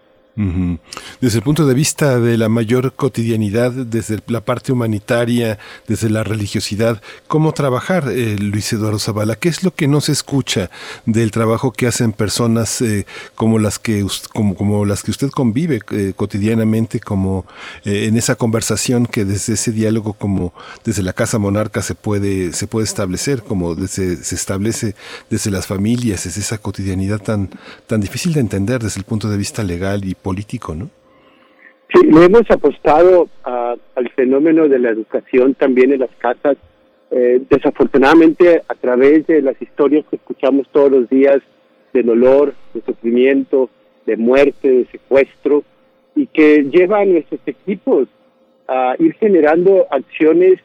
Desde 1.20 1.38
el 1.38 1.42
punto 1.42 1.66
de 1.66 1.74
vista 1.74 2.20
de 2.20 2.38
la 2.38 2.48
mayor 2.48 2.92
cotidianidad, 2.94 3.72
desde 3.72 4.20
la 4.28 4.40
parte 4.40 4.70
humanitaria, 4.70 5.58
desde 5.88 6.10
la 6.10 6.22
religiosidad, 6.22 7.02
¿cómo 7.26 7.52
trabajar, 7.52 8.08
eh, 8.08 8.36
Luis 8.38 8.72
Eduardo 8.72 9.00
Zavala? 9.00 9.34
¿Qué 9.34 9.48
es 9.48 9.64
lo 9.64 9.74
que 9.74 9.88
no 9.88 10.00
se 10.00 10.12
escucha 10.12 10.70
del 11.06 11.32
trabajo 11.32 11.72
que 11.72 11.88
hacen 11.88 12.12
personas 12.12 12.80
eh, 12.82 13.04
como 13.34 13.58
las 13.58 13.80
que 13.80 14.06
como, 14.32 14.54
como, 14.54 14.84
las 14.84 15.02
que 15.02 15.10
usted 15.10 15.30
convive 15.30 15.80
eh, 15.90 16.12
cotidianamente, 16.14 17.00
como 17.00 17.46
en 17.84 18.16
esa 18.16 18.36
conversación 18.36 19.06
que 19.06 19.24
desde 19.24 19.54
ese 19.54 19.72
diálogo, 19.72 20.12
como 20.12 20.54
desde 20.84 21.02
la 21.02 21.14
casa 21.14 21.38
monarca 21.40 21.82
se 21.82 21.96
puede 21.96 22.52
se 22.52 22.68
puede 22.68 22.84
establecer, 22.84 23.42
como 23.42 23.74
desde, 23.74 24.22
se 24.22 24.36
establece 24.36 24.94
desde 25.30 25.50
las 25.50 25.66
familias, 25.66 26.26
es 26.26 26.36
esa 26.36 26.58
cotidianidad 26.58 27.18
tan 27.18 27.50
tan 27.88 28.00
difícil 28.00 28.34
de 28.34 28.40
entender 28.40 28.80
desde 28.80 29.00
el 29.00 29.04
punto 29.04 29.28
de 29.28 29.36
vista 29.36 29.64
legal 29.64 30.04
y 30.04 30.14
político, 30.14 30.76
¿no? 30.76 30.90
Sí, 31.92 32.06
le 32.06 32.24
hemos 32.24 32.50
apostado 32.50 33.28
al 33.44 34.10
fenómeno 34.14 34.68
de 34.68 34.78
la 34.78 34.90
educación 34.90 35.54
también 35.54 35.92
en 35.92 36.00
las 36.00 36.14
casas. 36.18 36.56
Eh, 37.10 37.40
desafortunadamente, 37.48 38.62
a 38.68 38.74
través 38.74 39.26
de 39.26 39.40
las 39.40 39.60
historias 39.60 40.04
que 40.10 40.16
escuchamos 40.16 40.68
todos 40.70 40.92
los 40.92 41.08
días 41.08 41.38
de 41.94 42.02
dolor, 42.02 42.54
de 42.74 42.82
sufrimiento, 42.82 43.70
de 44.04 44.18
muerte, 44.18 44.70
de 44.70 44.86
secuestro, 44.86 45.64
y 46.14 46.26
que 46.26 46.64
lleva 46.64 47.00
a 47.00 47.04
nuestros 47.06 47.40
equipos 47.46 48.08
a 48.66 48.94
ir 48.98 49.14
generando 49.14 49.86
acciones 49.90 50.60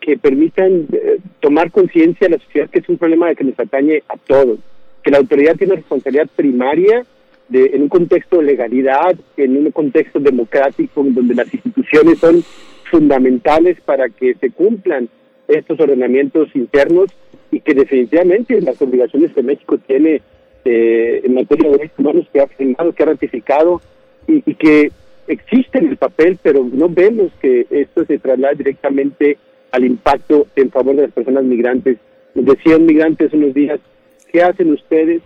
que 0.00 0.18
permitan 0.18 0.88
eh, 0.92 1.18
tomar 1.38 1.70
conciencia 1.70 2.26
de 2.26 2.36
la 2.36 2.42
sociedad 2.42 2.68
que 2.68 2.80
es 2.80 2.88
un 2.88 2.98
problema 2.98 3.32
que 3.36 3.44
nos 3.44 3.58
atañe 3.60 4.02
a 4.08 4.16
todos, 4.16 4.58
que 5.04 5.12
la 5.12 5.18
autoridad 5.18 5.54
tiene 5.54 5.76
responsabilidad 5.76 6.28
primaria 6.34 7.06
en 7.52 7.82
un 7.82 7.88
contexto 7.88 8.38
de 8.38 8.44
legalidad, 8.44 9.14
en 9.36 9.56
un 9.56 9.70
contexto 9.70 10.18
democrático, 10.18 11.04
donde 11.04 11.34
las 11.34 11.52
instituciones 11.52 12.18
son 12.18 12.42
fundamentales 12.90 13.80
para 13.80 14.08
que 14.08 14.34
se 14.34 14.50
cumplan 14.50 15.08
estos 15.48 15.78
ordenamientos 15.78 16.48
internos 16.54 17.10
y 17.50 17.60
que 17.60 17.74
definitivamente 17.74 18.60
las 18.60 18.80
obligaciones 18.82 19.32
que 19.32 19.42
México 19.42 19.78
tiene 19.78 20.22
eh, 20.64 21.20
en 21.24 21.34
materia 21.34 21.70
de 21.70 21.76
derechos 21.76 21.98
humanos 21.98 22.26
que 22.32 22.40
ha 22.40 22.46
firmado, 22.48 22.92
que 22.92 23.02
ha 23.02 23.06
ratificado 23.06 23.80
y, 24.26 24.42
que 24.54 24.90
existe 25.28 25.78
en 25.78 25.88
el 25.88 25.96
papel, 25.96 26.38
pero 26.42 26.68
no 26.72 26.88
vemos 26.88 27.30
que 27.40 27.66
esto 27.70 28.04
se 28.04 28.18
traslade 28.18 28.56
directamente 28.56 29.38
al 29.70 29.84
impacto 29.84 30.48
en 30.56 30.70
favor 30.70 30.96
de 30.96 31.02
las 31.02 31.12
personas 31.12 31.44
migrantes. 31.44 31.98
Decían 32.34 32.86
migrantes 32.86 33.32
unos 33.32 33.54
días, 33.54 33.78
¿qué 34.32 34.42
hacen 34.42 34.72
ustedes 34.72 35.22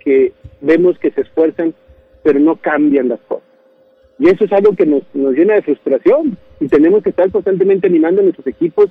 que 0.00 0.32
vemos 0.60 0.98
que 0.98 1.10
se 1.10 1.22
esfuerzan, 1.22 1.74
pero 2.22 2.40
no 2.40 2.56
cambian 2.56 3.08
las 3.08 3.20
cosas. 3.20 3.44
Y 4.18 4.28
eso 4.28 4.44
es 4.44 4.52
algo 4.52 4.74
que 4.74 4.86
nos, 4.86 5.02
nos 5.14 5.34
llena 5.34 5.54
de 5.54 5.62
frustración 5.62 6.36
y 6.60 6.68
tenemos 6.68 7.02
que 7.02 7.10
estar 7.10 7.30
constantemente 7.30 7.86
animando 7.86 8.20
a 8.20 8.24
nuestros 8.24 8.46
equipos 8.46 8.90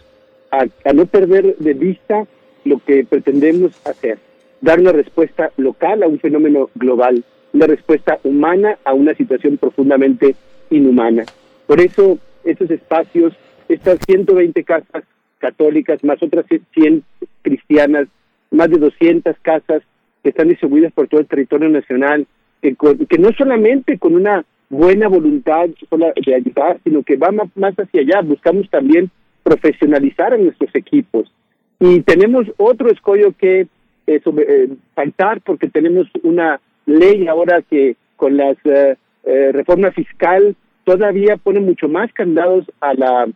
a, 0.52 0.94
no 0.94 1.06
perder 1.06 1.56
de 1.58 1.74
vista 1.74 2.26
lo 2.66 2.80
que 2.80 3.06
pretendemos 3.06 3.80
hacer, 3.86 4.18
dar 4.62 4.80
una 4.80 4.92
respuesta 4.92 5.52
local 5.58 6.04
a 6.04 6.08
un 6.08 6.20
fenómeno 6.20 6.70
global, 6.76 7.24
una 7.54 7.68
respuesta 7.68 8.20
humana 8.24 8.78
a 8.84 8.94
una 8.94 9.14
situación 9.14 9.58
profundamente 9.58 10.36
inhumana. 10.70 11.26
Por 11.68 11.80
eso 11.80 12.18
estos 12.44 12.72
espacios, 12.72 13.34
estas 13.68 14.00
120 14.06 14.64
casas 14.64 15.04
católicas, 15.38 16.04
más 16.04 16.22
otras 16.22 16.46
100 16.74 17.04
cristianas, 17.44 18.08
más 18.52 18.70
de 18.70 18.78
200 18.78 19.36
casas 19.42 19.84
que 20.24 20.30
están 20.30 20.50
distribuidas 20.50 20.92
por 20.94 21.08
todo 21.08 21.22
el 21.22 21.28
territorio 21.28 21.70
nacional, 21.70 22.28
que, 22.62 22.76
que 22.76 23.18
no 23.18 23.32
solamente 23.38 23.98
con 23.98 24.16
una 24.16 24.46
buena 24.70 25.08
voluntad 25.08 25.68
de 25.68 26.36
ayudar, 26.36 26.80
sino 26.84 27.04
que 27.04 27.18
va 27.18 27.32
más, 27.32 27.74
hacia 27.78 28.02
allá. 28.02 28.22
Buscamos 28.22 28.70
también 28.70 29.10
profesionalizar 29.44 30.34
a 30.34 30.38
nuestros 30.38 30.74
equipos. 30.76 31.32
Y 31.80 32.02
tenemos 32.02 32.46
otro 32.58 32.90
escollo 32.92 33.34
que 33.38 33.62
eh, 33.62 34.22
eh, 34.26 34.70
faltar 34.94 35.42
porque 35.42 35.70
tenemos 35.70 36.08
una 36.24 36.60
ley 36.86 37.28
ahora 37.28 37.62
que 37.62 37.96
con 38.16 38.38
la 38.38 38.56
eh, 38.64 39.52
reforma 39.52 39.92
fiscal 39.92 40.56
todavía 40.84 41.38
pone 41.38 41.60
mucho 41.60 41.88
más 41.88 42.12
candados 42.14 42.66
a 42.82 42.94
la 42.94 43.28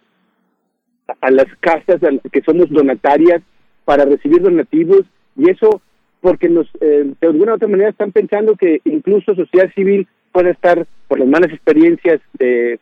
a 1.21 1.31
las 1.31 1.45
casas 1.59 1.99
que 2.31 2.41
somos 2.41 2.69
donatarias 2.69 3.41
para 3.85 4.05
recibir 4.05 4.41
donativos 4.41 5.01
y 5.37 5.49
eso 5.49 5.81
porque 6.23 6.47
nos, 6.47 6.69
eh, 6.79 7.13
de 7.19 7.27
alguna 7.27 7.51
u 7.51 7.55
otra 7.55 7.67
manera 7.67 7.89
están 7.89 8.13
pensando 8.13 8.55
que 8.55 8.79
incluso 8.85 9.35
sociedad 9.35 9.69
civil 9.75 10.07
puede 10.31 10.51
estar, 10.51 10.87
por 11.09 11.19
las 11.19 11.27
malas 11.27 11.51
experiencias 11.51 12.21
de, 12.39 12.79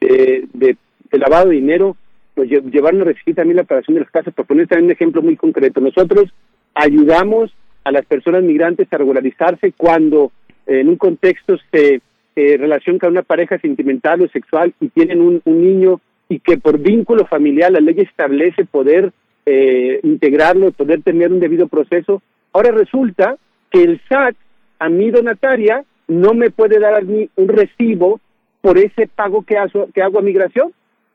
de, 0.00 0.76
lavado 1.12 1.50
de 1.50 1.56
dinero, 1.56 1.98
pues 2.34 2.48
llevarnos 2.48 3.02
a 3.02 3.10
recibir 3.12 3.36
también 3.36 3.56
la 3.56 3.62
operación 3.62 3.94
de 3.94 4.00
las 4.00 4.10
casas. 4.10 4.32
Por 4.32 4.46
poner 4.46 4.68
también 4.68 4.86
un 4.86 4.92
ejemplo 4.92 5.20
muy 5.20 5.36
concreto, 5.36 5.82
nosotros 5.82 6.32
ayudamos 6.74 7.54
a 7.84 7.92
las 7.92 8.06
personas 8.06 8.42
migrantes 8.42 8.90
a 8.90 8.96
regularizarse 8.96 9.72
cuando 9.76 10.32
en 10.66 10.88
un 10.88 10.96
contexto 10.96 11.58
se 11.70 12.00
eh, 12.36 12.56
relaciona 12.56 13.00
con 13.00 13.10
una 13.10 13.22
pareja 13.22 13.58
sentimental 13.58 14.22
o 14.22 14.28
sexual 14.28 14.72
y 14.80 14.88
tienen 14.88 15.20
un, 15.20 15.42
un 15.44 15.62
niño 15.62 16.00
y 16.30 16.38
que 16.40 16.56
por 16.56 16.78
vínculo 16.78 17.26
familiar 17.26 17.70
la 17.70 17.80
ley 17.80 17.96
establece 17.98 18.64
poder 18.64 19.12
eh, 19.44 20.00
integrarlo, 20.02 20.72
poder 20.72 21.02
tener 21.02 21.32
un 21.32 21.40
debido 21.40 21.68
proceso, 21.68 22.22
Ahora 22.52 22.70
resulta 22.70 23.36
que 23.70 23.82
el 23.82 24.00
SAT, 24.08 24.36
a 24.78 24.88
mi 24.88 25.10
donataria, 25.10 25.84
no 26.06 26.34
me 26.34 26.50
puede 26.50 26.78
dar 26.78 26.94
a 26.94 27.00
mí 27.00 27.28
un 27.36 27.48
recibo 27.48 28.20
por 28.60 28.78
ese 28.78 29.06
pago 29.06 29.42
que 29.42 29.56
hago, 29.56 30.18
a 30.18 30.22
migración 30.22 30.72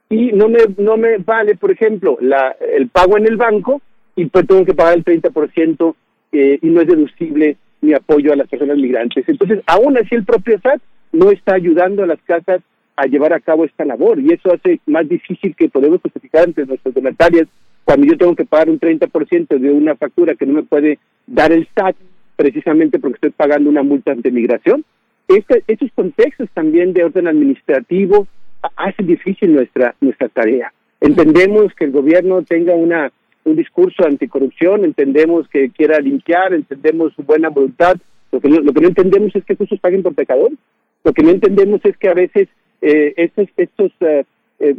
y 0.10 0.32
no 0.32 0.48
me, 0.48 0.60
no 0.78 0.98
me 0.98 1.18
vale, 1.18 1.56
por 1.56 1.72
ejemplo, 1.72 2.18
la, 2.22 2.56
el 2.76 2.90
pago 2.90 3.18
en 3.18 3.26
el 3.26 3.38
banco 3.38 3.82
y 4.16 4.26
pues 4.26 4.48
tengo 4.48 4.64
que 4.64 4.76
pagar 4.76 4.98
el 4.98 5.04
30% 5.04 5.96
eh, 6.32 6.60
y 6.62 6.68
no 6.68 6.82
es 6.82 6.88
deducible 6.88 7.58
mi 7.82 7.94
apoyo 7.94 8.32
a 8.32 8.36
las 8.36 8.48
personas 8.48 8.78
migrantes. 8.78 9.28
Entonces, 9.28 9.62
aún 9.66 9.98
así 9.98 10.16
el 10.16 10.24
propio 10.24 10.60
SAT 10.60 10.82
no 11.12 11.32
está 11.32 11.56
ayudando 11.56 12.04
a 12.04 12.08
las 12.08 12.22
casas 12.22 12.62
a 12.96 13.06
llevar 13.06 13.34
a 13.34 13.40
cabo 13.40 13.66
esta 13.66 13.86
labor 13.86 14.20
y 14.20 14.32
eso 14.32 14.54
hace 14.54 14.80
más 14.86 15.08
difícil 15.10 15.56
que 15.56 15.70
podemos 15.70 16.02
justificar 16.02 16.48
entre 16.48 16.66
nuestras 16.66 16.94
donatarias 16.94 17.48
cuando 17.86 18.08
yo 18.08 18.18
tengo 18.18 18.36
que 18.36 18.46
pagar 18.46 18.70
un 18.70 18.80
30% 18.80 19.60
de 19.60 19.72
una 19.72 19.96
factura 19.96 20.36
que 20.36 20.46
no 20.46 20.54
me 20.54 20.64
puede 20.64 21.00
dar 21.28 21.52
el 21.52 21.68
SAT 21.76 21.96
precisamente 22.36 23.00
porque 23.00 23.16
estoy 23.16 23.32
pagando 23.32 23.70
una 23.70 23.84
multa 23.84 24.14
de 24.16 24.32
migración. 24.32 24.84
Estos 25.28 25.90
contextos 25.96 26.50
también 26.54 26.94
de 26.94 27.04
orden 27.04 27.28
administrativo 27.28 28.28
hacen 28.76 29.08
difícil 29.08 29.54
nuestra, 29.54 29.96
nuestra 30.02 30.30
tarea. 30.30 30.74
Entendemos 31.02 31.74
que 31.76 31.86
el 31.86 31.92
gobierno 31.92 32.44
tenga 32.44 32.74
una, 32.74 33.12
un 33.44 33.56
discurso 33.56 34.06
anticorrupción, 34.06 34.86
entendemos 34.86 35.48
que 35.50 35.70
quiera 35.70 36.00
limpiar, 36.00 36.54
entendemos 36.54 37.14
su 37.14 37.24
buena 37.24 37.50
voluntad. 37.50 37.98
Lo 38.32 38.40
que 38.40 38.50
no, 38.50 38.60
lo 38.62 38.74
que 38.74 38.82
no 38.82 38.88
entendemos 38.88 39.36
es 39.36 39.44
que 39.44 39.56
justos 39.56 39.80
paguen 39.80 40.04
por 40.04 40.16
pecadores. 40.16 40.58
Lo 41.04 41.14
que 41.14 41.24
no 41.24 41.32
entendemos 41.32 41.82
es 41.84 41.98
que 41.98 42.10
a 42.10 42.14
veces 42.14 42.48
eh, 42.82 43.14
estos, 43.18 43.48
estos 43.58 43.92
eh, 44.00 44.24
eh, 44.64 44.76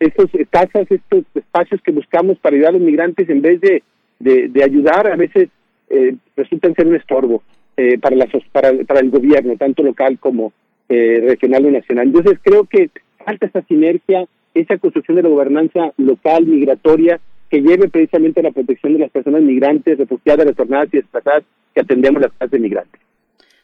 estos 0.00 0.30
casas, 0.50 0.86
estos 0.90 1.24
espacios 1.34 1.80
que 1.82 1.92
buscamos 1.92 2.38
para 2.38 2.56
ayudar 2.56 2.70
a 2.70 2.78
los 2.78 2.82
migrantes, 2.82 3.28
en 3.28 3.42
vez 3.42 3.60
de, 3.60 3.82
de, 4.18 4.64
ayudar, 4.64 5.06
a 5.06 5.16
veces 5.16 5.48
eh, 5.88 6.14
resultan 6.36 6.74
ser 6.74 6.86
un 6.86 6.96
estorbo 6.96 7.42
eh, 7.76 7.98
para, 7.98 8.16
la, 8.16 8.28
para, 8.52 8.72
para 8.86 9.00
el 9.00 9.10
gobierno, 9.10 9.56
tanto 9.56 9.82
local 9.82 10.18
como 10.18 10.52
eh, 10.88 11.22
regional 11.26 11.64
o 11.66 11.70
nacional. 11.70 12.08
Entonces 12.08 12.38
creo 12.42 12.64
que 12.64 12.90
falta 13.24 13.46
esa 13.46 13.62
sinergia, 13.62 14.26
esa 14.54 14.76
construcción 14.78 15.16
de 15.16 15.22
la 15.22 15.28
gobernanza 15.28 15.92
local, 15.96 16.46
migratoria, 16.46 17.20
que 17.48 17.60
lleve 17.60 17.88
precisamente 17.88 18.40
a 18.40 18.44
la 18.44 18.52
protección 18.52 18.92
de 18.92 19.00
las 19.00 19.10
personas 19.10 19.42
migrantes, 19.42 19.98
refugiadas, 19.98 20.46
retornadas 20.46 20.88
y 20.92 20.98
desplazadas 20.98 21.44
que 21.74 21.80
atendemos 21.80 22.20
las 22.20 22.32
casas 22.32 22.50
de 22.50 22.58
migrantes. 22.58 23.00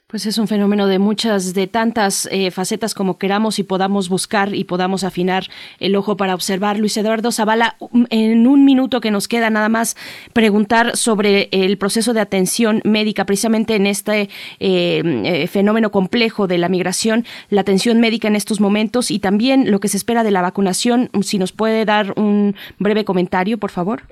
Pues 0.09 0.25
es 0.25 0.39
un 0.39 0.47
fenómeno 0.47 0.87
de 0.87 1.01
muchas, 1.01 1.53
de 1.53 1.67
tantas 1.67 2.29
eh, 2.31 2.53
facetas 2.53 2.95
como 2.95 3.19
queramos 3.19 3.59
y 3.59 3.65
podamos 3.65 4.09
buscar 4.09 4.55
y 4.55 4.63
podamos 4.63 5.03
afinar 5.03 5.47
el 5.81 5.97
ojo 5.97 6.17
para 6.17 6.33
observar. 6.37 6.79
Luis 6.79 6.97
Eduardo 6.97 7.33
Zavala, 7.33 7.75
en 8.11 8.47
un 8.47 8.65
minuto 8.65 9.01
que 9.01 9.11
nos 9.11 9.27
queda 9.27 9.51
nada 9.51 9.69
más 9.69 9.97
preguntar 10.33 10.97
sobre 10.97 11.49
el 11.51 11.77
proceso 11.77 12.15
de 12.15 12.21
atención 12.21 12.83
médica, 12.85 13.25
precisamente 13.25 13.75
en 13.75 13.89
este 13.89 14.29
eh, 14.61 15.03
eh, 15.25 15.49
fenómeno 15.49 15.91
complejo 15.91 16.47
de 16.47 16.59
la 16.59 16.69
migración, 16.69 17.25
la 17.51 17.63
atención 17.63 17.99
médica 17.99 18.29
en 18.29 18.37
estos 18.37 18.61
momentos 18.61 19.11
y 19.11 19.19
también 19.19 19.73
lo 19.73 19.81
que 19.81 19.89
se 19.89 19.97
espera 19.97 20.23
de 20.23 20.31
la 20.31 20.41
vacunación. 20.41 21.11
Si 21.23 21.37
nos 21.37 21.51
puede 21.51 21.85
dar 21.85 22.13
un 22.15 22.55
breve 22.79 23.05
comentario, 23.05 23.59
por 23.59 23.73
favor. 23.73 24.03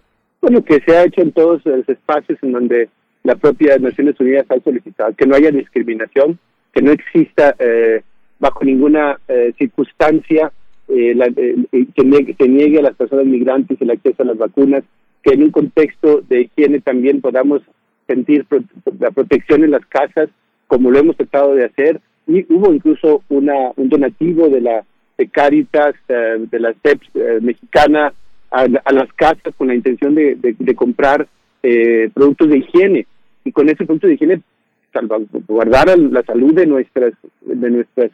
Bueno, 0.41 0.65
que 0.65 0.81
se 0.85 0.97
ha 0.97 1.05
hecho 1.05 1.21
en 1.21 1.31
todos 1.31 1.65
los 1.65 1.89
espacios 1.89 2.37
en 2.43 2.51
donde 2.51 2.89
la 3.25 3.37
propia 3.37 3.79
Naciones 3.79 4.21
Unidas 4.21 4.47
ha 4.51 4.61
solicitado, 4.61 5.15
que 5.15 5.27
no 5.27 5.35
haya 5.35 5.51
discriminación, 5.51 6.39
que 6.73 6.83
no 6.83 6.93
exista 6.93 7.57
eh, 7.59 8.03
bajo 8.39 8.63
ninguna 8.65 9.19
eh, 9.27 9.55
circunstancia 9.59 10.53
eh, 10.89 11.17
que, 11.95 12.49
niegue, 12.49 12.79
a 12.79 12.83
las 12.83 12.95
personas 12.95 13.25
migrantes 13.25 13.81
el 13.81 13.91
acceso 13.91 14.23
a 14.23 14.27
las 14.27 14.37
vacunas, 14.37 14.85
que 15.23 15.33
en 15.33 15.45
un 15.45 15.51
contexto 15.51 16.21
de 16.29 16.43
higiene 16.43 16.81
también 16.81 17.23
podamos 17.23 17.63
sentir 18.07 18.47
la 19.01 19.11
protección 19.11 19.65
en 19.65 19.71
las 19.71 19.87
casas, 19.87 20.29
como 20.67 20.91
lo 20.91 20.99
hemos 20.99 21.17
tratado 21.17 21.55
de 21.55 21.65
hacer, 21.65 22.01
y 22.27 22.45
hubo 22.53 22.75
incluso 22.75 23.23
una, 23.31 23.71
un 23.77 23.89
donativo 23.89 24.49
de 24.49 24.61
la 24.61 24.85
de 25.17 25.29
Caritas, 25.29 25.95
de 26.09 26.59
la 26.59 26.75
CEPS 26.83 27.41
mexicana, 27.41 28.13
a, 28.51 28.67
las 28.67 29.13
casas 29.15 29.55
con 29.57 29.69
la 29.69 29.75
intención 29.77 30.15
de, 30.15 30.37
de 30.41 30.75
comprar 30.75 31.29
productos 32.13 32.49
de 32.51 32.59
higiene 32.59 33.07
y 33.45 33.53
con 33.53 33.69
ese 33.69 33.85
punto 33.85 34.07
de 34.07 34.15
higiene 34.15 34.41
salvaguardar 34.93 35.99
la 35.99 36.23
salud 36.23 36.55
de 36.55 36.66
nuestras 36.66 37.12
de 37.43 37.71
nuestras 37.71 38.11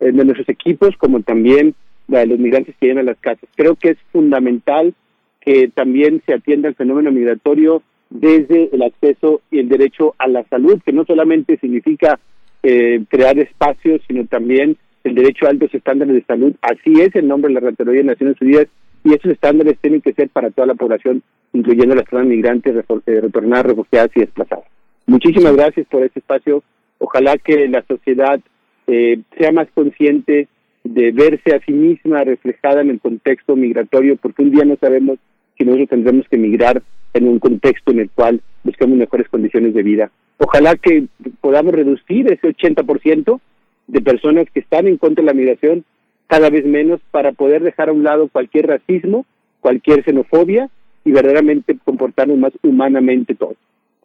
eh, 0.00 0.12
de 0.12 0.24
nuestros 0.24 0.48
equipos 0.48 0.96
como 0.96 1.22
también 1.22 1.74
la 2.08 2.20
de 2.20 2.26
los 2.26 2.38
migrantes 2.38 2.74
que 2.76 2.86
llegan 2.86 3.06
a 3.06 3.10
las 3.10 3.18
casas. 3.18 3.48
Creo 3.56 3.76
que 3.76 3.90
es 3.90 3.98
fundamental 4.12 4.94
que 5.40 5.68
también 5.68 6.22
se 6.26 6.34
atienda 6.34 6.68
el 6.68 6.74
fenómeno 6.74 7.10
migratorio 7.12 7.82
desde 8.10 8.70
el 8.72 8.82
acceso 8.82 9.40
y 9.50 9.58
el 9.58 9.68
derecho 9.68 10.14
a 10.18 10.28
la 10.28 10.44
salud, 10.44 10.80
que 10.84 10.92
no 10.92 11.04
solamente 11.04 11.56
significa 11.58 12.18
eh, 12.62 13.04
crear 13.08 13.38
espacios, 13.38 14.00
sino 14.06 14.26
también 14.26 14.76
el 15.04 15.14
derecho 15.14 15.46
a 15.46 15.50
altos 15.50 15.74
estándares 15.74 16.14
de 16.14 16.24
salud. 16.24 16.54
Así 16.62 17.00
es 17.00 17.14
el 17.14 17.28
nombre 17.28 17.52
de 17.52 17.60
la 17.60 17.66
Rectoría 17.68 18.00
de 18.00 18.04
Naciones 18.04 18.40
Unidas 18.40 18.68
y 19.04 19.12
esos 19.12 19.32
estándares 19.32 19.78
tienen 19.80 20.00
que 20.00 20.14
ser 20.14 20.30
para 20.30 20.50
toda 20.50 20.66
la 20.66 20.74
población, 20.74 21.22
incluyendo 21.52 21.94
las 21.94 22.04
personas 22.04 22.28
migrantes, 22.28 22.74
eh, 22.74 23.20
retornadas, 23.20 23.66
refugiadas 23.66 24.10
y 24.14 24.20
desplazadas. 24.20 24.64
Muchísimas 25.06 25.56
gracias 25.56 25.86
por 25.88 26.02
este 26.02 26.20
espacio. 26.20 26.62
Ojalá 26.98 27.36
que 27.38 27.68
la 27.68 27.84
sociedad 27.86 28.40
eh, 28.86 29.20
sea 29.38 29.52
más 29.52 29.68
consciente 29.74 30.48
de 30.82 31.12
verse 31.12 31.54
a 31.54 31.60
sí 31.64 31.72
misma 31.72 32.24
reflejada 32.24 32.82
en 32.82 32.90
el 32.90 33.00
contexto 33.00 33.56
migratorio, 33.56 34.16
porque 34.16 34.42
un 34.42 34.50
día 34.50 34.64
no 34.64 34.76
sabemos 34.76 35.18
si 35.56 35.64
nosotros 35.64 35.88
tendremos 35.88 36.28
que 36.28 36.36
migrar 36.36 36.82
en 37.14 37.28
un 37.28 37.38
contexto 37.38 37.92
en 37.92 38.00
el 38.00 38.10
cual 38.10 38.40
buscamos 38.64 38.96
mejores 38.96 39.28
condiciones 39.28 39.74
de 39.74 39.82
vida. 39.82 40.10
Ojalá 40.38 40.76
que 40.76 41.06
podamos 41.40 41.74
reducir 41.74 42.30
ese 42.30 42.48
80% 42.48 43.40
de 43.86 44.00
personas 44.00 44.46
que 44.52 44.60
están 44.60 44.86
en 44.86 44.98
contra 44.98 45.22
de 45.22 45.26
la 45.26 45.34
migración 45.34 45.84
cada 46.26 46.50
vez 46.50 46.64
menos 46.64 47.00
para 47.10 47.32
poder 47.32 47.62
dejar 47.62 47.88
a 47.88 47.92
un 47.92 48.02
lado 48.02 48.28
cualquier 48.28 48.66
racismo, 48.66 49.26
cualquier 49.60 50.04
xenofobia 50.04 50.68
y 51.04 51.12
verdaderamente 51.12 51.76
comportarnos 51.84 52.38
más 52.38 52.52
humanamente 52.62 53.34
todos. 53.34 53.56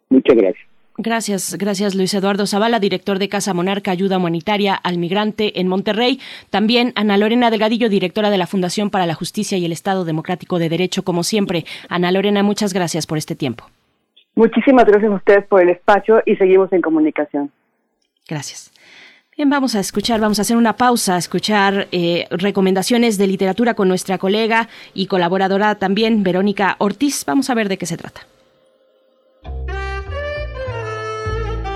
Muchas 0.08 0.36
gracias. 0.36 0.66
Gracias, 1.02 1.56
gracias 1.56 1.94
Luis 1.94 2.12
Eduardo 2.12 2.46
Zavala, 2.46 2.78
director 2.78 3.18
de 3.18 3.30
Casa 3.30 3.54
Monarca 3.54 3.90
Ayuda 3.90 4.18
Humanitaria 4.18 4.74
al 4.74 4.98
Migrante 4.98 5.58
en 5.58 5.66
Monterrey. 5.66 6.20
También 6.50 6.92
Ana 6.94 7.16
Lorena 7.16 7.50
Delgadillo, 7.50 7.88
directora 7.88 8.28
de 8.28 8.36
la 8.36 8.46
Fundación 8.46 8.90
para 8.90 9.06
la 9.06 9.14
Justicia 9.14 9.56
y 9.56 9.64
el 9.64 9.72
Estado 9.72 10.04
Democrático 10.04 10.58
de 10.58 10.68
Derecho, 10.68 11.02
como 11.02 11.22
siempre. 11.22 11.64
Ana 11.88 12.12
Lorena, 12.12 12.42
muchas 12.42 12.74
gracias 12.74 13.06
por 13.06 13.16
este 13.16 13.34
tiempo. 13.34 13.64
Muchísimas 14.34 14.84
gracias 14.84 15.10
a 15.10 15.14
ustedes 15.14 15.46
por 15.46 15.62
el 15.62 15.70
espacio 15.70 16.22
y 16.26 16.36
seguimos 16.36 16.70
en 16.74 16.82
comunicación. 16.82 17.50
Gracias. 18.28 18.70
Bien, 19.34 19.48
vamos 19.48 19.74
a 19.76 19.80
escuchar, 19.80 20.20
vamos 20.20 20.38
a 20.38 20.42
hacer 20.42 20.58
una 20.58 20.76
pausa, 20.76 21.14
a 21.14 21.18
escuchar 21.18 21.88
eh, 21.92 22.26
recomendaciones 22.30 23.16
de 23.16 23.26
literatura 23.26 23.72
con 23.72 23.88
nuestra 23.88 24.18
colega 24.18 24.68
y 24.92 25.06
colaboradora 25.06 25.76
también, 25.76 26.22
Verónica 26.22 26.76
Ortiz. 26.76 27.24
Vamos 27.24 27.48
a 27.48 27.54
ver 27.54 27.70
de 27.70 27.78
qué 27.78 27.86
se 27.86 27.96
trata. 27.96 28.20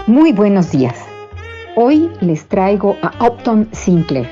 Muy 0.07 0.33
buenos 0.33 0.71
días. 0.71 1.03
Hoy 1.77 2.11
les 2.21 2.45
traigo 2.45 2.99
a 3.01 3.27
Upton 3.27 3.71
Sinclair, 3.73 4.29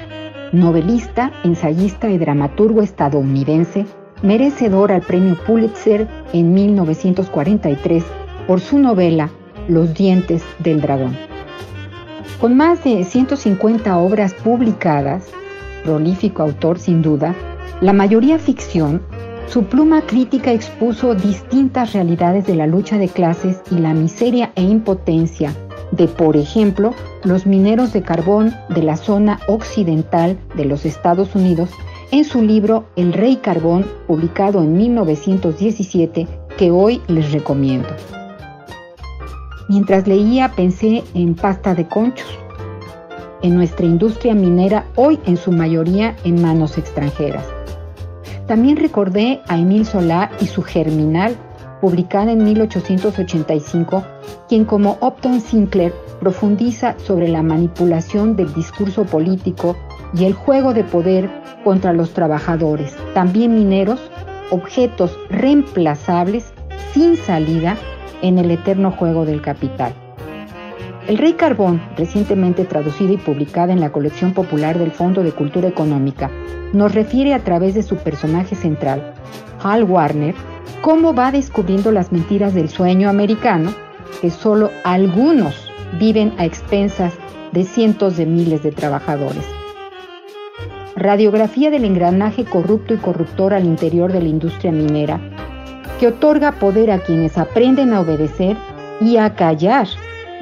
novelista, 0.52 1.32
ensayista 1.44 2.10
y 2.10 2.18
dramaturgo 2.18 2.82
estadounidense, 2.82 3.86
merecedor 4.22 4.92
al 4.92 5.00
premio 5.00 5.34
Pulitzer 5.46 6.06
en 6.34 6.52
1943 6.52 8.04
por 8.46 8.60
su 8.60 8.80
novela 8.80 9.30
Los 9.66 9.94
dientes 9.94 10.44
del 10.58 10.82
dragón. 10.82 11.16
Con 12.38 12.54
más 12.54 12.84
de 12.84 13.02
150 13.02 13.96
obras 13.96 14.34
publicadas, 14.34 15.30
prolífico 15.84 16.42
autor 16.42 16.78
sin 16.78 17.00
duda, 17.00 17.34
la 17.80 17.94
mayoría 17.94 18.38
ficción, 18.38 19.00
su 19.48 19.64
pluma 19.64 20.02
crítica 20.02 20.52
expuso 20.52 21.14
distintas 21.14 21.92
realidades 21.92 22.46
de 22.46 22.54
la 22.54 22.66
lucha 22.66 22.98
de 22.98 23.08
clases 23.08 23.60
y 23.70 23.76
la 23.76 23.94
miseria 23.94 24.52
e 24.54 24.62
impotencia 24.62 25.54
de, 25.92 26.08
por 26.08 26.36
ejemplo, 26.36 26.94
los 27.22 27.46
mineros 27.46 27.92
de 27.92 28.02
carbón 28.02 28.54
de 28.70 28.82
la 28.82 28.96
zona 28.96 29.40
occidental 29.46 30.38
de 30.54 30.64
los 30.64 30.84
Estados 30.84 31.34
Unidos 31.34 31.70
en 32.10 32.24
su 32.24 32.42
libro 32.42 32.86
El 32.96 33.12
Rey 33.12 33.36
Carbón, 33.36 33.86
publicado 34.06 34.62
en 34.62 34.76
1917, 34.76 36.26
que 36.56 36.70
hoy 36.70 37.00
les 37.08 37.32
recomiendo. 37.32 37.88
Mientras 39.68 40.06
leía 40.06 40.52
pensé 40.54 41.04
en 41.14 41.34
pasta 41.34 41.74
de 41.74 41.88
conchos, 41.88 42.28
en 43.42 43.56
nuestra 43.56 43.86
industria 43.86 44.34
minera 44.34 44.86
hoy 44.94 45.18
en 45.26 45.36
su 45.36 45.52
mayoría 45.52 46.16
en 46.24 46.42
manos 46.42 46.78
extranjeras. 46.78 47.61
También 48.46 48.76
recordé 48.76 49.40
a 49.48 49.56
Emil 49.56 49.86
Solá 49.86 50.30
y 50.40 50.46
su 50.46 50.62
Germinal, 50.62 51.36
publicada 51.80 52.32
en 52.32 52.44
1885, 52.44 54.04
quien 54.48 54.64
como 54.64 54.98
Upton 55.00 55.40
Sinclair 55.40 55.92
profundiza 56.20 56.94
sobre 56.98 57.28
la 57.28 57.42
manipulación 57.42 58.36
del 58.36 58.52
discurso 58.54 59.04
político 59.04 59.76
y 60.14 60.24
el 60.24 60.34
juego 60.34 60.74
de 60.74 60.84
poder 60.84 61.30
contra 61.64 61.92
los 61.92 62.12
trabajadores, 62.12 62.96
también 63.14 63.54
mineros, 63.54 64.00
objetos 64.50 65.18
reemplazables 65.30 66.52
sin 66.92 67.16
salida 67.16 67.76
en 68.22 68.38
el 68.38 68.50
eterno 68.50 68.92
juego 68.92 69.24
del 69.24 69.40
capital. 69.40 69.94
El 71.08 71.18
Rey 71.18 71.32
Carbón, 71.32 71.82
recientemente 71.96 72.64
traducida 72.64 73.12
y 73.12 73.16
publicada 73.16 73.72
en 73.72 73.80
la 73.80 73.90
colección 73.90 74.32
popular 74.32 74.78
del 74.78 74.92
Fondo 74.92 75.24
de 75.24 75.32
Cultura 75.32 75.66
Económica, 75.66 76.30
nos 76.72 76.94
refiere 76.94 77.34
a 77.34 77.42
través 77.42 77.74
de 77.74 77.82
su 77.82 77.96
personaje 77.96 78.54
central, 78.54 79.12
Hal 79.62 79.82
Warner, 79.82 80.34
cómo 80.80 81.12
va 81.12 81.32
descubriendo 81.32 81.90
las 81.90 82.12
mentiras 82.12 82.54
del 82.54 82.68
sueño 82.68 83.10
americano, 83.10 83.72
que 84.20 84.30
solo 84.30 84.70
algunos 84.84 85.68
viven 85.98 86.32
a 86.38 86.44
expensas 86.44 87.12
de 87.50 87.64
cientos 87.64 88.16
de 88.16 88.26
miles 88.26 88.62
de 88.62 88.70
trabajadores. 88.70 89.44
Radiografía 90.94 91.70
del 91.70 91.84
engranaje 91.84 92.44
corrupto 92.44 92.94
y 92.94 92.98
corruptor 92.98 93.54
al 93.54 93.64
interior 93.64 94.12
de 94.12 94.22
la 94.22 94.28
industria 94.28 94.70
minera 94.70 95.20
que 95.98 96.08
otorga 96.08 96.52
poder 96.52 96.90
a 96.90 96.98
quienes 96.98 97.38
aprenden 97.38 97.92
a 97.92 98.00
obedecer 98.00 98.56
y 99.00 99.16
a 99.16 99.34
callar 99.34 99.86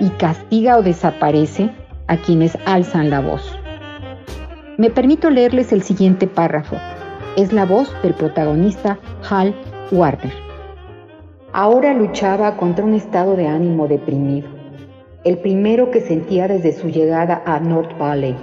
y 0.01 0.09
castiga 0.11 0.79
o 0.79 0.83
desaparece 0.83 1.71
a 2.09 2.17
quienes 2.17 2.59
alzan 2.67 3.11
la 3.11 3.21
voz. 3.21 3.57
Me 4.79 4.91
permito 4.91 5.31
leerles 5.31 5.73
el 5.73 5.83
siguiente 5.83 6.27
párrafo. 6.27 6.77
Es 7.37 7.53
la 7.53 7.67
voz 7.67 7.95
del 8.03 8.15
protagonista 8.15 8.99
Hal 9.29 9.55
Warner. 9.93 10.33
Ahora 11.53 11.93
luchaba 11.93 12.57
contra 12.57 12.85
un 12.85 12.95
estado 12.95 13.37
de 13.37 13.47
ánimo 13.47 13.89
deprimido, 13.89 14.49
el 15.23 15.39
primero 15.39 15.91
que 15.91 16.01
sentía 16.01 16.49
desde 16.49 16.73
su 16.73 16.89
llegada 16.89 17.43
a 17.45 17.61
North 17.61 17.97
Valley. 17.99 18.37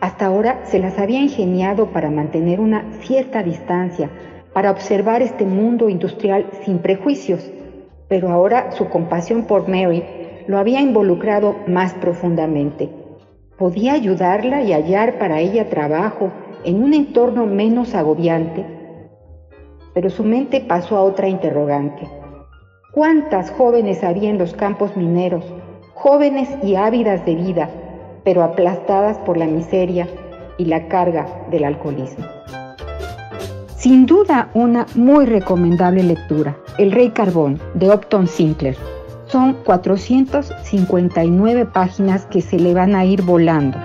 Hasta 0.00 0.26
ahora 0.26 0.66
se 0.66 0.80
las 0.80 0.98
había 0.98 1.20
ingeniado 1.20 1.86
para 1.92 2.10
mantener 2.10 2.60
una 2.60 2.84
cierta 3.00 3.42
distancia 3.42 4.10
para 4.52 4.70
observar 4.70 5.22
este 5.22 5.44
mundo 5.44 5.88
industrial 5.88 6.46
sin 6.64 6.78
prejuicios, 6.78 7.50
pero 8.08 8.30
ahora 8.30 8.72
su 8.72 8.88
compasión 8.88 9.44
por 9.44 9.68
Mary 9.68 10.02
lo 10.46 10.58
había 10.58 10.80
involucrado 10.80 11.56
más 11.66 11.94
profundamente. 11.94 12.90
Podía 13.58 13.92
ayudarla 13.92 14.62
y 14.62 14.72
hallar 14.72 15.18
para 15.18 15.40
ella 15.40 15.68
trabajo 15.68 16.30
en 16.64 16.82
un 16.82 16.94
entorno 16.94 17.46
menos 17.46 17.94
agobiante, 17.94 18.64
pero 19.94 20.10
su 20.10 20.24
mente 20.24 20.60
pasó 20.60 20.96
a 20.96 21.02
otra 21.02 21.28
interrogante. 21.28 22.08
¿Cuántas 22.92 23.50
jóvenes 23.50 24.04
había 24.04 24.30
en 24.30 24.38
los 24.38 24.54
campos 24.54 24.96
mineros, 24.96 25.44
jóvenes 25.94 26.48
y 26.62 26.74
ávidas 26.74 27.24
de 27.24 27.36
vida, 27.36 27.70
pero 28.24 28.42
aplastadas 28.42 29.18
por 29.18 29.36
la 29.36 29.46
miseria 29.46 30.08
y 30.58 30.64
la 30.64 30.88
carga 30.88 31.26
del 31.50 31.64
alcoholismo. 31.64 32.24
Sin 33.76 34.06
duda 34.06 34.50
una 34.54 34.86
muy 34.94 35.26
recomendable 35.26 36.02
lectura, 36.02 36.56
El 36.78 36.92
Rey 36.92 37.10
Carbón, 37.10 37.60
de 37.74 37.88
Upton 37.88 38.26
Sinclair. 38.26 38.76
Son 39.32 39.54
459 39.64 41.64
páginas 41.64 42.26
que 42.26 42.42
se 42.42 42.58
le 42.58 42.74
van 42.74 42.94
a 42.94 43.06
ir 43.06 43.22
volando. 43.22 43.78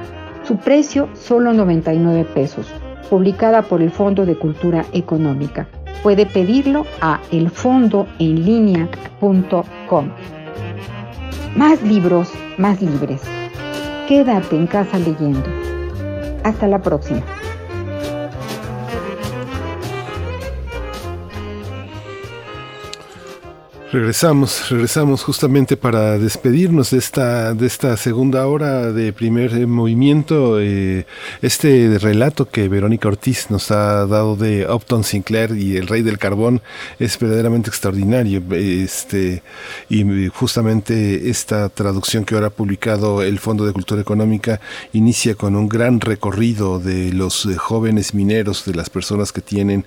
Su 0.43 0.57
precio 0.57 1.07
solo 1.13 1.53
99 1.53 2.25
pesos, 2.33 2.67
publicada 3.09 3.61
por 3.61 3.81
el 3.81 3.89
Fondo 3.89 4.25
de 4.25 4.37
Cultura 4.37 4.83
Económica. 4.91 5.69
Puede 6.03 6.25
pedirlo 6.25 6.85
a 6.99 7.21
elfondoenlinea.com. 7.31 10.09
Más 11.55 11.81
libros, 11.81 12.29
más 12.57 12.81
libres. 12.81 13.21
Quédate 14.09 14.57
en 14.57 14.67
casa 14.67 14.99
leyendo. 14.99 15.47
Hasta 16.43 16.67
la 16.67 16.81
próxima. 16.81 17.23
Regresamos, 23.89 24.69
regresamos 24.69 25.23
justamente 25.23 25.77
para 25.77 26.17
despedirnos 26.17 26.91
de 26.91 26.97
esta, 26.97 27.53
de 27.53 27.65
esta 27.65 27.95
segunda 27.95 28.45
hora 28.45 28.91
de 28.91 29.13
primer 29.13 29.65
movimiento. 29.65 30.59
Eh, 30.59 31.05
este 31.41 31.97
relato 31.97 32.49
que 32.49 32.67
Verónica 32.67 33.07
Ortiz 33.07 33.49
nos 33.49 33.71
ha 33.71 34.05
dado 34.05 34.35
de 34.35 34.69
Upton 34.69 35.05
Sinclair 35.05 35.51
y 35.55 35.77
el 35.77 35.87
Rey 35.87 36.01
del 36.01 36.17
Carbón 36.17 36.61
es 36.99 37.17
verdaderamente 37.17 37.69
extraordinario. 37.69 38.43
Este, 38.51 39.41
y 39.87 40.27
justamente 40.27 41.29
esta 41.29 41.69
traducción 41.69 42.25
que 42.25 42.35
ahora 42.35 42.47
ha 42.47 42.49
publicado 42.49 43.23
el 43.23 43.39
Fondo 43.39 43.65
de 43.65 43.71
Cultura 43.71 44.01
Económica 44.01 44.59
inicia 44.91 45.35
con 45.35 45.55
un 45.55 45.69
gran 45.69 46.01
recorrido 46.01 46.79
de 46.79 47.13
los 47.13 47.45
eh, 47.45 47.55
jóvenes 47.55 48.13
mineros, 48.13 48.65
de 48.65 48.75
las 48.75 48.89
personas 48.89 49.31
que 49.31 49.39
tienen 49.39 49.85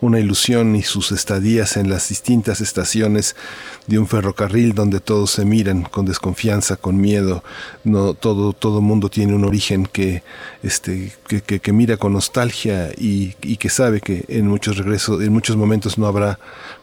una 0.00 0.20
ilusión 0.20 0.76
y 0.76 0.82
sus 0.82 1.10
estadías 1.10 1.76
en 1.76 1.90
las 1.90 2.08
distintas 2.10 2.60
estaciones 2.60 3.34
de 3.86 3.98
un 3.98 4.06
ferrocarril 4.06 4.74
donde 4.74 5.00
todos 5.00 5.32
se 5.32 5.44
miran 5.44 5.82
con 5.82 6.06
desconfianza, 6.06 6.76
con 6.76 7.00
miedo, 7.00 7.42
no 7.84 8.14
todo 8.14 8.52
todo 8.52 8.80
mundo 8.80 9.08
tiene 9.08 9.34
un 9.34 9.44
origen 9.44 9.86
que 9.86 10.22
este 10.62 11.12
que, 11.26 11.60
que, 11.60 11.72
mira 11.72 11.96
con 11.96 12.12
nostalgia 12.12 12.90
y, 12.96 13.34
y, 13.42 13.56
que 13.56 13.68
sabe 13.68 14.00
que 14.00 14.24
en 14.28 14.46
muchos 14.46 14.76
regresos, 14.76 15.22
en 15.22 15.32
muchos 15.32 15.56
momentos 15.56 15.98
no 15.98 16.06
habrá 16.06 16.38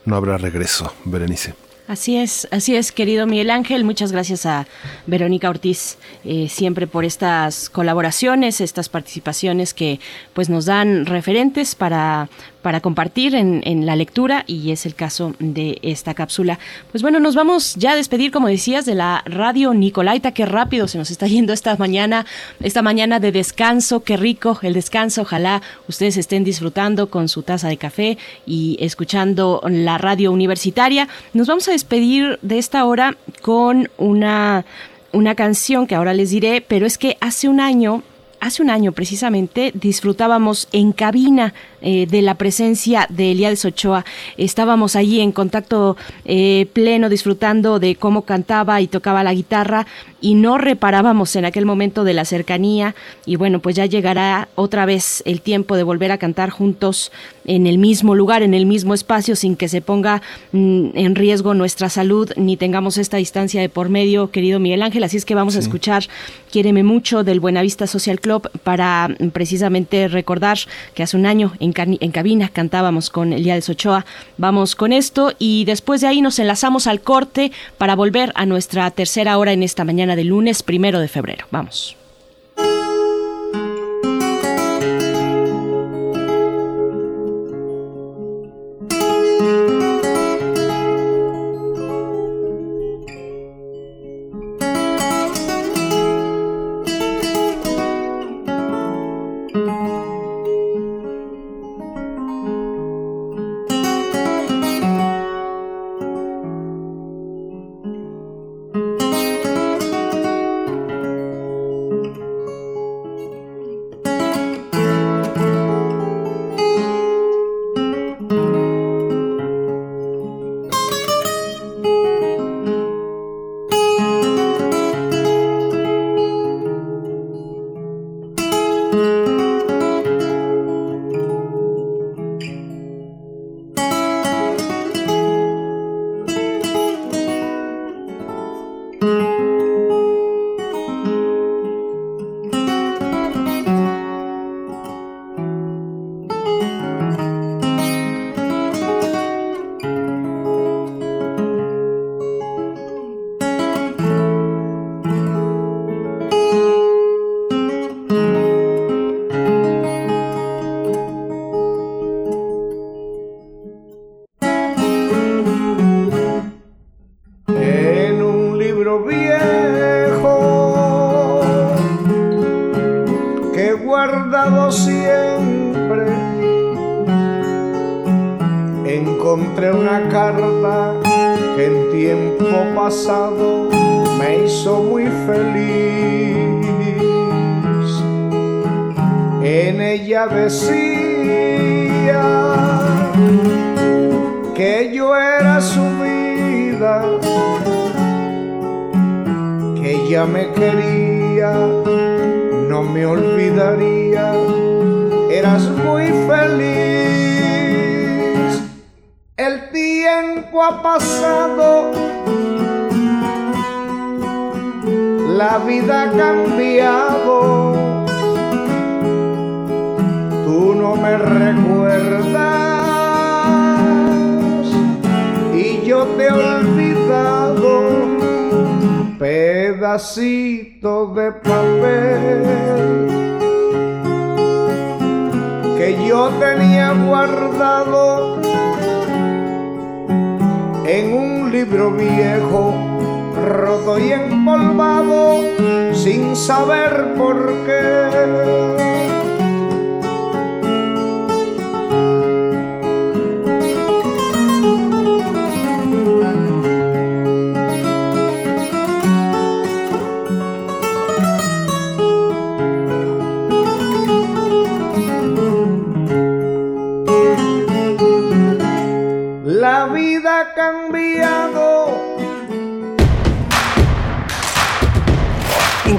no 0.05 0.15
habrá 0.15 0.37
regreso, 0.37 0.93
Berenice. 1.05 1.53
Así 1.87 2.17
es, 2.17 2.49
así 2.51 2.75
es, 2.75 2.91
querido 2.91 3.25
Miguel 3.27 3.49
Ángel. 3.49 3.85
Muchas 3.85 4.11
gracias 4.11 4.45
a 4.45 4.67
Verónica 5.05 5.49
Ortiz 5.49 5.97
eh, 6.25 6.49
siempre 6.49 6.85
por 6.85 7.05
estas 7.05 7.69
colaboraciones, 7.69 8.59
estas 8.59 8.89
participaciones 8.89 9.73
que 9.73 10.01
pues 10.33 10.49
nos 10.49 10.65
dan 10.65 11.05
referentes 11.05 11.75
para 11.75 12.27
para 12.67 12.81
compartir 12.81 13.33
en, 13.33 13.85
la 13.85 13.95
lectura 13.95 14.43
y 14.45 14.71
es 14.71 14.85
el 14.85 14.93
caso 14.93 15.33
de 15.39 15.79
esta 15.83 16.13
cápsula. 16.13 16.59
Pues 16.91 17.01
bueno, 17.01 17.21
nos 17.21 17.33
vamos 17.33 17.75
ya 17.75 17.93
a 17.93 17.95
despedir, 17.95 18.29
como 18.29 18.49
decías, 18.49 18.85
de 18.85 18.93
la 18.93 19.23
radio 19.25 19.73
Nicolaita. 19.73 20.33
Qué 20.33 20.45
rápido 20.45 20.89
se 20.89 20.97
nos 20.97 21.09
está 21.09 21.27
yendo 21.27 21.53
esta 21.53 21.77
mañana, 21.77 22.25
esta 22.59 22.81
mañana 22.81 23.21
de 23.21 23.31
descanso. 23.31 24.03
Qué 24.03 24.17
rico 24.17 24.59
el 24.63 24.73
descanso. 24.73 25.21
Ojalá 25.21 25.61
ustedes 25.87 26.17
estén 26.17 26.43
disfrutando 26.43 27.09
con 27.09 27.29
su 27.29 27.41
taza 27.41 27.69
de 27.69 27.77
café 27.77 28.17
y 28.45 28.75
escuchando 28.81 29.61
la 29.69 29.97
radio 29.97 30.33
universitaria. 30.33 31.07
Nos 31.31 31.47
vamos 31.47 31.69
a 31.69 31.71
despedir 31.71 32.37
de 32.41 32.57
esta 32.57 32.83
hora 32.83 33.15
con 33.41 33.89
una, 33.97 34.65
una 35.13 35.35
canción 35.35 35.87
que 35.87 35.95
ahora 35.95 36.13
les 36.13 36.31
diré, 36.31 36.59
pero 36.59 36.85
es 36.85 36.97
que 36.97 37.15
hace 37.21 37.47
un 37.47 37.61
año 37.61 38.03
hace 38.39 38.61
un 38.61 38.69
año 38.69 38.91
precisamente 38.91 39.71
disfrutábamos 39.73 40.67
en 40.71 40.91
cabina 40.91 41.53
eh, 41.81 42.07
de 42.09 42.21
la 42.21 42.35
presencia 42.35 43.07
de 43.09 43.31
Elías 43.31 43.63
Ochoa. 43.65 44.05
Estábamos 44.37 44.95
allí 44.95 45.21
en 45.21 45.31
contacto 45.31 45.97
eh, 46.25 46.67
pleno, 46.73 47.09
disfrutando 47.09 47.79
de 47.79 47.95
cómo 47.95 48.23
cantaba 48.23 48.81
y 48.81 48.87
tocaba 48.87 49.23
la 49.23 49.33
guitarra 49.33 49.87
y 50.19 50.35
no 50.35 50.57
reparábamos 50.57 51.35
en 51.35 51.45
aquel 51.45 51.65
momento 51.65 52.03
de 52.03 52.13
la 52.13 52.25
cercanía. 52.25 52.95
Y 53.25 53.35
bueno, 53.35 53.59
pues 53.59 53.75
ya 53.75 53.85
llegará 53.85 54.49
otra 54.55 54.85
vez 54.85 55.21
el 55.25 55.41
tiempo 55.41 55.75
de 55.75 55.83
volver 55.83 56.11
a 56.11 56.17
cantar 56.17 56.49
juntos 56.49 57.11
en 57.45 57.67
el 57.67 57.77
mismo 57.77 58.15
lugar, 58.15 58.43
en 58.43 58.53
el 58.53 58.65
mismo 58.65 58.93
espacio, 58.93 59.35
sin 59.35 59.55
que 59.55 59.69
se 59.69 59.81
ponga 59.81 60.21
mm, 60.51 60.89
en 60.95 61.15
riesgo 61.15 61.53
nuestra 61.53 61.89
salud 61.89 62.31
ni 62.35 62.57
tengamos 62.57 62.97
esta 62.97 63.17
distancia 63.17 63.61
de 63.61 63.69
por 63.69 63.89
medio, 63.89 64.31
querido 64.31 64.59
Miguel 64.59 64.81
Ángel. 64.81 65.03
Así 65.03 65.17
es 65.17 65.25
que 65.25 65.35
vamos 65.35 65.55
a 65.55 65.59
escuchar 65.59 66.03
Quiéreme 66.51 66.83
mucho 66.83 67.23
del 67.23 67.39
Buenavista 67.39 67.87
Social 67.87 68.19
Club 68.19 68.26
para 68.63 69.09
precisamente 69.33 70.07
recordar 70.07 70.57
que 70.93 71.03
hace 71.03 71.17
un 71.17 71.25
año 71.25 71.53
en, 71.59 71.73
cabina 72.11 72.49
cantábamos 72.49 73.09
con 73.09 73.33
Elías 73.33 73.69
Ochoa. 73.69 74.05
Vamos 74.37 74.75
con 74.75 74.93
esto 74.93 75.33
y 75.39 75.65
después 75.65 76.01
de 76.01 76.07
ahí 76.07 76.21
nos 76.21 76.39
enlazamos 76.39 76.87
al 76.87 77.01
corte 77.01 77.51
para 77.77 77.95
volver 77.95 78.31
a 78.35 78.45
nuestra 78.45 78.89
tercera 78.91 79.37
hora 79.37 79.53
en 79.53 79.63
esta 79.63 79.83
mañana 79.83 80.15
de 80.15 80.23
lunes 80.23 80.63
primero 80.63 80.99
de 80.99 81.07
febrero. 81.07 81.45
Vamos. 81.51 81.97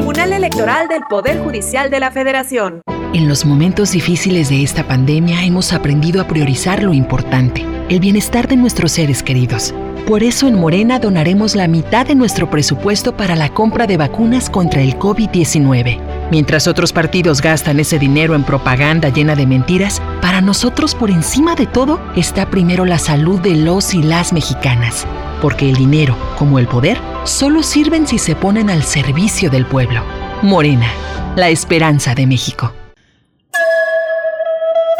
Tribunal 0.00 0.32
Electoral 0.32 0.88
del 0.88 1.02
Poder 1.10 1.40
Judicial 1.40 1.90
de 1.90 2.00
la 2.00 2.10
Federación. 2.10 2.80
En 3.12 3.28
los 3.28 3.44
momentos 3.44 3.92
difíciles 3.92 4.48
de 4.48 4.62
esta 4.62 4.88
pandemia 4.88 5.44
hemos 5.44 5.74
aprendido 5.74 6.22
a 6.22 6.26
priorizar 6.26 6.82
lo 6.82 6.94
importante, 6.94 7.66
el 7.90 8.00
bienestar 8.00 8.48
de 8.48 8.56
nuestros 8.56 8.92
seres 8.92 9.22
queridos. 9.22 9.74
Por 10.06 10.22
eso 10.22 10.48
en 10.48 10.58
Morena 10.58 10.98
donaremos 11.00 11.54
la 11.54 11.68
mitad 11.68 12.06
de 12.06 12.14
nuestro 12.14 12.48
presupuesto 12.48 13.14
para 13.14 13.36
la 13.36 13.50
compra 13.50 13.86
de 13.86 13.98
vacunas 13.98 14.48
contra 14.48 14.80
el 14.80 14.98
COVID-19. 14.98 16.00
Mientras 16.30 16.66
otros 16.66 16.94
partidos 16.94 17.42
gastan 17.42 17.78
ese 17.78 17.98
dinero 17.98 18.34
en 18.34 18.44
propaganda 18.44 19.10
llena 19.10 19.36
de 19.36 19.46
mentiras, 19.46 20.00
para 20.22 20.40
nosotros 20.40 20.94
por 20.94 21.10
encima 21.10 21.56
de 21.56 21.66
todo 21.66 22.00
está 22.16 22.48
primero 22.48 22.86
la 22.86 22.98
salud 22.98 23.38
de 23.38 23.54
los 23.54 23.92
y 23.92 24.02
las 24.02 24.32
mexicanas. 24.32 25.06
Porque 25.40 25.68
el 25.68 25.76
dinero, 25.76 26.16
como 26.38 26.58
el 26.58 26.66
poder, 26.66 27.00
solo 27.24 27.62
sirven 27.62 28.06
si 28.06 28.18
se 28.18 28.36
ponen 28.36 28.70
al 28.70 28.82
servicio 28.82 29.50
del 29.50 29.66
pueblo. 29.66 30.02
Morena, 30.42 30.90
la 31.36 31.48
esperanza 31.48 32.14
de 32.14 32.26
México. 32.26 32.72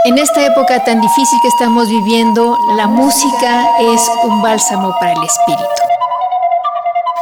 En 0.06 0.16
esta 0.16 0.46
época 0.46 0.82
tan 0.82 1.00
difícil 1.00 1.38
que 1.42 1.48
estamos 1.48 1.88
viviendo, 1.88 2.56
la 2.74 2.86
música 2.86 3.66
es 3.80 4.00
un 4.24 4.40
bálsamo 4.40 4.94
para 4.98 5.12
el 5.12 5.22
espíritu. 5.22 5.64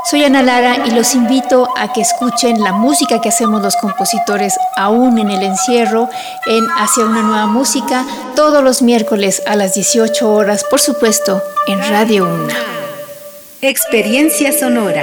Soy 0.09 0.25
Ana 0.25 0.43
Lara 0.43 0.87
y 0.87 0.93
los 0.93 1.15
invito 1.15 1.69
a 1.77 1.93
que 1.93 2.01
escuchen 2.01 2.63
la 2.63 2.73
música 2.73 3.21
que 3.21 3.29
hacemos 3.29 3.61
los 3.61 3.77
compositores 3.77 4.57
aún 4.77 5.19
en 5.19 5.31
el 5.31 5.43
encierro 5.43 6.09
en 6.47 6.67
Hacia 6.71 7.05
una 7.05 7.23
nueva 7.23 7.47
música 7.47 8.07
todos 8.35 8.63
los 8.63 8.81
miércoles 8.81 9.43
a 9.45 9.57
las 9.57 9.75
18 9.75 10.33
horas, 10.33 10.65
por 10.71 10.81
supuesto, 10.81 11.43
en 11.67 11.81
Radio 11.91 12.25
Una. 12.25 12.78
Experiencia 13.61 14.53
sonora. 14.53 15.03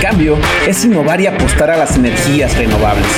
Cambio 0.00 0.38
es 0.68 0.84
innovar 0.84 1.20
y 1.20 1.26
apostar 1.26 1.72
a 1.72 1.76
las 1.76 1.96
energías 1.96 2.56
renovables. 2.56 3.08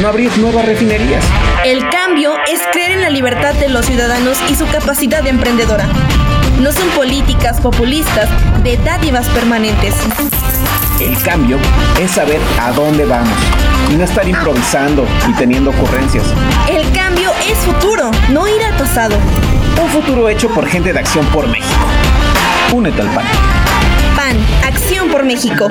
No 0.00 0.06
abrir 0.06 0.30
nuevas 0.38 0.64
refinerías. 0.64 1.24
El 1.64 1.80
cambio 1.90 2.34
es 2.46 2.60
creer 2.70 2.92
en 2.92 3.00
la 3.00 3.10
libertad 3.10 3.54
de 3.54 3.68
los 3.68 3.84
ciudadanos 3.84 4.38
y 4.48 4.54
su 4.54 4.68
capacidad 4.68 5.26
emprendedora. 5.26 5.88
No 6.60 6.70
son 6.70 6.88
políticas 6.90 7.60
populistas 7.60 8.28
de 8.62 8.76
dádivas 8.76 9.28
permanentes. 9.30 9.92
El 11.00 11.20
cambio 11.22 11.58
es 12.00 12.12
saber 12.12 12.40
a 12.60 12.72
dónde 12.72 13.04
vamos 13.04 13.36
y 13.90 13.94
no 13.94 14.04
estar 14.04 14.26
improvisando 14.28 15.06
y 15.28 15.32
teniendo 15.34 15.70
ocurrencias. 15.70 16.24
El 16.68 16.90
cambio 16.92 17.30
es 17.48 17.58
futuro, 17.58 18.10
no 18.30 18.48
ir 18.48 18.62
al 18.62 18.76
pasado. 18.76 19.16
Un 19.82 19.88
futuro 19.90 20.28
hecho 20.28 20.48
por 20.48 20.66
gente 20.66 20.92
de 20.92 20.98
Acción 20.98 21.26
por 21.26 21.46
México. 21.48 21.86
Únete 22.72 23.02
al 23.02 23.08
PAN. 23.08 23.24
PAN, 24.16 24.36
Acción 24.66 25.08
por 25.08 25.24
México. 25.24 25.70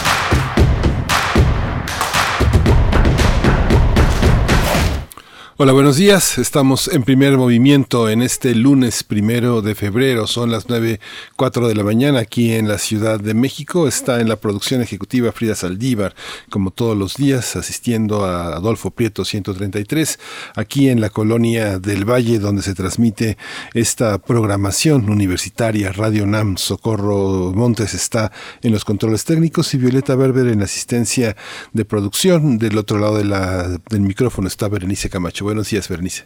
Hola, 5.63 5.73
buenos 5.73 5.95
días. 5.95 6.39
Estamos 6.39 6.87
en 6.87 7.03
primer 7.03 7.37
movimiento 7.37 8.09
en 8.09 8.23
este 8.23 8.55
lunes 8.55 9.03
primero 9.03 9.61
de 9.61 9.75
febrero. 9.75 10.25
Son 10.25 10.49
las 10.49 10.67
nueve 10.69 10.99
cuatro 11.35 11.67
de 11.67 11.75
la 11.75 11.83
mañana 11.83 12.17
aquí 12.17 12.51
en 12.53 12.67
la 12.67 12.79
Ciudad 12.79 13.19
de 13.19 13.35
México. 13.35 13.87
Está 13.87 14.21
en 14.21 14.27
la 14.27 14.37
producción 14.37 14.81
ejecutiva 14.81 15.31
Frida 15.31 15.53
Saldívar, 15.53 16.15
como 16.49 16.71
todos 16.71 16.97
los 16.97 17.13
días, 17.13 17.55
asistiendo 17.55 18.25
a 18.25 18.55
Adolfo 18.55 18.89
Prieto 18.89 19.23
133, 19.23 20.17
aquí 20.55 20.89
en 20.89 20.99
la 20.99 21.11
colonia 21.11 21.77
del 21.77 22.09
Valle, 22.09 22.39
donde 22.39 22.63
se 22.63 22.73
transmite 22.73 23.37
esta 23.75 24.17
programación 24.17 25.11
universitaria. 25.11 25.91
Radio 25.91 26.25
NAM 26.25 26.57
Socorro 26.57 27.53
Montes 27.53 27.93
está 27.93 28.31
en 28.63 28.71
los 28.71 28.83
controles 28.83 29.25
técnicos 29.25 29.75
y 29.75 29.77
Violeta 29.77 30.15
Berber 30.15 30.47
en 30.47 30.57
la 30.57 30.65
asistencia 30.65 31.37
de 31.71 31.85
producción. 31.85 32.57
Del 32.57 32.79
otro 32.79 32.97
lado 32.97 33.17
de 33.17 33.79
del 33.91 34.01
micrófono 34.01 34.47
está 34.47 34.67
Berenice 34.67 35.11
Camacho. 35.11 35.50
Buenos 35.51 35.69
días, 35.69 35.89
Bernice. 35.89 36.23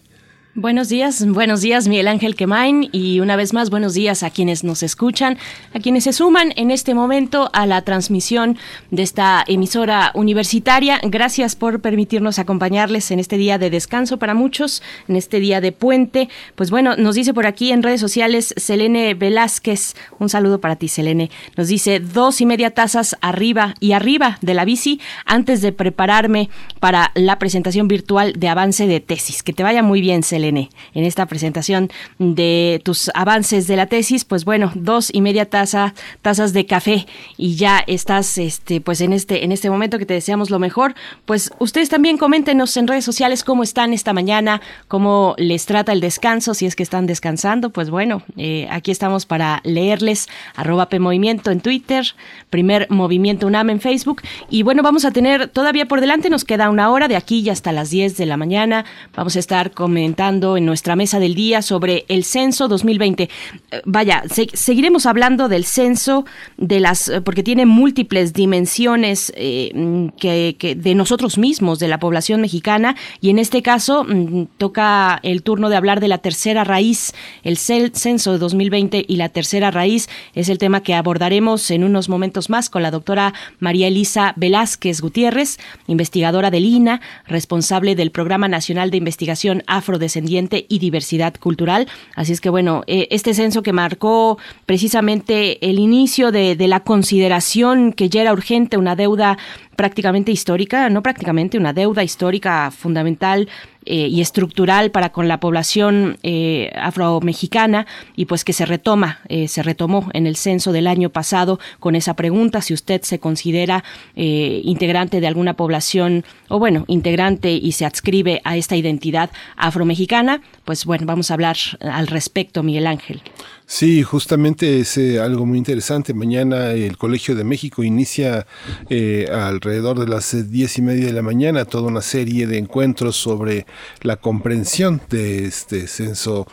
Buenos 0.57 0.87
días, 0.87 1.27
buenos 1.27 1.59
días 1.59 1.89
Miguel 1.89 2.07
Ángel 2.07 2.33
Quemain 2.33 2.87
y 2.93 3.19
una 3.19 3.35
vez 3.35 3.51
más 3.51 3.69
buenos 3.69 3.93
días 3.93 4.23
a 4.23 4.29
quienes 4.29 4.63
nos 4.63 4.83
escuchan, 4.83 5.37
a 5.73 5.81
quienes 5.81 6.05
se 6.05 6.13
suman 6.13 6.53
en 6.55 6.71
este 6.71 6.93
momento 6.93 7.49
a 7.51 7.65
la 7.65 7.81
transmisión 7.81 8.57
de 8.89 9.03
esta 9.03 9.43
emisora 9.47 10.11
universitaria. 10.13 11.01
Gracias 11.03 11.57
por 11.57 11.81
permitirnos 11.81 12.39
acompañarles 12.39 13.11
en 13.11 13.19
este 13.19 13.35
día 13.35 13.57
de 13.57 13.69
descanso 13.69 14.17
para 14.17 14.33
muchos, 14.33 14.81
en 15.09 15.17
este 15.17 15.41
día 15.41 15.59
de 15.59 15.73
puente. 15.73 16.29
Pues 16.55 16.71
bueno, 16.71 16.95
nos 16.95 17.15
dice 17.15 17.33
por 17.33 17.47
aquí 17.47 17.73
en 17.73 17.83
redes 17.83 17.99
sociales 17.99 18.53
Selene 18.55 19.13
Velázquez, 19.13 19.95
un 20.19 20.29
saludo 20.29 20.61
para 20.61 20.77
ti 20.77 20.87
Selene, 20.87 21.31
nos 21.57 21.67
dice 21.67 21.99
dos 21.99 22.39
y 22.39 22.45
media 22.45 22.71
tazas 22.71 23.17
arriba 23.19 23.73
y 23.81 23.91
arriba 23.91 24.37
de 24.39 24.53
la 24.53 24.63
bici 24.63 25.01
antes 25.25 25.61
de 25.61 25.73
prepararme 25.73 26.49
para 26.79 27.11
la 27.13 27.39
presentación 27.39 27.89
virtual 27.89 28.31
de 28.37 28.47
avance 28.47 28.87
de 28.87 29.01
tesis. 29.01 29.43
Que 29.43 29.51
te 29.51 29.61
vaya 29.61 29.83
muy 29.83 29.99
bien 29.99 30.23
Selene 30.23 30.44
en 30.49 30.69
esta 30.93 31.25
presentación 31.25 31.89
de 32.19 32.81
tus 32.83 33.09
avances 33.13 33.67
de 33.67 33.75
la 33.75 33.87
tesis, 33.87 34.25
pues 34.25 34.45
bueno, 34.45 34.71
dos 34.75 35.09
y 35.13 35.21
media 35.21 35.45
taza, 35.45 35.93
tazas 36.21 36.53
de 36.53 36.65
café 36.65 37.05
y 37.37 37.55
ya 37.55 37.83
estás 37.87 38.37
este, 38.37 38.81
pues 38.81 39.01
en 39.01 39.13
este, 39.13 39.43
en 39.43 39.51
este 39.51 39.69
momento 39.69 39.97
que 39.97 40.05
te 40.05 40.13
deseamos 40.13 40.49
lo 40.49 40.59
mejor. 40.59 40.95
Pues 41.25 41.51
ustedes 41.59 41.89
también 41.89 42.17
coméntenos 42.17 42.75
en 42.77 42.87
redes 42.87 43.05
sociales 43.05 43.43
cómo 43.43 43.63
están 43.63 43.93
esta 43.93 44.13
mañana, 44.13 44.61
cómo 44.87 45.35
les 45.37 45.65
trata 45.65 45.91
el 45.91 46.01
descanso, 46.01 46.53
si 46.53 46.65
es 46.65 46.75
que 46.75 46.83
están 46.83 47.05
descansando, 47.05 47.69
pues 47.69 47.89
bueno, 47.89 48.23
eh, 48.37 48.67
aquí 48.69 48.91
estamos 48.91 49.25
para 49.25 49.61
leerles, 49.63 50.27
arroba 50.55 50.89
PMovimiento 50.89 51.51
en 51.51 51.61
Twitter, 51.61 52.05
primer 52.49 52.87
Movimiento 52.89 53.47
UNAM 53.47 53.69
en 53.69 53.79
Facebook. 53.79 54.21
Y 54.49 54.63
bueno, 54.63 54.83
vamos 54.83 55.05
a 55.05 55.11
tener 55.11 55.47
todavía 55.47 55.87
por 55.87 56.01
delante, 56.01 56.29
nos 56.29 56.45
queda 56.45 56.69
una 56.69 56.89
hora 56.89 57.07
de 57.07 57.15
aquí 57.15 57.39
y 57.39 57.49
hasta 57.49 57.71
las 57.71 57.89
10 57.89 58.17
de 58.17 58.25
la 58.25 58.37
mañana. 58.37 58.85
Vamos 59.15 59.35
a 59.35 59.39
estar 59.39 59.71
comentando 59.71 60.34
en 60.35 60.65
nuestra 60.65 60.97
mesa 60.97 61.19
del 61.19 61.33
día 61.33 61.61
sobre 61.61 62.03
el 62.09 62.25
censo 62.25 62.67
2020. 62.67 63.23
Eh, 63.23 63.81
vaya, 63.85 64.23
seguiremos 64.53 65.05
hablando 65.05 65.47
del 65.47 65.63
censo 65.63 66.25
de 66.57 66.81
las 66.81 67.07
eh, 67.07 67.21
porque 67.21 67.41
tiene 67.41 67.65
múltiples 67.65 68.33
dimensiones 68.33 69.31
eh, 69.37 69.71
mm, 69.73 70.07
que, 70.17 70.75
de 70.77 70.93
nosotros 70.93 71.37
mismos, 71.37 71.79
de 71.79 71.87
la 71.87 71.99
población 71.99 72.41
mexicana, 72.41 72.97
y 73.21 73.29
en 73.29 73.39
este 73.39 73.61
caso 73.61 74.03
mm, 74.03 74.47
toca 74.57 75.19
el 75.23 75.41
turno 75.41 75.69
de 75.69 75.77
hablar 75.77 76.01
de 76.01 76.09
la 76.09 76.17
tercera 76.17 76.65
raíz, 76.65 77.13
el 77.43 77.57
censo 77.57 78.33
de 78.33 78.37
2020 78.37 79.05
y 79.07 79.15
la 79.15 79.29
tercera 79.29 79.71
raíz 79.71 80.09
es 80.33 80.49
el 80.49 80.57
tema 80.57 80.83
que 80.83 80.95
abordaremos 80.95 81.71
en 81.71 81.85
unos 81.85 82.09
momentos 82.09 82.49
más 82.49 82.69
con 82.69 82.83
la 82.83 82.91
doctora 82.91 83.33
María 83.59 83.87
Elisa 83.87 84.33
Velázquez 84.35 84.99
Gutiérrez, 84.99 85.59
investigadora 85.87 86.51
del 86.51 86.65
INA, 86.65 86.99
responsable 87.25 87.95
del 87.95 88.11
Programa 88.11 88.49
Nacional 88.49 88.91
de 88.91 88.97
Investigación 88.97 89.63
Afrodescendiente 89.67 90.24
y 90.27 90.79
diversidad 90.79 91.33
cultural. 91.39 91.87
Así 92.15 92.33
es 92.33 92.41
que 92.41 92.49
bueno, 92.49 92.83
eh, 92.87 93.07
este 93.11 93.33
censo 93.33 93.63
que 93.63 93.73
marcó 93.73 94.37
precisamente 94.65 95.65
el 95.67 95.79
inicio 95.79 96.31
de, 96.31 96.55
de 96.55 96.67
la 96.67 96.81
consideración 96.81 97.93
que 97.93 98.09
ya 98.09 98.21
era 98.21 98.33
urgente 98.33 98.77
una 98.77 98.95
deuda 98.95 99.37
prácticamente 99.75 100.31
histórica, 100.31 100.89
no 100.89 101.03
prácticamente, 101.03 101.57
una 101.57 101.73
deuda 101.73 102.03
histórica 102.03 102.71
fundamental 102.71 103.49
eh, 103.85 104.07
y 104.07 104.21
estructural 104.21 104.91
para 104.91 105.11
con 105.11 105.27
la 105.27 105.39
población 105.39 106.17
eh, 106.23 106.71
afromexicana 106.75 107.85
y 108.15 108.25
pues 108.25 108.43
que 108.43 108.53
se 108.53 108.65
retoma, 108.65 109.19
eh, 109.29 109.47
se 109.47 109.63
retomó 109.63 110.09
en 110.13 110.27
el 110.27 110.35
censo 110.35 110.71
del 110.71 110.87
año 110.87 111.09
pasado 111.09 111.59
con 111.79 111.95
esa 111.95 112.15
pregunta 112.15 112.61
si 112.61 112.73
usted 112.73 113.01
se 113.03 113.19
considera 113.19 113.83
eh, 114.15 114.61
integrante 114.63 115.19
de 115.19 115.27
alguna 115.27 115.53
población 115.55 116.25
o 116.47 116.59
bueno, 116.59 116.85
integrante 116.87 117.51
y 117.51 117.71
se 117.73 117.85
adscribe 117.85 118.41
a 118.43 118.57
esta 118.57 118.75
identidad 118.75 119.29
afromexicana, 119.55 120.41
pues 120.63 120.85
bueno, 120.85 121.05
vamos 121.05 121.31
a 121.31 121.35
hablar 121.35 121.57
al 121.81 122.07
respecto, 122.07 122.63
Miguel 122.63 122.87
Ángel. 122.87 123.21
Sí, 123.67 124.03
justamente 124.03 124.79
es 124.79 124.95
eh, 124.97 125.19
algo 125.19 125.45
muy 125.47 125.57
interesante. 125.57 126.13
Mañana 126.13 126.73
el 126.73 126.97
Colegio 126.97 127.35
de 127.35 127.43
México 127.43 127.83
inicia 127.83 128.45
eh, 128.89 129.27
alrededor 129.31 129.99
de 129.99 130.07
las 130.07 130.35
eh, 130.35 130.43
diez 130.43 130.77
y 130.77 130.83
media 130.83 131.07
de 131.07 131.13
la 131.13 131.23
mañana 131.23 131.65
toda 131.65 131.87
una 131.87 132.01
serie 132.01 132.45
de 132.45 132.59
encuentros 132.59 133.15
sobre 133.15 133.65
la 134.01 134.17
comprensión 134.17 135.01
de 135.09 135.45
este 135.45 135.87
censo 135.87 136.45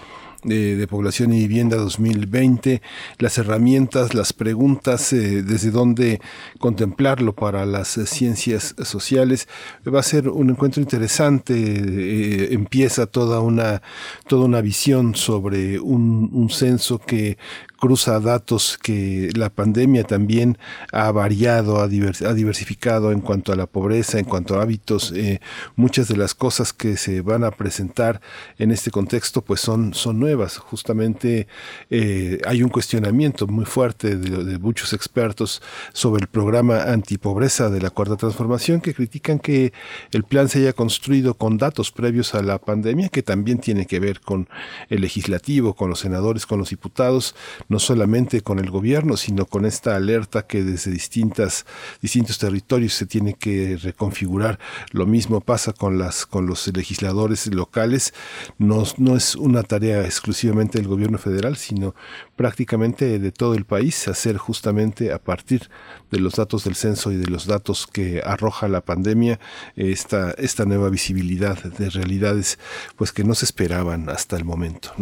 de, 0.44 0.86
Población 0.86 1.32
y 1.32 1.38
Vivienda 1.38 1.76
2020, 1.76 2.82
las 3.18 3.38
herramientas, 3.38 4.14
las 4.14 4.32
preguntas, 4.32 5.12
eh, 5.12 5.42
desde 5.42 5.70
dónde 5.70 6.20
contemplarlo 6.58 7.34
para 7.34 7.64
las 7.66 7.96
eh, 7.96 8.06
ciencias 8.06 8.74
sociales. 8.82 9.48
Va 9.86 10.00
a 10.00 10.02
ser 10.02 10.28
un 10.28 10.50
encuentro 10.50 10.82
interesante, 10.82 11.54
eh, 11.54 12.48
empieza 12.52 13.06
toda 13.06 13.40
una, 13.40 13.82
toda 14.26 14.44
una 14.44 14.60
visión 14.60 15.14
sobre 15.14 15.78
un, 15.78 16.30
un 16.32 16.50
censo 16.50 16.98
que 16.98 17.38
cruza 17.82 18.20
datos 18.20 18.78
que 18.80 19.30
la 19.34 19.50
pandemia 19.50 20.04
también 20.04 20.56
ha 20.92 21.10
variado, 21.10 21.80
ha, 21.80 21.88
diversificado 21.88 23.10
en 23.10 23.20
cuanto 23.20 23.52
a 23.52 23.56
la 23.56 23.66
pobreza, 23.66 24.20
en 24.20 24.24
cuanto 24.24 24.54
a 24.54 24.62
hábitos. 24.62 25.12
Eh, 25.16 25.40
muchas 25.74 26.06
de 26.06 26.16
las 26.16 26.32
cosas 26.32 26.72
que 26.72 26.96
se 26.96 27.22
van 27.22 27.42
a 27.42 27.50
presentar 27.50 28.20
en 28.56 28.70
este 28.70 28.92
contexto 28.92 29.42
pues 29.42 29.60
son, 29.60 29.94
son 29.94 30.20
nuevas. 30.20 30.58
Justamente 30.58 31.48
eh, 31.90 32.40
hay 32.46 32.62
un 32.62 32.68
cuestionamiento 32.68 33.48
muy 33.48 33.64
fuerte 33.64 34.14
de, 34.14 34.58
muchos 34.60 34.92
expertos 34.92 35.60
sobre 35.92 36.22
el 36.22 36.28
programa 36.28 36.84
antipobreza 36.84 37.68
de 37.68 37.80
la 37.80 37.90
Cuarta 37.90 38.16
Transformación 38.16 38.80
que 38.80 38.94
critican 38.94 39.40
que 39.40 39.72
el 40.12 40.22
plan 40.22 40.48
se 40.48 40.60
haya 40.60 40.72
construido 40.72 41.34
con 41.34 41.58
datos 41.58 41.90
previos 41.90 42.36
a 42.36 42.42
la 42.42 42.58
pandemia 42.58 43.08
que 43.08 43.24
también 43.24 43.58
tiene 43.58 43.86
que 43.86 43.98
ver 43.98 44.20
con 44.20 44.48
el 44.88 45.00
legislativo, 45.00 45.74
con 45.74 45.90
los 45.90 45.98
senadores, 45.98 46.46
con 46.46 46.60
los 46.60 46.70
diputados 46.70 47.34
no 47.72 47.78
solamente 47.78 48.42
con 48.42 48.58
el 48.58 48.70
gobierno, 48.70 49.16
sino 49.16 49.46
con 49.46 49.64
esta 49.64 49.96
alerta 49.96 50.46
que 50.46 50.62
desde 50.62 50.90
distintas, 50.90 51.64
distintos 52.02 52.36
territorios 52.36 52.92
se 52.92 53.06
tiene 53.06 53.32
que 53.32 53.78
reconfigurar. 53.78 54.58
Lo 54.90 55.06
mismo 55.06 55.40
pasa 55.40 55.72
con, 55.72 55.98
las, 55.98 56.26
con 56.26 56.44
los 56.44 56.66
legisladores 56.76 57.46
locales. 57.46 58.12
No, 58.58 58.84
no 58.98 59.16
es 59.16 59.36
una 59.36 59.62
tarea 59.62 60.04
exclusivamente 60.04 60.76
del 60.76 60.86
gobierno 60.86 61.16
federal, 61.16 61.56
sino 61.56 61.94
prácticamente 62.36 63.18
de 63.18 63.32
todo 63.32 63.54
el 63.54 63.64
país, 63.64 64.06
hacer 64.06 64.36
justamente 64.36 65.10
a 65.10 65.18
partir 65.18 65.70
de 66.10 66.20
los 66.20 66.34
datos 66.34 66.64
del 66.64 66.74
censo 66.74 67.10
y 67.10 67.16
de 67.16 67.28
los 67.28 67.46
datos 67.46 67.86
que 67.86 68.20
arroja 68.22 68.68
la 68.68 68.82
pandemia 68.82 69.40
esta, 69.76 70.32
esta 70.32 70.66
nueva 70.66 70.90
visibilidad 70.90 71.62
de 71.62 71.88
realidades 71.88 72.58
pues 72.96 73.12
que 73.12 73.24
no 73.24 73.34
se 73.34 73.46
esperaban 73.46 74.10
hasta 74.10 74.36
el 74.36 74.44
momento. 74.44 74.92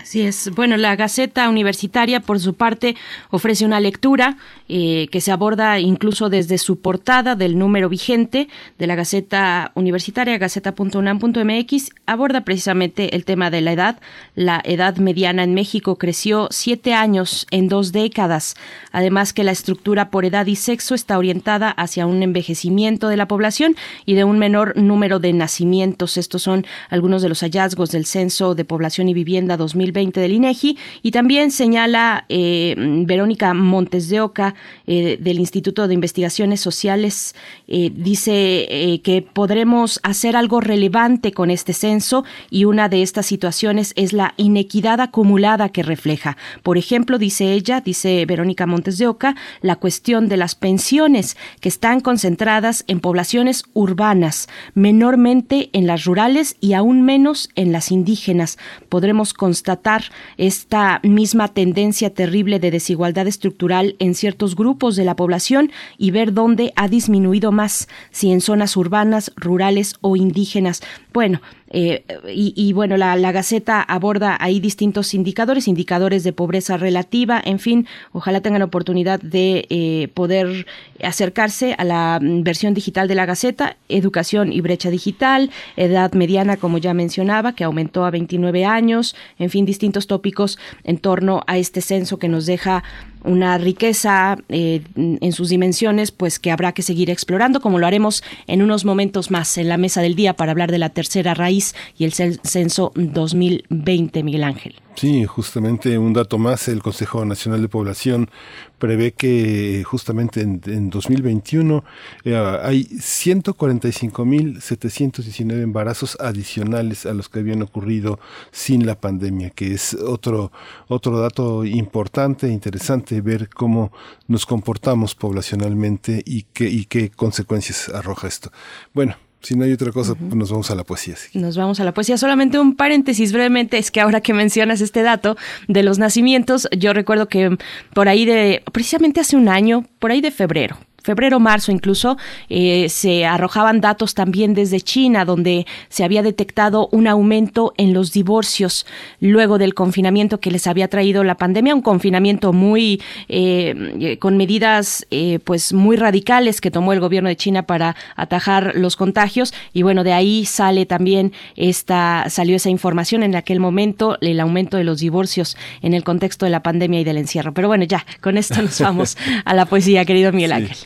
Así 0.00 0.22
es. 0.22 0.50
Bueno, 0.54 0.76
la 0.76 0.96
Gaceta 0.96 1.48
Universitaria, 1.48 2.20
por 2.20 2.40
su 2.40 2.54
parte, 2.54 2.96
ofrece 3.30 3.64
una 3.64 3.80
lectura 3.80 4.36
eh, 4.68 5.08
que 5.10 5.20
se 5.20 5.32
aborda 5.32 5.78
incluso 5.80 6.28
desde 6.28 6.58
su 6.58 6.80
portada 6.80 7.34
del 7.34 7.58
número 7.58 7.88
vigente 7.88 8.48
de 8.78 8.86
la 8.86 8.94
Gaceta 8.94 9.72
Universitaria, 9.74 10.38
gaceta.unam.mx, 10.38 11.90
aborda 12.06 12.44
precisamente 12.44 13.16
el 13.16 13.24
tema 13.24 13.50
de 13.50 13.60
la 13.60 13.72
edad. 13.72 14.00
La 14.34 14.60
edad 14.64 14.96
mediana 14.96 15.42
en 15.42 15.54
México 15.54 15.96
creció 15.96 16.48
siete 16.50 16.94
años 16.94 17.46
en 17.50 17.68
dos 17.68 17.92
décadas. 17.92 18.54
Además 18.92 19.32
que 19.32 19.44
la 19.44 19.52
estructura 19.52 20.10
por 20.10 20.24
edad 20.24 20.46
y 20.46 20.56
sexo 20.56 20.94
está 20.94 21.18
orientada 21.18 21.70
hacia 21.70 22.06
un 22.06 22.22
envejecimiento 22.22 23.08
de 23.08 23.16
la 23.16 23.28
población 23.28 23.76
y 24.06 24.14
de 24.14 24.24
un 24.24 24.38
menor 24.38 24.76
número 24.76 25.18
de 25.18 25.32
nacimientos. 25.32 26.16
Estos 26.16 26.42
son 26.42 26.66
algunos 26.88 27.22
de 27.22 27.28
los 27.28 27.40
hallazgos 27.40 27.90
del 27.90 28.06
Censo 28.06 28.54
de 28.54 28.64
Población 28.64 29.08
y 29.08 29.14
Vivienda 29.14 29.56
2000 29.56 29.87
2020 29.92 30.20
del 30.20 30.32
INEGI 30.32 30.78
y 31.02 31.10
también 31.10 31.50
señala 31.50 32.24
eh, 32.28 32.74
Verónica 32.78 33.54
Montes 33.54 34.08
de 34.08 34.20
Oca 34.20 34.54
eh, 34.90 35.18
del 35.20 35.38
Instituto 35.38 35.86
de 35.86 35.92
Investigaciones 35.92 36.62
Sociales 36.62 37.34
eh, 37.66 37.92
dice 37.94 38.66
eh, 38.70 39.02
que 39.02 39.20
podremos 39.20 40.00
hacer 40.02 40.34
algo 40.34 40.62
relevante 40.62 41.32
con 41.32 41.50
este 41.50 41.74
censo 41.74 42.24
y 42.48 42.64
una 42.64 42.88
de 42.88 43.02
estas 43.02 43.26
situaciones 43.26 43.92
es 43.96 44.14
la 44.14 44.32
inequidad 44.38 45.02
acumulada 45.02 45.68
que 45.68 45.82
refleja. 45.82 46.38
Por 46.62 46.78
ejemplo, 46.78 47.18
dice 47.18 47.52
ella, 47.52 47.82
dice 47.82 48.24
Verónica 48.24 48.64
Montes 48.64 48.96
de 48.96 49.08
Oca, 49.08 49.36
la 49.60 49.76
cuestión 49.76 50.26
de 50.26 50.38
las 50.38 50.54
pensiones 50.54 51.36
que 51.60 51.68
están 51.68 52.00
concentradas 52.00 52.84
en 52.86 53.00
poblaciones 53.00 53.64
urbanas, 53.74 54.48
menormente 54.72 55.68
en 55.74 55.86
las 55.86 56.06
rurales 56.06 56.56
y 56.62 56.72
aún 56.72 57.02
menos 57.02 57.50
en 57.56 57.72
las 57.72 57.92
indígenas. 57.92 58.56
Podremos 58.88 59.34
constatar 59.34 60.04
esta 60.38 61.00
misma 61.02 61.48
tendencia 61.48 62.08
terrible 62.08 62.58
de 62.58 62.70
desigualdad 62.70 63.26
estructural 63.26 63.94
en 63.98 64.14
ciertos 64.14 64.56
grupos 64.56 64.77
de 64.78 65.04
la 65.04 65.16
población 65.16 65.70
y 65.98 66.10
ver 66.10 66.32
dónde 66.32 66.72
ha 66.76 66.88
disminuido 66.88 67.52
más, 67.52 67.88
si 68.10 68.30
en 68.30 68.40
zonas 68.40 68.76
urbanas, 68.76 69.32
rurales 69.36 69.96
o 70.00 70.16
indígenas. 70.16 70.82
Bueno, 71.12 71.40
eh, 71.70 72.04
y, 72.32 72.72
bueno, 72.72 72.96
la, 72.96 73.32
Gaceta 73.32 73.82
aborda 73.82 74.38
ahí 74.40 74.58
distintos 74.58 75.12
indicadores, 75.12 75.68
indicadores 75.68 76.24
de 76.24 76.32
pobreza 76.32 76.76
relativa, 76.78 77.40
en 77.44 77.58
fin, 77.58 77.86
ojalá 78.12 78.40
tengan 78.40 78.62
oportunidad 78.62 79.20
de 79.20 79.66
eh, 79.68 80.08
poder 80.14 80.66
acercarse 81.02 81.74
a 81.76 81.84
la 81.84 82.20
mm, 82.22 82.42
versión 82.42 82.72
digital 82.72 83.06
de 83.06 83.14
la 83.14 83.26
Gaceta, 83.26 83.76
educación 83.88 84.52
y 84.52 84.60
brecha 84.60 84.90
digital, 84.90 85.50
edad 85.76 86.12
mediana, 86.12 86.56
como 86.56 86.78
ya 86.78 86.94
mencionaba, 86.94 87.54
que 87.54 87.64
aumentó 87.64 88.04
a 88.04 88.10
29 88.10 88.64
años, 88.64 89.14
en 89.38 89.50
fin, 89.50 89.66
distintos 89.66 90.06
tópicos 90.06 90.58
en 90.84 90.98
torno 90.98 91.42
a 91.46 91.58
este 91.58 91.82
censo 91.82 92.18
que 92.18 92.28
nos 92.28 92.46
deja 92.46 92.82
una 93.24 93.58
riqueza 93.58 94.36
eh, 94.48 94.82
en 94.96 95.32
sus 95.32 95.48
dimensiones, 95.48 96.10
pues 96.10 96.38
que 96.38 96.50
habrá 96.50 96.72
que 96.72 96.82
seguir 96.82 97.10
explorando, 97.10 97.60
como 97.60 97.78
lo 97.78 97.86
haremos 97.86 98.22
en 98.46 98.62
unos 98.62 98.84
momentos 98.84 99.30
más 99.30 99.58
en 99.58 99.68
la 99.68 99.76
mesa 99.76 100.02
del 100.02 100.14
día 100.14 100.34
para 100.34 100.52
hablar 100.52 100.70
de 100.70 100.78
la 100.78 100.90
tercera 100.90 101.34
raíz 101.34 101.74
y 101.96 102.04
el 102.04 102.12
censo 102.12 102.92
2020, 102.94 104.22
Miguel 104.22 104.44
Ángel. 104.44 104.76
Sí, 104.94 105.24
justamente 105.26 105.96
un 105.96 106.12
dato 106.12 106.38
más, 106.38 106.66
el 106.66 106.82
Consejo 106.82 107.24
Nacional 107.24 107.62
de 107.62 107.68
Población 107.68 108.30
prevé 108.78 109.12
que 109.12 109.84
justamente 109.84 110.40
en, 110.40 110.90
2021 110.90 111.84
eh, 112.24 112.58
hay 112.62 112.84
145.719 112.84 115.62
embarazos 115.62 116.16
adicionales 116.20 117.06
a 117.06 117.14
los 117.14 117.28
que 117.28 117.38
habían 117.40 117.62
ocurrido 117.62 118.20
sin 118.50 118.86
la 118.86 119.00
pandemia, 119.00 119.50
que 119.50 119.74
es 119.74 119.94
otro, 119.94 120.52
otro 120.88 121.20
dato 121.20 121.64
importante, 121.64 122.46
e 122.46 122.50
interesante 122.50 123.20
ver 123.20 123.48
cómo 123.48 123.92
nos 124.26 124.46
comportamos 124.46 125.14
poblacionalmente 125.14 126.22
y 126.24 126.46
qué, 126.52 126.68
y 126.68 126.86
qué 126.86 127.10
consecuencias 127.10 127.90
arroja 127.90 128.26
esto. 128.28 128.50
Bueno, 128.94 129.16
si 129.40 129.54
no 129.54 129.64
hay 129.64 129.72
otra 129.72 129.92
cosa, 129.92 130.14
pues 130.14 130.34
nos 130.34 130.50
vamos 130.50 130.70
a 130.70 130.74
la 130.74 130.84
poesía. 130.84 131.14
Nos 131.34 131.56
vamos 131.56 131.80
a 131.80 131.84
la 131.84 131.94
poesía. 131.94 132.18
Solamente 132.18 132.58
un 132.58 132.74
paréntesis 132.74 133.32
brevemente, 133.32 133.78
es 133.78 133.90
que 133.90 134.00
ahora 134.00 134.20
que 134.20 134.34
mencionas 134.34 134.80
este 134.80 135.02
dato 135.02 135.36
de 135.68 135.82
los 135.82 135.98
nacimientos, 135.98 136.68
yo 136.76 136.92
recuerdo 136.92 137.28
que 137.28 137.56
por 137.94 138.08
ahí 138.08 138.24
de, 138.24 138.62
precisamente 138.72 139.20
hace 139.20 139.36
un 139.36 139.48
año, 139.48 139.84
por 139.98 140.10
ahí 140.10 140.20
de 140.20 140.30
febrero, 140.30 140.76
febrero, 141.02 141.40
marzo 141.40 141.72
incluso, 141.72 142.16
eh, 142.48 142.88
se 142.88 143.24
arrojaban 143.24 143.80
datos 143.80 144.14
también 144.14 144.54
desde 144.54 144.80
China, 144.80 145.24
donde 145.24 145.66
se 145.88 146.04
había 146.04 146.22
detectado 146.22 146.88
un 146.92 147.06
aumento 147.06 147.72
en 147.76 147.92
los 147.92 148.12
divorcios 148.12 148.86
luego 149.20 149.58
del 149.58 149.74
confinamiento 149.74 150.40
que 150.40 150.50
les 150.50 150.66
había 150.66 150.88
traído 150.88 151.24
la 151.24 151.36
pandemia, 151.36 151.74
un 151.74 151.82
confinamiento 151.82 152.52
muy 152.52 153.00
eh, 153.28 154.16
con 154.20 154.36
medidas 154.36 155.06
eh, 155.10 155.38
pues 155.44 155.72
muy 155.72 155.96
radicales 155.96 156.60
que 156.60 156.70
tomó 156.70 156.92
el 156.92 157.00
gobierno 157.00 157.28
de 157.28 157.36
China 157.36 157.62
para 157.62 157.96
atajar 158.16 158.72
los 158.74 158.96
contagios 158.96 159.54
y 159.72 159.82
bueno 159.82 160.04
de 160.04 160.12
ahí 160.12 160.44
sale 160.44 160.86
también 160.86 161.32
esta 161.56 162.26
salió 162.28 162.56
esa 162.56 162.70
información 162.70 163.22
en 163.22 163.34
aquel 163.36 163.60
momento 163.60 164.18
el 164.20 164.40
aumento 164.40 164.76
de 164.76 164.84
los 164.84 165.00
divorcios 165.00 165.56
en 165.82 165.94
el 165.94 166.04
contexto 166.04 166.46
de 166.46 166.50
la 166.50 166.62
pandemia 166.62 167.00
y 167.00 167.04
del 167.04 167.18
encierro. 167.18 167.52
Pero 167.52 167.68
bueno 167.68 167.84
ya 167.84 168.04
con 168.20 168.36
esto 168.36 168.60
nos 168.62 168.80
vamos 168.80 169.16
a 169.44 169.54
la 169.54 169.66
poesía, 169.66 170.04
querido 170.04 170.32
Miguel 170.32 170.52
Ángel. 170.52 170.76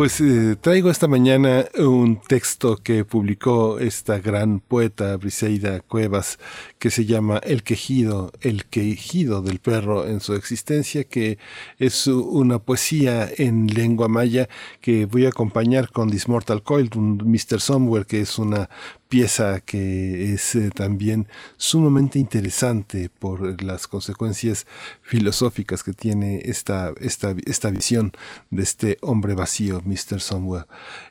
Pues 0.00 0.18
eh, 0.22 0.56
traigo 0.58 0.90
esta 0.90 1.08
mañana 1.08 1.66
un 1.76 2.22
texto 2.22 2.78
que 2.78 3.04
publicó 3.04 3.78
esta 3.78 4.18
gran 4.18 4.60
poeta 4.60 5.14
Briseida 5.18 5.80
Cuevas 5.80 6.38
que 6.78 6.88
se 6.90 7.04
llama 7.04 7.36
El 7.44 7.62
quejido, 7.62 8.32
el 8.40 8.64
quejido 8.64 9.42
del 9.42 9.58
perro 9.58 10.06
en 10.06 10.20
su 10.20 10.32
existencia, 10.32 11.04
que 11.04 11.36
es 11.78 12.06
una 12.06 12.60
poesía 12.60 13.28
en 13.36 13.66
lengua 13.66 14.08
maya 14.08 14.48
que 14.80 15.04
voy 15.04 15.26
a 15.26 15.28
acompañar 15.28 15.90
con 15.90 16.08
Dismortal 16.08 16.62
Coil, 16.62 16.88
un 16.96 17.18
Mr. 17.18 17.60
Somewhere, 17.60 18.06
que 18.06 18.22
es 18.22 18.38
una 18.38 18.70
pieza 19.10 19.60
que 19.60 20.32
es 20.32 20.54
eh, 20.54 20.70
también 20.70 21.26
sumamente 21.56 22.20
interesante 22.20 23.10
por 23.10 23.60
las 23.62 23.88
consecuencias 23.88 24.66
filosóficas 25.02 25.82
que 25.82 25.92
tiene 25.92 26.42
esta, 26.44 26.92
esta, 27.00 27.34
esta 27.44 27.70
visión 27.70 28.12
de 28.50 28.62
este 28.62 28.98
hombre 29.02 29.34
vacío, 29.34 29.82
Mr. 29.84 30.20
Somewhere. 30.20 30.66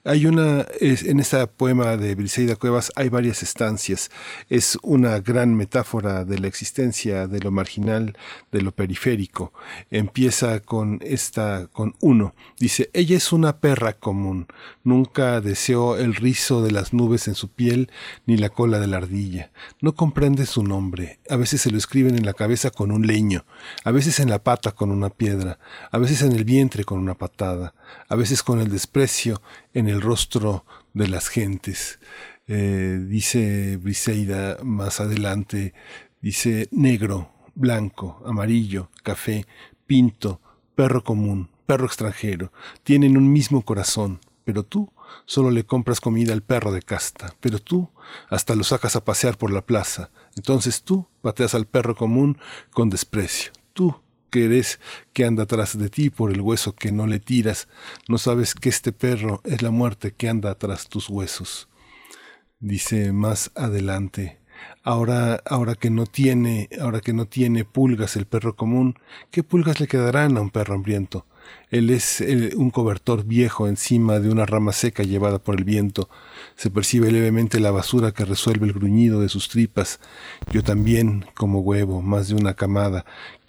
Hay 0.05 0.25
una, 0.25 0.65
en 0.79 1.19
este 1.19 1.45
poema 1.47 1.97
de 1.97 2.15
Briseida 2.15 2.55
Cuevas 2.55 2.89
hay 2.95 3.09
varias 3.09 3.43
estancias. 3.43 4.09
Es 4.49 4.77
una 4.81 5.19
gran 5.19 5.53
metáfora 5.53 6.23
de 6.23 6.39
la 6.39 6.47
existencia 6.47 7.27
de 7.27 7.41
lo 7.41 7.51
marginal, 7.51 8.17
de 8.53 8.61
lo 8.61 8.71
periférico. 8.71 9.51
Empieza 9.91 10.61
con 10.61 10.99
esta, 11.01 11.67
con 11.67 11.95
uno. 11.99 12.33
Dice, 12.59 12.89
ella 12.93 13.17
es 13.17 13.33
una 13.33 13.57
perra 13.57 13.91
común. 13.91 14.47
Nunca 14.85 15.41
deseó 15.41 15.97
el 15.97 16.15
rizo 16.15 16.63
de 16.63 16.71
las 16.71 16.93
nubes 16.93 17.27
en 17.27 17.35
su 17.35 17.49
piel 17.49 17.88
ni 18.25 18.37
la 18.37 18.49
cola 18.49 18.79
de 18.79 18.87
la 18.87 18.97
ardilla. 18.97 19.51
No 19.81 19.93
comprende 19.93 20.45
su 20.45 20.63
nombre. 20.63 21.19
A 21.29 21.35
veces 21.35 21.61
se 21.61 21.71
lo 21.71 21.77
escriben 21.77 22.17
en 22.17 22.25
la 22.25 22.33
cabeza 22.33 22.71
con 22.71 22.91
un 22.91 23.07
leño, 23.07 23.45
a 23.83 23.91
veces 23.91 24.19
en 24.19 24.29
la 24.29 24.43
pata 24.43 24.71
con 24.71 24.91
una 24.91 25.09
piedra, 25.09 25.59
a 25.91 25.97
veces 25.97 26.21
en 26.21 26.33
el 26.33 26.43
vientre 26.43 26.83
con 26.83 26.99
una 26.99 27.15
patada, 27.15 27.73
a 28.07 28.15
veces 28.15 28.43
con 28.43 28.59
el 28.59 28.69
desprecio 28.69 29.41
en 29.73 29.87
el 29.87 30.01
rostro 30.01 30.65
de 30.93 31.07
las 31.07 31.27
gentes. 31.27 31.99
Eh, 32.47 32.99
dice 33.07 33.77
Briseida 33.77 34.57
más 34.63 34.99
adelante, 34.99 35.73
dice 36.21 36.67
negro, 36.71 37.31
blanco, 37.53 38.23
amarillo, 38.25 38.89
café, 39.03 39.45
pinto, 39.85 40.41
perro 40.75 41.03
común, 41.03 41.49
perro 41.65 41.85
extranjero, 41.85 42.51
tienen 42.83 43.17
un 43.17 43.31
mismo 43.31 43.63
corazón, 43.63 44.19
pero 44.45 44.63
tú 44.63 44.91
Solo 45.25 45.51
le 45.51 45.65
compras 45.65 46.01
comida 46.01 46.33
al 46.33 46.43
perro 46.43 46.71
de 46.71 46.81
casta, 46.81 47.35
pero 47.39 47.59
tú 47.59 47.89
hasta 48.29 48.55
lo 48.55 48.63
sacas 48.63 48.95
a 48.95 49.03
pasear 49.03 49.37
por 49.37 49.51
la 49.51 49.65
plaza. 49.65 50.11
Entonces 50.35 50.83
tú 50.83 51.07
pateas 51.21 51.53
al 51.55 51.65
perro 51.65 51.95
común 51.95 52.37
con 52.71 52.89
desprecio. 52.89 53.51
Tú, 53.73 54.01
que 54.29 54.45
eres 54.45 54.79
que 55.13 55.25
anda 55.25 55.43
atrás 55.43 55.77
de 55.77 55.89
ti 55.89 56.09
por 56.09 56.31
el 56.31 56.41
hueso 56.41 56.73
que 56.73 56.91
no 56.91 57.07
le 57.07 57.19
tiras, 57.19 57.67
no 58.07 58.17
sabes 58.17 58.55
que 58.55 58.69
este 58.69 58.91
perro 58.91 59.41
es 59.43 59.61
la 59.61 59.71
muerte 59.71 60.13
que 60.13 60.29
anda 60.29 60.55
tras 60.55 60.87
tus 60.87 61.09
huesos. 61.09 61.67
Dice 62.59 63.11
más 63.13 63.51
adelante, 63.55 64.39
ahora, 64.83 65.41
ahora 65.45 65.75
que 65.75 65.89
no 65.89 66.05
tiene, 66.05 66.69
ahora 66.81 67.01
que 67.01 67.13
no 67.13 67.25
tiene 67.25 67.65
pulgas 67.65 68.15
el 68.15 68.25
perro 68.25 68.55
común, 68.55 68.99
¿qué 69.31 69.43
pulgas 69.43 69.79
le 69.79 69.87
quedarán 69.87 70.37
a 70.37 70.41
un 70.41 70.49
perro 70.49 70.75
hambriento? 70.75 71.25
Él 71.71 71.89
es 71.91 72.23
un 72.55 72.71
cobertor 72.71 73.25
viejo 73.25 73.67
encima 73.67 74.19
de 74.19 74.29
una 74.29 74.45
rama 74.45 74.71
seca 74.71 75.03
llevada 75.03 75.39
por 75.39 75.55
el 75.57 75.63
viento. 75.63 76.09
Se 76.55 76.71
percibe 76.71 77.11
levemente 77.11 77.59
la 77.59 77.71
basura 77.71 78.11
que 78.11 78.25
resuelve 78.25 78.65
el 78.65 78.73
gruñido 78.73 79.21
de 79.21 79.29
sus 79.29 79.49
tripas. 79.49 79.99
Yo 80.51 80.63
también, 80.63 81.25
como 81.35 81.59
huevo, 81.59 82.01
más 82.01 82.27
de 82.27 82.35
una 82.35 82.55
camada. 82.55 83.05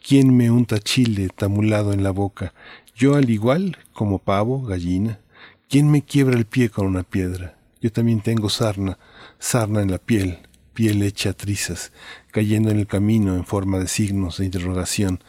¿Quién 0.07 0.37
me 0.37 0.51
unta 0.51 0.79
chile 0.79 1.29
tamulado 1.35 1.93
en 1.93 2.03
la 2.03 2.11
boca? 2.11 2.53
Yo 2.95 3.15
al 3.15 3.31
igual, 3.31 3.79
como 3.93 4.19
pavo, 4.19 4.63
gallina. 4.63 5.21
¿Quién 5.69 5.91
me 5.91 6.03
quiebra 6.03 6.37
el 6.37 6.47
pie 6.47 6.69
con 6.69 6.87
una 6.87 7.03
piedra? 7.03 7.57
Yo 7.81 7.91
también 7.91 8.21
tengo 8.21 8.51
sarna, 8.51 8.99
sarna 9.39 9.81
en 9.81 9.91
la 9.91 9.99
piel, 9.99 10.41
piel 10.75 11.03
hecha 11.03 11.33
trizas, 11.33 11.93
cayendo 12.31 12.71
en 12.71 12.79
el 12.79 12.87
camino 12.87 13.37
en 13.37 13.47
forma 13.47 13.79
de 13.79 13.89
signos 13.89 14.39
de 14.39 14.47
interrogación. 14.47 15.23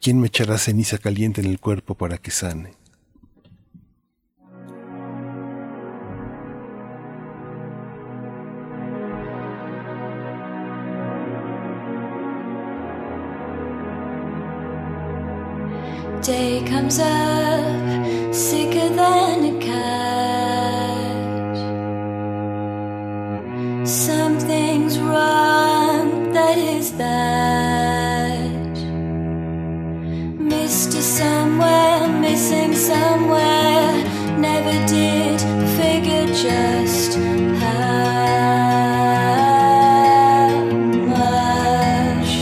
¿Quién 0.00 0.20
me 0.20 0.28
echará 0.28 0.58
ceniza 0.58 0.98
caliente 0.98 1.40
en 1.40 1.48
el 1.48 1.58
cuerpo 1.58 1.94
para 1.94 2.18
que 2.18 2.30
sane? 2.30 2.72
Take 16.22 16.66
comes 16.66 16.98
up 16.98 18.34
sicker 18.34 18.88
than 18.90 19.44
a 19.44 19.58
cat. 19.60 20.98
Something's 23.86 24.98
wrong, 24.98 26.32
that 26.32 26.58
is 26.58 26.92
that. 26.98 27.67
Mr. 30.48 31.00
Somewhere, 31.02 32.08
missing 32.08 32.74
somewhere, 32.74 33.92
never 34.38 34.72
did 34.86 35.40
figure 35.76 36.26
just 36.26 37.18
how 37.60 37.68
much. 41.12 42.32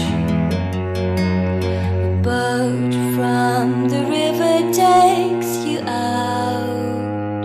A 2.05 2.09
boat 2.23 2.95
from 3.17 3.89
the 3.89 4.03
river 4.19 4.73
takes 4.73 5.51
you 5.65 5.81
out. 5.81 7.43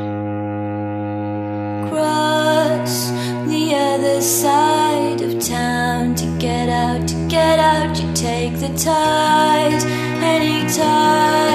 Cross 1.89 3.11
the 3.47 3.73
other 3.75 4.21
side 4.21 5.21
of 5.21 5.39
town 5.39 6.13
to 6.15 6.25
get 6.37 6.69
out, 6.69 7.07
to 7.07 7.15
get 7.27 7.57
out. 7.59 7.99
You 7.99 8.13
take 8.13 8.59
the 8.59 8.69
tide, 8.77 9.83
time. 10.71 11.50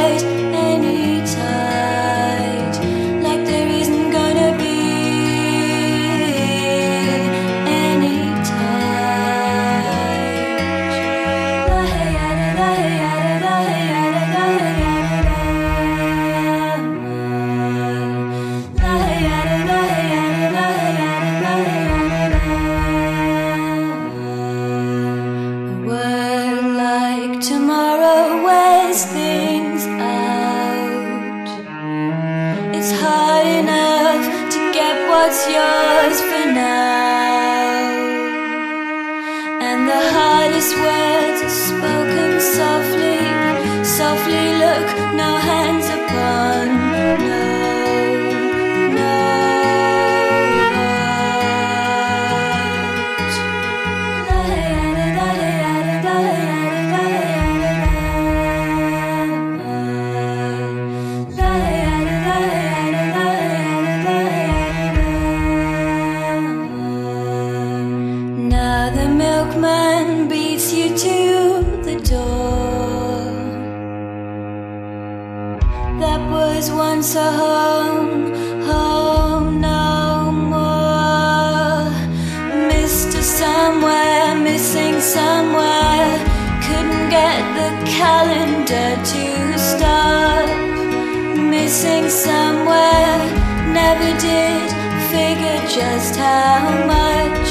Just 95.77 96.17
how 96.17 96.71
much. 96.87 97.51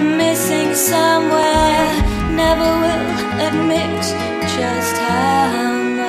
Missing 0.00 0.74
somewhere, 0.74 1.88
never 2.34 2.70
will 2.82 3.08
admit 3.48 4.00
just 4.56 4.96
how 4.96 5.72
much. 6.00 6.08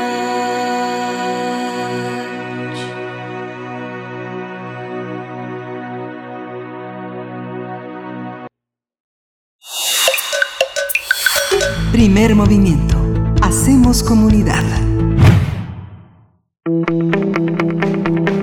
Primer 11.92 12.36
movimiento. 12.36 12.98
Hacemos 13.42 14.04
comunidad. 14.04 14.64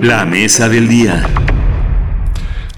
La 0.01 0.25
mesa 0.25 0.69
del 0.69 0.87
día. 0.87 1.36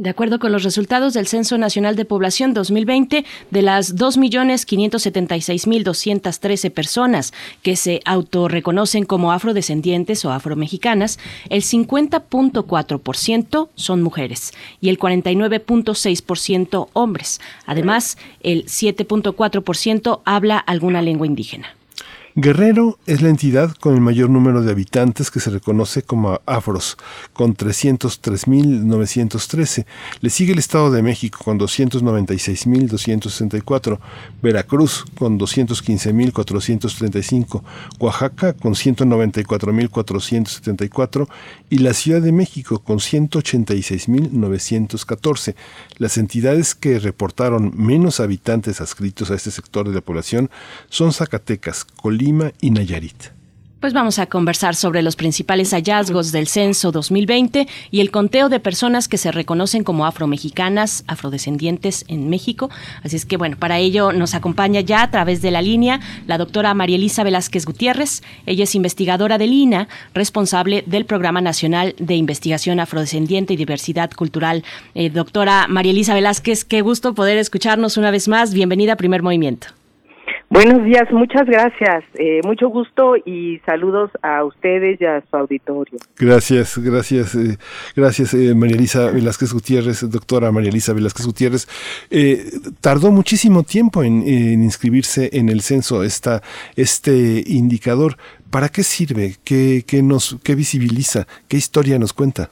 De 0.00 0.08
acuerdo 0.08 0.38
con 0.38 0.50
los 0.50 0.62
resultados 0.62 1.12
del 1.12 1.26
Censo 1.26 1.58
Nacional 1.58 1.94
de 1.94 2.06
Población 2.06 2.54
2020, 2.54 3.26
de 3.50 3.60
las 3.60 3.96
2.576.213 3.96 6.70
personas 6.70 7.34
que 7.60 7.76
se 7.76 8.00
autorreconocen 8.06 9.04
como 9.04 9.30
afrodescendientes 9.30 10.24
o 10.24 10.32
afromexicanas, 10.32 11.18
el 11.50 11.60
50.4% 11.60 13.68
son 13.74 14.00
mujeres 14.00 14.54
y 14.80 14.88
el 14.88 14.98
49.6% 14.98 16.88
hombres. 16.94 17.42
Además, 17.66 18.16
el 18.42 18.64
7.4% 18.64 20.22
habla 20.24 20.56
alguna 20.56 21.02
lengua 21.02 21.26
indígena. 21.26 21.76
Guerrero 22.40 22.98
es 23.04 23.20
la 23.20 23.28
entidad 23.28 23.72
con 23.72 23.92
el 23.92 24.00
mayor 24.00 24.30
número 24.30 24.62
de 24.62 24.72
habitantes 24.72 25.30
que 25.30 25.40
se 25.40 25.50
reconoce 25.50 26.02
como 26.02 26.40
afros, 26.46 26.96
con 27.34 27.54
303.913. 27.54 29.84
Le 30.22 30.30
sigue 30.30 30.54
el 30.54 30.58
Estado 30.58 30.90
de 30.90 31.02
México 31.02 31.38
con 31.44 31.60
296.264, 31.60 33.98
Veracruz 34.40 35.04
con 35.18 35.38
215.435, 35.38 37.62
Oaxaca 37.98 38.54
con 38.54 38.72
194.474 38.72 41.28
y 41.68 41.80
la 41.80 41.92
Ciudad 41.92 42.22
de 42.22 42.32
México 42.32 42.78
con 42.78 43.00
186.914. 43.00 45.56
Las 46.00 46.16
entidades 46.16 46.74
que 46.74 46.98
reportaron 46.98 47.74
menos 47.76 48.20
habitantes 48.20 48.80
adscritos 48.80 49.30
a 49.30 49.34
este 49.34 49.50
sector 49.50 49.86
de 49.86 49.94
la 49.94 50.00
población 50.00 50.48
son 50.88 51.12
Zacatecas, 51.12 51.84
Colima 51.84 52.52
y 52.58 52.70
Nayarit. 52.70 53.39
Pues 53.80 53.94
vamos 53.94 54.18
a 54.18 54.26
conversar 54.26 54.76
sobre 54.76 55.00
los 55.00 55.16
principales 55.16 55.70
hallazgos 55.70 56.32
del 56.32 56.48
censo 56.48 56.92
2020 56.92 57.66
y 57.90 58.00
el 58.00 58.10
conteo 58.10 58.50
de 58.50 58.60
personas 58.60 59.08
que 59.08 59.16
se 59.16 59.32
reconocen 59.32 59.84
como 59.84 60.04
afromexicanas, 60.04 61.02
afrodescendientes 61.06 62.04
en 62.06 62.28
México. 62.28 62.68
Así 63.02 63.16
es 63.16 63.24
que 63.24 63.38
bueno, 63.38 63.56
para 63.56 63.78
ello 63.78 64.12
nos 64.12 64.34
acompaña 64.34 64.82
ya 64.82 65.02
a 65.02 65.10
través 65.10 65.40
de 65.40 65.50
la 65.50 65.62
línea 65.62 66.00
la 66.26 66.36
doctora 66.36 66.74
María 66.74 66.96
Elisa 66.96 67.24
Velázquez 67.24 67.64
Gutiérrez. 67.64 68.22
Ella 68.44 68.64
es 68.64 68.74
investigadora 68.74 69.38
del 69.38 69.54
INA, 69.54 69.88
responsable 70.12 70.84
del 70.86 71.06
Programa 71.06 71.40
Nacional 71.40 71.94
de 71.98 72.16
Investigación 72.16 72.80
Afrodescendiente 72.80 73.54
y 73.54 73.56
Diversidad 73.56 74.10
Cultural. 74.10 74.62
Eh, 74.94 75.08
doctora 75.08 75.68
María 75.68 75.92
Elisa 75.92 76.12
Velázquez, 76.12 76.66
qué 76.66 76.82
gusto 76.82 77.14
poder 77.14 77.38
escucharnos 77.38 77.96
una 77.96 78.10
vez 78.10 78.28
más. 78.28 78.52
Bienvenida 78.52 78.92
a 78.92 78.96
Primer 78.96 79.22
Movimiento. 79.22 79.79
Buenos 80.52 80.84
días, 80.84 81.04
muchas 81.12 81.46
gracias. 81.46 82.02
Eh, 82.14 82.40
mucho 82.44 82.68
gusto 82.70 83.14
y 83.16 83.60
saludos 83.64 84.10
a 84.20 84.42
ustedes 84.42 85.00
y 85.00 85.04
a 85.04 85.22
su 85.30 85.36
auditorio. 85.36 85.96
Gracias, 86.18 86.76
gracias, 86.76 87.36
eh, 87.36 87.56
gracias 87.94 88.34
eh, 88.34 88.52
María 88.56 88.74
Elisa 88.74 89.12
Velázquez 89.12 89.52
Gutiérrez, 89.52 90.10
doctora 90.10 90.50
María 90.50 90.70
Elisa 90.70 90.92
Velázquez 90.92 91.24
Gutiérrez. 91.24 91.68
tardó 92.80 93.12
muchísimo 93.12 93.62
tiempo 93.62 94.02
en, 94.02 94.26
inscribirse 94.26 95.30
en 95.32 95.50
el 95.50 95.60
censo 95.60 96.02
esta, 96.02 96.42
este 96.74 97.44
indicador. 97.46 98.16
¿Para 98.50 98.70
qué 98.70 98.82
sirve? 98.82 99.36
¿Qué, 99.44 99.84
qué 99.86 100.02
nos, 100.02 100.36
qué 100.42 100.56
visibiliza? 100.56 101.28
¿Qué 101.46 101.58
historia 101.58 101.96
nos 102.00 102.12
cuenta? 102.12 102.50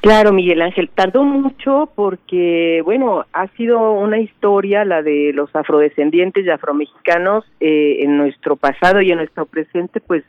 Claro, 0.00 0.32
Miguel 0.32 0.62
Ángel, 0.62 0.88
tardó 0.94 1.24
mucho 1.24 1.90
porque, 1.94 2.80
bueno, 2.84 3.24
ha 3.32 3.48
sido 3.48 3.92
una 3.92 4.18
historia 4.18 4.84
la 4.84 5.02
de 5.02 5.32
los 5.34 5.54
afrodescendientes 5.56 6.46
y 6.46 6.50
afromexicanos 6.50 7.44
eh, 7.58 7.98
en 8.00 8.16
nuestro 8.16 8.54
pasado 8.54 9.00
y 9.00 9.10
en 9.10 9.18
nuestro 9.18 9.46
presente, 9.46 10.00
pues 10.00 10.22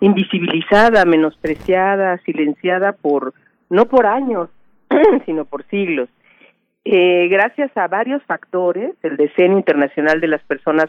invisibilizada, 0.00 1.06
menospreciada, 1.06 2.18
silenciada 2.18 2.92
por, 2.92 3.32
no 3.70 3.86
por 3.86 4.06
años, 4.06 4.50
sino 5.24 5.46
por 5.46 5.64
siglos. 5.64 6.10
Eh, 6.84 7.26
gracias 7.28 7.76
a 7.76 7.88
varios 7.88 8.22
factores, 8.24 8.94
el 9.02 9.16
Decenio 9.16 9.58
Internacional 9.58 10.20
de 10.20 10.28
las 10.28 10.42
Personas 10.44 10.86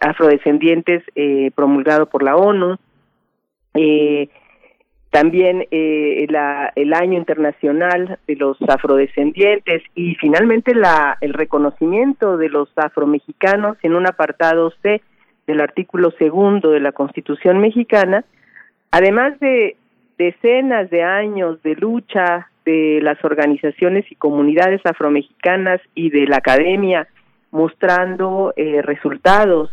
Afrodescendientes 0.00 1.02
eh, 1.16 1.50
promulgado 1.54 2.06
por 2.06 2.22
la 2.22 2.36
ONU, 2.36 2.76
eh, 3.74 4.28
también 5.16 5.66
eh, 5.70 6.26
el 6.76 6.92
año 6.92 7.16
internacional 7.16 8.18
de 8.26 8.36
los 8.36 8.58
afrodescendientes 8.68 9.82
y 9.94 10.14
finalmente 10.16 10.72
el 11.22 11.32
reconocimiento 11.32 12.36
de 12.36 12.50
los 12.50 12.68
afromexicanos 12.76 13.78
en 13.82 13.94
un 13.94 14.06
apartado 14.06 14.74
C 14.82 15.00
del 15.46 15.62
artículo 15.62 16.10
segundo 16.18 16.70
de 16.70 16.80
la 16.80 16.92
Constitución 16.92 17.60
mexicana, 17.60 18.26
además 18.90 19.40
de 19.40 19.76
decenas 20.18 20.90
de 20.90 21.02
años 21.02 21.62
de 21.62 21.76
lucha 21.76 22.50
de 22.66 23.00
las 23.00 23.24
organizaciones 23.24 24.04
y 24.12 24.16
comunidades 24.16 24.82
afromexicanas 24.84 25.80
y 25.94 26.10
de 26.10 26.26
la 26.26 26.36
academia 26.36 27.08
mostrando 27.52 28.52
eh, 28.54 28.82
resultados 28.82 29.70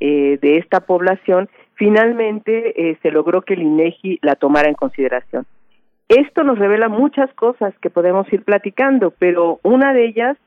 eh, 0.00 0.40
de 0.42 0.58
esta 0.58 0.80
población, 0.80 1.48
finalmente 1.82 2.90
eh, 2.90 2.96
se 3.02 3.10
logró 3.10 3.42
que 3.42 3.54
el 3.54 3.62
INEGI 3.62 4.20
la 4.22 4.36
tomara 4.36 4.68
en 4.68 4.76
consideración. 4.76 5.46
Esto 6.06 6.44
nos 6.44 6.56
revela 6.56 6.88
muchas 6.88 7.34
cosas 7.34 7.74
que 7.80 7.90
podemos 7.90 8.32
ir 8.32 8.44
platicando, 8.44 9.10
pero 9.10 9.58
una 9.64 9.92
de 9.92 10.06
ellas 10.06 10.38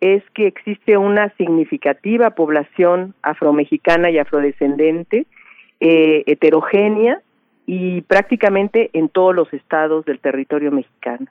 es 0.00 0.24
que 0.34 0.48
existe 0.48 0.96
una 0.96 1.32
significativa 1.36 2.30
población 2.30 3.14
afromexicana 3.22 4.10
y 4.10 4.18
afrodescendente, 4.18 5.26
eh, 5.78 6.24
heterogénea 6.26 7.20
y 7.64 8.00
prácticamente 8.00 8.90
en 8.92 9.08
todos 9.08 9.36
los 9.36 9.52
estados 9.52 10.04
del 10.04 10.18
territorio 10.18 10.72
mexicano. 10.72 11.26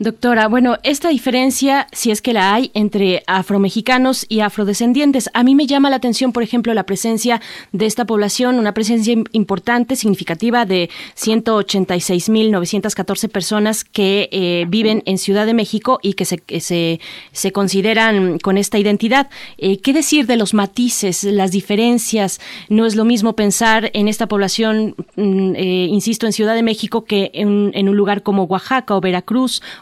Doctora, 0.00 0.48
bueno, 0.48 0.78
esta 0.82 1.08
diferencia, 1.08 1.86
si 1.92 2.10
es 2.10 2.20
que 2.20 2.32
la 2.32 2.54
hay, 2.54 2.72
entre 2.74 3.22
afromexicanos 3.28 4.26
y 4.28 4.40
afrodescendientes, 4.40 5.30
a 5.32 5.44
mí 5.44 5.54
me 5.54 5.68
llama 5.68 5.90
la 5.90 5.96
atención, 5.96 6.32
por 6.32 6.42
ejemplo, 6.42 6.74
la 6.74 6.86
presencia 6.86 7.40
de 7.70 7.86
esta 7.86 8.04
población, 8.04 8.58
una 8.58 8.74
presencia 8.74 9.14
importante, 9.30 9.94
significativa 9.94 10.66
de 10.66 10.90
186.914 11.16 13.28
personas 13.28 13.84
que 13.84 14.28
eh, 14.32 14.64
viven 14.68 15.04
en 15.06 15.18
Ciudad 15.18 15.46
de 15.46 15.54
México 15.54 16.00
y 16.02 16.14
que 16.14 16.24
se, 16.24 16.42
se, 16.58 16.98
se 17.30 17.52
consideran 17.52 18.40
con 18.40 18.58
esta 18.58 18.78
identidad. 18.78 19.30
Eh, 19.56 19.78
¿Qué 19.78 19.92
decir 19.92 20.26
de 20.26 20.36
los 20.36 20.52
matices, 20.52 21.22
las 21.22 21.52
diferencias? 21.52 22.40
No 22.68 22.86
es 22.86 22.96
lo 22.96 23.04
mismo 23.04 23.36
pensar 23.36 23.92
en 23.94 24.08
esta 24.08 24.26
población, 24.26 24.96
mm, 25.14 25.54
eh, 25.54 25.86
insisto, 25.88 26.26
en 26.26 26.32
Ciudad 26.32 26.56
de 26.56 26.64
México 26.64 27.04
que 27.04 27.30
en, 27.34 27.70
en 27.74 27.88
un 27.88 27.96
lugar 27.96 28.24
como 28.24 28.42
Oaxaca 28.44 28.96
o 28.96 29.00
Veracruz 29.00 29.11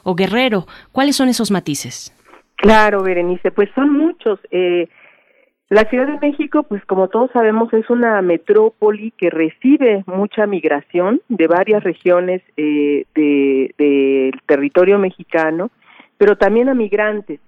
o 0.05 0.15
Guerrero. 0.15 0.66
¿Cuáles 0.93 1.16
son 1.16 1.28
esos 1.28 1.51
matices? 1.51 2.15
Claro, 2.57 3.02
Berenice, 3.02 3.51
pues 3.51 3.70
son 3.74 3.93
muchos. 3.93 4.39
Eh, 4.51 4.89
la 5.70 5.85
Ciudad 5.85 6.09
de 6.09 6.19
México, 6.19 6.65
pues 6.65 6.85
como 6.85 7.09
todos 7.09 7.31
sabemos, 7.32 7.73
es 7.73 7.89
una 7.90 8.20
metrópoli 8.23 9.12
que 9.12 9.31
recibe 9.31 10.02
mucha 10.07 10.47
migración 10.47 11.20
de 11.28 11.47
varias 11.47 11.85
regiones 11.85 12.43
eh, 12.57 13.05
del 13.15 14.40
territorio 14.46 14.98
mexicano, 14.98 15.71
pero 16.19 16.37
también 16.37 16.69
a 16.69 16.74
migrantes. 16.74 17.38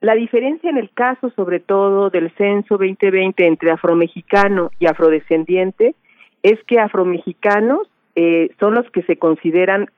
La 0.00 0.14
diferencia 0.14 0.68
en 0.68 0.78
el 0.78 0.90
caso, 0.90 1.30
sobre 1.36 1.60
todo, 1.60 2.10
del 2.10 2.32
censo 2.36 2.76
2020 2.76 3.46
entre 3.46 3.70
afromexicano 3.70 4.70
y 4.78 4.86
afrodescendiente 4.86 5.94
es 6.42 6.58
que 6.66 6.80
afromexicanos 6.80 7.88
eh, 8.16 8.50
son 8.58 8.74
los 8.74 8.90
que 8.90 9.02
se 9.02 9.16
consideran 9.16 9.90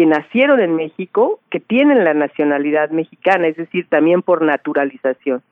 que 0.00 0.06
nacieron 0.06 0.60
en 0.60 0.76
México, 0.76 1.40
que 1.50 1.60
tienen 1.60 2.04
la 2.04 2.14
nacionalidad 2.14 2.88
mexicana, 2.88 3.48
es 3.48 3.56
decir, 3.58 3.86
también 3.90 4.22
por 4.22 4.40
naturalización. 4.40 5.42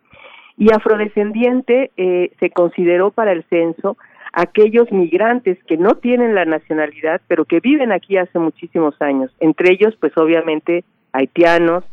Y 0.57 0.73
afrodescendiente 0.73 1.91
eh, 1.99 2.31
se 2.41 2.49
consideró 2.49 3.11
para 3.11 3.33
el 3.33 3.45
censo 3.51 3.99
aquellos 4.33 4.91
migrantes 4.91 5.63
que 5.65 5.77
no 5.77 5.97
tienen 5.97 6.35
la 6.35 6.47
nacionalidad, 6.47 7.21
pero 7.29 7.45
que 7.45 7.61
viven 7.61 7.93
aquí 7.93 8.17
hace 8.17 8.39
muchísimos 8.39 8.95
años. 9.03 9.31
Entre 9.39 9.71
ellos, 9.71 9.95
pues 10.01 10.17
obviamente, 10.17 10.83
haitianos, 11.13 11.85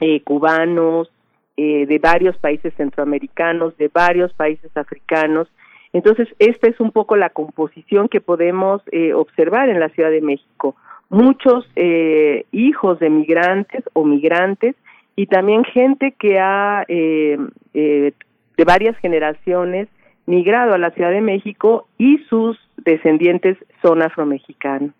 eh, 0.00 0.22
cubanos, 0.22 1.10
eh, 1.56 1.84
de 1.86 1.98
varios 1.98 2.36
países 2.38 2.72
centroamericanos, 2.74 3.76
de 3.76 3.90
varios 3.92 4.32
países 4.34 4.70
africanos. 4.76 5.48
Entonces, 5.92 6.28
esta 6.38 6.68
es 6.68 6.78
un 6.78 6.92
poco 6.92 7.16
la 7.16 7.30
composición 7.30 8.08
que 8.08 8.20
podemos 8.20 8.82
observar 9.16 9.68
en 9.68 9.80
la 9.80 9.88
Ciudad 9.88 10.10
de 10.10 10.20
México 10.20 10.76
muchos 11.08 11.68
eh, 11.76 12.46
hijos 12.52 12.98
de 12.98 13.10
migrantes 13.10 13.84
o 13.92 14.04
migrantes 14.04 14.74
y 15.14 15.26
también 15.26 15.64
gente 15.64 16.14
que 16.18 16.38
ha 16.38 16.84
eh, 16.88 17.38
eh, 17.74 18.12
de 18.56 18.64
varias 18.64 18.96
generaciones 18.98 19.88
migrado 20.26 20.74
a 20.74 20.78
la 20.78 20.90
Ciudad 20.90 21.10
de 21.10 21.20
México 21.20 21.88
y 21.98 22.18
sus 22.28 22.58
descendientes 22.78 23.56
son 23.82 24.02
afromexicanos. 24.02 24.92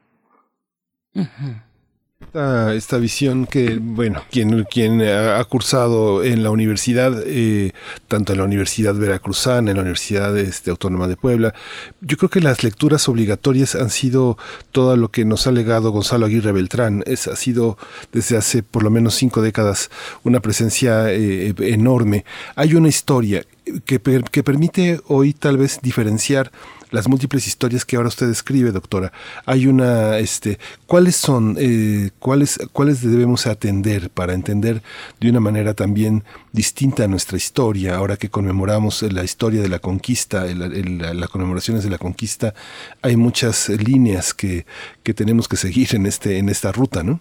Esta, 2.36 2.98
visión 2.98 3.46
que, 3.46 3.78
bueno, 3.80 4.22
quien, 4.30 4.64
quien 4.64 5.00
ha 5.00 5.42
cursado 5.44 6.22
en 6.22 6.42
la 6.42 6.50
universidad, 6.50 7.22
eh, 7.24 7.72
tanto 8.08 8.32
en 8.32 8.38
la 8.38 8.44
Universidad 8.44 8.94
Veracruzana, 8.94 9.70
en 9.70 9.78
la 9.78 9.82
Universidad 9.82 10.36
este, 10.36 10.70
Autónoma 10.70 11.08
de 11.08 11.16
Puebla, 11.16 11.54
yo 12.02 12.18
creo 12.18 12.28
que 12.28 12.42
las 12.42 12.62
lecturas 12.62 13.08
obligatorias 13.08 13.74
han 13.74 13.88
sido 13.88 14.36
todo 14.70 14.98
lo 14.98 15.10
que 15.10 15.24
nos 15.24 15.46
ha 15.46 15.50
legado 15.50 15.92
Gonzalo 15.92 16.26
Aguirre 16.26 16.52
Beltrán. 16.52 17.02
Es, 17.06 17.26
ha 17.26 17.36
sido 17.36 17.78
desde 18.12 18.36
hace 18.36 18.62
por 18.62 18.82
lo 18.82 18.90
menos 18.90 19.14
cinco 19.14 19.40
décadas 19.40 19.90
una 20.22 20.40
presencia 20.40 21.10
eh, 21.10 21.54
enorme. 21.60 22.26
Hay 22.54 22.74
una 22.74 22.88
historia 22.88 23.46
que, 23.84 24.00
que 24.30 24.42
permite 24.42 25.00
hoy 25.06 25.32
tal 25.32 25.58
vez 25.58 25.80
diferenciar 25.82 26.50
las 26.90 27.08
múltiples 27.08 27.46
historias 27.46 27.84
que 27.84 27.96
ahora 27.96 28.08
usted 28.08 28.28
escribe, 28.30 28.70
doctora. 28.70 29.12
Hay 29.44 29.66
una, 29.66 30.18
este, 30.18 30.58
¿cuáles 30.86 31.16
son, 31.16 31.56
eh, 31.58 32.10
cuáles, 32.18 32.58
cuáles 32.72 33.02
debemos 33.02 33.46
atender 33.46 34.10
para 34.10 34.34
entender 34.34 34.82
de 35.20 35.30
una 35.30 35.40
manera 35.40 35.74
también 35.74 36.22
distinta 36.52 37.08
nuestra 37.08 37.36
historia? 37.36 37.96
Ahora 37.96 38.16
que 38.16 38.28
conmemoramos 38.28 39.02
la 39.02 39.24
historia 39.24 39.60
de 39.62 39.68
la 39.68 39.78
conquista, 39.78 40.44
las 40.46 41.28
conmemoraciones 41.28 41.82
de 41.82 41.90
la 41.90 41.98
conquista, 41.98 42.54
hay 43.02 43.16
muchas 43.16 43.68
líneas 43.68 44.32
que, 44.32 44.64
que 45.02 45.12
tenemos 45.12 45.48
que 45.48 45.56
seguir 45.56 45.88
en 45.94 46.06
este, 46.06 46.38
en 46.38 46.48
esta 46.48 46.72
ruta, 46.72 47.02
¿no? 47.02 47.20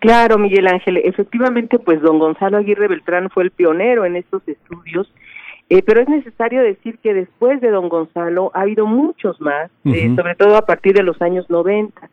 Claro, 0.00 0.38
Miguel 0.38 0.68
Ángel. 0.68 0.98
Efectivamente, 0.98 1.78
pues 1.78 2.00
don 2.00 2.20
Gonzalo 2.20 2.58
Aguirre 2.58 2.86
Beltrán 2.86 3.30
fue 3.30 3.42
el 3.42 3.50
pionero 3.50 4.04
en 4.04 4.14
estos 4.14 4.46
estudios 4.46 5.12
eh, 5.70 5.82
pero 5.82 6.00
es 6.00 6.08
necesario 6.08 6.62
decir 6.62 6.98
que 6.98 7.12
después 7.12 7.60
de 7.60 7.70
don 7.70 7.88
Gonzalo 7.88 8.50
ha 8.54 8.62
habido 8.62 8.86
muchos 8.86 9.40
más, 9.40 9.70
eh, 9.84 10.14
sobre 10.16 10.34
todo 10.34 10.56
a 10.56 10.62
partir 10.62 10.94
de 10.94 11.02
los 11.02 11.20
años 11.20 11.48
90. 11.50 12.08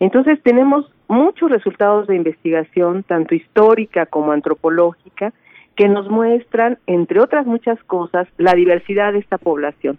Entonces 0.00 0.40
tenemos 0.42 0.90
muchos 1.08 1.50
resultados 1.50 2.06
de 2.06 2.16
investigación, 2.16 3.02
tanto 3.04 3.34
histórica 3.34 4.06
como 4.06 4.32
antropológica, 4.32 5.32
que 5.74 5.88
nos 5.88 6.10
muestran, 6.10 6.78
entre 6.86 7.20
otras 7.20 7.46
muchas 7.46 7.82
cosas, 7.84 8.28
la 8.36 8.52
diversidad 8.54 9.12
de 9.12 9.20
esta 9.20 9.38
población. 9.38 9.98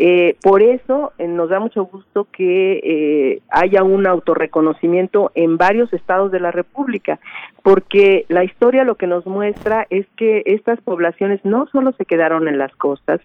Eh, 0.00 0.36
por 0.42 0.62
eso 0.62 1.12
eh, 1.18 1.26
nos 1.26 1.48
da 1.48 1.58
mucho 1.58 1.84
gusto 1.86 2.28
que 2.30 2.80
eh, 2.84 3.42
haya 3.50 3.82
un 3.82 4.06
autorreconocimiento 4.06 5.32
en 5.34 5.56
varios 5.56 5.92
estados 5.92 6.30
de 6.30 6.38
la 6.38 6.52
República, 6.52 7.18
porque 7.64 8.24
la 8.28 8.44
historia 8.44 8.84
lo 8.84 8.94
que 8.94 9.08
nos 9.08 9.26
muestra 9.26 9.88
es 9.90 10.06
que 10.16 10.44
estas 10.46 10.80
poblaciones 10.82 11.44
no 11.44 11.66
solo 11.72 11.92
se 11.92 12.04
quedaron 12.04 12.46
en 12.46 12.58
las 12.58 12.74
costas, 12.76 13.20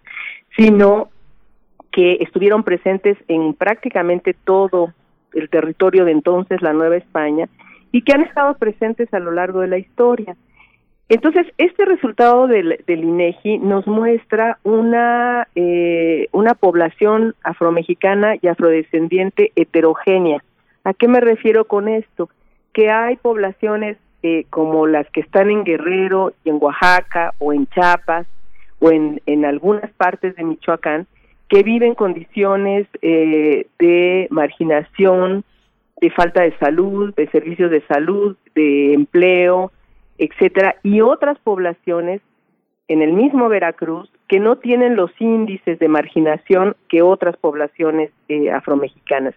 sino 0.57 1.09
que 1.91 2.17
estuvieron 2.21 2.63
presentes 2.63 3.17
en 3.27 3.53
prácticamente 3.53 4.33
todo 4.33 4.93
el 5.33 5.49
territorio 5.49 6.05
de 6.05 6.11
entonces, 6.11 6.63
la 6.63 6.73
Nueva 6.73 6.97
España, 6.97 7.49
y 7.91 8.01
que 8.01 8.13
han 8.13 8.23
estado 8.23 8.55
presentes 8.55 9.13
a 9.13 9.19
lo 9.19 9.31
largo 9.31 9.59
de 9.59 9.67
la 9.67 9.77
historia. 9.77 10.35
Entonces, 11.13 11.45
este 11.59 11.85
resultado 11.85 12.47
del, 12.47 12.83
del 12.87 13.03
INEGI 13.03 13.59
nos 13.59 13.85
muestra 13.85 14.57
una, 14.63 15.47
eh, 15.53 16.27
una 16.31 16.55
población 16.55 17.35
afromexicana 17.43 18.33
y 18.41 18.47
afrodescendiente 18.47 19.51
heterogénea. 19.55 20.43
¿A 20.83 20.95
qué 20.95 21.07
me 21.07 21.19
refiero 21.19 21.65
con 21.65 21.87
esto? 21.87 22.31
Que 22.73 22.89
hay 22.89 23.17
poblaciones 23.17 23.97
eh, 24.23 24.45
como 24.49 24.87
las 24.87 25.07
que 25.11 25.19
están 25.19 25.51
en 25.51 25.63
Guerrero 25.63 26.33
y 26.43 26.49
en 26.49 26.57
Oaxaca 26.59 27.35
o 27.37 27.53
en 27.53 27.67
Chiapas 27.67 28.25
o 28.79 28.89
en, 28.89 29.21
en 29.27 29.45
algunas 29.45 29.91
partes 29.91 30.35
de 30.35 30.43
Michoacán 30.43 31.05
que 31.47 31.61
viven 31.61 31.93
condiciones 31.93 32.87
eh, 33.03 33.67
de 33.77 34.27
marginación, 34.31 35.43
de 36.01 36.09
falta 36.09 36.41
de 36.41 36.57
salud, 36.57 37.13
de 37.13 37.27
servicios 37.27 37.69
de 37.69 37.81
salud, 37.81 38.35
de 38.55 38.95
empleo, 38.95 39.71
etcétera, 40.17 40.75
y 40.83 41.01
otras 41.01 41.37
poblaciones 41.39 42.21
en 42.87 43.01
el 43.01 43.13
mismo 43.13 43.49
Veracruz 43.49 44.09
que 44.27 44.39
no 44.39 44.57
tienen 44.57 44.95
los 44.95 45.11
índices 45.19 45.79
de 45.79 45.87
marginación 45.87 46.75
que 46.89 47.01
otras 47.01 47.37
poblaciones 47.37 48.11
eh, 48.27 48.51
afromexicanas. 48.51 49.35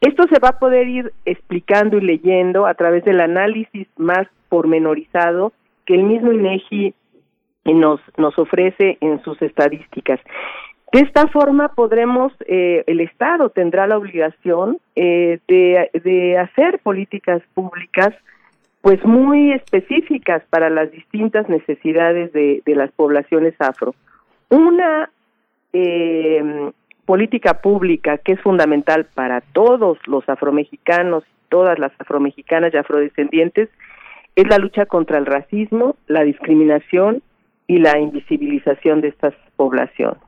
Esto 0.00 0.24
se 0.30 0.40
va 0.40 0.50
a 0.50 0.58
poder 0.58 0.88
ir 0.88 1.12
explicando 1.24 1.98
y 1.98 2.00
leyendo 2.00 2.66
a 2.66 2.74
través 2.74 3.04
del 3.04 3.20
análisis 3.20 3.86
más 3.96 4.26
pormenorizado 4.48 5.52
que 5.86 5.94
el 5.94 6.02
mismo 6.02 6.32
INEGI 6.32 6.94
nos, 7.64 8.00
nos 8.16 8.38
ofrece 8.38 8.98
en 9.00 9.22
sus 9.22 9.40
estadísticas. 9.42 10.20
De 10.92 11.00
esta 11.00 11.28
forma 11.28 11.68
podremos, 11.68 12.32
eh, 12.46 12.82
el 12.86 13.00
Estado 13.00 13.50
tendrá 13.50 13.86
la 13.86 13.98
obligación 13.98 14.78
eh, 14.96 15.38
de, 15.46 15.90
de 16.02 16.38
hacer 16.38 16.78
políticas 16.78 17.42
públicas 17.54 18.14
pues 18.88 19.04
muy 19.04 19.52
específicas 19.52 20.42
para 20.48 20.70
las 20.70 20.90
distintas 20.90 21.46
necesidades 21.50 22.32
de, 22.32 22.62
de 22.64 22.74
las 22.74 22.90
poblaciones 22.92 23.52
afro. 23.58 23.94
Una 24.48 25.10
eh, 25.74 26.70
política 27.04 27.60
pública 27.60 28.16
que 28.16 28.32
es 28.32 28.40
fundamental 28.40 29.04
para 29.12 29.42
todos 29.42 29.98
los 30.06 30.26
afromexicanos, 30.26 31.22
todas 31.50 31.78
las 31.78 31.92
afromexicanas 31.98 32.72
y 32.72 32.78
afrodescendientes, 32.78 33.68
es 34.36 34.48
la 34.48 34.56
lucha 34.56 34.86
contra 34.86 35.18
el 35.18 35.26
racismo, 35.26 35.96
la 36.06 36.22
discriminación 36.22 37.20
y 37.66 37.80
la 37.80 37.98
invisibilización 37.98 39.02
de 39.02 39.08
estas 39.08 39.34
poblaciones. 39.56 40.27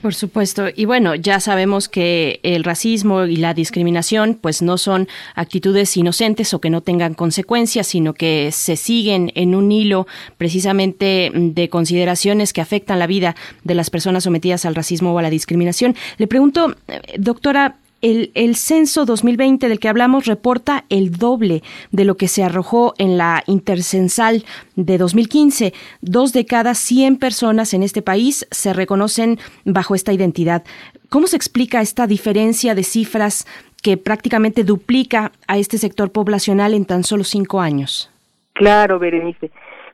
Por 0.00 0.14
supuesto. 0.14 0.68
Y 0.74 0.86
bueno, 0.86 1.14
ya 1.14 1.40
sabemos 1.40 1.90
que 1.90 2.40
el 2.42 2.64
racismo 2.64 3.24
y 3.26 3.36
la 3.36 3.52
discriminación 3.52 4.38
pues 4.40 4.62
no 4.62 4.78
son 4.78 5.08
actitudes 5.34 5.94
inocentes 5.98 6.54
o 6.54 6.60
que 6.60 6.70
no 6.70 6.80
tengan 6.80 7.12
consecuencias, 7.12 7.86
sino 7.88 8.14
que 8.14 8.50
se 8.50 8.76
siguen 8.76 9.30
en 9.34 9.54
un 9.54 9.70
hilo 9.72 10.06
precisamente 10.38 11.30
de 11.34 11.68
consideraciones 11.68 12.54
que 12.54 12.62
afectan 12.62 12.98
la 12.98 13.06
vida 13.06 13.36
de 13.62 13.74
las 13.74 13.90
personas 13.90 14.24
sometidas 14.24 14.64
al 14.64 14.74
racismo 14.74 15.12
o 15.12 15.18
a 15.18 15.22
la 15.22 15.30
discriminación. 15.30 15.96
Le 16.16 16.26
pregunto, 16.26 16.74
eh, 16.88 17.00
doctora, 17.18 17.76
el, 18.00 18.30
el, 18.34 18.56
censo 18.56 19.04
2020 19.04 19.68
del 19.68 19.78
que 19.78 19.88
hablamos 19.88 20.26
reporta 20.26 20.84
el 20.88 21.12
doble 21.12 21.62
de 21.90 22.04
lo 22.04 22.16
que 22.16 22.28
se 22.28 22.42
arrojó 22.42 22.94
en 22.98 23.18
la 23.18 23.42
intercensal 23.46 24.44
de 24.76 24.98
2015. 24.98 25.72
Dos 26.00 26.32
de 26.32 26.46
cada 26.46 26.74
100 26.74 27.16
personas 27.16 27.74
en 27.74 27.82
este 27.82 28.02
país 28.02 28.46
se 28.50 28.72
reconocen 28.72 29.38
bajo 29.64 29.94
esta 29.94 30.12
identidad. 30.12 30.64
¿Cómo 31.08 31.26
se 31.26 31.36
explica 31.36 31.80
esta 31.80 32.06
diferencia 32.06 32.74
de 32.74 32.82
cifras 32.82 33.46
que 33.82 33.96
prácticamente 33.96 34.64
duplica 34.64 35.32
a 35.48 35.58
este 35.58 35.78
sector 35.78 36.12
poblacional 36.12 36.74
en 36.74 36.84
tan 36.84 37.04
solo 37.04 37.24
cinco 37.24 37.60
años? 37.60 38.10
Claro, 38.52 38.98
Berenice. 38.98 39.50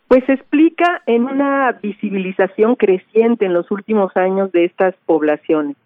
Pues 0.09 0.25
se 0.27 0.35
explica 0.35 1.03
en 1.07 1.25
una 1.25 1.73
visibilización 1.83 2.77
creciente 2.77 3.45
en 3.45 3.55
los 3.55 3.71
últimos 3.71 4.17
años 4.17 4.53
de 4.53 4.65
estas 4.65 4.95
poblaciones 5.05 5.77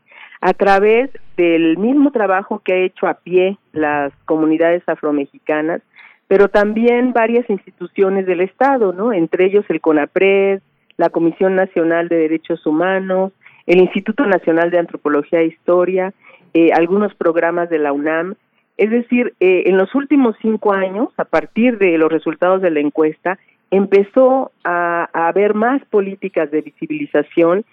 a 0.41 0.55
través 0.55 1.11
del 1.37 1.77
mismo 1.77 2.13
trabajo 2.13 2.63
que 2.65 2.73
ha 2.73 2.77
hecho 2.77 3.07
a 3.07 3.15
pie 3.15 3.59
las 3.73 4.13
comunidades 4.25 4.83
afromexicanas, 4.87 5.83
pero 6.29 6.49
también 6.49 7.13
varias 7.13 7.49
instituciones 7.51 8.27
del 8.27 8.41
Estado, 8.41 8.93
¿no? 8.93 9.13
Entre 9.13 9.47
ellos 9.47 9.65
el 9.69 9.81
CONAPRED, 9.81 10.61
la 10.97 11.11
Comisión 11.11 11.57
Nacional 11.57 12.09
de 12.09 12.17
Derechos 12.17 12.65
Humanos, 12.67 13.33
el 13.67 13.81
Instituto 13.81 14.25
Nacional 14.27 14.71
de 14.71 14.79
Antropología 14.79 15.41
e 15.41 15.47
Historia, 15.47 16.13
eh, 16.55 16.71
algunos 16.73 17.15
programas 17.15 17.69
de 17.69 17.79
la 17.79 17.93
UNAM. 17.93 18.35
Es 18.77 18.91
decir, 18.91 19.35
eh, 19.41 19.65
en 19.67 19.77
los 19.77 19.95
últimos 19.95 20.37
cinco 20.41 20.73
años, 20.73 21.09
a 21.17 21.25
partir 21.25 21.79
de 21.79 21.99
los 21.99 22.11
resultados 22.11 22.63
de 22.63 22.71
la 22.71 22.81
encuesta, 22.81 23.39
empezó 23.71 24.53
a, 24.65 25.09
a 25.13 25.29
haber 25.29 25.55
más 25.55 25.85
políticas 25.87 26.51
de 26.51 26.63
visibilización 26.63 27.65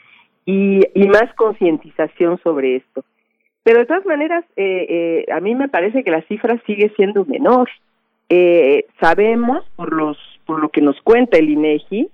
y, 0.47 0.79
y 0.95 1.07
más 1.09 1.31
concientización 1.35 2.39
sobre 2.41 2.77
esto. 2.77 3.03
Pero 3.63 3.79
de 3.79 3.85
todas 3.85 4.05
maneras, 4.05 4.45
eh, 4.55 5.25
eh, 5.27 5.31
a 5.31 5.41
mí 5.41 5.53
me 5.53 5.67
parece 5.67 6.05
que 6.05 6.09
la 6.09 6.21
cifra 6.21 6.57
sigue 6.65 6.89
siendo 6.95 7.25
menor. 7.25 7.69
Eh, 8.29 8.85
sabemos, 9.01 9.65
por, 9.75 9.91
los, 9.91 10.17
por 10.45 10.61
lo 10.61 10.69
que 10.69 10.81
nos 10.81 10.99
cuenta 11.01 11.37
el 11.37 11.49
INEGI, 11.49 12.09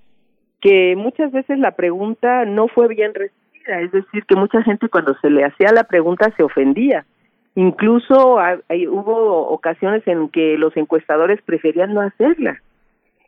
que 0.62 0.96
muchas 0.96 1.32
veces 1.32 1.60
la 1.60 1.76
pregunta 1.76 2.46
no 2.46 2.68
fue 2.68 2.88
bien 2.88 3.14
recibida, 3.14 3.82
es 3.82 3.92
decir, 3.92 4.26
que 4.26 4.36
mucha 4.36 4.64
gente 4.64 4.90
cuando 4.90 5.16
se 5.22 5.30
le 5.30 5.46
hacía 5.46 5.72
la 5.72 5.84
pregunta 5.84 6.34
se 6.36 6.42
ofendía. 6.42 7.06
Incluso 7.54 8.40
hay, 8.40 8.88
hubo 8.88 9.48
ocasiones 9.50 10.02
en 10.08 10.30
que 10.30 10.58
los 10.58 10.76
encuestadores 10.76 11.40
preferían 11.44 11.94
no 11.94 12.02
hacerla. 12.02 12.60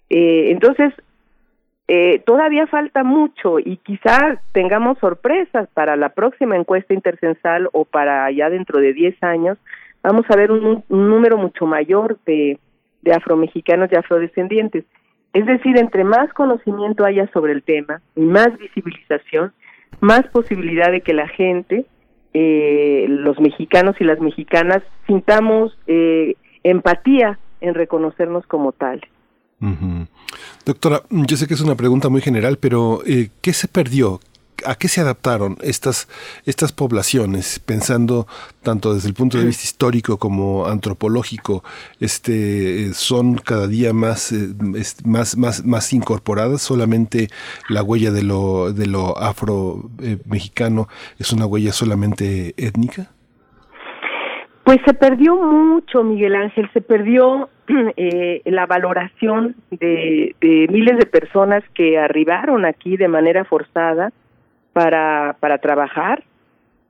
Eh, 0.09 0.47
entonces, 0.49 0.93
eh, 1.87 2.23
todavía 2.25 2.65
falta 2.65 3.03
mucho 3.03 3.59
y 3.59 3.77
quizá 3.77 4.41
tengamos 4.53 4.97
sorpresas 4.97 5.69
para 5.73 5.95
la 5.95 6.09
próxima 6.09 6.55
encuesta 6.55 6.93
intercensal 6.93 7.69
o 7.73 7.85
para 7.85 8.31
ya 8.31 8.49
dentro 8.49 8.79
de 8.79 8.93
10 8.93 9.21
años. 9.23 9.57
Vamos 10.01 10.25
a 10.29 10.35
ver 10.35 10.51
un, 10.51 10.83
número 10.89 11.37
mucho 11.37 11.65
mayor 11.65 12.17
de, 12.25 12.59
de 13.03 13.13
afromexicanos 13.13 13.91
y 13.91 13.95
afrodescendientes. 13.95 14.83
Es 15.33 15.45
decir, 15.45 15.77
entre 15.77 16.03
más 16.03 16.31
conocimiento 16.33 17.05
haya 17.05 17.27
sobre 17.33 17.53
el 17.53 17.61
tema 17.61 18.01
y 18.15 18.21
más 18.21 18.57
visibilización, 18.57 19.53
más 19.99 20.25
posibilidad 20.27 20.91
de 20.91 21.01
que 21.01 21.13
la 21.13 21.27
gente, 21.27 21.85
eh, 22.33 23.05
los 23.09 23.39
mexicanos 23.39 23.95
y 23.99 24.05
las 24.05 24.19
mexicanas, 24.19 24.81
sintamos 25.05 25.77
eh, 25.87 26.35
empatía 26.63 27.37
en 27.61 27.75
reconocernos 27.75 28.47
como 28.47 28.71
tales. 28.71 29.09
Doctora, 30.65 31.03
yo 31.09 31.37
sé 31.37 31.47
que 31.47 31.53
es 31.53 31.61
una 31.61 31.75
pregunta 31.75 32.09
muy 32.09 32.21
general, 32.21 32.57
pero 32.57 33.01
eh, 33.05 33.29
¿qué 33.41 33.53
se 33.53 33.67
perdió? 33.67 34.19
¿A 34.65 34.75
qué 34.75 34.87
se 34.87 35.01
adaptaron 35.01 35.57
estas, 35.61 36.07
estas 36.45 36.71
poblaciones, 36.71 37.59
pensando 37.59 38.25
tanto 38.63 38.93
desde 38.93 39.09
el 39.09 39.13
punto 39.13 39.37
de 39.37 39.45
vista 39.45 39.63
histórico 39.63 40.17
como 40.17 40.65
antropológico, 40.65 41.63
este, 41.99 42.93
son 42.93 43.35
cada 43.35 43.67
día 43.67 43.93
más, 43.93 44.31
eh, 44.31 44.55
más, 45.03 45.37
más, 45.37 45.65
más 45.65 45.93
incorporadas? 45.93 46.61
¿Solamente 46.61 47.27
la 47.69 47.83
huella 47.83 48.11
de 48.11 48.23
lo, 48.23 48.71
de 48.71 48.87
lo 48.87 49.17
afro-mexicano 49.17 50.87
es 51.19 51.31
una 51.31 51.45
huella 51.45 51.73
solamente 51.73 52.53
étnica? 52.57 53.14
Pues 54.65 54.79
se 54.83 54.95
perdió 54.95 55.35
mucho, 55.35 56.03
Miguel 56.03 56.35
Ángel, 56.35 56.67
se 56.73 56.81
perdió 56.81 57.49
eh, 57.97 58.41
la 58.45 58.65
valoración 58.65 59.55
de, 59.69 60.35
de, 60.41 60.67
miles 60.71 60.97
de 60.97 61.05
personas 61.05 61.63
que 61.75 61.99
arribaron 61.99 62.65
aquí 62.65 62.97
de 62.97 63.07
manera 63.07 63.45
forzada 63.45 64.11
para, 64.73 65.37
para 65.39 65.59
trabajar, 65.59 66.23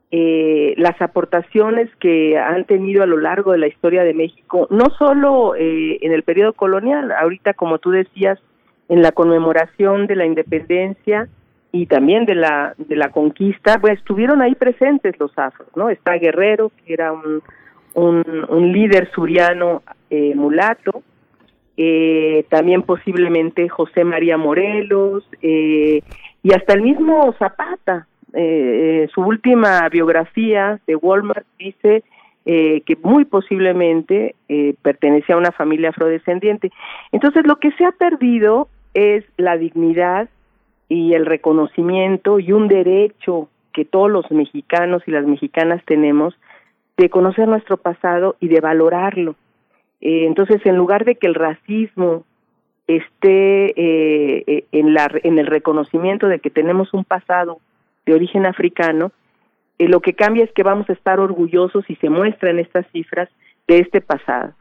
eh, 0.09 0.73
las 0.77 1.01
aportaciones 1.01 1.93
que 1.97 2.37
han 2.37 2.63
tenido 2.63 3.03
a 3.03 3.07
lo 3.07 3.17
largo 3.17 3.51
de 3.51 3.57
la 3.57 3.67
historia 3.67 4.05
de 4.05 4.13
México, 4.13 4.67
no 4.71 4.85
solo 4.97 5.55
eh, 5.57 5.97
en 6.01 6.13
el 6.13 6.23
periodo 6.23 6.53
colonial, 6.53 7.11
ahorita 7.11 7.55
como 7.55 7.79
tú 7.79 7.91
decías, 7.91 8.39
en 8.87 9.01
la 9.01 9.11
conmemoración 9.11 10.07
de 10.07 10.15
la 10.15 10.25
independencia 10.25 11.27
y 11.75 11.85
también 11.87 12.25
de 12.25 12.35
la 12.35 12.73
de 12.77 12.95
la 12.95 13.09
conquista, 13.09 13.79
pues 13.79 13.99
estuvieron 13.99 14.41
ahí 14.41 14.55
presentes 14.55 15.19
los 15.19 15.37
afros, 15.37 15.67
¿no? 15.75 15.89
Está 15.89 16.13
Guerrero, 16.13 16.71
que 16.77 16.93
era 16.93 17.11
un 17.11 17.41
un, 17.95 18.71
líder 18.73 19.09
suriano 19.11 19.81
eh, 20.09 20.33
mulato, 20.35 21.01
eh, 21.77 22.45
también 22.49 22.81
posiblemente 22.81 23.69
José 23.69 24.03
María 24.03 24.37
Morelos 24.37 25.23
eh, 25.41 26.01
y 26.43 26.53
hasta 26.53 26.73
el 26.73 26.81
mismo 26.81 27.33
Zapata, 27.39 28.07
Eh, 28.37 29.07
su 29.13 29.21
última 29.21 29.87
biografía 29.89 30.77
de 30.87 30.95
Walmart 30.97 31.47
dice 31.57 32.03
eh, 32.45 32.81
que 32.85 32.97
muy 33.01 33.23
posiblemente 33.23 34.35
eh, 34.49 34.73
pertenecía 34.81 35.35
a 35.35 35.37
una 35.37 35.53
familia 35.53 35.89
afrodescendiente. 35.89 36.69
Entonces, 37.13 37.43
lo 37.47 37.55
que 37.61 37.71
se 37.77 37.85
ha 37.85 37.93
perdido 37.93 38.67
es 38.93 39.23
la 39.37 39.55
dignidad 39.57 40.27
y 40.89 41.13
el 41.13 41.25
reconocimiento 41.25 42.39
y 42.39 42.51
un 42.51 42.67
derecho 42.67 43.49
que 43.73 43.85
todos 43.85 44.09
los 44.09 44.29
mexicanos 44.31 45.03
y 45.05 45.11
las 45.11 45.25
mexicanas 45.25 45.83
tenemos 45.85 46.35
de 46.97 47.09
conocer 47.09 47.47
nuestro 47.47 47.77
pasado 47.77 48.35
y 48.39 48.47
de 48.47 48.61
valorarlo. 48.61 49.35
Eh, 50.01 50.25
entonces, 50.25 50.65
en 50.65 50.77
lugar 50.77 51.03
de 51.03 51.15
que 51.15 51.27
el 51.27 51.35
racismo 51.35 52.23
esté 52.87 53.71
eh, 53.75 54.43
eh, 54.47 54.65
en, 54.71 54.93
la, 54.93 55.11
en 55.23 55.39
el 55.39 55.47
reconocimiento 55.47 56.27
de 56.27 56.39
que 56.39 56.49
tenemos 56.49 56.93
un 56.93 57.03
pasado 57.03 57.59
de 58.05 58.13
origen 58.13 58.45
africano, 58.45 59.11
lo 59.79 59.99
que 59.99 60.13
cambia 60.13 60.45
es 60.45 60.51
que 60.53 60.63
vamos 60.63 60.89
a 60.89 60.93
estar 60.93 61.19
orgullosos 61.19 61.83
y 61.89 61.95
se 61.95 62.09
muestran 62.09 62.59
estas 62.59 62.85
cifras 62.91 63.27
de 63.67 63.79
este 63.79 63.99
pasado. 63.99 64.53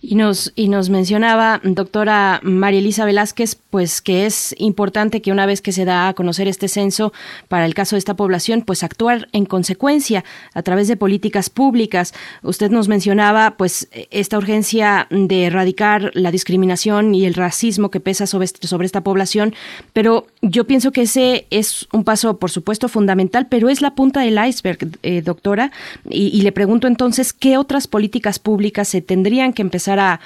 Y 0.00 0.16
nos, 0.16 0.52
y 0.54 0.68
nos 0.68 0.90
mencionaba, 0.90 1.60
doctora 1.62 2.40
María 2.42 2.80
Elisa 2.80 3.04
Velázquez, 3.04 3.54
pues 3.70 4.02
que 4.02 4.26
es 4.26 4.54
importante 4.58 5.22
que 5.22 5.32
una 5.32 5.46
vez 5.46 5.62
que 5.62 5.72
se 5.72 5.84
da 5.84 6.08
a 6.08 6.14
conocer 6.14 6.46
este 6.46 6.68
censo 6.68 7.12
para 7.48 7.64
el 7.64 7.74
caso 7.74 7.96
de 7.96 8.00
esta 8.00 8.14
población, 8.14 8.62
pues 8.62 8.82
actuar 8.82 9.28
en 9.32 9.46
consecuencia 9.46 10.24
a 10.52 10.62
través 10.62 10.88
de 10.88 10.96
políticas 10.96 11.48
públicas. 11.48 12.12
Usted 12.42 12.70
nos 12.70 12.88
mencionaba, 12.88 13.56
pues, 13.56 13.88
esta 14.10 14.36
urgencia 14.36 15.06
de 15.10 15.44
erradicar 15.44 16.10
la 16.14 16.30
discriminación 16.32 17.14
y 17.14 17.24
el 17.24 17.34
racismo 17.34 17.90
que 17.90 18.00
pesa 18.00 18.26
sobre, 18.26 18.48
sobre 18.48 18.86
esta 18.86 19.02
población, 19.02 19.54
pero 19.92 20.26
yo 20.42 20.66
pienso 20.66 20.90
que 20.90 21.02
ese 21.02 21.46
es 21.50 21.86
un 21.92 22.04
paso, 22.04 22.38
por 22.38 22.50
supuesto, 22.50 22.88
fundamental, 22.88 23.46
pero 23.48 23.68
es 23.68 23.80
la 23.80 23.94
punta 23.94 24.20
del 24.20 24.44
iceberg, 24.44 24.98
eh, 25.02 25.22
doctora, 25.22 25.70
y, 26.10 26.26
y 26.36 26.42
le 26.42 26.52
pregunto 26.52 26.88
entonces, 26.88 27.32
¿qué 27.32 27.56
otras 27.56 27.86
políticas 27.86 28.38
públicas 28.38 28.88
se 28.88 29.03
tendrían 29.06 29.52
que 29.52 29.62
empezar 29.62 29.98
a, 29.98 30.20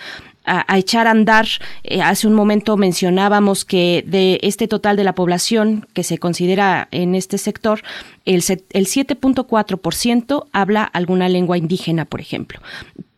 echar 0.75 1.07
a 1.07 1.11
andar. 1.11 1.47
Eh, 1.85 2.01
hace 2.01 2.27
un 2.27 2.33
momento 2.33 2.77
mencionábamos 2.77 3.65
que 3.65 4.03
de 4.07 4.41
este 4.43 4.67
total 4.67 4.97
de 4.97 5.05
la 5.05 5.15
población 5.15 5.87
que 5.93 6.03
se 6.03 6.19
considera 6.19 6.89
en 6.91 7.15
este 7.15 7.37
sector, 7.37 7.83
el, 8.25 8.43
el 8.71 8.87
7.4% 8.87 10.47
habla 10.53 10.85
alguna 10.85 11.29
lengua 11.29 11.59
indígena, 11.59 12.05
por 12.07 12.21
ejemplo. 12.21 12.61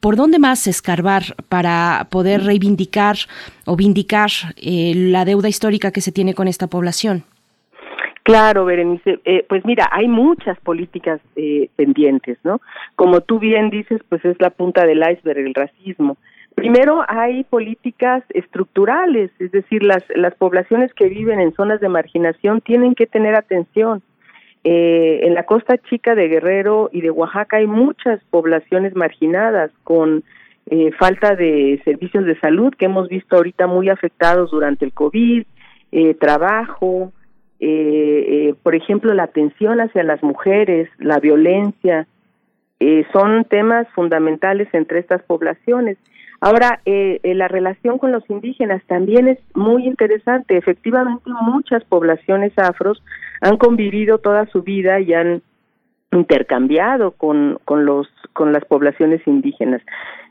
¿Por 0.01 0.17
dónde 0.17 0.39
más 0.39 0.67
escarbar 0.67 1.37
para 1.49 2.09
poder 2.11 2.45
reivindicar 2.45 3.19
o 3.67 3.77
vindicar 3.77 4.31
eh, 4.57 4.95
la 4.97 5.27
deuda 5.27 5.49
histórica 5.49 5.91
que 5.91 6.01
se 6.01 6.11
tiene 6.11 6.35
con 6.35 6.49
esta 6.49 6.69
población? 6.69 7.25
Claro, 8.31 8.65
Berenice. 8.65 9.19
Eh, 9.25 9.45
pues 9.49 9.65
mira, 9.65 9.89
hay 9.91 10.07
muchas 10.07 10.57
políticas 10.61 11.21
eh, 11.35 11.69
pendientes, 11.75 12.39
¿no? 12.45 12.61
Como 12.95 13.23
tú 13.23 13.41
bien 13.41 13.71
dices, 13.71 14.01
pues 14.09 14.25
es 14.25 14.37
la 14.39 14.51
punta 14.51 14.87
del 14.87 14.99
iceberg, 15.01 15.39
el 15.41 15.53
racismo. 15.53 16.17
Primero 16.55 17.05
hay 17.09 17.43
políticas 17.43 18.23
estructurales, 18.29 19.33
es 19.41 19.51
decir, 19.51 19.83
las, 19.83 20.05
las 20.15 20.33
poblaciones 20.37 20.95
que 20.95 21.09
viven 21.09 21.41
en 21.41 21.53
zonas 21.55 21.81
de 21.81 21.89
marginación 21.89 22.61
tienen 22.61 22.95
que 22.95 23.09
tener 23.09 23.35
atención. 23.35 24.01
Eh, 24.63 25.23
en 25.25 25.35
la 25.35 25.43
costa 25.43 25.77
chica 25.79 26.15
de 26.15 26.29
Guerrero 26.29 26.89
y 26.93 27.01
de 27.01 27.11
Oaxaca 27.11 27.57
hay 27.57 27.67
muchas 27.67 28.23
poblaciones 28.31 28.95
marginadas 28.95 29.73
con 29.83 30.23
eh, 30.67 30.93
falta 31.01 31.35
de 31.35 31.83
servicios 31.85 32.25
de 32.27 32.39
salud 32.39 32.73
que 32.79 32.85
hemos 32.85 33.09
visto 33.09 33.35
ahorita 33.35 33.67
muy 33.67 33.89
afectados 33.89 34.53
durante 34.53 34.85
el 34.85 34.93
COVID, 34.93 35.43
eh, 35.91 36.15
trabajo, 36.15 37.13
eh, 37.61 38.49
eh, 38.49 38.55
por 38.63 38.75
ejemplo, 38.75 39.13
la 39.13 39.25
atención 39.25 39.81
hacia 39.81 40.03
las 40.03 40.23
mujeres, 40.23 40.89
la 40.99 41.19
violencia, 41.19 42.07
eh, 42.81 43.07
son 43.13 43.45
temas 43.45 43.87
fundamentales 43.95 44.69
entre 44.73 45.01
estas 45.01 45.23
poblaciones. 45.23 45.99
Ahora, 46.41 46.81
eh, 46.87 47.21
la 47.23 47.49
relación 47.49 47.99
con 47.99 48.13
los 48.13 48.29
indígenas 48.31 48.83
también 48.87 49.29
es 49.29 49.39
muy 49.55 49.87
interesante. 49.87 50.57
Efectivamente, 50.57 51.23
muchas 51.43 51.85
poblaciones 51.85 52.59
afros 52.59 53.03
han 53.43 53.59
convivido 53.59 54.17
toda 54.17 54.47
su 54.47 54.63
vida 54.63 55.01
y 55.01 55.13
han 55.13 55.43
intercambiado 56.13 57.11
con, 57.13 57.59
con, 57.67 57.85
los, 57.85 58.09
con 58.33 58.55
las 58.55 58.65
poblaciones 58.65 59.21
indígenas, 59.27 59.83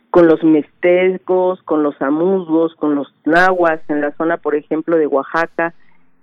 con 0.09 0.25
los 0.25 0.43
mestecos, 0.43 1.61
con 1.61 1.83
los 1.83 2.01
amuzgos, 2.01 2.74
con 2.74 2.95
los 2.95 3.14
nahuas 3.25 3.80
en 3.88 4.01
la 4.01 4.11
zona, 4.14 4.38
por 4.38 4.56
ejemplo, 4.56 4.98
de 4.98 5.06
Oaxaca, 5.06 5.75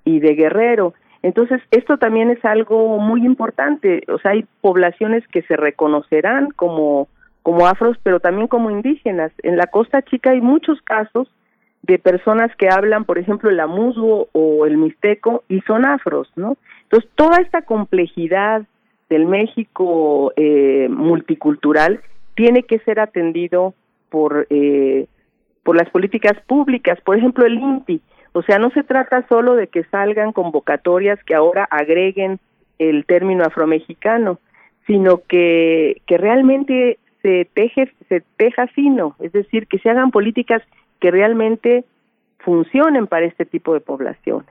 y 0.07 0.21
de 0.21 0.35
Guerrero. 0.35 0.95
Entonces, 1.23 1.61
esto 1.73 1.99
también 1.99 2.31
es 2.31 2.43
algo 2.45 2.99
muy 2.99 3.27
importante. 3.27 4.05
O 4.09 4.19
sea, 4.19 4.31
hay 4.31 4.47
poblaciones 4.63 5.27
que 5.29 5.43
se 5.43 5.57
reconocerán 5.57 6.51
como, 6.53 7.09
como 7.43 7.67
afros, 7.67 7.99
pero 8.03 8.21
también 8.21 8.47
como 8.47 8.71
indígenas. 8.71 9.33
En 9.43 9.57
la 9.57 9.67
Costa 9.67 10.01
Chica 10.03 10.31
hay 10.31 10.41
muchos 10.41 10.81
casos 10.83 11.29
de 11.83 11.99
personas 11.99 12.55
que 12.57 12.69
hablan, 12.69 13.05
por 13.05 13.19
ejemplo, 13.19 13.51
el 13.51 13.61
amuzgo 13.61 14.29
o 14.33 14.67
el 14.67 14.77
mixteco 14.77 15.43
y 15.49 15.61
son 15.63 15.85
afros, 15.85 16.31
¿no? 16.37 16.57
Entonces, 16.85 17.11
toda 17.17 17.39
esta 17.39 17.63
complejidad 17.63 18.63
del 19.09 19.27
México 19.27 20.33
eh, 20.37 20.89
multicultural 20.89 22.01
tiene 22.37 22.63
que 22.63 22.79
ser 22.81 23.01
atendido 23.01 23.75
por, 24.11 24.47
eh, 24.51 25.07
por 25.65 25.77
las 25.77 25.91
políticas 25.91 26.41
públicas. 26.47 27.01
Por 27.01 27.17
ejemplo, 27.17 27.45
el 27.45 27.55
INPI 27.55 28.01
o 28.37 28.43
sea, 28.43 28.59
no 28.59 28.69
se 28.69 28.83
trata 28.83 29.27
solo 29.29 29.55
de 29.55 29.69
que 29.69 29.85
salgan 29.85 30.33
convocatorias 30.33 31.19
que 31.25 31.35
ahora 31.35 31.65
agreguen 31.71 32.39
el 32.79 33.07
término 33.07 33.45
afromexicano, 33.45 34.39
sino 34.87 35.23
que, 35.27 36.03
que 36.07 36.19
realmente 36.19 36.99
se 37.23 37.49
teje, 37.55 37.91
se 38.11 38.23
teja 38.37 38.67
fino, 38.67 39.17
es 39.21 39.33
decir, 39.33 39.67
que 39.69 39.79
se 39.79 39.89
hagan 39.89 40.11
políticas 40.11 40.63
que 41.01 41.11
realmente 41.11 41.87
funcionen 42.41 43.07
para 43.07 43.25
este 43.25 43.47
tipo 43.47 43.73
de 43.73 43.81
población. 43.81 44.45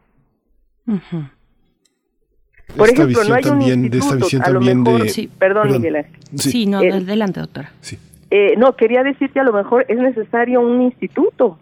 Por 2.76 2.90
ejemplo, 2.90 3.24
no 3.24 3.36
hay 3.36 3.46
un 3.46 3.62
instituto, 3.62 4.26
a 4.44 4.50
lo 4.50 4.62
mejor, 4.62 5.06
perdón, 5.38 5.74
Miguel 5.74 5.98
Ángel. 5.98 6.20
Sí, 6.34 6.66
no, 6.66 6.80
adelante, 6.80 7.40
doctora. 7.40 7.72
Sí. 7.82 8.00
Eh, 8.32 8.56
no, 8.58 8.76
quería 8.76 9.04
decir 9.04 9.30
que 9.30 9.42
a 9.42 9.44
lo 9.44 9.54
mejor 9.54 9.86
es 9.88 10.00
necesario 10.00 10.60
un 10.62 10.82
instituto 10.82 11.60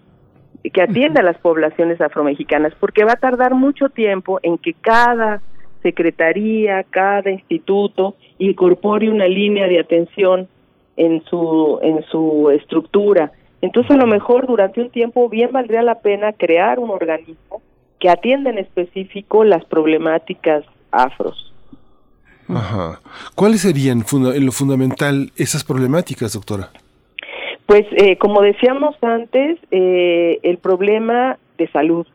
que 0.69 0.82
atienda 0.82 1.22
a 1.22 1.24
las 1.24 1.38
poblaciones 1.38 2.00
afromexicanas, 2.00 2.74
porque 2.80 3.03
va 3.03 3.14
a 3.14 3.17
tardar 3.17 3.53
mucho 3.53 3.90
tiempo 3.90 4.40
en 4.43 4.58
que 4.58 4.74
cada 4.74 5.42
secretaría, 5.82 6.83
cada 6.83 7.30
instituto 7.30 8.16
incorpore 8.38 9.09
una 9.09 9.27
línea 9.27 9.67
de 9.67 9.80
atención 9.80 10.48
en 10.95 11.24
su 11.25 11.80
en 11.82 12.03
su 12.06 12.50
estructura. 12.51 13.32
Entonces, 13.61 13.92
a 13.92 13.98
lo 13.98 14.08
mejor 14.08 14.48
durante 14.48 14.82
un 14.82 14.90
tiempo 14.90 15.30
bien 15.30 15.51
valdría 15.51 15.82
la 15.83 16.00
pena 16.00 16.33
crear 16.33 16.80
un 16.80 16.90
organismo 16.90 17.61
que 18.00 18.09
atienda 18.09 18.50
en 18.50 18.58
específico 18.58 19.43
las 19.43 19.64
problemáticas 19.66 20.66
afros. 20.92 21.53
Ajá. 22.50 23.00
¿Cuáles 23.35 23.61
serían 23.61 24.03
en 24.11 24.45
lo 24.45 24.51
fundamental 24.51 25.32
esas 25.38 25.64
problemáticas, 25.64 26.33
doctora? 26.33 26.72
Pues 27.66 27.85
eh, 27.92 28.17
como 28.17 28.42
decíamos 28.42 28.95
antes, 29.01 29.58
eh, 29.72 30.40
el 30.43 30.58
problema 30.58 31.38
de 31.58 31.67
salud, 31.69 32.06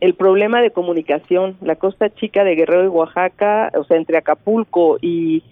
el 0.00 0.14
problema 0.14 0.60
de 0.62 0.70
comunicación, 0.70 1.56
la 1.60 1.76
costa 1.76 2.10
chica 2.10 2.44
de 2.44 2.54
Guerrero 2.54 2.84
y 2.84 2.88
Oaxaca, 2.88 3.70
o 3.74 3.84
sea, 3.84 3.96
entre 3.96 4.18
Acapulco 4.18 4.98
y 5.00 5.42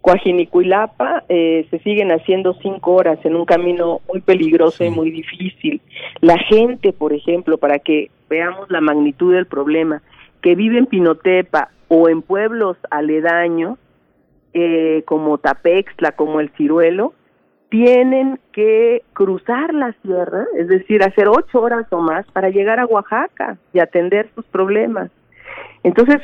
Coajinicuilapa, 0.00 1.24
eh, 1.28 1.66
se 1.70 1.78
siguen 1.80 2.10
haciendo 2.12 2.54
cinco 2.62 2.94
horas 2.94 3.18
en 3.24 3.36
un 3.36 3.44
camino 3.44 4.00
muy 4.08 4.20
peligroso 4.20 4.84
y 4.84 4.90
muy 4.90 5.10
difícil. 5.10 5.80
La 6.20 6.38
gente, 6.38 6.92
por 6.92 7.12
ejemplo, 7.12 7.58
para 7.58 7.78
que 7.78 8.10
veamos 8.28 8.70
la 8.70 8.80
magnitud 8.80 9.34
del 9.34 9.46
problema, 9.46 10.02
que 10.40 10.54
vive 10.54 10.78
en 10.78 10.86
Pinotepa 10.86 11.70
o 11.88 12.08
en 12.08 12.22
pueblos 12.22 12.76
aledaños, 12.90 13.78
eh, 14.54 15.02
como 15.04 15.38
Tapexla, 15.38 16.12
como 16.12 16.40
El 16.40 16.50
Ciruelo, 16.50 17.12
tienen 17.68 18.38
que 18.52 19.02
cruzar 19.12 19.74
la 19.74 19.94
sierra, 20.02 20.46
es 20.56 20.68
decir, 20.68 21.02
hacer 21.02 21.28
ocho 21.28 21.60
horas 21.60 21.86
o 21.90 22.00
más 22.00 22.26
para 22.32 22.48
llegar 22.48 22.80
a 22.80 22.86
Oaxaca 22.86 23.58
y 23.72 23.78
atender 23.78 24.30
sus 24.34 24.46
problemas. 24.46 25.10
Entonces, 25.82 26.22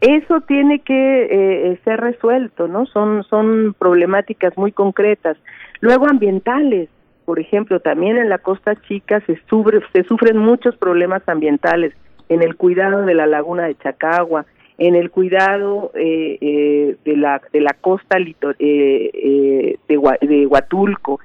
eso 0.00 0.40
tiene 0.40 0.80
que 0.80 1.28
eh, 1.30 1.80
ser 1.84 2.00
resuelto, 2.00 2.66
¿no? 2.66 2.86
Son, 2.86 3.22
son 3.24 3.74
problemáticas 3.78 4.56
muy 4.56 4.72
concretas. 4.72 5.36
Luego, 5.80 6.06
ambientales, 6.08 6.88
por 7.24 7.38
ejemplo, 7.38 7.80
también 7.80 8.16
en 8.16 8.28
la 8.28 8.38
Costa 8.38 8.74
Chica 8.88 9.20
se, 9.26 9.40
sufre, 9.48 9.80
se 9.92 10.02
sufren 10.04 10.38
muchos 10.38 10.76
problemas 10.76 11.22
ambientales 11.28 11.94
en 12.28 12.42
el 12.42 12.56
cuidado 12.56 13.02
de 13.02 13.14
la 13.14 13.26
laguna 13.26 13.64
de 13.64 13.76
Chacagua, 13.76 14.46
en 14.80 14.96
el 14.96 15.10
cuidado 15.10 15.92
eh, 15.94 16.38
eh, 16.40 16.96
de 17.04 17.16
la 17.16 17.40
de 17.52 17.60
la 17.60 17.74
costa 17.80 18.18
eh, 18.18 19.76
de, 19.88 20.18
de 20.26 20.46
Huatulco 20.46 21.20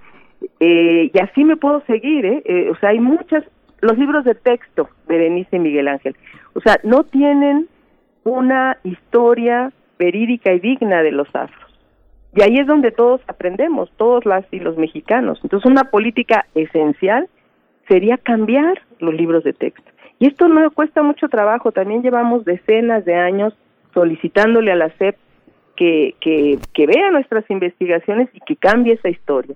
y 0.59 1.19
así 1.19 1.43
me 1.43 1.57
puedo 1.57 1.81
seguir 1.87 2.43
o 2.69 2.75
sea 2.75 2.89
hay 2.89 2.99
muchas 2.99 3.43
los 3.81 3.97
libros 3.97 4.23
de 4.25 4.35
texto 4.35 4.89
Berenice 5.07 5.55
y 5.55 5.59
Miguel 5.59 5.87
Ángel 5.87 6.15
o 6.53 6.61
sea 6.61 6.77
no 6.83 7.03
tienen 7.05 7.67
una 8.25 8.77
historia 8.83 9.71
verídica 9.97 10.51
y 10.51 10.59
digna 10.59 11.01
de 11.01 11.11
los 11.11 11.27
afros. 11.33 11.71
Y 12.33 12.41
ahí 12.41 12.57
es 12.57 12.67
donde 12.67 12.91
todos 12.91 13.21
aprendemos, 13.27 13.89
todos 13.95 14.25
las 14.25 14.45
y 14.51 14.59
los 14.59 14.77
mexicanos. 14.77 15.39
Entonces, 15.43 15.69
una 15.69 15.85
política 15.85 16.45
esencial 16.53 17.29
sería 17.87 18.17
cambiar 18.17 18.81
los 18.99 19.13
libros 19.13 19.43
de 19.43 19.53
texto. 19.53 19.89
Y 20.25 20.29
esto 20.29 20.47
no 20.47 20.71
cuesta 20.71 21.03
mucho 21.03 21.29
trabajo, 21.29 21.71
también 21.71 22.01
llevamos 22.01 22.45
decenas 22.45 23.05
de 23.05 23.13
años 23.13 23.53
solicitándole 23.93 24.71
a 24.71 24.75
la 24.75 24.89
SEP 24.97 25.15
que, 25.75 26.15
que, 26.19 26.87
vea 26.87 27.11
nuestras 27.11 27.47
investigaciones 27.51 28.29
y 28.33 28.39
que 28.39 28.55
cambie 28.55 28.93
esa 28.93 29.09
historia. 29.09 29.55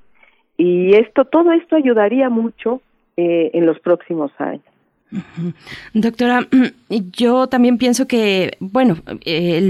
Y 0.58 0.94
esto, 0.94 1.26
todo 1.26 1.54
esto 1.54 1.76
ayudaría 1.76 2.30
mucho 2.30 2.84
eh, 3.18 3.50
en 3.56 3.66
los 3.66 3.80
próximos 3.80 4.32
años. 4.38 4.62
Doctora, 5.94 6.48
yo 6.90 7.48
también 7.48 7.78
pienso 7.78 8.08
que, 8.08 8.58
bueno, 8.60 8.98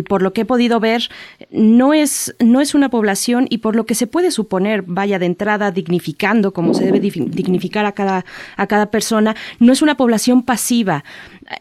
por 0.07 0.21
lo 0.21 0.33
que 0.33 0.41
he 0.41 0.45
podido 0.45 0.79
ver, 0.79 1.09
no 1.51 1.93
es, 1.93 2.35
no 2.39 2.59
es 2.61 2.75
una 2.75 2.89
población 2.89 3.47
y 3.49 3.59
por 3.59 3.75
lo 3.75 3.85
que 3.85 3.95
se 3.95 4.07
puede 4.07 4.31
suponer, 4.31 4.83
vaya 4.83 5.19
de 5.19 5.25
entrada 5.25 5.71
dignificando 5.71 6.51
como 6.51 6.73
se 6.73 6.85
debe 6.85 6.99
dignificar 6.99 7.85
a 7.85 7.93
cada, 7.93 8.25
a 8.57 8.67
cada 8.67 8.91
persona, 8.91 9.35
no 9.59 9.71
es 9.71 9.81
una 9.81 9.95
población 9.95 10.43
pasiva 10.43 11.03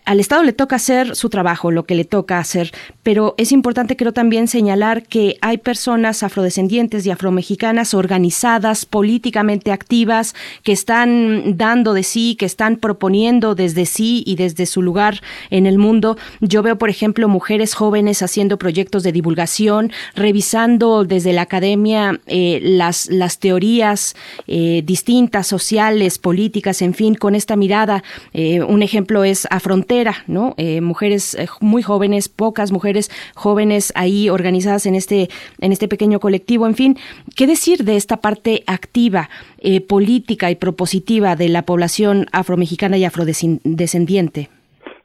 al 0.05 0.21
Estado 0.21 0.43
le 0.43 0.53
toca 0.53 0.77
hacer 0.77 1.17
su 1.17 1.31
trabajo, 1.31 1.71
lo 1.71 1.85
que 1.85 1.95
le 1.95 2.05
toca 2.05 2.39
hacer, 2.39 2.73
pero 3.03 3.35
es 3.39 3.53
importante 3.53 3.97
creo 3.97 4.13
también 4.13 4.47
señalar 4.47 5.03
que 5.03 5.39
hay 5.41 5.59
personas 5.59 6.23
afrodescendientes 6.23 7.07
y 7.07 7.11
afromexicanas 7.11 7.95
organizadas, 7.95 8.85
políticamente 8.85 9.73
activas, 9.73 10.35
que 10.63 10.73
están 10.73 11.57
dando 11.57 11.95
de 11.95 12.03
sí, 12.03 12.37
que 12.37 12.45
están 12.45 12.77
proponiendo 12.77 13.55
desde 13.55 13.87
sí 13.87 14.23
y 14.27 14.37
desde 14.37 14.67
su 14.67 14.83
lugar 14.83 15.23
en 15.49 15.65
el 15.65 15.79
mundo. 15.79 16.19
Yo 16.41 16.63
veo, 16.63 16.77
por 16.77 16.91
ejemplo, 16.91 17.29
mujeres 17.29 17.75
jóvenes 17.75 18.23
haciendo 18.23 18.59
proyectos 18.59 19.03
de 19.03 19.13
divulgación, 19.13 19.91
revisando 20.15 21.05
desde 21.05 21.33
la 21.33 21.43
academia 21.43 22.21
eh, 22.27 22.61
las, 22.63 23.09
las 23.09 23.39
teorías 23.39 24.17
eh, 24.47 24.83
distintas, 24.85 25.47
sociales, 25.47 26.19
políticas, 26.19 26.83
en 26.83 26.93
fin, 26.93 27.15
con 27.15 27.35
esta 27.35 27.57
mirada. 27.57 28.03
Eh, 28.35 28.63
un 28.63 28.83
ejemplo 28.83 29.25
es 29.25 29.47
afro 29.51 29.78
¿no? 30.27 30.55
Eh, 30.57 30.81
mujeres 30.81 31.35
eh, 31.35 31.47
muy 31.61 31.83
jóvenes, 31.83 32.29
pocas 32.29 32.73
mujeres 32.73 33.11
jóvenes 33.35 33.93
ahí 33.97 34.29
organizadas 34.31 34.87
en 34.87 34.95
este, 34.95 35.29
en 35.61 35.73
este 35.73 35.89
pequeño 35.89 36.21
colectivo. 36.21 36.67
En 36.67 36.75
fin, 36.75 36.97
¿qué 37.37 37.47
decir 37.47 37.85
de 37.85 37.97
esta 37.97 38.19
parte 38.19 38.63
activa, 38.67 39.29
eh, 39.59 39.81
política 39.81 40.51
y 40.51 40.57
propositiva 40.57 41.37
de 41.37 41.49
la 41.49 41.63
población 41.63 42.27
afromexicana 42.33 42.97
y 42.97 43.05
afrodescendiente? 43.05 44.49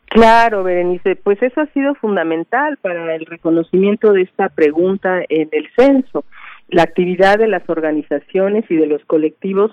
Claro, 0.08 0.64
Berenice, 0.64 1.16
pues 1.16 1.42
eso 1.42 1.62
ha 1.62 1.66
sido 1.68 1.96
fundamental 1.96 2.78
para 2.78 3.16
el 3.16 3.26
reconocimiento 3.26 4.14
de 4.14 4.22
esta 4.22 4.50
pregunta 4.50 5.24
en 5.28 5.50
el 5.52 5.68
censo. 5.76 6.24
La 6.70 6.84
actividad 6.84 7.40
de 7.40 7.48
las 7.48 7.68
organizaciones 7.68 8.64
y 8.70 8.76
de 8.76 8.86
los 8.86 9.04
colectivos 9.06 9.72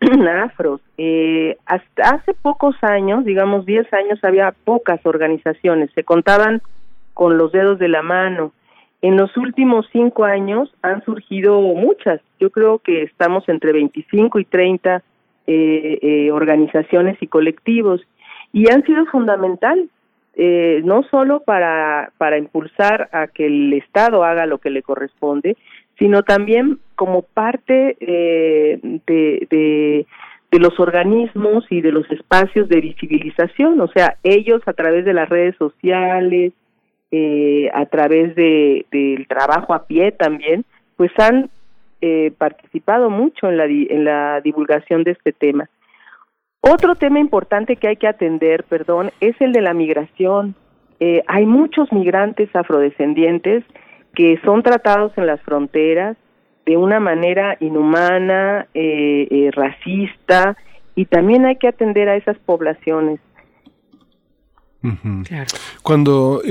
afros. 0.44 0.80
Eh, 0.98 1.56
hasta 1.66 2.16
hace 2.16 2.34
pocos 2.34 2.76
años, 2.82 3.24
digamos 3.24 3.66
10 3.66 3.92
años, 3.92 4.18
había 4.22 4.52
pocas 4.64 5.04
organizaciones, 5.04 5.90
se 5.94 6.04
contaban 6.04 6.62
con 7.14 7.38
los 7.38 7.52
dedos 7.52 7.78
de 7.78 7.88
la 7.88 8.02
mano. 8.02 8.52
En 9.02 9.16
los 9.16 9.36
últimos 9.36 9.86
cinco 9.92 10.24
años 10.24 10.74
han 10.82 11.04
surgido 11.04 11.60
muchas. 11.60 12.20
Yo 12.40 12.50
creo 12.50 12.78
que 12.78 13.02
estamos 13.02 13.48
entre 13.48 13.72
25 13.72 14.38
y 14.38 14.44
30 14.44 15.02
eh, 15.46 15.98
eh, 16.02 16.30
organizaciones 16.32 17.16
y 17.20 17.26
colectivos 17.26 18.00
y 18.52 18.70
han 18.70 18.84
sido 18.84 19.06
fundamental 19.06 19.88
eh, 20.38 20.82
no 20.84 21.02
solo 21.04 21.40
para, 21.40 22.12
para 22.18 22.36
impulsar 22.36 23.08
a 23.12 23.26
que 23.26 23.46
el 23.46 23.72
Estado 23.72 24.22
haga 24.22 24.44
lo 24.44 24.58
que 24.58 24.68
le 24.68 24.82
corresponde, 24.82 25.56
sino 25.98 26.22
también 26.22 26.78
como 26.94 27.22
parte 27.22 27.96
eh, 28.00 28.78
de, 29.06 29.46
de, 29.50 30.06
los 30.58 30.80
organismos 30.80 31.66
y 31.68 31.82
de 31.82 31.92
los 31.92 32.10
espacios 32.10 32.66
de 32.70 32.80
visibilización, 32.80 33.78
o 33.78 33.88
sea, 33.88 34.16
ellos 34.22 34.62
a 34.64 34.72
través 34.72 35.04
de 35.04 35.12
las 35.12 35.28
redes 35.28 35.54
sociales, 35.56 36.54
eh, 37.10 37.68
a 37.74 37.84
través 37.86 38.34
de, 38.34 38.86
del 38.90 39.26
trabajo 39.28 39.74
a 39.74 39.86
pie 39.86 40.12
también, 40.12 40.64
pues 40.96 41.10
han 41.18 41.50
eh, 42.00 42.32
participado 42.38 43.10
mucho 43.10 43.48
en 43.48 43.56
la, 43.58 43.64
en 43.66 44.04
la 44.04 44.40
divulgación 44.40 45.04
de 45.04 45.12
este 45.12 45.32
tema. 45.32 45.68
Otro 46.60 46.94
tema 46.94 47.20
importante 47.20 47.76
que 47.76 47.88
hay 47.88 47.96
que 47.96 48.08
atender, 48.08 48.64
perdón, 48.64 49.12
es 49.20 49.34
el 49.40 49.52
de 49.52 49.60
la 49.60 49.72
migración. 49.72 50.54
Eh, 50.98 51.22
hay 51.26 51.46
muchos 51.46 51.92
migrantes 51.92 52.54
afrodescendientes 52.56 53.62
que 54.16 54.40
son 54.44 54.62
tratados 54.62 55.12
en 55.16 55.26
las 55.26 55.40
fronteras 55.42 56.16
de 56.64 56.76
una 56.76 56.98
manera 56.98 57.56
inhumana, 57.60 58.66
eh, 58.74 59.28
eh, 59.30 59.50
racista, 59.52 60.56
y 60.96 61.04
también 61.04 61.44
hay 61.44 61.56
que 61.56 61.68
atender 61.68 62.08
a 62.08 62.16
esas 62.16 62.36
poblaciones. 62.38 63.20
Cuando, 65.82 66.42
eh, 66.44 66.50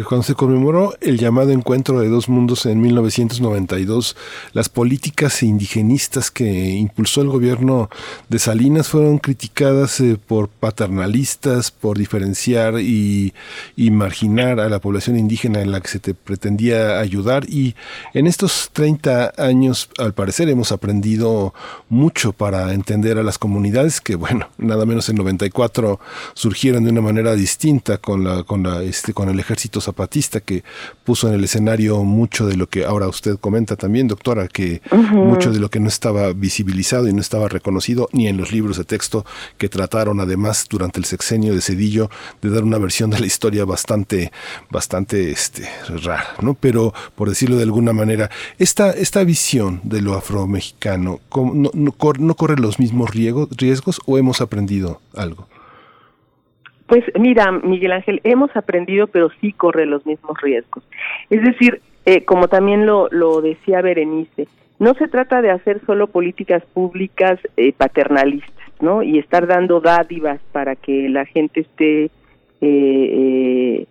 eh, 0.00 0.04
cuando 0.06 0.22
se 0.22 0.34
conmemoró 0.34 0.94
el 1.00 1.18
llamado 1.18 1.50
Encuentro 1.50 2.00
de 2.00 2.08
Dos 2.08 2.28
Mundos 2.28 2.66
en 2.66 2.80
1992, 2.80 4.16
las 4.52 4.68
políticas 4.68 5.42
indigenistas 5.42 6.30
que 6.30 6.44
impulsó 6.44 7.22
el 7.22 7.28
gobierno 7.28 7.88
de 8.28 8.38
Salinas 8.38 8.88
fueron 8.88 9.18
criticadas 9.18 10.00
eh, 10.00 10.18
por 10.24 10.48
paternalistas, 10.48 11.70
por 11.70 11.98
diferenciar 11.98 12.80
y, 12.80 13.32
y, 13.76 13.90
marginar 13.90 14.60
a 14.60 14.68
la 14.68 14.80
población 14.80 15.18
indígena 15.18 15.60
en 15.60 15.70
la 15.70 15.80
que 15.80 15.88
se 15.88 15.98
te 15.98 16.14
pretendía 16.14 16.98
ayudar. 16.98 17.48
Y 17.48 17.74
en 18.14 18.26
estos 18.26 18.70
30 18.72 19.34
años, 19.38 19.88
al 19.98 20.14
parecer, 20.14 20.48
hemos 20.48 20.72
aprendido 20.72 21.54
mucho 21.88 22.32
para 22.32 22.72
entender 22.72 23.18
a 23.18 23.22
las 23.22 23.38
comunidades 23.38 24.00
que, 24.00 24.14
bueno, 24.14 24.48
nada 24.58 24.86
menos 24.86 25.08
en 25.08 25.16
94 25.16 26.00
surgieron 26.34 26.84
de 26.84 26.90
una 26.90 27.00
manera 27.00 27.34
distinta 27.34 27.61
con 28.00 28.24
la 28.24 28.42
con 28.42 28.64
la 28.64 28.82
este 28.82 29.12
con 29.12 29.28
el 29.28 29.38
ejército 29.38 29.80
zapatista 29.80 30.40
que 30.40 30.64
puso 31.04 31.28
en 31.28 31.34
el 31.34 31.44
escenario 31.44 32.02
mucho 32.02 32.46
de 32.46 32.56
lo 32.56 32.68
que 32.68 32.84
ahora 32.84 33.06
usted 33.06 33.38
comenta 33.38 33.76
también 33.76 34.08
doctora 34.08 34.48
que 34.48 34.82
mucho 35.12 35.52
de 35.52 35.60
lo 35.60 35.70
que 35.70 35.78
no 35.78 35.86
estaba 35.86 36.32
visibilizado 36.32 37.06
y 37.06 37.12
no 37.12 37.20
estaba 37.20 37.48
reconocido 37.48 38.08
ni 38.12 38.26
en 38.26 38.36
los 38.36 38.50
libros 38.50 38.78
de 38.78 38.84
texto 38.84 39.24
que 39.58 39.68
trataron 39.68 40.18
además 40.18 40.66
durante 40.68 40.98
el 40.98 41.04
sexenio 41.04 41.54
de 41.54 41.60
Cedillo 41.60 42.10
de 42.40 42.50
dar 42.50 42.64
una 42.64 42.78
versión 42.78 43.10
de 43.10 43.20
la 43.20 43.26
historia 43.26 43.64
bastante 43.64 44.32
bastante 44.68 45.30
este 45.30 45.68
rara 46.02 46.34
no 46.40 46.54
pero 46.54 46.92
por 47.14 47.28
decirlo 47.28 47.56
de 47.56 47.62
alguna 47.62 47.92
manera 47.92 48.28
esta 48.58 48.90
esta 48.90 49.22
visión 49.22 49.80
de 49.84 50.02
lo 50.02 50.14
afromexicano 50.14 51.20
no, 51.32 51.70
no, 51.74 51.92
no 52.18 52.34
corre 52.34 52.56
los 52.56 52.80
mismos 52.80 53.10
riesgos 53.10 54.00
o 54.06 54.18
hemos 54.18 54.40
aprendido 54.40 55.00
algo 55.14 55.46
pues 56.92 57.04
mira, 57.18 57.50
Miguel 57.50 57.92
Ángel, 57.92 58.20
hemos 58.22 58.54
aprendido, 58.54 59.06
pero 59.06 59.30
sí 59.40 59.54
corre 59.54 59.86
los 59.86 60.04
mismos 60.04 60.38
riesgos. 60.42 60.84
Es 61.30 61.42
decir, 61.42 61.80
eh, 62.04 62.26
como 62.26 62.48
también 62.48 62.84
lo, 62.84 63.08
lo 63.10 63.40
decía 63.40 63.80
Berenice, 63.80 64.46
no 64.78 64.92
se 64.92 65.08
trata 65.08 65.40
de 65.40 65.50
hacer 65.50 65.80
solo 65.86 66.08
políticas 66.08 66.62
públicas 66.74 67.40
eh, 67.56 67.72
paternalistas, 67.72 68.68
¿no? 68.82 69.02
Y 69.02 69.18
estar 69.18 69.46
dando 69.46 69.80
dádivas 69.80 70.38
para 70.52 70.76
que 70.76 71.08
la 71.08 71.24
gente 71.24 71.60
esté 71.60 72.10
eh, 72.60 73.86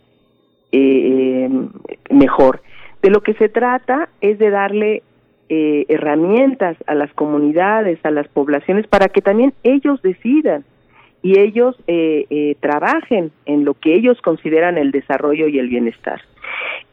mejor. 2.11 2.61
De 3.01 3.09
lo 3.09 3.23
que 3.23 3.33
se 3.33 3.49
trata 3.49 4.09
es 4.21 4.37
de 4.37 4.51
darle 4.51 5.01
herramientas 5.49 6.77
a 6.85 6.93
las 6.93 7.11
comunidades, 7.13 7.97
a 8.05 8.11
las 8.11 8.27
poblaciones, 8.27 8.85
para 8.85 9.09
que 9.09 9.23
también 9.23 9.53
ellos 9.63 10.03
decidan 10.03 10.63
y 11.21 11.39
ellos 11.39 11.75
eh, 11.87 12.25
eh, 12.29 12.55
trabajen 12.59 13.31
en 13.45 13.63
lo 13.65 13.75
que 13.75 13.93
ellos 13.95 14.19
consideran 14.21 14.77
el 14.77 14.91
desarrollo 14.91 15.47
y 15.47 15.59
el 15.59 15.69
bienestar. 15.69 16.21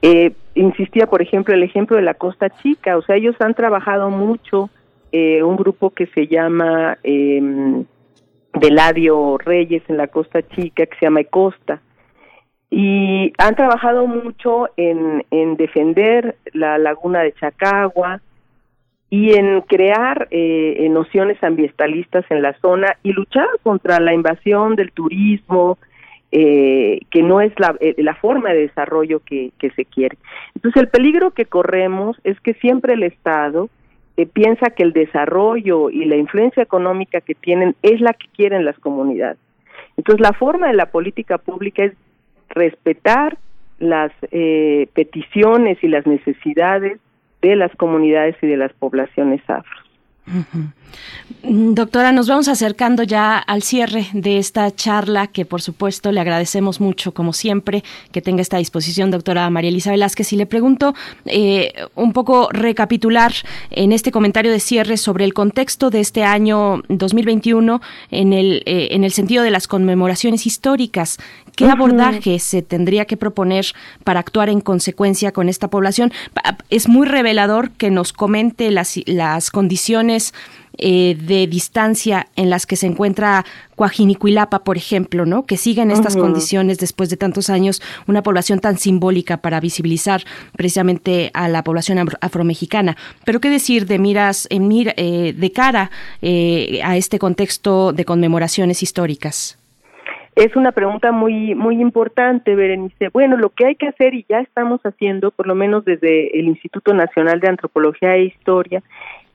Eh, 0.02 0.32
insistía, 0.54 1.06
por 1.06 1.22
ejemplo, 1.22 1.54
el 1.54 1.62
ejemplo 1.62 1.96
de 1.96 2.02
la 2.02 2.14
Costa 2.14 2.50
Chica, 2.50 2.96
o 2.96 3.02
sea, 3.02 3.16
ellos 3.16 3.36
han 3.40 3.54
trabajado 3.54 4.10
mucho, 4.10 4.70
eh, 5.12 5.42
un 5.42 5.56
grupo 5.56 5.90
que 5.90 6.06
se 6.08 6.26
llama 6.26 6.98
eh, 7.02 7.40
Deladio 8.52 9.38
Reyes 9.38 9.82
en 9.88 9.96
la 9.96 10.08
Costa 10.08 10.42
Chica, 10.42 10.86
que 10.86 10.96
se 10.98 11.06
llama 11.06 11.24
Costa, 11.24 11.80
y 12.70 13.32
han 13.38 13.54
trabajado 13.54 14.06
mucho 14.06 14.68
en 14.76 15.56
defender 15.56 16.36
la 16.52 16.76
laguna 16.76 17.22
de 17.22 17.32
Chacagua, 17.32 18.20
y 19.10 19.32
en 19.34 19.62
crear 19.62 20.28
eh, 20.30 20.86
nociones 20.90 21.42
ambientalistas 21.42 22.24
en 22.30 22.42
la 22.42 22.52
zona 22.60 22.96
y 23.02 23.12
luchar 23.12 23.48
contra 23.62 24.00
la 24.00 24.12
invasión 24.12 24.76
del 24.76 24.92
turismo, 24.92 25.78
eh, 26.30 27.00
que 27.10 27.22
no 27.22 27.40
es 27.40 27.52
la, 27.58 27.74
eh, 27.80 27.94
la 27.98 28.14
forma 28.14 28.50
de 28.50 28.60
desarrollo 28.62 29.20
que, 29.20 29.50
que, 29.58 29.70
se 29.70 29.86
quiere. 29.86 30.18
Entonces 30.54 30.82
el 30.82 30.88
peligro 30.88 31.30
que 31.30 31.46
corremos 31.46 32.20
es 32.22 32.38
que 32.40 32.52
siempre 32.54 32.94
el 32.94 33.02
Estado 33.02 33.70
eh, 34.18 34.26
piensa 34.26 34.70
que 34.70 34.82
el 34.82 34.92
desarrollo 34.92 35.90
y 35.90 36.04
la 36.04 36.16
influencia 36.16 36.60
económica 36.60 37.20
que 37.20 37.36
tienen 37.36 37.76
es 37.82 38.00
la 38.00 38.12
que 38.12 38.26
quieren 38.34 38.64
las 38.64 38.76
comunidades. 38.80 39.38
Entonces 39.96 40.20
la 40.20 40.32
forma 40.32 40.66
de 40.66 40.74
la 40.74 40.86
política 40.86 41.38
pública 41.38 41.84
es 41.84 41.92
respetar 42.48 43.38
las 43.78 44.10
eh, 44.32 44.88
peticiones 44.92 45.78
y 45.82 45.88
las 45.88 46.04
necesidades 46.04 46.98
de 47.42 47.56
las 47.56 47.74
comunidades 47.76 48.36
y 48.42 48.46
de 48.46 48.56
las 48.56 48.72
poblaciones 48.72 49.40
afro. 49.48 49.78
Doctora, 51.42 52.12
nos 52.12 52.28
vamos 52.28 52.48
acercando 52.48 53.02
ya 53.02 53.38
al 53.38 53.62
cierre 53.62 54.06
de 54.12 54.38
esta 54.38 54.74
charla 54.74 55.28
que 55.28 55.44
por 55.44 55.62
supuesto 55.62 56.10
le 56.10 56.20
agradecemos 56.20 56.80
mucho, 56.80 57.14
como 57.14 57.32
siempre, 57.32 57.84
que 58.12 58.20
tenga 58.20 58.42
esta 58.42 58.58
disposición, 58.58 59.10
doctora 59.10 59.48
María 59.48 59.70
Elisa 59.70 59.90
Velázquez. 59.90 60.32
Y 60.32 60.36
le 60.36 60.46
pregunto 60.46 60.94
eh, 61.26 61.72
un 61.94 62.12
poco 62.12 62.48
recapitular 62.50 63.32
en 63.70 63.92
este 63.92 64.10
comentario 64.10 64.50
de 64.50 64.60
cierre 64.60 64.96
sobre 64.96 65.24
el 65.24 65.32
contexto 65.32 65.90
de 65.90 66.00
este 66.00 66.24
año 66.24 66.82
2021 66.88 67.80
en 68.10 68.32
el, 68.32 68.62
eh, 68.66 68.88
en 68.90 69.04
el 69.04 69.12
sentido 69.12 69.44
de 69.44 69.50
las 69.50 69.68
conmemoraciones 69.68 70.46
históricas. 70.46 71.18
¿Qué 71.58 71.68
abordaje 71.68 72.38
se 72.38 72.62
tendría 72.62 73.04
que 73.04 73.16
proponer 73.16 73.66
para 74.04 74.20
actuar 74.20 74.48
en 74.48 74.60
consecuencia 74.60 75.32
con 75.32 75.48
esta 75.48 75.68
población? 75.68 76.12
Es 76.70 76.88
muy 76.88 77.04
revelador 77.04 77.72
que 77.72 77.90
nos 77.90 78.12
comente 78.12 78.70
las, 78.70 79.00
las 79.06 79.50
condiciones 79.50 80.34
eh, 80.80 81.18
de 81.20 81.48
distancia 81.48 82.28
en 82.36 82.48
las 82.48 82.64
que 82.64 82.76
se 82.76 82.86
encuentra 82.86 83.44
Coajinicuilapa, 83.74 84.62
por 84.62 84.76
ejemplo, 84.76 85.26
¿no? 85.26 85.46
Que 85.46 85.56
siguen 85.56 85.90
estas 85.90 86.16
condiciones 86.16 86.78
después 86.78 87.10
de 87.10 87.16
tantos 87.16 87.50
años, 87.50 87.82
una 88.06 88.22
población 88.22 88.60
tan 88.60 88.78
simbólica 88.78 89.38
para 89.38 89.58
visibilizar 89.58 90.22
precisamente 90.56 91.32
a 91.34 91.48
la 91.48 91.64
población 91.64 92.08
afromexicana. 92.20 92.96
Pero 93.24 93.40
qué 93.40 93.50
decir 93.50 93.86
de 93.86 93.98
miras, 93.98 94.46
en 94.50 94.70
eh, 94.70 95.34
de 95.36 95.52
cara 95.52 95.90
eh, 96.22 96.80
a 96.84 96.96
este 96.96 97.18
contexto 97.18 97.92
de 97.92 98.04
conmemoraciones 98.04 98.84
históricas. 98.84 99.57
Es 100.38 100.54
una 100.54 100.70
pregunta 100.70 101.10
muy 101.10 101.56
muy 101.56 101.80
importante, 101.80 102.54
Berenice. 102.54 103.08
Bueno, 103.08 103.36
lo 103.36 103.50
que 103.50 103.66
hay 103.66 103.74
que 103.74 103.88
hacer 103.88 104.14
y 104.14 104.24
ya 104.28 104.38
estamos 104.38 104.80
haciendo, 104.82 105.32
por 105.32 105.48
lo 105.48 105.56
menos 105.56 105.84
desde 105.84 106.38
el 106.38 106.46
Instituto 106.46 106.94
Nacional 106.94 107.40
de 107.40 107.48
Antropología 107.48 108.14
e 108.14 108.26
Historia, 108.26 108.80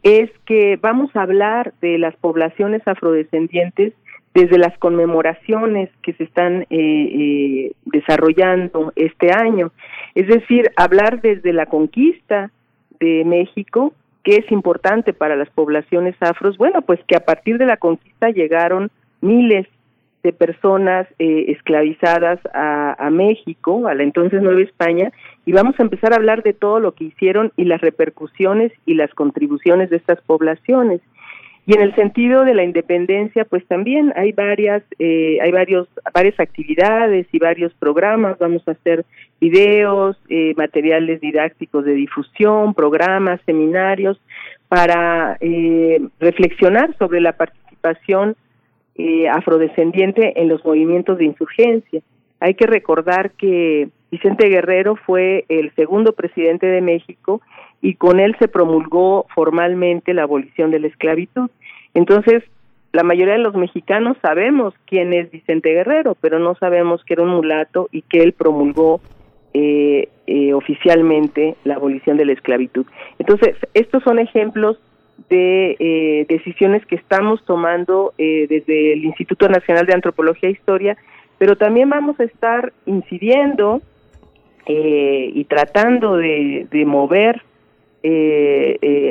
es 0.02 0.32
que 0.46 0.80
vamos 0.82 1.14
a 1.14 1.24
hablar 1.24 1.74
de 1.82 1.98
las 1.98 2.16
poblaciones 2.16 2.88
afrodescendientes 2.88 3.92
desde 4.34 4.58
las 4.58 4.78
conmemoraciones 4.78 5.90
que 6.04 6.14
se 6.14 6.24
están 6.24 6.62
eh, 6.62 6.68
eh, 6.70 7.72
desarrollando 7.84 8.94
este 8.96 9.34
año. 9.34 9.74
Es 10.16 10.28
decir, 10.28 10.72
hablar 10.78 11.20
desde 11.20 11.52
la 11.52 11.66
conquista 11.66 12.50
de 13.02 13.26
México, 13.26 13.94
que 14.24 14.38
es 14.38 14.50
importante 14.54 15.12
para 15.12 15.36
las 15.36 15.50
poblaciones 15.50 16.16
afros, 16.22 16.58
bueno, 16.58 16.82
pues 16.82 17.02
que 17.10 17.18
a 17.18 17.26
partir 17.26 17.58
de 17.58 17.66
la 17.66 17.76
conquista 17.76 18.30
llegaron 18.30 18.90
miles 19.20 19.68
de 20.24 20.34
personas 20.34 21.08
eh, 21.20 21.46
esclavizadas 21.50 22.40
a, 22.54 22.96
a, 22.98 23.10
México, 23.10 23.88
a 23.88 23.94
la 23.94 24.04
entonces 24.04 24.42
Nueva 24.42 24.62
España, 24.62 25.12
y 25.46 25.52
vamos 25.52 25.76
a 25.78 25.84
empezar 25.84 26.14
a 26.14 26.16
hablar 26.16 26.44
de 26.44 26.54
todo 26.54 26.80
lo 26.80 26.94
que 26.94 27.06
hicieron 27.06 27.52
y 27.58 27.66
las 27.66 27.82
repercusiones 27.82 28.72
y 28.86 28.94
las 28.96 29.14
contribuciones 29.14 29.90
de 29.90 29.98
estas 29.98 30.22
poblaciones. 30.22 31.02
Y 31.66 31.76
en 31.76 31.82
el 31.82 31.96
sentido 31.96 32.44
de 32.44 32.54
la 32.54 32.64
independencia, 32.64 33.46
pues 33.46 33.66
también 33.68 34.12
hay 34.18 34.34
varias, 34.34 34.84
eh, 35.00 35.38
hay 35.42 35.52
varios, 35.52 35.88
varias 36.14 36.38
actividades 36.38 37.26
y 37.32 37.40
varios 37.40 37.74
programas. 37.76 38.38
Vamos 38.38 38.68
a 38.68 38.72
hacer 38.72 39.06
videos, 39.40 40.18
eh, 40.28 40.54
materiales 40.58 41.22
didácticos 41.22 41.86
de 41.86 41.94
difusión, 41.94 42.74
programas, 42.74 43.40
seminarios 43.46 44.20
para 44.68 45.38
eh, 45.40 46.02
reflexionar 46.20 46.98
sobre 46.98 47.22
la 47.22 47.32
participación 47.32 48.36
eh, 48.96 49.28
afrodescendiente 49.28 50.40
en 50.42 50.48
los 50.50 50.64
movimientos 50.64 51.18
de 51.18 51.26
insurgencia. 51.26 52.02
Hay 52.40 52.56
que 52.56 52.68
recordar 52.68 53.32
que 53.32 53.90
Vicente 54.12 54.48
Guerrero 54.50 54.96
fue 54.96 55.46
el 55.50 55.74
segundo 55.76 56.14
presidente 56.14 56.68
de 56.68 56.82
México 56.82 57.42
y 57.82 57.96
con 57.96 58.20
él 58.20 58.36
se 58.40 58.48
promulgó 58.48 59.26
formalmente 59.34 60.14
la 60.14 60.24
abolición 60.24 60.72
de 60.72 60.80
la 60.80 60.88
esclavitud. 60.88 61.50
Entonces, 61.94 62.44
la 62.92 63.04
mayoría 63.04 63.34
de 63.34 63.40
los 63.40 63.56
mexicanos 63.56 64.18
sabemos 64.22 64.76
quién 64.86 65.14
es 65.14 65.32
Vicente 65.32 65.74
Guerrero, 65.74 66.16
pero 66.22 66.38
no 66.38 66.54
sabemos 66.56 67.04
que 67.04 67.16
era 67.16 67.24
un 67.24 67.30
mulato 67.30 67.90
y 67.92 68.04
que 68.04 68.20
él 68.20 68.34
promulgó 68.34 69.02
eh, 69.56 70.10
eh, 70.28 70.54
oficialmente 70.54 71.56
la 71.64 71.76
abolición 71.76 72.18
de 72.18 72.26
la 72.26 72.34
esclavitud. 72.34 72.86
Entonces, 73.18 73.56
estos 73.74 74.04
son 74.04 74.20
ejemplos 74.20 74.80
de 75.30 75.76
eh, 75.80 76.26
decisiones 76.28 76.86
que 76.86 76.96
estamos 76.96 77.44
tomando 77.46 78.14
eh, 78.18 78.48
desde 78.50 78.94
el 78.94 79.06
Instituto 79.06 79.48
Nacional 79.48 79.86
de 79.86 79.94
Antropología 79.94 80.50
e 80.50 80.54
Historia, 80.54 80.98
pero 81.38 81.56
también 81.56 81.90
vamos 81.90 82.20
a 82.20 82.24
estar 82.24 82.74
incidiendo 82.86 83.82
eh, 84.66 85.32
y 85.34 85.44
tratando 85.46 86.18
de, 86.18 86.68
mover 86.86 87.42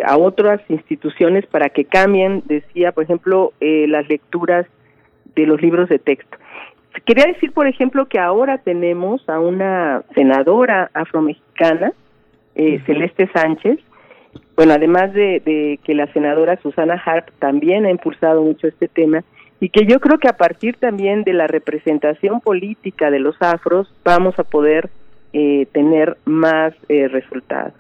a 0.05 0.17
otras 0.19 0.61
instituciones 0.69 1.47
para 1.47 1.71
que 1.71 1.87
cambien, 1.87 2.43
decía, 2.45 2.93
por 2.93 3.05
ejemplo, 3.05 3.53
las 3.61 4.07
lecturas 4.09 4.67
de 5.35 5.47
los 5.47 5.63
libros 5.63 5.89
de 5.89 5.99
texto. 5.99 6.37
Quería 7.07 7.25
decir, 7.25 7.53
por 7.53 7.67
ejemplo, 7.67 8.07
que 8.07 8.19
ahora 8.19 8.59
tenemos 8.59 9.27
a 9.31 9.41
una 9.41 10.03
senadora 10.15 10.91
afromexicana, 10.93 11.93
Celeste 12.55 13.31
Sánchez, 13.33 13.79
bueno, 14.57 14.75
además 14.75 15.13
de, 15.13 15.79
que 15.83 15.95
la 15.95 16.07
senadora 16.13 16.59
Susana 16.63 17.01
Harp 17.05 17.31
también 17.39 17.87
ha 17.87 17.91
impulsado 17.91 18.43
mucho 18.43 18.67
este 18.67 18.89
tema 18.89 19.25
y 19.61 19.71
que 19.71 19.87
yo 19.87 20.01
creo 20.01 20.19
que 20.19 20.29
a 20.29 20.37
partir 20.37 20.77
también 20.77 21.23
de 21.25 21.33
la 21.33 21.47
representación 21.47 22.41
política 22.41 23.11
de 23.11 23.21
los 23.21 23.41
afros 23.41 23.93
vamos 24.05 24.39
a 24.39 24.45
poder 24.45 24.91
eh, 25.33 25.67
tener 25.73 26.17
más 26.25 26.75
eh, 26.89 27.09
resultados. 27.09 27.75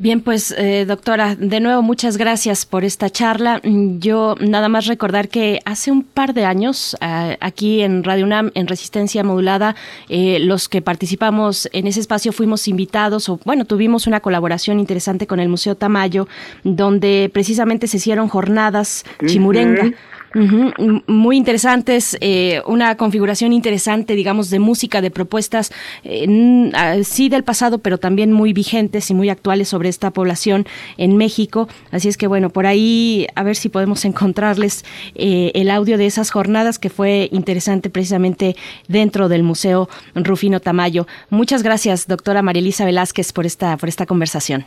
Bien, 0.00 0.22
pues 0.22 0.54
eh, 0.56 0.86
doctora, 0.86 1.36
de 1.36 1.60
nuevo 1.60 1.82
muchas 1.82 2.16
gracias 2.16 2.64
por 2.64 2.84
esta 2.84 3.10
charla. 3.10 3.60
Mm, 3.62 3.98
yo 3.98 4.34
nada 4.40 4.70
más 4.70 4.86
recordar 4.86 5.28
que 5.28 5.60
hace 5.66 5.92
un 5.92 6.04
par 6.04 6.32
de 6.32 6.46
años 6.46 6.96
ah, 7.02 7.36
aquí 7.40 7.82
en 7.82 8.02
Radio 8.02 8.24
UNAM, 8.24 8.50
en 8.54 8.66
Resistencia 8.66 9.22
Modulada, 9.22 9.76
eh, 10.08 10.38
los 10.38 10.70
que 10.70 10.80
participamos 10.80 11.68
en 11.74 11.86
ese 11.86 12.00
espacio 12.00 12.32
fuimos 12.32 12.66
invitados, 12.66 13.28
o 13.28 13.40
bueno, 13.44 13.66
tuvimos 13.66 14.06
una 14.06 14.20
colaboración 14.20 14.80
interesante 14.80 15.26
con 15.26 15.38
el 15.38 15.50
Museo 15.50 15.74
Tamayo, 15.74 16.28
donde 16.64 17.30
precisamente 17.30 17.86
se 17.86 17.98
hicieron 17.98 18.28
jornadas 18.28 19.04
chimurenga. 19.26 19.92
Muy 20.34 21.36
interesantes, 21.36 22.16
eh, 22.20 22.62
una 22.66 22.96
configuración 22.96 23.52
interesante, 23.52 24.14
digamos, 24.14 24.50
de 24.50 24.60
música, 24.60 25.00
de 25.00 25.10
propuestas, 25.10 25.72
eh, 26.04 26.70
ah, 26.74 26.96
sí 27.02 27.28
del 27.28 27.42
pasado, 27.42 27.78
pero 27.78 27.98
también 27.98 28.32
muy 28.32 28.52
vigentes 28.52 29.10
y 29.10 29.14
muy 29.14 29.28
actuales 29.28 29.68
sobre 29.68 29.88
esta 29.88 30.10
población 30.12 30.66
en 30.98 31.16
México. 31.16 31.68
Así 31.90 32.08
es 32.08 32.16
que, 32.16 32.26
bueno, 32.26 32.50
por 32.50 32.66
ahí 32.66 33.26
a 33.34 33.42
ver 33.42 33.56
si 33.56 33.68
podemos 33.68 34.04
encontrarles 34.10 34.84
eh, 35.14 35.50
el 35.54 35.70
audio 35.70 35.98
de 35.98 36.06
esas 36.06 36.30
jornadas 36.30 36.78
que 36.78 36.90
fue 36.90 37.28
interesante 37.32 37.90
precisamente 37.90 38.54
dentro 38.88 39.28
del 39.28 39.42
Museo 39.42 39.88
Rufino 40.14 40.60
Tamayo. 40.60 41.06
Muchas 41.28 41.62
gracias, 41.62 42.06
doctora 42.06 42.42
María 42.42 42.60
Elisa 42.60 42.84
Velázquez, 42.84 43.32
por 43.32 43.46
esta, 43.46 43.76
por 43.76 43.88
esta 43.88 44.06
conversación. 44.06 44.64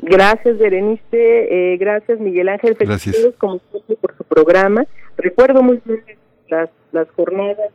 Gracias, 0.00 0.58
Berenice. 0.58 1.02
Eh, 1.12 1.76
gracias, 1.78 2.20
Miguel 2.20 2.48
Ángel. 2.48 2.76
Gracias. 2.78 3.16
como 3.38 3.60
siempre, 3.70 3.96
por 3.96 4.16
su 4.16 4.24
programa. 4.24 4.86
Recuerdo 5.16 5.62
muy 5.62 5.80
bien 5.84 6.02
las, 6.48 6.70
las 6.92 7.08
jornadas 7.10 7.70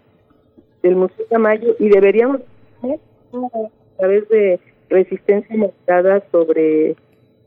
del 0.82 0.96
Museo 0.96 1.26
Tamayo 1.30 1.76
y 1.80 1.90
deberíamos 1.90 2.42
a 2.84 3.98
través 3.98 4.28
de 4.30 4.60
resistencia 4.90 5.56
montada 5.56 6.24
sobre 6.32 6.92
eh, 6.92 6.96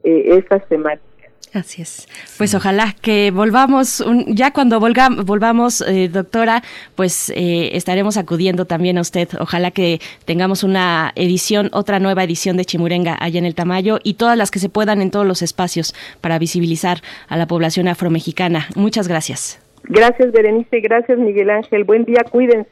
estas 0.04 0.66
temáticas. 0.68 1.12
Así 1.52 1.82
es. 1.82 2.08
Pues 2.38 2.54
ojalá 2.54 2.96
que 3.02 3.30
volvamos, 3.30 4.02
ya 4.26 4.52
cuando 4.52 4.80
volvamos, 4.80 5.82
eh, 5.82 6.08
doctora, 6.08 6.62
pues 6.94 7.30
eh, 7.30 7.76
estaremos 7.76 8.16
acudiendo 8.16 8.64
también 8.64 8.96
a 8.96 9.02
usted. 9.02 9.28
Ojalá 9.38 9.70
que 9.70 10.00
tengamos 10.24 10.62
una 10.64 11.12
edición, 11.14 11.68
otra 11.72 11.98
nueva 11.98 12.24
edición 12.24 12.56
de 12.56 12.64
Chimurenga 12.64 13.18
allá 13.20 13.38
en 13.38 13.44
el 13.44 13.54
Tamayo 13.54 13.98
y 14.02 14.14
todas 14.14 14.38
las 14.38 14.50
que 14.50 14.60
se 14.60 14.70
puedan 14.70 15.02
en 15.02 15.10
todos 15.10 15.26
los 15.26 15.42
espacios 15.42 15.94
para 16.22 16.38
visibilizar 16.38 17.02
a 17.28 17.36
la 17.36 17.46
población 17.46 17.86
afromexicana. 17.86 18.68
Muchas 18.74 19.06
gracias. 19.06 19.61
Gracias, 19.84 20.32
Berenice. 20.32 20.80
Gracias, 20.80 21.18
Miguel 21.18 21.50
Ángel. 21.50 21.84
Buen 21.84 22.04
día, 22.04 22.24
cuídense. 22.30 22.70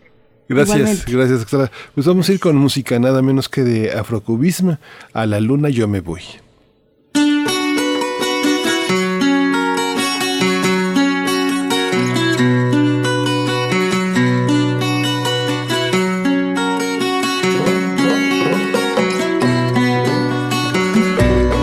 Gracias, 0.48 1.06
gracias, 1.06 1.38
doctora. 1.40 1.70
Pues 1.94 2.06
vamos 2.06 2.28
a 2.28 2.32
ir 2.32 2.40
con 2.40 2.56
música 2.56 2.98
nada 2.98 3.22
menos 3.22 3.48
que 3.48 3.62
de 3.62 3.92
afrocubismo. 3.92 4.78
A 5.12 5.26
la 5.26 5.38
luna 5.38 5.68
yo 5.68 5.86
me 5.86 6.00
voy. 6.00 6.22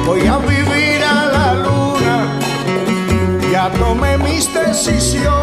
voy 0.05 0.25
a 0.25 0.37
vivir 0.37 1.03
a 1.03 1.25
la 1.25 1.53
luna 1.55 2.39
tomé 3.77 4.17
mis 4.17 4.53
decisiones 4.53 5.36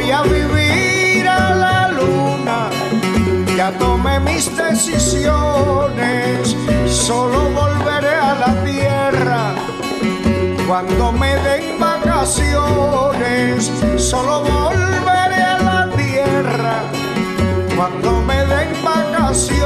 y 0.00 0.10
solo 6.88 7.50
volveré 7.50 8.14
a 8.14 8.34
la 8.34 8.64
tierra 8.64 9.54
cuando 10.66 11.12
me 11.12 11.36
den 11.36 11.78
vacaciones. 11.78 13.70
Solo 13.96 14.40
volveré 14.40 15.42
a 15.42 15.58
la 15.58 15.90
tierra 15.96 16.82
cuando 17.76 18.20
me 18.22 18.44
den 18.46 18.70
vacaciones. 18.82 19.64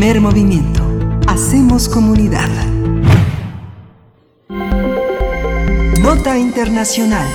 Primer 0.00 0.22
movimiento. 0.22 0.82
Hacemos 1.26 1.86
comunidad. 1.86 2.48
Nota 6.00 6.38
Internacional. 6.38 7.28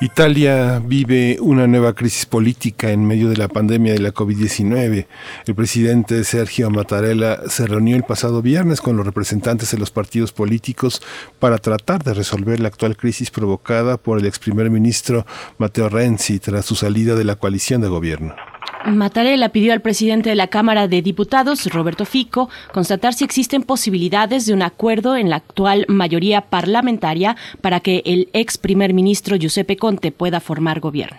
Italia 0.00 0.80
vive 0.82 1.36
una 1.38 1.66
nueva 1.66 1.92
crisis 1.92 2.24
política 2.24 2.92
en 2.92 3.06
medio 3.06 3.28
de 3.28 3.36
la 3.36 3.48
pandemia 3.48 3.92
de 3.92 3.98
la 3.98 4.14
COVID-19. 4.14 5.06
El 5.46 5.54
presidente 5.54 6.24
Sergio 6.24 6.70
Mattarella 6.70 7.40
se 7.46 7.66
reunió 7.66 7.94
el 7.94 8.04
pasado 8.04 8.40
viernes 8.40 8.80
con 8.80 8.96
los 8.96 9.04
representantes 9.04 9.70
de 9.70 9.76
los 9.76 9.90
partidos 9.90 10.32
políticos 10.32 11.02
para 11.38 11.58
tratar 11.58 12.02
de 12.04 12.14
resolver 12.14 12.58
la 12.58 12.68
actual 12.68 12.96
crisis 12.96 13.30
provocada 13.30 13.98
por 13.98 14.18
el 14.18 14.24
ex 14.24 14.38
primer 14.38 14.70
ministro 14.70 15.26
Matteo 15.58 15.90
Renzi 15.90 16.38
tras 16.38 16.64
su 16.64 16.74
salida 16.74 17.16
de 17.16 17.24
la 17.24 17.36
coalición 17.36 17.82
de 17.82 17.88
gobierno. 17.88 18.34
Mattarella 18.96 19.50
pidió 19.50 19.72
al 19.72 19.80
presidente 19.80 20.30
de 20.30 20.36
la 20.36 20.48
Cámara 20.48 20.88
de 20.88 21.02
Diputados, 21.02 21.66
Roberto 21.72 22.04
Fico, 22.04 22.48
constatar 22.72 23.14
si 23.14 23.24
existen 23.24 23.62
posibilidades 23.62 24.46
de 24.46 24.54
un 24.54 24.62
acuerdo 24.62 25.16
en 25.16 25.30
la 25.30 25.36
actual 25.36 25.84
mayoría 25.88 26.42
parlamentaria 26.42 27.36
para 27.60 27.80
que 27.80 28.02
el 28.06 28.28
ex 28.32 28.58
primer 28.58 28.94
ministro 28.94 29.36
Giuseppe 29.36 29.76
Conte 29.76 30.12
pueda 30.12 30.40
formar 30.40 30.80
gobierno. 30.80 31.18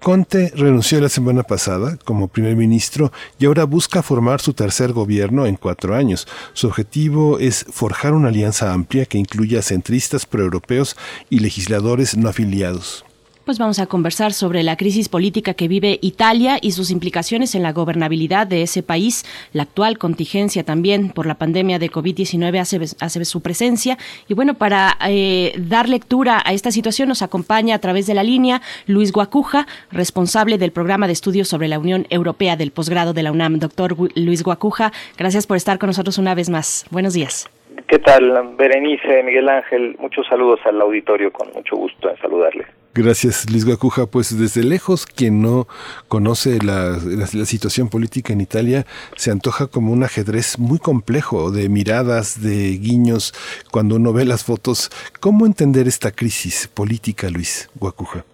Conte 0.00 0.52
renunció 0.54 1.00
la 1.00 1.08
semana 1.08 1.42
pasada 1.42 1.98
como 2.04 2.28
primer 2.28 2.54
ministro 2.54 3.10
y 3.38 3.46
ahora 3.46 3.64
busca 3.64 4.02
formar 4.02 4.40
su 4.40 4.52
tercer 4.52 4.92
gobierno 4.92 5.44
en 5.46 5.56
cuatro 5.56 5.96
años. 5.96 6.28
Su 6.52 6.68
objetivo 6.68 7.40
es 7.40 7.66
forjar 7.70 8.14
una 8.14 8.28
alianza 8.28 8.72
amplia 8.72 9.06
que 9.06 9.18
incluya 9.18 9.60
centristas 9.60 10.24
proeuropeos 10.24 10.96
y 11.30 11.40
legisladores 11.40 12.16
no 12.16 12.28
afiliados 12.28 13.04
pues 13.48 13.58
vamos 13.58 13.78
a 13.78 13.86
conversar 13.86 14.34
sobre 14.34 14.62
la 14.62 14.76
crisis 14.76 15.08
política 15.08 15.54
que 15.54 15.68
vive 15.68 15.98
Italia 16.02 16.58
y 16.60 16.72
sus 16.72 16.90
implicaciones 16.90 17.54
en 17.54 17.62
la 17.62 17.72
gobernabilidad 17.72 18.46
de 18.46 18.60
ese 18.60 18.82
país. 18.82 19.24
La 19.54 19.62
actual 19.62 19.96
contingencia 19.96 20.64
también 20.64 21.08
por 21.08 21.24
la 21.24 21.36
pandemia 21.36 21.78
de 21.78 21.90
COVID-19 21.90 22.58
hace, 22.60 22.78
hace, 23.00 23.24
su 23.24 23.40
presencia. 23.40 23.96
Y 24.28 24.34
bueno, 24.34 24.52
para 24.52 24.98
eh, 25.08 25.54
dar 25.56 25.88
lectura 25.88 26.42
a 26.44 26.52
esta 26.52 26.70
situación 26.70 27.08
nos 27.08 27.22
acompaña 27.22 27.76
a 27.76 27.78
través 27.78 28.06
de 28.06 28.12
la 28.12 28.22
línea 28.22 28.60
Luis 28.86 29.12
Guacuja, 29.12 29.66
responsable 29.90 30.58
del 30.58 30.70
programa 30.70 31.06
de 31.06 31.14
estudios 31.14 31.48
sobre 31.48 31.68
la 31.68 31.78
Unión 31.78 32.06
Europea 32.10 32.54
del 32.54 32.70
posgrado 32.70 33.14
de 33.14 33.22
la 33.22 33.32
UNAM. 33.32 33.60
Doctor 33.60 33.96
Luis 34.14 34.42
Guacuja, 34.42 34.92
gracias 35.16 35.46
por 35.46 35.56
estar 35.56 35.78
con 35.78 35.86
nosotros 35.86 36.18
una 36.18 36.34
vez 36.34 36.50
más. 36.50 36.84
Buenos 36.90 37.14
días. 37.14 37.48
¿Qué 37.86 37.98
tal, 37.98 38.30
Berenice, 38.58 39.22
Miguel 39.22 39.48
Ángel? 39.48 39.96
Muchos 39.98 40.26
saludos 40.26 40.60
al 40.66 40.78
auditorio, 40.82 41.32
con 41.32 41.48
mucho 41.54 41.76
gusto 41.76 42.10
en 42.10 42.18
saludarles. 42.18 42.66
Gracias, 43.00 43.48
Liz 43.48 43.64
Guacuja. 43.64 44.06
Pues 44.06 44.36
desde 44.36 44.64
lejos, 44.68 45.06
quien 45.06 45.40
no 45.40 45.68
conoce 46.08 46.58
la, 46.64 46.98
situación 47.46 47.88
política 47.90 48.32
en 48.32 48.40
Italia, 48.40 48.86
se 49.14 49.30
antoja 49.30 49.68
como 49.68 49.92
un 49.92 50.02
ajedrez 50.02 50.58
muy 50.58 50.80
complejo 50.80 51.52
de 51.52 51.68
miradas, 51.68 52.42
de 52.42 52.76
guiños, 52.76 53.32
cuando 53.70 53.94
uno 53.94 54.12
ve 54.12 54.24
las 54.24 54.42
fotos. 54.42 54.90
¿Cómo 55.20 55.46
entender 55.46 55.86
esta 55.86 56.10
crisis 56.10 56.66
política, 56.66 57.28
Luis 57.30 57.70
Guacuja? 57.76 58.24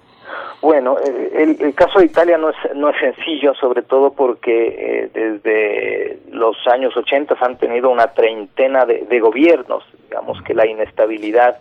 Bueno, 0.62 0.96
el, 0.98 1.60
el, 1.60 1.74
caso 1.74 1.98
de 1.98 2.06
Italia 2.06 2.38
no 2.38 2.48
es, 2.48 2.56
no 2.74 2.88
es 2.88 2.96
sencillo, 2.98 3.52
sobre 3.56 3.82
todo 3.82 4.14
porque 4.14 4.68
eh, 4.78 5.10
desde 5.12 6.20
los 6.32 6.56
años 6.72 6.96
80 6.96 7.36
han 7.38 7.58
tenido 7.58 7.90
una 7.90 8.14
treintena 8.14 8.86
de, 8.86 9.20
gobiernos. 9.20 9.84
Digamos 10.08 10.40
que 10.40 10.54
la 10.54 10.66
inestabilidad 10.66 11.58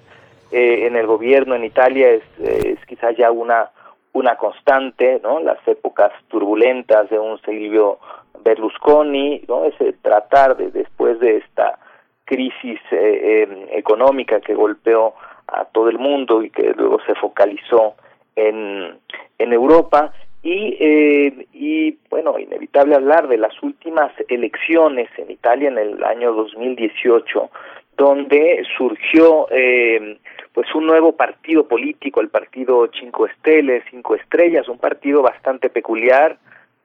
eh, 0.54 0.88
en 0.88 0.96
el 0.96 1.08
gobierno 1.08 1.56
en 1.56 1.66
Italia 1.66 2.10
es, 2.12 2.24
es 2.40 2.86
quizá 2.86 3.12
ya 3.12 3.32
una, 3.32 3.72
una 4.14 4.36
constante, 4.36 5.20
¿no? 5.24 5.40
Las 5.40 5.58
épocas 5.68 6.12
turbulentas 6.28 7.10
de 7.10 7.20
un 7.20 7.40
Silvio 7.42 8.00
Berlusconi, 8.44 9.42
¿no? 9.48 9.66
Es 9.66 9.76
tratar 10.02 10.56
de, 10.58 10.70
después 10.72 11.20
de 11.20 11.38
esta 11.38 11.80
crisis 12.26 12.80
eh, 12.92 13.68
económica 13.72 14.40
que 14.40 14.54
golpeó 14.54 15.14
a 15.48 15.66
todo 15.66 15.90
el 15.90 16.00
mundo 16.00 16.42
y 16.42 16.50
que 16.50 16.74
luego 16.76 17.00
se 17.06 17.16
focalizó 17.16 17.96
en, 18.36 18.98
en 19.38 19.54
Europa 19.54 20.14
y, 20.42 20.78
eh, 20.80 21.48
y 21.54 21.98
bueno, 22.10 22.38
inevitable 22.38 22.96
hablar 22.96 23.28
de 23.30 23.38
las 23.38 23.62
últimas 23.64 24.12
elecciones 24.28 25.10
en 25.18 25.32
Italia 25.32 25.70
en 25.70 25.78
el 25.78 26.04
año 26.04 26.34
2018, 26.34 27.50
donde 27.96 28.64
surgió 28.78 29.48
eh, 29.52 30.18
pues 30.54 30.74
un 30.76 30.86
nuevo 30.86 31.14
partido 31.14 31.68
político, 31.68 32.22
el 32.22 32.30
partido 32.30 32.90
Cinco 32.98 33.26
Esteles, 33.26 33.84
Cinco 33.90 34.16
Estrellas, 34.16 34.70
un 34.70 34.78
partido 34.78 35.22
bastante 35.22 35.70
peculiar, 35.70 36.38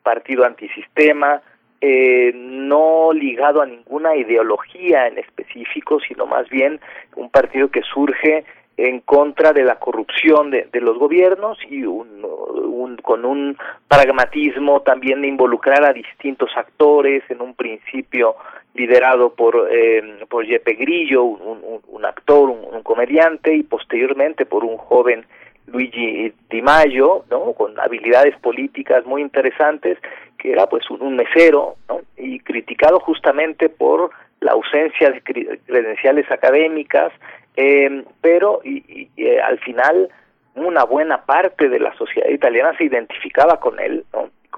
partido 0.03 0.45
antisistema, 0.45 1.43
eh, 1.81 2.33
no 2.35 3.13
ligado 3.13 3.61
a 3.61 3.67
ninguna 3.67 4.17
ideología 4.17 5.07
en 5.07 5.19
específico, 5.19 6.01
sino 6.01 6.27
más 6.27 6.49
bien 6.49 6.81
un 7.15 7.31
partido 7.31 7.69
que 7.71 7.83
surge 7.83 8.45
en 8.79 9.01
contra 9.01 9.53
de 9.53 9.65
la 9.65 9.77
corrupción 9.77 10.51
de, 10.51 10.69
los 10.81 10.99
gobiernos 10.99 11.59
y 11.69 11.83
un, 11.83 12.97
con 13.03 13.25
un 13.25 13.57
pragmatismo 13.89 14.81
también 14.83 15.21
de 15.21 15.29
involucrar 15.29 15.85
a 15.85 15.93
distintos 15.93 16.51
actores, 16.57 17.23
en 17.29 17.43
un 17.43 17.55
principio 17.55 18.37
liderado 18.75 19.35
por, 19.35 19.69
eh, 19.71 20.03
por 20.29 20.47
Jeppe 20.47 20.75
Grillo, 20.75 21.25
un, 21.25 22.05
actor, 22.05 22.51
un, 22.51 22.83
comediante, 22.83 23.55
y 23.55 23.63
posteriormente 23.63 24.47
por 24.47 24.65
un 24.65 24.77
joven 24.77 25.27
Luigi 25.67 26.33
Di 26.49 26.63
Maio, 26.63 27.25
¿no? 27.31 27.53
con 27.53 27.79
habilidades 27.79 28.37
políticas 28.39 29.05
muy 29.05 29.23
interesantes, 29.23 29.99
que 30.39 30.53
era 30.53 30.67
pues 30.69 30.89
un, 30.91 31.17
mesero, 31.17 31.77
¿no? 31.89 32.01
y 32.17 32.39
criticado 32.41 33.01
justamente 33.01 33.69
por 33.69 34.11
la 34.41 34.53
ausencia 34.53 35.11
de 35.11 35.23
credenciales 35.23 36.31
académicas, 36.31 37.13
eh, 37.57 38.05
pero 38.21 38.61
y, 38.65 39.09
eh, 39.17 39.41
al 39.41 39.59
final 39.59 40.09
una 40.55 40.85
buena 40.85 41.25
parte 41.25 41.69
de 41.69 41.81
la 41.81 41.95
sociedad 41.97 42.29
italiana 42.29 42.77
se 42.77 42.85
identificaba 42.85 43.61
con 43.61 43.79
él 43.81 44.05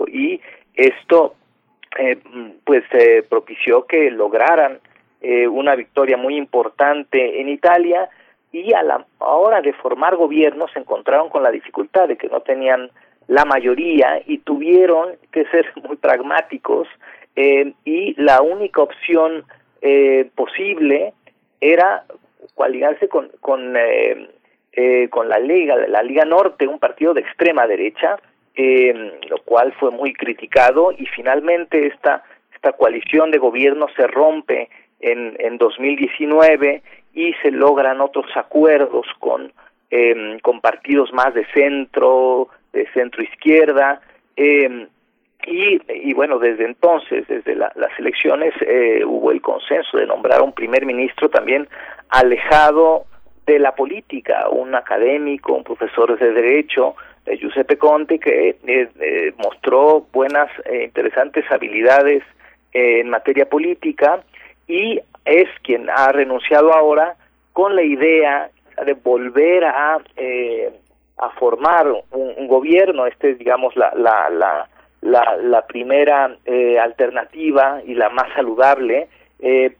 y 0.08 0.40
esto 0.74 1.34
eh, 1.98 2.18
pues 2.64 2.84
propició 3.28 3.86
que 3.86 4.10
lograran 4.10 4.78
eh, 5.20 5.46
una 5.46 5.74
victoria 5.74 6.16
muy 6.16 6.36
importante 6.36 7.40
en 7.40 7.48
Italia 7.48 8.08
y 8.52 8.72
a 8.72 8.82
la 8.82 9.04
hora 9.18 9.60
de 9.60 9.72
formar 9.74 10.16
gobierno 10.16 10.66
se 10.68 10.78
encontraron 10.78 11.28
con 11.28 11.42
la 11.42 11.50
dificultad 11.50 12.08
de 12.08 12.16
que 12.16 12.28
no 12.28 12.40
tenían 12.40 12.90
la 13.28 13.44
mayoría 13.44 14.22
y 14.26 14.38
tuvieron 14.38 15.16
que 15.30 15.44
ser 15.46 15.66
muy 15.86 15.96
pragmáticos 15.96 16.88
eh, 17.36 17.74
y 17.84 18.20
la 18.20 18.42
única 18.42 18.82
opción 18.82 19.44
eh, 19.82 20.28
posible 20.34 21.12
era 21.60 22.04
coaligarse 22.54 23.08
con 23.08 23.30
con, 23.40 23.76
eh, 23.76 24.28
eh, 24.72 25.08
con 25.10 25.28
la 25.28 25.38
Liga 25.38 25.76
la 25.86 26.02
Liga 26.02 26.24
Norte 26.24 26.66
un 26.66 26.78
partido 26.78 27.14
de 27.14 27.20
extrema 27.20 27.66
derecha 27.66 28.18
eh, 28.54 29.20
lo 29.28 29.38
cual 29.38 29.72
fue 29.78 29.90
muy 29.90 30.12
criticado 30.12 30.92
y 30.92 31.06
finalmente 31.06 31.86
esta 31.86 32.24
esta 32.54 32.72
coalición 32.72 33.30
de 33.30 33.38
gobierno 33.38 33.86
se 33.96 34.06
rompe 34.06 34.68
en, 35.00 35.34
en 35.38 35.56
2019 35.56 36.82
y 37.14 37.32
se 37.42 37.50
logran 37.50 38.00
otros 38.00 38.26
acuerdos 38.34 39.06
con 39.18 39.52
eh, 39.90 40.38
con 40.42 40.60
partidos 40.60 41.12
más 41.12 41.32
de 41.34 41.46
centro 41.54 42.48
de 42.72 42.86
centro 42.92 43.22
izquierda 43.22 44.00
eh, 44.36 44.86
y, 45.46 45.80
y 45.88 46.12
bueno, 46.12 46.38
desde 46.38 46.64
entonces, 46.64 47.26
desde 47.26 47.54
la, 47.54 47.72
las 47.74 47.98
elecciones, 47.98 48.52
eh, 48.60 49.02
hubo 49.04 49.30
el 49.30 49.40
consenso 49.40 49.96
de 49.96 50.06
nombrar 50.06 50.40
a 50.40 50.42
un 50.44 50.52
primer 50.52 50.84
ministro 50.84 51.28
también 51.28 51.68
alejado 52.10 53.06
de 53.46 53.58
la 53.58 53.74
política, 53.74 54.48
un 54.50 54.74
académico, 54.74 55.54
un 55.54 55.64
profesor 55.64 56.18
de 56.18 56.32
derecho, 56.32 56.94
eh, 57.26 57.36
Giuseppe 57.38 57.76
Conte, 57.76 58.18
que 58.18 58.50
eh, 58.50 58.88
eh, 58.98 59.32
mostró 59.38 60.06
buenas, 60.12 60.50
eh, 60.64 60.84
interesantes 60.84 61.44
habilidades 61.50 62.22
eh, 62.72 63.00
en 63.00 63.10
materia 63.10 63.48
política 63.48 64.22
y 64.66 65.00
es 65.24 65.48
quien 65.62 65.88
ha 65.90 66.12
renunciado 66.12 66.72
ahora 66.72 67.16
con 67.52 67.76
la 67.76 67.82
idea 67.82 68.50
de 68.84 68.94
volver 68.94 69.64
a, 69.64 69.98
eh, 70.16 70.72
a 71.18 71.30
formar 71.30 71.86
un, 72.12 72.48
gobierno, 72.48 73.06
este 73.06 73.32
es 73.32 73.38
digamos 73.38 73.76
la, 73.76 73.92
la, 73.94 74.30
la 74.30 74.68
la, 75.02 75.36
la 75.38 75.66
primera 75.66 76.36
eh, 76.44 76.78
alternativa 76.78 77.80
y 77.86 77.94
la 77.94 78.10
más 78.10 78.26
saludable 78.34 79.08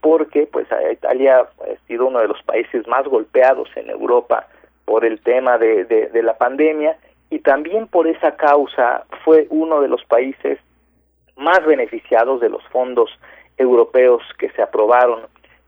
porque 0.01 0.49
pues 0.51 0.67
Italia 0.91 1.41
ha 1.41 1.86
sido 1.86 2.07
uno 2.07 2.20
de 2.20 2.28
los 2.28 2.43
países 2.44 2.89
más 2.89 3.05
golpeados 3.05 3.69
en 3.77 3.91
Europa 3.91 4.47
por 4.86 5.05
el 5.05 5.20
tema 5.20 5.59
de, 5.59 5.85
de, 5.85 6.09
de 6.09 6.23
la 6.23 6.39
pandemia 6.39 6.97
y 7.31 7.39
también 7.39 7.86
por 7.86 8.09
esa 8.09 8.36
causa 8.36 9.05
fue 9.25 9.47
uno 9.50 9.81
de 9.81 9.89
los 9.89 10.05
países 10.05 10.59
más 11.36 11.65
beneficiados 11.65 12.41
de 12.41 12.49
los 12.49 12.62
fondos 12.68 13.10
europeos 13.57 14.23
que 14.39 14.50
se 14.50 14.62
aprobaron 14.62 15.20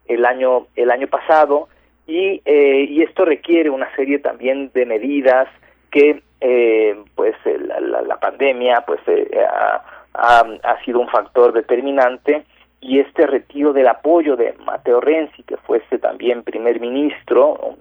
el 0.07 0.24
año 0.24 0.66
el 0.76 0.91
año 0.91 1.07
pasado. 1.07 1.68
Y 2.07 2.42
eh, 2.44 2.86
y 2.89 3.02
esto 3.02 3.24
requiere 3.24 3.70
una 3.70 3.94
serie 3.94 4.18
también 4.18 4.70
de 4.74 4.86
medidas 4.86 5.49
que 5.91 6.23
eh, 6.41 6.97
pues 7.15 7.36
la, 7.44 7.78
la, 7.81 8.02
la, 8.02 8.18
pandemia 8.18 8.82
pues 8.84 9.00
eh, 9.07 9.31
ha, 9.49 9.84
ha, 10.15 10.84
sido 10.84 10.99
un 10.99 11.08
factor 11.08 11.52
determinante. 11.52 12.44
Y 12.81 12.99
este 12.99 13.28
retiro 13.28 13.73
del 13.73 13.86
apoyo 13.86 14.34
de 14.34 14.55
Mateo 14.65 15.00
Renzi 15.00 15.44
que 15.44 15.57
fuese 15.58 15.99
también 15.99 16.42
primer 16.42 16.81
ministro 16.81 17.55
un, 17.55 17.78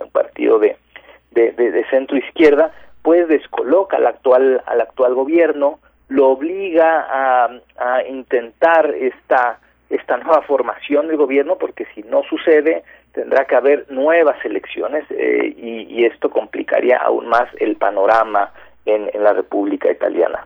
un 0.00 0.10
partido 0.10 0.60
de, 0.60 0.76
de, 1.32 1.84
centro 1.90 2.16
izquierda 2.16 2.72
pues 3.04 3.28
descoloca 3.28 3.98
al 3.98 4.06
actual 4.06 4.62
al 4.64 4.80
actual 4.80 5.14
gobierno 5.14 5.78
lo 6.08 6.30
obliga 6.30 7.06
a, 7.10 7.50
a 7.76 8.02
intentar 8.04 8.90
esta 8.94 9.60
esta 9.90 10.16
nueva 10.16 10.40
formación 10.42 11.08
del 11.08 11.18
gobierno 11.18 11.56
porque 11.58 11.86
si 11.94 12.02
no 12.02 12.22
sucede 12.22 12.82
tendrá 13.12 13.44
que 13.44 13.56
haber 13.56 13.84
nuevas 13.92 14.42
elecciones 14.42 15.04
eh, 15.10 15.54
y, 15.54 15.82
y, 15.82 16.06
esto 16.06 16.30
complicaría 16.30 16.96
aún 16.96 17.28
más 17.28 17.48
el 17.60 17.76
panorama 17.76 18.50
en, 18.86 19.22
la 19.22 19.32
República 19.32 19.90
Italiana. 19.90 20.44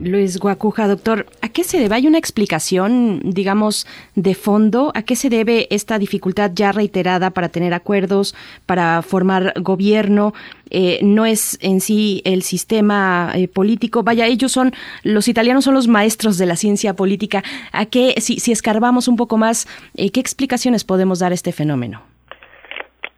Luis 0.00 0.38
Guacuja, 0.38 0.88
doctor, 0.88 1.26
¿a 1.42 1.48
qué 1.48 1.64
se 1.64 1.78
debe? 1.78 1.96
¿Hay 1.96 2.06
una 2.06 2.16
explicación, 2.16 3.20
digamos, 3.22 3.86
de 4.14 4.34
fondo? 4.34 4.92
¿A 4.94 5.02
qué 5.02 5.14
se 5.14 5.28
debe 5.28 5.66
esta 5.70 5.98
dificultad 5.98 6.52
ya 6.54 6.72
reiterada 6.72 7.30
para 7.30 7.50
tener 7.50 7.74
acuerdos, 7.74 8.34
para 8.64 9.02
formar 9.02 9.52
gobierno? 9.60 10.32
Eh, 10.70 11.00
no 11.02 11.26
es 11.26 11.58
en 11.60 11.80
sí 11.80 12.22
el 12.24 12.42
sistema 12.42 13.32
eh, 13.34 13.46
político. 13.46 14.02
Vaya, 14.02 14.26
ellos 14.26 14.52
son, 14.52 14.72
los 15.02 15.28
italianos 15.28 15.64
son 15.64 15.74
los 15.74 15.88
maestros 15.88 16.38
de 16.38 16.46
la 16.46 16.56
ciencia 16.56 16.94
política. 16.94 17.42
¿A 17.72 17.84
qué, 17.84 18.14
si, 18.18 18.40
si 18.40 18.52
escarbamos 18.52 19.06
un 19.06 19.16
poco 19.16 19.36
más, 19.36 19.68
eh, 19.96 20.10
qué 20.10 20.20
explicaciones 20.20 20.84
podemos 20.84 21.18
dar 21.18 21.32
a 21.32 21.34
este 21.34 21.52
fenómeno? 21.52 22.00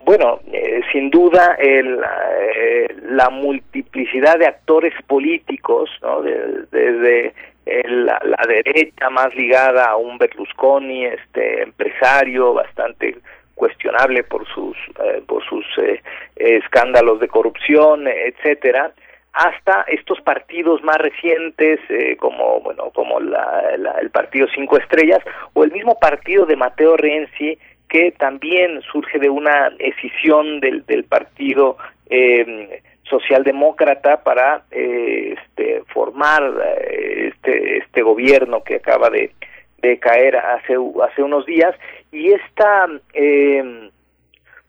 Bueno, 0.05 0.41
eh, 0.53 0.83
sin 0.93 1.09
duda 1.09 1.57
el, 1.59 1.99
eh, 1.99 2.95
la 3.09 3.31
multiplicidad 3.31 4.39
de 4.39 4.47
actores 4.47 4.93
políticos, 5.07 5.89
¿no? 6.03 6.21
De, 6.21 6.67
desde 6.71 7.35
el, 7.65 8.05
la, 8.05 8.21
derecha 8.47 9.09
más 9.09 9.35
ligada 9.35 9.87
a 9.87 9.97
un 9.97 10.19
Berlusconi, 10.19 11.07
este 11.07 11.63
empresario 11.63 12.53
bastante 12.53 13.17
cuestionable 13.55 14.25
por 14.25 14.47
sus 14.49 14.77
eh, 15.03 15.23
por 15.27 15.43
sus 15.45 15.65
escándalos 16.37 17.19
de 17.21 17.29
corrupción, 17.29 18.07
etcétera, 18.07 18.93
hasta 19.33 19.87
estos 19.89 20.21
partidos 20.21 20.83
más 20.83 20.99
recientes 20.99 21.81
como 22.19 22.61
bueno 22.61 22.91
como 22.91 23.21
la, 23.21 23.71
el 24.03 24.11
partido 24.11 24.49
Cinco 24.55 24.77
Estrellas 24.77 25.21
o 25.55 25.65
el 25.65 25.73
mismo 25.73 25.99
partido 25.99 26.45
de 26.45 26.57
Mateo 26.57 26.99
Renzi 26.99 27.59
que 27.89 28.13
también 28.13 28.81
surge 28.83 29.19
de 29.19 29.31
una 29.31 29.73
escisión 29.79 30.61
del, 30.61 30.85
del 30.87 31.05
partido 31.05 31.77
eh, 32.11 32.83
socialdemócrata 33.05 34.23
para 34.23 34.65
eh, 34.71 35.37
este, 35.39 35.83
formar 35.93 36.43
eh, 36.81 37.33
este, 37.33 37.79
este 37.79 38.03
gobierno 38.03 38.63
que 38.65 38.77
acaba 38.77 39.11
de, 39.11 39.33
de 39.79 39.99
caer 39.99 40.37
hace, 40.37 40.75
hace 41.03 41.23
unos 41.23 41.47
días. 41.47 41.75
Y 42.11 42.33
esta 42.33 42.89
eh, 43.13 43.91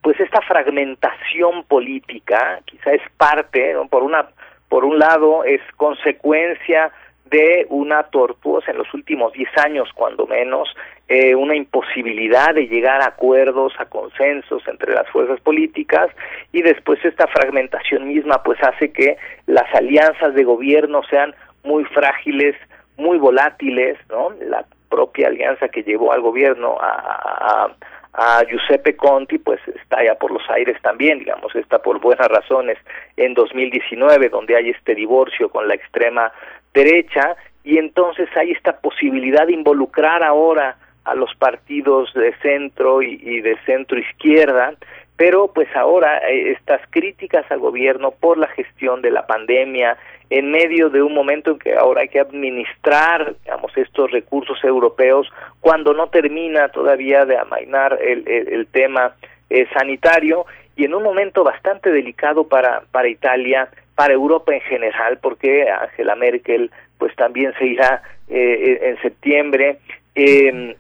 pues 0.02 0.20
esta 0.20 0.40
fragmentación 0.42 1.64
política 1.64 2.60
quizá 2.66 2.92
es 2.92 3.02
parte 3.18 3.74
por 3.90 4.04
una 4.04 4.28
por 4.70 4.86
un 4.86 5.00
lado 5.00 5.44
es 5.44 5.62
consecuencia 5.78 6.92
de 7.26 7.66
una 7.70 8.04
tortuosa 8.04 8.72
en 8.72 8.78
los 8.78 8.94
últimos 8.94 9.34
10 9.34 9.50
años, 9.58 9.90
cuando 9.96 10.28
menos, 10.28 10.70
eh, 11.08 11.36
una 11.36 11.56
imposibilidad 11.56 12.56
de 12.56 12.68
llegar 12.68 13.02
a 13.02 13.08
acuerdos, 13.08 13.74
a 13.78 13.86
consensos 13.86 14.68
entre 14.68 14.94
las 14.94 15.08
fuerzas 15.10 15.40
políticas 15.42 16.10
y 16.52 16.62
después 16.62 17.04
esta 17.06 17.28
fragmentación 17.28 18.08
misma 18.08 18.42
pues 18.44 18.58
hace 18.64 18.92
que 18.92 19.18
las 19.46 19.72
alianzas 19.76 20.34
de 20.34 20.44
gobierno 20.44 21.04
sean 21.10 21.36
muy 21.64 21.84
frágiles, 21.86 22.56
muy 22.98 23.18
volátiles, 23.18 23.98
¿no? 24.10 24.32
La 24.42 24.66
propia 24.90 25.28
alianza 25.28 25.68
que 25.68 25.84
llevó 25.84 26.12
al 26.12 26.22
gobierno 26.22 26.78
a, 26.80 27.66
a 27.66 27.76
a 28.18 28.44
Giuseppe 28.46 28.96
Conti 28.96 29.38
pues 29.38 29.60
está 29.68 30.04
ya 30.04 30.16
por 30.16 30.32
los 30.32 30.50
aires 30.50 30.82
también, 30.82 31.20
digamos, 31.20 31.54
está 31.56 31.80
por 31.80 32.00
buenas 32.00 32.28
razones 32.28 32.78
en 33.18 33.34
2019 33.34 34.30
donde 34.30 34.56
hay 34.56 34.70
este 34.70 34.96
divorcio 34.96 35.50
con 35.50 35.68
la 35.68 35.76
extrema 35.76 36.32
derecha 36.74 37.36
y 37.64 37.78
entonces 37.78 38.30
hay 38.36 38.52
esta 38.52 38.80
posibilidad 38.80 39.46
de 39.48 39.54
involucrar 39.54 40.24
ahora 40.24 40.78
a 41.06 41.16
los 41.16 41.34
partidos 41.36 42.14
de 42.14 42.34
centro 42.42 43.02
y, 43.02 43.20
y 43.22 43.42
de 43.42 43.58
centro 43.66 43.98
izquierda, 43.98 44.74
pero 45.18 45.52
pues 45.54 45.74
ahora 45.76 46.18
eh, 46.30 46.52
estas 46.52 46.82
críticas 46.90 47.50
al 47.50 47.60
gobierno 47.60 48.12
por 48.12 48.38
la 48.38 48.48
gestión 48.48 49.02
de 49.02 49.12
la 49.12 49.26
pandemia 49.26 49.98
en 50.30 50.52
medio 50.52 50.90
de 50.90 51.02
un 51.02 51.14
momento 51.14 51.52
en 51.52 51.60
que 51.60 51.74
ahora 51.74 52.02
hay 52.02 52.10
que 52.10 52.20
administrar, 52.20 53.36
digamos, 53.44 53.72
estos 53.78 54.12
recursos 54.12 54.62
europeos 54.64 55.32
cuando 55.62 55.94
no 55.94 56.08
termina 56.08 56.70
todavía 56.70 57.26
de 57.26 57.38
amainar 57.38 58.00
el, 58.02 58.28
el, 58.28 58.48
el 58.50 58.68
tema 58.68 59.16
eh, 59.50 59.68
sanitario 59.74 60.46
y 60.76 60.86
en 60.86 60.96
un 60.96 61.04
momento 61.04 61.44
bastante 61.44 61.92
delicado 61.92 62.48
para, 62.48 62.82
para 62.92 63.08
Italia, 63.08 63.70
para 63.94 64.14
Europa 64.14 64.54
en 64.54 64.62
general, 64.62 65.20
porque 65.22 65.70
Angela 65.70 66.16
Merkel 66.16 66.72
pues 66.98 67.16
también 67.16 67.54
se 67.58 67.66
irá 67.66 68.02
eh, 68.28 68.80
en 68.82 69.02
septiembre. 69.02 69.78
Eh, 70.16 70.76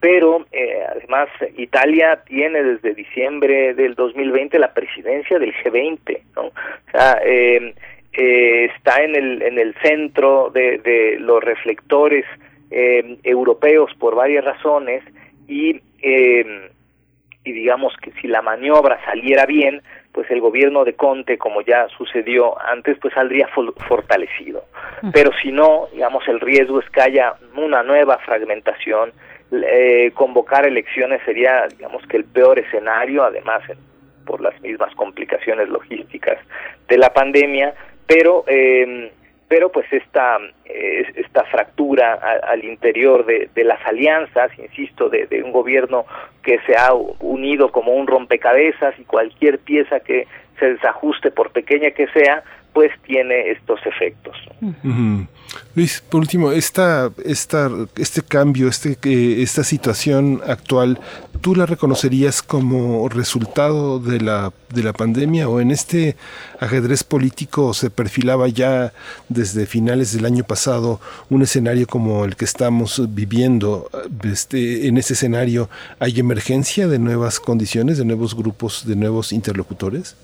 pero 0.00 0.46
eh, 0.52 0.84
además 0.88 1.28
Italia 1.56 2.22
tiene 2.26 2.62
desde 2.62 2.94
diciembre 2.94 3.74
del 3.74 3.94
2020 3.94 4.58
la 4.58 4.72
presidencia 4.72 5.38
del 5.38 5.52
G20, 5.54 6.20
¿no? 6.36 6.42
O 6.46 6.90
sea, 6.92 7.20
eh, 7.24 7.74
eh, 8.12 8.70
está 8.76 9.02
en 9.02 9.16
el, 9.16 9.42
en 9.42 9.58
el 9.58 9.74
centro 9.82 10.50
de, 10.50 10.78
de 10.78 11.18
los 11.20 11.42
reflectores 11.42 12.24
eh, 12.70 13.18
europeos 13.22 13.90
por 13.98 14.14
varias 14.14 14.44
razones 14.44 15.02
y, 15.46 15.80
eh, 16.02 16.70
y 17.44 17.52
digamos 17.52 17.94
que 18.02 18.12
si 18.20 18.28
la 18.28 18.42
maniobra 18.42 19.02
saliera 19.04 19.46
bien, 19.46 19.82
pues 20.12 20.30
el 20.30 20.40
gobierno 20.40 20.84
de 20.84 20.94
Conte, 20.94 21.38
como 21.38 21.60
ya 21.62 21.86
sucedió 21.96 22.60
antes, 22.60 22.98
pues 23.00 23.14
saldría 23.14 23.48
fortalecido. 23.86 24.64
Pero 25.12 25.30
si 25.40 25.52
no, 25.52 25.86
digamos, 25.92 26.26
el 26.28 26.40
riesgo 26.40 26.80
es 26.80 26.90
que 26.90 27.00
haya 27.00 27.34
una 27.56 27.82
nueva 27.82 28.18
fragmentación, 28.18 29.12
eh, 29.52 30.10
convocar 30.14 30.66
elecciones 30.66 31.20
sería, 31.24 31.66
digamos, 31.68 32.06
que 32.06 32.16
el 32.16 32.24
peor 32.24 32.58
escenario, 32.58 33.24
además, 33.24 33.62
por 34.26 34.40
las 34.40 34.60
mismas 34.60 34.94
complicaciones 34.94 35.68
logísticas 35.68 36.38
de 36.88 36.98
la 36.98 37.12
pandemia, 37.12 37.74
pero 38.06 38.44
eh, 38.46 39.10
pero 39.48 39.72
pues 39.72 39.90
esta, 39.90 40.38
eh, 40.66 41.04
esta 41.16 41.44
fractura 41.44 42.14
al 42.14 42.64
interior 42.64 43.24
de, 43.24 43.64
las 43.64 43.84
alianzas, 43.86 44.50
insisto, 44.58 45.08
de, 45.08 45.42
un 45.42 45.52
gobierno 45.52 46.04
que 46.42 46.58
se 46.66 46.76
ha 46.76 46.92
unido 46.92 47.72
como 47.72 47.92
un 47.92 48.06
rompecabezas 48.06 48.98
y 48.98 49.04
cualquier 49.04 49.58
pieza 49.58 50.00
que 50.00 50.26
se 50.58 50.74
desajuste, 50.74 51.30
por 51.30 51.50
pequeña 51.50 51.92
que 51.92 52.08
sea, 52.08 52.42
pues 52.72 52.92
tiene 53.06 53.50
estos 53.50 53.80
efectos. 53.86 54.36
Luis, 55.74 56.02
por 56.08 56.20
último, 56.20 56.52
esta, 56.52 57.10
esta, 57.24 57.70
este 57.96 58.22
cambio, 58.22 58.68
este, 58.68 58.98
eh, 59.04 59.42
esta 59.42 59.64
situación 59.64 60.40
actual, 60.46 61.00
¿tú 61.40 61.54
la 61.54 61.66
reconocerías 61.66 62.42
como 62.42 63.08
resultado 63.08 63.98
de 63.98 64.20
la, 64.20 64.52
de 64.74 64.82
la 64.82 64.92
pandemia 64.92 65.48
o 65.48 65.60
en 65.60 65.70
este 65.70 66.16
ajedrez 66.60 67.04
político 67.04 67.72
se 67.74 67.90
perfilaba 67.90 68.48
ya 68.48 68.92
desde 69.28 69.66
finales 69.66 70.12
del 70.12 70.26
año 70.26 70.44
pasado 70.44 71.00
un 71.30 71.42
escenario 71.42 71.86
como 71.86 72.24
el 72.24 72.36
que 72.36 72.44
estamos 72.44 73.02
viviendo? 73.14 73.90
Este, 74.24 74.88
en 74.88 74.98
ese 74.98 75.14
escenario, 75.14 75.70
¿hay 75.98 76.20
emergencia 76.20 76.88
de 76.88 76.98
nuevas 76.98 77.40
condiciones, 77.40 77.98
de 77.98 78.04
nuevos 78.04 78.34
grupos, 78.34 78.86
de 78.86 78.96
nuevos 78.96 79.32
interlocutores? 79.32 80.16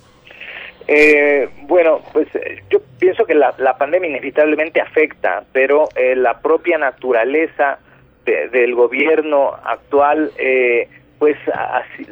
Eh, 0.86 1.48
bueno, 1.62 2.02
pues 2.12 2.28
eh, 2.34 2.62
yo 2.70 2.80
pienso 2.98 3.24
que 3.24 3.34
la, 3.34 3.54
la 3.58 3.76
pandemia 3.78 4.10
inevitablemente 4.10 4.80
afecta, 4.80 5.44
pero 5.52 5.88
eh, 5.96 6.14
la 6.14 6.40
propia 6.40 6.78
naturaleza 6.78 7.78
del 8.24 8.74
gobierno 8.74 9.54
actual, 9.64 10.30
eh, 10.38 10.88
pues 11.18 11.36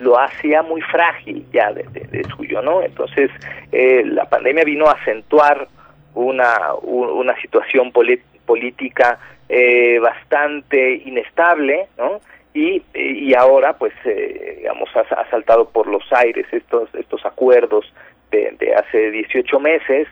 lo 0.01 0.19
hacía 0.19 0.63
muy 0.63 0.81
frágil 0.83 1.45
ya 1.53 1.73
de, 1.73 2.25
suyo, 2.37 2.63
¿no? 2.63 2.83
Entonces, 2.83 3.31
eh, 3.73 4.03
la 4.05 4.27
pandemia 4.27 4.65
vino 4.65 4.87
a 4.87 4.93
acentuar 4.93 5.69
una, 6.15 6.75
una 6.83 7.39
situación 7.41 7.93
política 7.93 9.19
eh, 9.49 9.99
bastante 9.99 10.95
inestable, 11.05 11.89
¿no? 11.99 12.21
Y, 12.55 12.83
y 12.95 13.35
ahora, 13.35 13.73
pues, 13.73 13.95
digamos, 14.05 14.91
ha, 14.95 15.01
ha 15.15 15.31
saltado 15.31 15.71
por 15.71 15.87
los 15.87 16.05
aires 16.13 16.47
estos, 16.53 16.95
estos 16.95 17.25
acuerdos 17.25 17.91
de, 18.33 18.75
hace 18.75 19.11
18 19.11 19.61
meses 19.61 20.09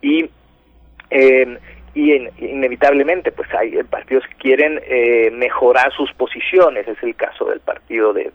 y 0.00 0.28
eh, 1.10 1.58
y 1.94 2.14
inevitablemente 2.38 3.32
pues 3.32 3.52
hay 3.54 3.82
partidos 3.84 4.24
que 4.26 4.34
quieren 4.36 4.80
eh, 4.86 5.30
mejorar 5.30 5.92
sus 5.92 6.12
posiciones. 6.14 6.88
Es 6.88 7.02
el 7.02 7.14
caso 7.14 7.44
del 7.44 7.60
partido 7.60 8.12
de, 8.12 8.30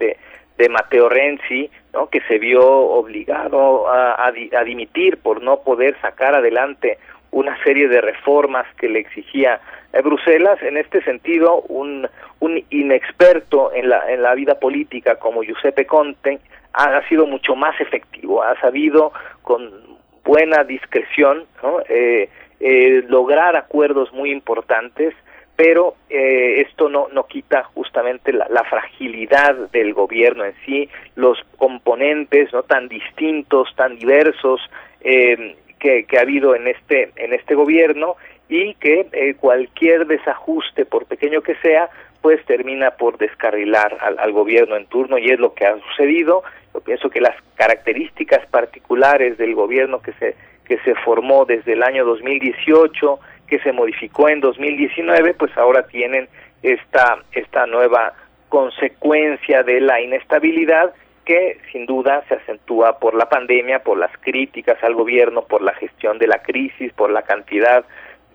de, 0.57 0.69
Mateo 0.69 1.07
Renzi 1.07 1.69
¿no? 1.93 2.07
que 2.07 2.21
se 2.21 2.39
vio 2.39 2.63
obligado 2.63 3.87
a, 3.87 4.27
a, 4.27 4.63
dimitir 4.63 5.17
por 5.17 5.41
no 5.41 5.61
poder 5.61 5.95
sacar 6.01 6.35
adelante 6.35 6.97
una 7.31 7.61
serie 7.63 7.87
de 7.87 8.01
reformas 8.01 8.65
que 8.75 8.89
le 8.89 8.99
exigía 8.99 9.61
eh, 9.93 10.01
Bruselas. 10.01 10.61
En 10.61 10.77
este 10.77 11.01
sentido 11.03 11.61
un 11.61 12.07
un 12.39 12.63
inexperto 12.69 13.73
en 13.73 13.89
la 13.89 14.11
en 14.11 14.21
la 14.21 14.35
vida 14.35 14.59
política 14.59 15.15
como 15.15 15.41
Giuseppe 15.41 15.85
Conte 15.85 16.39
ha 16.73 17.07
sido 17.07 17.25
mucho 17.25 17.55
más 17.55 17.79
efectivo, 17.81 18.43
ha 18.43 18.59
sabido 18.59 19.11
con 19.41 19.97
buena 20.27 20.63
discreción 20.65 21.45
eh, 21.89 22.29
eh, 22.59 23.03
lograr 23.07 23.55
acuerdos 23.55 24.11
muy 24.11 24.29
importantes, 24.31 25.15
pero 25.55 25.95
eh, 26.09 26.65
esto 26.67 26.89
no, 26.89 27.07
no 27.11 27.25
quita 27.25 27.63
justamente 27.63 28.33
la, 28.33 28.63
fragilidad 28.69 29.55
del 29.71 29.93
gobierno 29.93 30.43
en 30.43 30.53
sí, 30.65 30.89
los 31.15 31.39
componentes 31.57 32.51
no 32.53 32.63
tan 32.63 32.89
distintos, 32.89 33.73
tan 33.75 33.97
diversos 33.97 34.61
que, 35.01 36.05
que, 36.05 36.17
ha 36.17 36.21
habido 36.21 36.53
en 36.53 36.67
este 36.67 37.11
en 37.15 37.33
este 37.33 37.55
gobierno 37.55 38.17
y 38.49 38.73
que 38.75 39.35
cualquier 39.39 40.05
desajuste, 40.05 40.85
por 40.85 41.05
pequeño 41.05 41.41
que 41.41 41.55
sea, 41.55 41.89
pues 42.27 42.43
termina 42.43 42.91
por 42.91 43.17
descarrilar 43.17 43.99
al, 44.01 44.19
al, 44.19 44.33
gobierno 44.33 44.75
en 44.75 44.85
turno 44.87 45.17
y 45.17 45.27
es 45.29 45.39
lo 45.39 45.53
que 45.53 45.65
ha 45.65 45.79
sucedido. 45.79 46.43
Pienso 46.83 47.09
que 47.09 47.21
las 47.21 47.33
características 47.55 48.45
particulares 48.47 49.37
del 49.37 49.55
gobierno 49.55 50.01
que 50.01 50.11
se 50.19 50.35
que 50.65 50.77
se 50.79 50.93
formó 50.95 51.45
desde 51.45 51.71
el 51.71 51.83
año 51.83 52.03
2018, 52.03 53.19
que 53.47 53.59
se 53.59 53.71
modificó 53.71 54.27
en 54.27 54.41
2019, 54.41 55.35
pues 55.35 55.57
ahora 55.57 55.87
tienen 55.87 56.27
esta 56.63 57.19
esta 57.31 57.65
nueva 57.65 58.11
consecuencia 58.49 59.63
de 59.63 59.79
la 59.79 60.01
inestabilidad 60.01 60.93
que 61.23 61.61
sin 61.71 61.85
duda 61.85 62.25
se 62.27 62.33
acentúa 62.33 62.99
por 62.99 63.15
la 63.15 63.29
pandemia, 63.29 63.83
por 63.83 63.97
las 63.97 64.11
críticas 64.19 64.83
al 64.83 64.95
gobierno, 64.95 65.43
por 65.43 65.61
la 65.61 65.73
gestión 65.75 66.17
de 66.17 66.27
la 66.27 66.39
crisis, 66.39 66.91
por 66.91 67.09
la 67.09 67.21
cantidad 67.21 67.85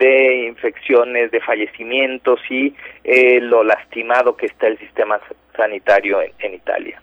de 0.03 0.47
infecciones, 0.49 1.31
de 1.31 1.41
fallecimientos 1.41 2.41
y 2.51 2.75
eh, 3.05 3.41
lo 3.41 3.63
lastimado 3.63 4.37
que 4.37 4.47
está 4.47 4.67
el 4.67 4.79
sistema 4.79 5.21
sanitario 5.57 6.19
en 6.39 6.55
Italia. 6.55 7.01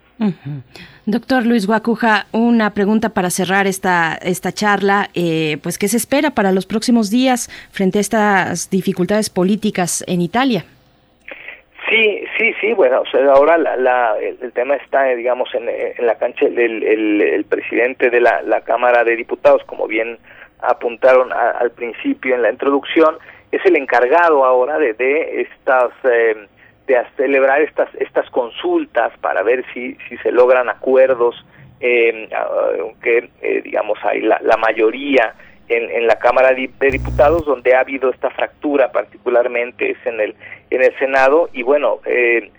Doctor 1.06 1.46
Luis 1.46 1.66
Guacuja, 1.66 2.26
una 2.34 2.74
pregunta 2.74 3.10
para 3.10 3.30
cerrar 3.30 3.68
esta, 3.68 4.16
esta 4.22 4.52
charla. 4.52 5.10
Eh, 5.14 5.58
pues, 5.64 5.78
¿qué 5.78 5.88
se 5.88 5.96
espera 5.96 6.32
para 6.32 6.52
los 6.52 6.66
próximos 6.66 7.10
días 7.10 7.50
frente 7.72 8.00
a 8.00 8.02
estas 8.02 8.70
dificultades 8.70 9.30
políticas 9.30 10.04
en 10.08 10.22
Italia? 10.22 10.66
Sí, 11.90 12.24
sí, 12.38 12.54
sí. 12.60 12.74
Bueno, 12.74 13.04
ahora 13.34 13.58
la, 13.58 14.16
el, 14.20 14.52
tema 14.52 14.76
está, 14.76 15.06
digamos, 15.06 15.50
en, 15.56 16.06
la 16.06 16.16
cancha 16.16 16.48
del 16.48 16.84
el, 16.84 17.46
presidente 17.46 18.10
de 18.10 18.20
la, 18.20 18.62
Cámara 18.66 19.04
de 19.04 19.16
Diputados, 19.16 19.64
como 19.64 19.88
bien 19.88 20.18
apuntaron 20.62 21.32
al 21.34 21.72
principio 21.72 22.36
en 22.36 22.42
la 22.42 22.52
introducción, 22.52 23.18
es 23.52 23.66
el 23.66 23.76
encargado 23.78 24.46
ahora 24.46 24.78
de, 24.78 24.94
de 24.94 25.42
estas... 25.42 25.92
Eh, 26.04 26.48
de 26.90 26.98
celebrar 27.16 27.62
estas 27.62 27.88
estas 28.00 28.28
consultas 28.32 29.14
para 29.22 29.44
ver 29.44 29.64
si 29.74 29.96
si 30.10 30.18
se 30.18 30.32
logran 30.32 30.70
acuerdos 30.70 31.36
eh, 31.80 32.28
aunque 32.82 33.30
eh, 33.42 33.62
digamos 33.64 34.00
hay 34.04 34.22
la, 34.22 34.58
mayoría 34.58 35.36
en, 35.68 35.88
en, 35.92 36.08
la 36.08 36.18
Cámara 36.18 36.50
de 36.50 36.90
Diputados 36.92 37.46
donde 37.46 37.76
ha 37.76 37.82
habido 37.82 38.10
esta 38.10 38.32
fractura 38.32 38.92
particularmente 38.92 39.92
es 39.92 40.04
en 40.06 40.20
el 40.20 40.36
en 40.72 40.84
el 40.84 40.98
Senado 40.98 41.50
y 41.54 41.62
bueno 41.62 42.00
eh, 42.06 42.52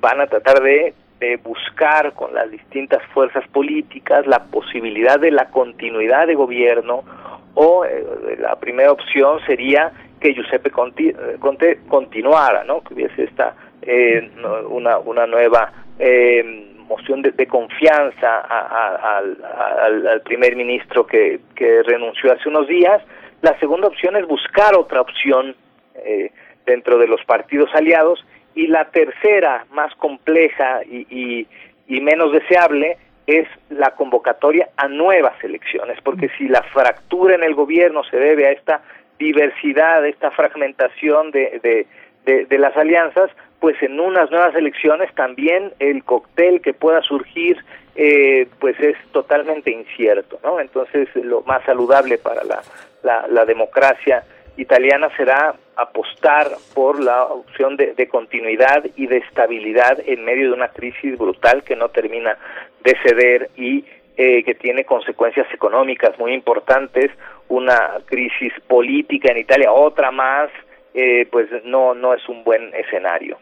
van 0.00 0.22
a 0.22 0.26
tratar 0.26 0.62
de, 0.62 0.94
de 1.20 1.36
buscar 1.36 2.14
con 2.14 2.32
las 2.32 2.50
distintas 2.50 3.02
fuerzas 3.12 3.46
políticas 3.48 4.26
la 4.26 4.44
posibilidad 4.44 5.20
de 5.20 5.32
la 5.32 5.50
continuidad 5.50 6.26
de 6.26 6.34
gobierno 6.34 7.04
o 7.56 7.84
la 8.38 8.56
primera 8.56 8.92
opción 8.92 9.40
sería 9.46 9.90
que 10.20 10.32
Giuseppe 10.32 10.70
Conte, 10.70 11.14
Conte 11.40 11.80
continuara, 11.88 12.64
¿no? 12.64 12.82
Que 12.82 12.94
hubiese 12.94 13.24
esta 13.24 13.54
eh, 13.82 14.30
una, 14.68 14.98
una 14.98 15.26
nueva 15.26 15.72
eh, 15.98 16.72
moción 16.88 17.22
de, 17.22 17.46
confianza 17.46 18.40
al, 18.40 20.22
primer 20.24 20.56
ministro 20.56 21.06
que, 21.06 21.40
que 21.54 21.82
renunció 21.82 22.32
hace 22.32 22.48
unos 22.48 22.68
días. 22.68 23.02
La 23.42 23.58
segunda 23.58 23.88
opción 23.88 24.16
es 24.16 24.26
buscar 24.26 24.74
otra 24.76 25.00
opción 25.00 25.54
eh, 25.94 26.30
dentro 26.64 26.98
de 26.98 27.06
los 27.06 27.24
partidos 27.24 27.70
aliados 27.74 28.24
y 28.54 28.66
la 28.68 28.86
tercera, 28.86 29.66
más 29.72 29.94
compleja 29.96 30.80
y, 30.84 31.46
y, 31.88 32.00
menos 32.00 32.32
deseable, 32.32 32.96
es 33.26 33.48
la 33.70 33.90
convocatoria 33.92 34.68
a 34.76 34.88
nuevas 34.88 35.42
elecciones, 35.42 35.98
porque 36.02 36.28
si 36.38 36.48
la 36.48 36.62
fractura 36.62 37.34
en 37.34 37.42
el 37.42 37.54
gobierno 37.54 38.04
se 38.04 38.16
debe 38.16 38.46
a 38.46 38.52
esta 38.52 38.82
diversidad, 39.18 40.06
esta 40.06 40.30
fragmentación 40.30 41.30
de, 41.30 41.86
de, 42.24 42.46
de 42.46 42.58
las 42.58 42.76
alianzas, 42.76 43.30
pues 43.60 43.82
en 43.82 43.98
unas 43.98 44.30
nuevas 44.30 44.54
elecciones 44.54 45.12
también 45.14 45.72
el 45.78 46.04
cóctel 46.04 46.60
que 46.60 46.74
pueda 46.74 47.00
surgir 47.02 47.58
eh, 47.98 48.46
pues 48.58 48.78
es 48.78 48.96
totalmente 49.12 49.70
incierto, 49.70 50.38
¿no? 50.42 50.60
Entonces 50.60 51.08
lo 51.14 51.40
más 51.42 51.64
saludable 51.64 52.18
para 52.18 52.42
la, 52.44 52.62
la, 53.28 53.44
democracia 53.46 54.22
italiana 54.56 55.08
será 55.16 55.54
apostar 55.76 56.48
por 56.74 57.02
la 57.02 57.24
opción 57.24 57.76
de, 57.76 57.94
de, 57.94 58.08
continuidad 58.08 58.84
y 58.96 59.06
de 59.06 59.18
estabilidad 59.18 59.98
en 60.06 60.24
medio 60.24 60.48
de 60.48 60.54
una 60.54 60.68
crisis 60.68 61.18
brutal 61.18 61.62
que 61.62 61.76
no 61.76 61.90
termina 61.90 62.38
de 62.82 62.96
ceder 63.02 63.50
y 63.56 63.84
eh, 64.16 64.42
que 64.44 64.54
tiene 64.54 64.84
consecuencias 64.84 65.46
económicas 65.52 66.18
muy 66.18 66.32
importantes, 66.32 67.10
una 67.48 67.98
crisis 68.06 68.50
política 68.66 69.30
en 69.30 69.36
Italia, 69.36 69.70
otra 69.70 70.10
más, 70.10 70.48
eh, 70.94 71.28
pues 71.30 71.50
no, 71.64 71.94
no 71.94 72.14
es 72.14 72.26
un 72.26 72.42
buen 72.42 72.74
escenario. 72.74 73.36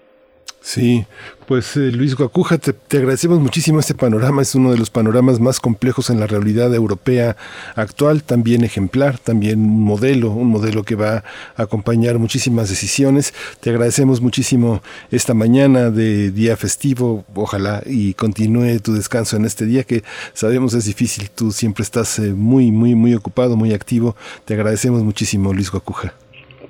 Sí, 0.65 1.05
pues 1.47 1.77
eh, 1.77 1.93
Luis 1.93 2.17
Guacuja, 2.17 2.57
te, 2.57 2.97
agradecemos 2.97 3.39
muchísimo 3.39 3.81
este 3.81 3.93
panorama, 3.93 4.41
es 4.41 4.55
uno 4.55 4.73
de 4.73 4.79
los 4.79 4.89
panoramas 4.89 5.39
más 5.39 5.61
complejos 5.61 6.09
en 6.09 6.19
la 6.21 6.27
realidad 6.27 6.75
europea 6.75 7.37
actual, 7.77 8.23
también 8.23 8.65
ejemplar, 8.65 9.19
también 9.19 9.61
un 9.61 9.85
modelo, 9.85 10.31
un 10.31 10.49
modelo 10.49 10.83
que 10.83 10.95
va 10.95 11.23
a 11.55 11.65
acompañar 11.65 12.19
muchísimas 12.19 12.71
decisiones. 12.71 13.35
Te 13.61 13.69
agradecemos 13.69 14.23
muchísimo 14.23 14.81
esta 15.11 15.35
mañana 15.35 15.91
de 15.91 16.31
día 16.31 16.57
festivo, 16.57 17.27
ojalá 17.35 17.83
y 17.85 18.15
continúe 18.15 18.81
tu 18.83 18.95
descanso 18.95 19.37
en 19.37 19.45
este 19.45 19.67
día 19.67 19.85
que 19.85 20.03
sabemos 20.33 20.73
es 20.73 20.87
difícil, 20.87 21.29
tú 21.29 21.53
siempre 21.53 21.83
estás 21.83 22.19
eh, 22.19 22.33
muy, 22.33 22.71
muy, 22.71 22.95
muy 22.95 23.15
ocupado, 23.15 23.55
muy 23.55 23.75
activo. 23.75 24.17
Te 24.47 24.55
agradecemos 24.55 25.03
muchísimo, 25.03 25.53
Luis 25.53 25.71
Guacuja. 25.71 26.15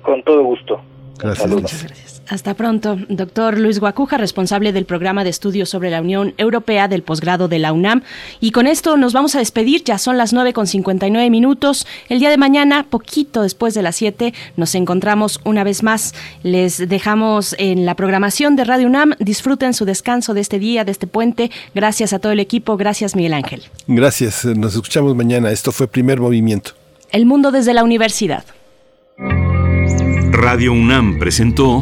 Con 0.01 0.21
todo 0.23 0.43
gusto. 0.43 0.81
Gracias. 1.17 1.49
Muchas 1.49 1.81
gracias. 1.81 2.14
Hasta 2.27 2.55
pronto, 2.55 2.97
doctor 3.07 3.59
Luis 3.59 3.79
Guacuja, 3.79 4.17
responsable 4.17 4.73
del 4.73 4.85
programa 4.85 5.23
de 5.23 5.29
estudios 5.29 5.69
sobre 5.69 5.91
la 5.91 6.01
Unión 6.01 6.33
Europea 6.37 6.87
del 6.87 7.03
posgrado 7.03 7.47
de 7.47 7.59
la 7.59 7.71
UNAM. 7.71 8.01
Y 8.39 8.51
con 8.51 8.65
esto 8.65 8.97
nos 8.97 9.13
vamos 9.13 9.35
a 9.35 9.39
despedir, 9.39 9.83
ya 9.83 9.99
son 9.99 10.17
las 10.17 10.33
9 10.33 10.51
con 10.53 10.65
59 10.65 11.29
minutos. 11.29 11.85
El 12.09 12.19
día 12.19 12.31
de 12.31 12.37
mañana, 12.37 12.87
poquito 12.89 13.43
después 13.43 13.75
de 13.75 13.83
las 13.83 13.95
7, 13.97 14.33
nos 14.57 14.73
encontramos 14.73 15.39
una 15.43 15.63
vez 15.63 15.83
más. 15.83 16.15
Les 16.41 16.89
dejamos 16.89 17.55
en 17.59 17.85
la 17.85 17.95
programación 17.95 18.55
de 18.55 18.63
Radio 18.63 18.87
UNAM. 18.87 19.13
Disfruten 19.19 19.75
su 19.75 19.85
descanso 19.85 20.33
de 20.33 20.41
este 20.41 20.57
día, 20.57 20.83
de 20.83 20.91
este 20.91 21.05
puente. 21.05 21.51
Gracias 21.75 22.11
a 22.11 22.19
todo 22.19 22.31
el 22.31 22.39
equipo. 22.39 22.75
Gracias, 22.75 23.15
Miguel 23.15 23.33
Ángel. 23.33 23.63
Gracias. 23.85 24.45
Nos 24.45 24.73
escuchamos 24.73 25.15
mañana. 25.15 25.51
Esto 25.51 25.71
fue 25.71 25.87
Primer 25.87 26.19
Movimiento. 26.19 26.71
El 27.11 27.27
mundo 27.27 27.51
desde 27.51 27.75
la 27.75 27.83
universidad. 27.83 28.45
Radio 30.31 30.73
UNAM 30.73 31.17
presentó 31.17 31.81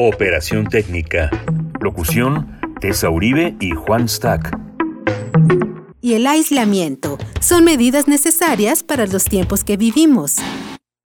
Operación 0.00 0.68
técnica. 0.68 1.28
Locución, 1.80 2.56
Tessa 2.80 3.10
Uribe 3.10 3.56
y 3.58 3.72
Juan 3.72 4.08
Stack. 4.08 4.56
Y 6.00 6.14
el 6.14 6.28
aislamiento 6.28 7.18
son 7.40 7.64
medidas 7.64 8.06
necesarias 8.06 8.84
para 8.84 9.08
los 9.08 9.24
tiempos 9.24 9.64
que 9.64 9.76
vivimos. 9.76 10.36